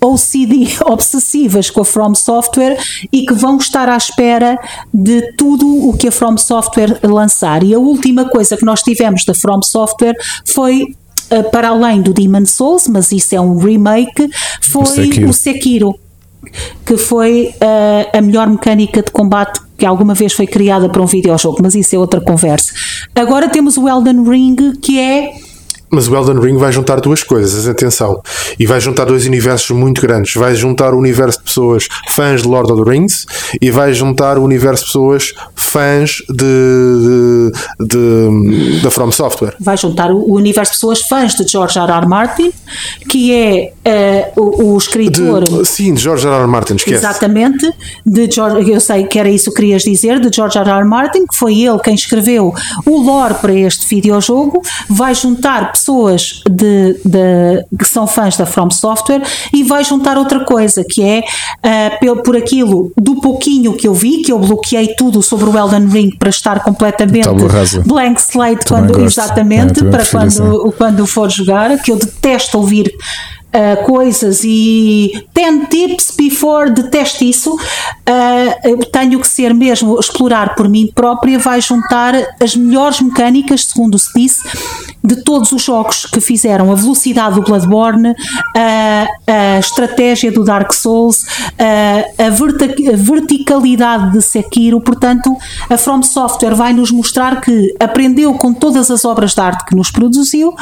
OCD, 0.02 0.68
obsessivas 0.86 1.70
com 1.70 1.82
a 1.82 1.86
From 1.86 2.16
Software 2.16 2.78
e 3.12 3.26
que 3.26 3.34
vão 3.34 3.58
estar 3.58 3.90
à 3.90 3.98
espera 3.98 4.58
de 4.94 5.34
tudo 5.34 5.90
o 5.90 5.98
que 5.98 6.08
a 6.08 6.12
From 6.12 6.38
Software 6.38 7.00
lançar. 7.04 7.64
E 7.64 7.74
a 7.74 7.80
última 7.80 8.30
coisa 8.30 8.58
que 8.58 8.66
nós 8.66 8.82
tivemos 8.82 9.26
da 9.26 9.34
From 9.34 9.62
Software 9.64 10.16
foi 10.46 10.84
uh, 11.32 11.50
para 11.52 11.70
além 11.70 12.02
do 12.02 12.14
Demon 12.14 12.46
Souls, 12.46 12.88
mas 12.88 13.12
isso 13.12 13.36
é 13.36 13.42
um 13.42 13.58
remake, 13.58 14.30
foi 14.62 14.86
Sekiro. 14.86 15.30
O 15.30 15.34
Sekiro 15.34 16.00
que 16.86 16.98
foi 16.98 17.54
uh, 17.56 18.18
a 18.18 18.22
melhor 18.22 18.48
mecânica 18.48 19.02
de 19.02 19.12
combate 19.12 19.60
que 19.78 19.86
alguma 19.86 20.14
vez 20.14 20.34
foi 20.34 20.48
criada 20.48 20.90
para 20.90 21.02
um 21.02 21.06
videojogo, 21.06 21.60
mas 21.62 21.76
isso 21.76 21.96
é 21.96 22.00
outra 22.00 22.20
conversa. 22.20 22.74
Agora 23.14 23.48
temos 23.48 23.78
o 23.78 23.88
Elden 23.88 24.24
Ring, 24.24 24.56
que 24.82 25.00
é 25.00 25.34
mas 25.90 26.08
o 26.08 26.16
Elden 26.16 26.40
Ring 26.40 26.58
vai 26.58 26.72
juntar 26.72 27.00
duas 27.00 27.24
coisas, 27.24 27.68
atenção. 27.68 28.22
E 28.60 28.66
vai 28.66 28.80
juntar 28.80 29.06
dois 29.06 29.26
universos 29.26 29.72
muito 29.72 30.02
grandes. 30.02 30.34
Vai 30.36 30.56
juntar 30.56 30.94
o 30.94 30.98
universo 30.98 31.40
de 31.40 31.46
pessoas 31.46 31.88
fãs 32.10 32.42
de 32.42 32.48
Lord 32.48 32.72
of 32.72 32.84
the 32.84 32.90
Rings 32.90 33.26
e 33.62 33.72
vai 33.72 33.94
juntar 33.94 34.38
o 34.38 34.44
universo 34.44 34.84
de 34.84 34.88
pessoas 34.88 35.34
fãs 35.56 36.18
de, 36.30 37.52
de, 37.80 38.82
da 38.82 38.92
From 38.92 39.12
Software. 39.12 39.56
Vai 39.60 39.78
juntar 39.78 40.12
o 40.12 40.34
universo 40.34 40.72
de 40.74 40.78
pessoas 40.78 41.02
fãs 41.02 41.36
de 41.36 41.48
George 41.48 41.78
R. 41.78 41.92
R. 41.92 42.08
Martin, 42.08 42.52
que 43.10 43.34
é 43.86 44.32
uh, 44.36 44.42
o, 44.42 44.74
o, 44.74 44.78
escritor. 44.78 45.44
De, 45.44 45.66
sim, 45.66 45.94
de 45.94 46.02
George 46.02 46.28
R. 46.28 46.36
R. 46.36 46.48
Martin, 46.48 46.76
esquece. 46.76 46.98
Exatamente. 46.98 47.72
De 48.06 48.30
George, 48.30 48.70
eu 48.70 48.80
sei 48.80 49.06
que 49.06 49.20
era 49.20 49.30
isso 49.30 49.52
que 49.52 49.58
querias 49.58 49.84
dizer, 49.84 50.20
de 50.20 50.34
George 50.34 50.58
R. 50.58 50.70
R. 50.70 50.86
Martin, 50.86 51.26
que 51.26 51.36
foi 51.36 51.62
ele 51.62 51.80
quem 51.80 51.96
escreveu 51.96 52.54
o 52.86 52.98
lore 52.98 53.36
para 53.36 53.54
este 53.54 53.88
videojogo. 53.88 54.62
Vai 54.90 55.14
juntar 55.16 55.72
pessoas 55.78 56.42
de, 56.50 56.94
de, 57.06 57.66
que 57.78 57.86
são 57.86 58.08
fãs 58.08 58.36
da 58.36 58.46
From 58.46 58.72
Software 58.72 59.22
e 59.54 59.64
vai 59.64 59.84
juntar 59.84 60.18
outra 60.18 60.44
coisa 60.44 60.84
que 60.84 61.04
é 61.04 61.24
uh, 61.24 62.24
por 62.24 62.36
aquilo 62.36 62.92
do 62.98 63.22
pouquinho 63.22 63.74
que 63.74 63.88
eu 63.88 63.94
vi, 63.94 64.22
que 64.24 64.32
eu 64.32 64.40
bloqueei 64.40 64.96
tudo 64.96 65.22
sobre 65.22 65.50
o 65.50 65.58
Elden 65.58 65.88
Ring 65.88 66.10
para 66.18 66.30
estar 66.30 66.64
completamente 66.64 67.28
blank 67.86 68.20
slate 68.20 68.66
quando, 68.68 69.00
exatamente 69.02 69.86
é, 69.86 69.90
para 69.90 70.06
quando, 70.06 70.26
assim. 70.26 70.72
quando 70.78 71.06
for 71.06 71.30
jogar, 71.30 71.78
que 71.82 71.92
eu 71.92 71.98
detesto 71.98 72.58
ouvir 72.58 72.92
uh, 73.54 73.84
coisas 73.86 74.42
e 74.44 75.12
10 75.34 75.70
tips 75.70 76.14
before 76.18 76.72
deteste 76.72 77.30
isso, 77.30 77.54
uh, 77.56 78.86
tenho 78.92 79.20
que 79.20 79.28
ser 79.28 79.54
mesmo 79.54 80.00
explorar 80.00 80.56
por 80.56 80.68
mim 80.70 80.90
própria, 80.94 81.40
vai 81.40 81.62
juntar 81.62 82.14
as 82.42 82.56
melhores 82.56 83.02
mecânicas, 83.02 83.66
segundo 83.66 83.98
se 83.98 84.12
disse, 84.16 84.42
de 85.08 85.24
todos 85.24 85.52
os 85.52 85.64
jogos 85.64 86.06
que 86.06 86.20
fizeram 86.20 86.72
a 86.72 86.76
velocidade 86.76 87.36
do 87.36 87.42
Bloodborne, 87.42 88.14
a, 88.56 89.08
a 89.28 89.60
estratégia 89.60 90.32
do 90.32 90.44
Dark 90.44 90.74
Souls, 90.74 91.26
a, 91.58 92.26
a, 92.26 92.30
verticalidade 92.30 94.12
de 94.12 94.22
Sekiro. 94.22 94.82
Portanto, 94.82 95.36
a 95.70 95.78
From 95.78 96.04
Software 96.04 96.56
vai 96.56 96.74
nos 96.74 96.92
mostrar 96.92 97.42
que 97.42 97.74
aprendeu 97.80 98.34
com 98.34 98.54
todas 98.54 98.92
as 98.92 99.06
obras 99.06 99.34
de 99.34 99.42
arte 99.42 99.66
que 99.66 99.76
nos 99.76 99.90
produziu, 99.90 100.54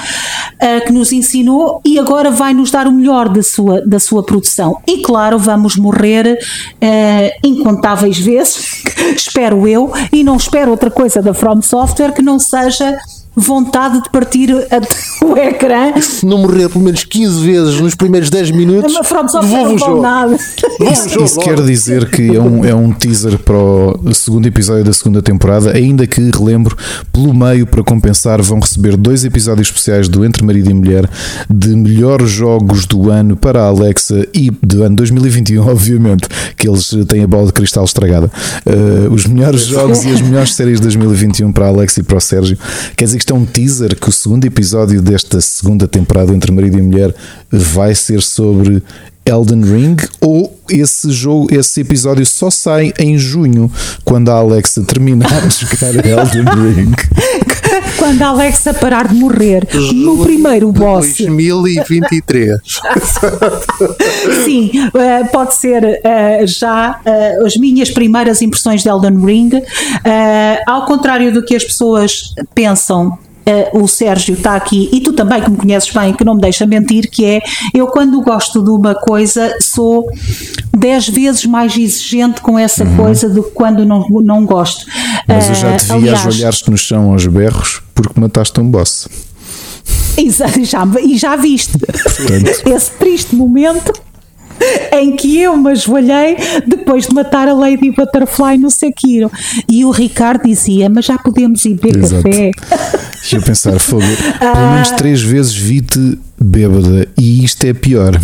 que 0.86 0.92
nos 0.92 1.12
ensinou 1.12 1.82
e 1.84 1.98
agora 1.98 2.30
vai 2.30 2.54
nos 2.54 2.72
dar 2.72 2.88
o 2.88 2.92
melhor 2.92 3.30
da 3.30 3.42
sua, 3.42 3.82
da 3.86 4.00
sua 4.00 4.24
produção. 4.24 4.82
E 4.88 5.02
claro, 5.02 5.40
vamos 5.40 5.76
morrer 5.76 6.38
incontáveis 7.44 8.20
vezes, 8.20 8.84
espero 9.16 9.68
eu, 9.68 9.92
e 10.12 10.24
não 10.24 10.38
espero 10.38 10.72
outra 10.72 10.92
coisa 10.92 11.22
da 11.22 11.34
From 11.34 11.62
Software 11.62 12.14
que 12.14 12.22
não 12.22 12.38
seja 12.40 12.98
vontade 13.36 14.02
de 14.02 14.10
partir 14.10 14.50
o 15.24 15.38
ecrã. 15.38 16.00
Se 16.02 16.26
não 16.26 16.40
morrer 16.40 16.70
pelo 16.70 16.84
menos 16.84 17.04
15 17.04 17.46
vezes 17.46 17.82
nos 17.82 17.96
primeiros 17.96 18.30
10 18.30 18.52
minutos, 18.52 18.94
devolvo 18.94 19.74
o 19.74 19.78
jogo. 19.78 20.02
Nada. 20.02 20.38
Isso, 20.92 21.24
isso 21.24 21.40
quer 21.40 21.62
dizer 21.62 22.10
que 22.10 22.36
é 22.36 22.40
um, 22.40 22.66
é 22.66 22.74
um 22.74 22.92
teaser 22.92 23.38
para 23.40 23.58
o 23.58 24.14
segundo 24.14 24.48
episódio 24.48 24.84
da 24.84 24.94
segunda 24.94 25.22
temporada, 25.22 25.72
ainda 25.72 26.08
que, 26.08 26.22
relembro, 26.22 26.76
pelo 27.12 27.34
meio, 27.34 27.66
para 27.66 27.84
compensar, 27.84 28.42
vão 28.42 28.60
receber 28.60 28.96
dois 28.96 29.26
episódios 29.26 29.68
especiais 29.68 30.08
do 30.08 30.24
Entre 30.26 30.44
Marido 30.44 30.70
e 30.70 30.74
Mulher 30.74 31.10
de 31.50 31.76
melhores 31.76 32.30
jogos 32.30 32.86
do 32.86 33.10
ano 33.10 33.36
para 33.36 33.62
a 33.62 33.68
Alexa 33.68 34.28
e 34.34 34.52
do 34.52 34.84
ano 34.84 34.96
2021, 34.96 35.66
obviamente, 35.68 36.28
que 36.56 36.68
eles 36.68 36.90
têm 37.08 37.24
a 37.24 37.28
bola 37.28 37.48
de 37.48 37.54
cristal 37.54 37.84
estragada. 37.84 38.32
Uh, 38.66 39.14
os 39.14 39.26
melhores 39.26 39.62
jogos 39.62 40.04
e 40.04 40.10
as 40.10 40.22
melhores 40.22 40.54
séries 40.54 40.80
de 40.80 40.84
2021 40.84 41.52
para 41.52 41.66
a 41.66 41.70
Alexa 41.70 42.00
e 42.00 42.04
para 42.04 42.18
o 42.18 42.22
Sérgio. 42.22 42.58
Quer 42.96 43.06
dizer 43.06 43.18
que 43.18 43.25
isto 43.26 43.34
é 43.34 43.38
um 43.38 43.44
teaser 43.44 43.96
que 44.00 44.08
o 44.08 44.12
segundo 44.12 44.46
episódio 44.46 45.02
desta 45.02 45.42
segunda 45.42 45.88
temporada 45.88 46.32
entre 46.32 46.52
marido 46.52 46.78
e 46.78 46.82
mulher 46.84 47.12
vai 47.52 47.96
ser 47.96 48.22
sobre 48.22 48.84
Elden 49.26 49.64
Ring 49.64 49.96
ou 50.22 50.60
esse 50.70 51.10
jogo, 51.10 51.48
esse 51.52 51.82
episódio 51.82 52.24
só 52.24 52.52
sai 52.52 52.94
em 53.00 53.18
junho 53.18 53.72
quando 54.04 54.30
a 54.30 54.36
Alexa 54.36 54.84
terminar 54.84 55.48
de 55.48 55.56
jogar 55.56 56.06
Elden 56.06 56.76
Ring. 56.76 56.94
Quando 57.98 58.22
a 58.22 58.28
Alexa 58.28 58.74
parar 58.74 59.08
de 59.08 59.16
morrer 59.16 59.68
no 59.94 60.24
primeiro 60.24 60.72
boss. 60.72 61.18
2023. 61.18 62.60
Sim, 64.44 64.72
uh, 64.88 65.32
pode 65.32 65.56
ser 65.56 65.84
uh, 65.84 66.48
já 66.48 67.00
uh, 67.06 67.46
as 67.46 67.56
minhas 67.56 67.90
primeiras 67.90 68.42
impressões 68.42 68.84
de 68.84 68.90
Elden 68.90 69.24
Ring. 69.26 69.52
ao 70.66 70.86
contrário 70.86 71.34
do 71.34 71.44
que 71.44 71.56
as 71.56 71.64
pessoas 71.64 72.34
pensam, 72.54 73.18
Uh, 73.48 73.84
o 73.84 73.88
Sérgio 73.88 74.34
está 74.34 74.56
aqui 74.56 74.90
e 74.92 75.00
tu 75.00 75.14
também 75.14 75.40
que 75.40 75.52
me 75.52 75.58
conheces 75.58 75.92
bem, 75.92 76.14
que 76.14 76.26
não 76.26 76.34
me 76.34 76.42
deixa 76.42 76.66
mentir, 76.66 77.10
que 77.12 77.24
é 77.24 77.42
eu 77.76 77.86
quando 77.86 78.20
gosto 78.22 78.64
de 78.64 78.72
uma 78.72 78.96
coisa 78.96 79.56
sou 79.62 80.10
dez 80.76 81.08
vezes 81.08 81.46
mais 81.46 81.78
exigente 81.78 82.42
com 82.42 82.58
essa 82.58 82.84
uhum. 82.84 82.96
coisa 82.96 83.30
do 83.30 83.44
que 83.44 83.52
quando 83.52 83.86
não, 83.86 84.08
não 84.10 84.46
gosto. 84.46 84.88
Mas 85.28 85.50
eu 85.50 85.56
já 85.56 85.78
te 85.78 85.86
vi 85.86 85.94
aliás, 85.94 86.26
ajoelhar-te 86.26 86.72
no 86.72 86.78
chão 86.78 87.12
aos 87.12 87.28
berros 87.28 87.84
porque 87.94 88.20
mataste 88.20 88.60
um 88.60 88.70
boss. 88.70 89.08
Exato, 90.18 90.62
já, 90.66 90.84
e 91.04 91.18
já 91.18 91.36
viste 91.36 91.78
Portanto. 91.78 92.68
esse 92.68 92.92
triste 92.92 93.36
momento 93.36 93.94
em 94.92 95.16
que 95.16 95.40
eu 95.40 95.56
me 95.58 95.72
ajoelhei 95.72 96.38
depois 96.66 97.08
de 97.08 97.14
matar 97.14 97.48
a 97.48 97.54
Lady 97.54 97.92
Butterfly 97.92 98.58
no 98.58 98.70
Sekiro. 98.70 99.32
E 99.70 99.86
o 99.86 99.92
Ricardo 99.92 100.44
dizia: 100.46 100.90
Mas 100.90 101.06
já 101.06 101.18
podemos 101.18 101.64
ir 101.66 101.76
beber 101.76 102.04
Exato. 102.04 102.24
café. 102.24 102.52
Deixa 103.14 103.38
eu 103.38 103.42
pensar, 103.42 103.80
fogo. 103.80 104.04
Pelo 104.40 104.72
menos 104.72 104.92
ah. 104.92 104.96
três 104.96 105.22
vezes 105.22 105.56
vi-te 105.56 106.18
bêbada 106.40 107.08
e 107.18 107.44
isto 107.44 107.64
é 107.66 107.74
pior. 107.74 108.20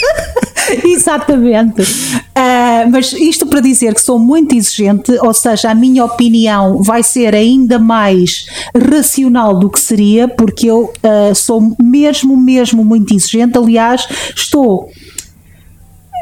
Exatamente. 0.91 1.81
Uh, 1.81 2.89
mas 2.91 3.13
isto 3.13 3.45
para 3.45 3.59
dizer 3.59 3.93
que 3.93 4.01
sou 4.01 4.17
muito 4.17 4.55
exigente, 4.55 5.11
ou 5.21 5.33
seja, 5.33 5.71
a 5.71 5.75
minha 5.75 6.03
opinião 6.05 6.81
vai 6.81 7.03
ser 7.03 7.35
ainda 7.35 7.77
mais 7.77 8.45
racional 8.75 9.57
do 9.59 9.69
que 9.69 9.79
seria, 9.79 10.27
porque 10.27 10.67
eu 10.67 10.93
uh, 11.03 11.35
sou 11.35 11.75
mesmo, 11.81 12.37
mesmo 12.37 12.83
muito 12.83 13.13
exigente. 13.13 13.57
Aliás, 13.57 14.07
estou 14.35 14.89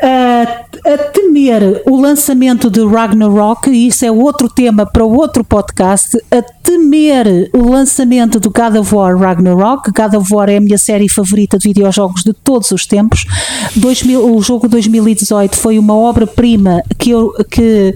a, 0.02 0.66
a 0.94 0.98
temer 0.98 1.82
o 1.86 2.00
lançamento 2.00 2.70
de 2.70 2.86
Ragnarok, 2.86 3.70
e 3.70 3.88
isso 3.88 4.06
é 4.06 4.12
outro 4.12 4.50
tema 4.50 4.86
para 4.86 5.04
outro 5.04 5.44
podcast, 5.44 6.18
a 6.32 6.42
temer 6.64 7.50
o 7.54 7.70
lançamento 7.70 8.40
do 8.40 8.52
God 8.52 8.76
of 8.76 8.94
War 8.94 9.18
Ragnarok. 9.18 9.92
God 9.92 10.14
of 10.14 10.34
War 10.34 10.50
é 10.50 10.58
a 10.58 10.62
minha 10.62 10.78
série 10.78 11.10
favorita 11.10 11.58
de 11.58 11.68
videojogos 11.68 12.24
de 12.24 12.34
todos 12.34 12.72
os 12.72 12.86
tempos. 12.86 13.26
2000, 13.76 14.36
o 14.36 14.42
jogo 14.42 14.68
2018 14.68 15.56
foi 15.58 15.80
uma 15.80 15.96
obra-prima 15.96 16.82
que, 16.98 17.10
eu, 17.10 17.32
que 17.50 17.96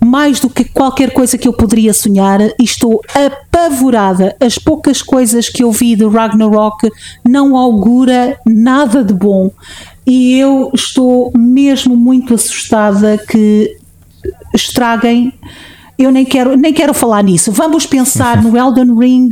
mais 0.00 0.38
do 0.40 0.50
que 0.50 0.64
qualquer 0.64 1.12
coisa 1.12 1.38
que 1.38 1.48
eu 1.48 1.52
poderia 1.52 1.92
sonhar, 1.92 2.40
estou 2.60 3.00
apavorada. 3.14 4.36
As 4.40 4.58
poucas 4.58 5.02
coisas 5.02 5.48
que 5.48 5.62
eu 5.62 5.72
vi 5.72 5.96
de 5.96 6.06
Ragnarok 6.06 6.90
não 7.26 7.56
augura 7.56 8.38
nada 8.46 9.02
de 9.02 9.14
bom 9.14 9.50
e 10.06 10.38
eu 10.38 10.70
estou 10.74 11.32
mesmo 11.36 11.96
muito 11.96 12.34
assustada 12.34 13.18
que 13.18 13.76
estraguem. 14.54 15.32
Eu 15.98 16.10
nem 16.10 16.24
quero, 16.24 16.56
nem 16.56 16.72
quero 16.72 16.94
falar 16.94 17.22
nisso. 17.22 17.52
Vamos 17.52 17.84
pensar 17.84 18.40
no 18.42 18.56
Elden 18.56 18.98
Ring, 18.98 19.28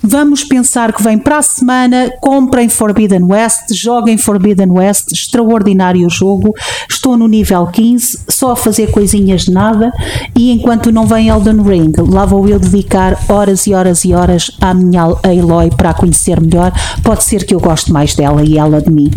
vamos 0.00 0.44
pensar 0.44 0.92
que 0.92 1.02
vem 1.02 1.18
para 1.18 1.38
a 1.38 1.42
semana. 1.42 2.12
Comprem 2.20 2.68
Forbidden 2.68 3.24
West, 3.24 3.74
joguem 3.74 4.16
Forbidden 4.16 4.70
West, 4.70 5.10
extraordinário 5.10 6.08
jogo. 6.08 6.54
Estou 6.88 7.16
no 7.16 7.26
nível 7.26 7.66
15, 7.66 8.20
só 8.28 8.52
a 8.52 8.56
fazer 8.56 8.92
coisinhas 8.92 9.46
de 9.46 9.50
nada. 9.50 9.92
E 10.36 10.52
enquanto 10.52 10.92
não 10.92 11.06
vem 11.06 11.28
Elden 11.28 11.60
Ring, 11.62 11.92
lá 11.98 12.24
vou 12.24 12.46
eu 12.46 12.60
dedicar 12.60 13.18
horas 13.28 13.66
e 13.66 13.74
horas 13.74 14.04
e 14.04 14.14
horas 14.14 14.52
à 14.60 14.72
minha 14.72 15.02
Aloy 15.02 15.70
para 15.76 15.90
a 15.90 15.94
conhecer 15.94 16.40
melhor. 16.40 16.72
Pode 17.02 17.24
ser 17.24 17.44
que 17.44 17.54
eu 17.54 17.60
goste 17.60 17.92
mais 17.92 18.14
dela 18.14 18.44
e 18.44 18.56
ela 18.56 18.80
de 18.80 18.90
mim. 18.90 19.10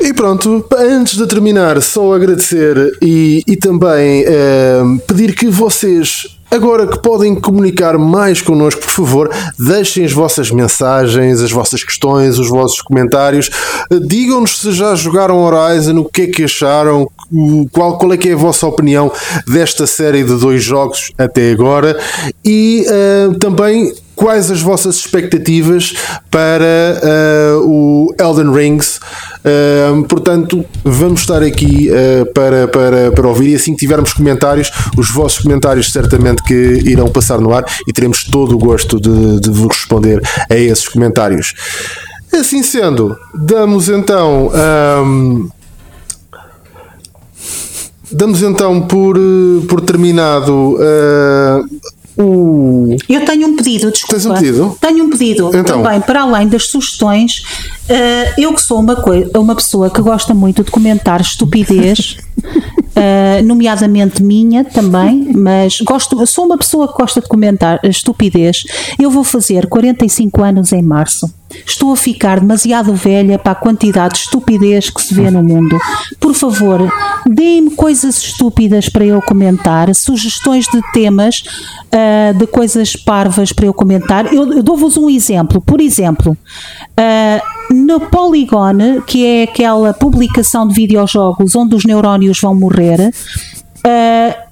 E 0.00 0.14
pronto, 0.14 0.64
antes 0.78 1.16
de 1.16 1.26
terminar, 1.26 1.80
só 1.82 2.14
agradecer 2.14 2.96
e, 3.02 3.42
e 3.46 3.56
também 3.56 4.24
eh, 4.26 4.82
pedir 5.06 5.34
que 5.34 5.46
vocês 5.46 6.40
Agora 6.50 6.84
que 6.84 7.00
podem 7.00 7.36
comunicar 7.36 7.96
mais 7.96 8.42
connosco, 8.42 8.80
por 8.80 8.90
favor, 8.90 9.30
deixem 9.56 10.04
as 10.04 10.12
vossas 10.12 10.50
mensagens, 10.50 11.40
as 11.40 11.52
vossas 11.52 11.84
questões, 11.84 12.40
os 12.40 12.48
vossos 12.48 12.80
comentários. 12.80 13.48
Digam-nos 14.04 14.58
se 14.58 14.72
já 14.72 14.96
jogaram 14.96 15.44
Horizon, 15.44 15.98
o 15.98 16.04
que 16.06 16.22
é 16.22 16.26
que 16.26 16.42
acharam, 16.42 17.08
qual, 17.70 17.96
qual 17.98 18.12
é 18.12 18.16
que 18.16 18.30
é 18.30 18.32
a 18.32 18.36
vossa 18.36 18.66
opinião 18.66 19.12
desta 19.46 19.86
série 19.86 20.24
de 20.24 20.36
dois 20.38 20.64
jogos 20.64 21.12
até 21.16 21.52
agora 21.52 21.96
e 22.44 22.84
uh, 22.88 23.38
também 23.38 23.92
quais 24.20 24.50
as 24.50 24.60
vossas 24.60 24.96
expectativas 24.96 25.94
para 26.30 27.00
uh, 27.56 27.66
o 27.66 28.14
Elden 28.20 28.52
Rings. 28.52 29.00
Uh, 29.38 30.04
portanto, 30.04 30.62
vamos 30.84 31.22
estar 31.22 31.42
aqui 31.42 31.88
uh, 31.90 32.30
para, 32.34 32.68
para, 32.68 33.10
para 33.12 33.26
ouvir 33.26 33.52
e 33.52 33.54
assim 33.54 33.72
que 33.72 33.78
tivermos 33.78 34.12
comentários, 34.12 34.70
os 34.94 35.10
vossos 35.10 35.38
comentários 35.38 35.90
certamente 35.90 36.42
que 36.42 36.54
irão 36.84 37.08
passar 37.08 37.40
no 37.40 37.54
ar 37.54 37.64
e 37.88 37.92
teremos 37.94 38.24
todo 38.24 38.54
o 38.54 38.58
gosto 38.58 39.00
de, 39.00 39.40
de 39.40 39.48
vos 39.48 39.74
responder 39.74 40.20
a 40.50 40.54
esses 40.54 40.86
comentários. 40.86 41.54
Assim 42.30 42.62
sendo, 42.62 43.16
damos 43.34 43.88
então. 43.88 44.52
Um, 45.02 45.48
damos 48.12 48.42
então 48.42 48.82
por, 48.82 49.16
por 49.66 49.80
terminado 49.80 50.74
uh, 50.74 51.80
Eu 53.08 53.24
tenho 53.24 53.48
um 53.48 53.56
pedido, 53.56 53.90
desculpa. 53.90 54.14
Tens 54.14 54.26
um 54.26 54.34
pedido? 54.34 54.78
Tenho 54.80 55.04
um 55.04 55.10
pedido 55.10 55.48
então. 55.54 55.82
também, 55.82 56.00
para 56.00 56.22
além 56.22 56.48
das 56.48 56.66
sugestões. 56.66 57.44
Uh, 57.88 58.40
eu 58.40 58.54
que 58.54 58.62
sou 58.62 58.78
uma, 58.78 58.96
uma 59.36 59.54
pessoa 59.54 59.90
que 59.90 60.00
gosta 60.02 60.34
muito 60.34 60.62
de 60.62 60.70
comentar 60.70 61.20
estupidez, 61.20 62.18
uh, 62.38 63.42
nomeadamente 63.44 64.22
minha 64.22 64.64
também, 64.64 65.32
mas 65.34 65.80
gosto, 65.80 66.26
sou 66.26 66.44
uma 66.44 66.58
pessoa 66.58 66.88
que 66.88 66.94
gosta 66.94 67.20
de 67.20 67.28
comentar 67.28 67.80
estupidez. 67.84 68.64
Eu 68.98 69.10
vou 69.10 69.24
fazer 69.24 69.66
45 69.66 70.42
anos 70.42 70.72
em 70.72 70.82
março. 70.82 71.39
Estou 71.66 71.92
a 71.92 71.96
ficar 71.96 72.40
demasiado 72.40 72.94
velha 72.94 73.38
para 73.38 73.52
a 73.52 73.56
quantidade 73.56 74.14
de 74.14 74.20
estupidez 74.20 74.90
que 74.90 75.02
se 75.02 75.14
vê 75.14 75.30
no 75.30 75.42
mundo. 75.42 75.78
Por 76.18 76.34
favor, 76.34 76.80
deem-me 77.26 77.70
coisas 77.70 78.18
estúpidas 78.18 78.88
para 78.88 79.04
eu 79.04 79.20
comentar, 79.20 79.92
sugestões 79.94 80.66
de 80.66 80.80
temas, 80.92 81.42
uh, 81.86 82.38
de 82.38 82.46
coisas 82.46 82.94
parvas 82.94 83.52
para 83.52 83.66
eu 83.66 83.74
comentar. 83.74 84.32
Eu, 84.32 84.52
eu 84.52 84.62
dou-vos 84.62 84.96
um 84.96 85.10
exemplo. 85.10 85.60
Por 85.60 85.80
exemplo, 85.80 86.32
uh, 86.32 87.74
no 87.74 88.00
Polygon, 88.00 89.02
que 89.06 89.24
é 89.24 89.42
aquela 89.44 89.92
publicação 89.92 90.66
de 90.66 90.74
videojogos 90.74 91.54
onde 91.54 91.74
os 91.74 91.84
neurónios 91.84 92.40
vão 92.40 92.54
morrer, 92.54 93.00
uh, 93.00 94.49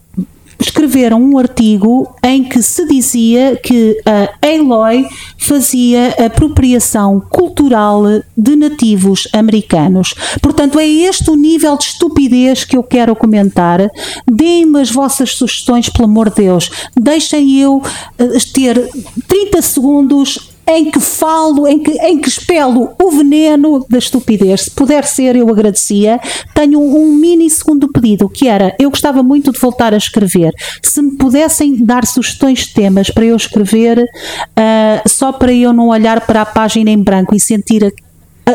escreveram 0.58 1.22
um 1.22 1.38
artigo 1.38 2.14
em 2.22 2.44
que 2.44 2.62
se 2.62 2.86
dizia 2.86 3.56
que 3.56 4.00
a 4.04 4.46
Aloy 4.46 5.06
fazia 5.36 6.14
apropriação 6.24 7.20
cultural 7.20 8.02
de 8.36 8.56
nativos 8.56 9.28
americanos. 9.32 10.14
Portanto, 10.42 10.78
é 10.78 10.86
este 10.86 11.30
o 11.30 11.36
nível 11.36 11.76
de 11.76 11.84
estupidez 11.84 12.64
que 12.64 12.76
eu 12.76 12.82
quero 12.82 13.14
comentar. 13.14 13.80
Deem-me 14.26 14.80
as 14.80 14.90
vossas 14.90 15.34
sugestões, 15.34 15.88
pelo 15.88 16.04
amor 16.04 16.30
de 16.30 16.42
Deus. 16.42 16.70
Deixem 16.98 17.60
eu 17.60 17.82
eh, 18.18 18.38
ter 18.52 18.88
30 19.26 19.62
segundos 19.62 20.47
em 20.68 20.90
que 20.90 21.00
falo, 21.00 21.66
em 21.66 21.78
que, 21.78 21.90
em 21.92 22.20
que 22.20 22.28
espelo 22.28 22.94
o 23.02 23.10
veneno 23.10 23.84
da 23.88 23.98
estupidez. 23.98 24.62
Se 24.62 24.70
puder 24.70 25.04
ser, 25.04 25.34
eu 25.34 25.48
agradecia. 25.48 26.20
Tenho 26.54 26.78
um 26.80 27.12
mini 27.12 27.48
segundo 27.48 27.88
pedido, 27.88 28.28
que 28.28 28.46
era, 28.46 28.76
eu 28.78 28.90
gostava 28.90 29.22
muito 29.22 29.50
de 29.50 29.58
voltar 29.58 29.94
a 29.94 29.96
escrever. 29.96 30.52
Se 30.82 31.00
me 31.00 31.16
pudessem 31.16 31.76
dar 31.82 32.06
sugestões 32.06 32.66
de 32.66 32.74
temas 32.74 33.10
para 33.10 33.24
eu 33.24 33.36
escrever, 33.36 33.98
uh, 33.98 35.08
só 35.08 35.32
para 35.32 35.52
eu 35.52 35.72
não 35.72 35.88
olhar 35.88 36.26
para 36.26 36.42
a 36.42 36.46
página 36.46 36.90
em 36.90 37.02
branco 37.02 37.34
e 37.34 37.40
sentir 37.40 37.92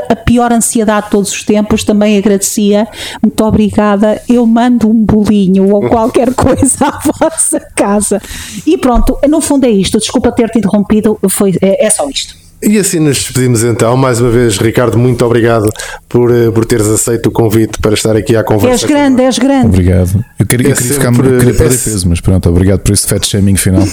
a, 0.10 0.16
pior 0.16 0.52
ansiedade 0.52 1.06
de 1.06 1.12
todos 1.12 1.32
os 1.32 1.44
tempos, 1.44 1.84
também 1.84 2.18
agradecia. 2.18 2.88
Muito 3.22 3.44
obrigada. 3.44 4.22
Eu 4.28 4.46
mando 4.46 4.90
um 4.90 5.04
bolinho 5.04 5.70
ou 5.74 5.88
qualquer 5.88 6.34
coisa 6.36 6.88
à 6.88 7.00
vossa 7.00 7.60
casa. 7.76 8.22
E 8.66 8.78
pronto, 8.78 9.18
no 9.28 9.42
fundo 9.42 9.66
é 9.66 9.70
isto. 9.70 9.98
Desculpa 9.98 10.32
ter-te 10.32 10.60
interrompido, 10.60 11.18
foi, 11.30 11.54
é, 11.62 11.86
é 11.86 11.90
só 11.90 12.10
isto. 12.10 12.43
E 12.66 12.80
assim 12.80 13.00
nos 13.00 13.18
despedimos 13.18 13.64
então. 13.64 13.96
Mais 13.98 14.22
uma 14.22 14.30
vez, 14.30 14.58
Ricardo, 14.58 14.98
muito 14.98 15.26
obrigado 15.26 15.70
por, 16.08 16.32
eh, 16.32 16.50
por 16.50 16.66
teres 16.66 16.88
aceito 16.88 17.28
o 17.28 17.32
convite 17.32 17.80
para 17.80 17.94
estar 17.94 18.16
aqui 18.16 18.36
à 18.36 18.44
conversa. 18.44 18.86
És 18.86 18.92
grande, 18.92 19.22
és 19.22 19.38
grande. 19.38 19.68
Obrigado. 19.68 20.24
Eu 20.40 20.46
queria, 20.46 20.70
é 20.70 20.72
eu 20.72 20.76
queria, 20.76 20.94
sempre, 20.94 20.94
ficar, 20.94 21.10
eu 21.10 21.40
queria 21.40 21.54
perder 21.54 21.76
é, 21.76 21.78
peso, 21.78 22.10
mas 22.10 22.22
pronto, 22.22 22.50
obrigado 22.50 22.80
por 22.80 22.94
esse 22.94 23.06
fat 23.06 23.26
shaming 23.26 23.56
final. 23.56 23.84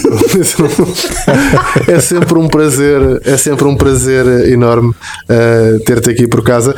é 1.87 1.99
sempre 1.99 2.37
um 2.37 2.47
prazer, 2.47 3.21
é 3.25 3.37
sempre 3.37 3.65
um 3.65 3.75
prazer 3.75 4.25
enorme 4.49 4.89
uh, 4.89 5.79
ter-te 5.85 6.09
aqui 6.09 6.27
por 6.27 6.43
casa. 6.43 6.75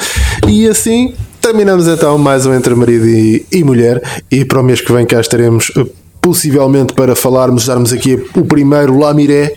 E 0.48 0.68
assim 0.68 1.14
terminamos 1.42 1.88
então 1.88 2.18
mais 2.18 2.46
um 2.46 2.54
Entre 2.54 2.74
Marido 2.74 3.06
e, 3.08 3.46
e 3.52 3.64
Mulher. 3.64 4.02
E 4.32 4.46
para 4.46 4.62
o 4.62 4.64
mês 4.64 4.82
que 4.82 4.92
vem 4.92 5.06
cá 5.06 5.20
estaremos 5.20 5.72
eh, 5.78 5.86
possivelmente 6.22 6.94
para 6.94 7.16
falarmos, 7.16 7.66
darmos 7.66 7.92
aqui 7.92 8.16
o 8.36 8.46
primeiro 8.46 8.98
Lamiré 8.98 9.54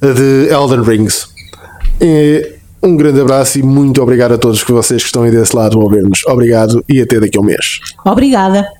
de 0.00 0.52
Elden 0.52 0.82
Rings. 0.82 1.28
E 2.00 2.54
um 2.82 2.96
grande 2.96 3.20
abraço 3.20 3.58
e 3.58 3.62
muito 3.62 4.02
obrigado 4.02 4.32
a 4.32 4.38
todos 4.38 4.64
que 4.64 4.72
vocês 4.72 5.02
que 5.02 5.08
estão 5.08 5.22
aí 5.22 5.30
desse 5.30 5.54
lado 5.54 5.78
a 5.78 5.84
ouvir-nos. 5.84 6.24
Obrigado 6.26 6.82
e 6.88 7.00
até 7.00 7.20
daqui 7.20 7.36
a 7.36 7.40
um 7.40 7.44
mês. 7.44 7.78
Obrigada. 8.04 8.79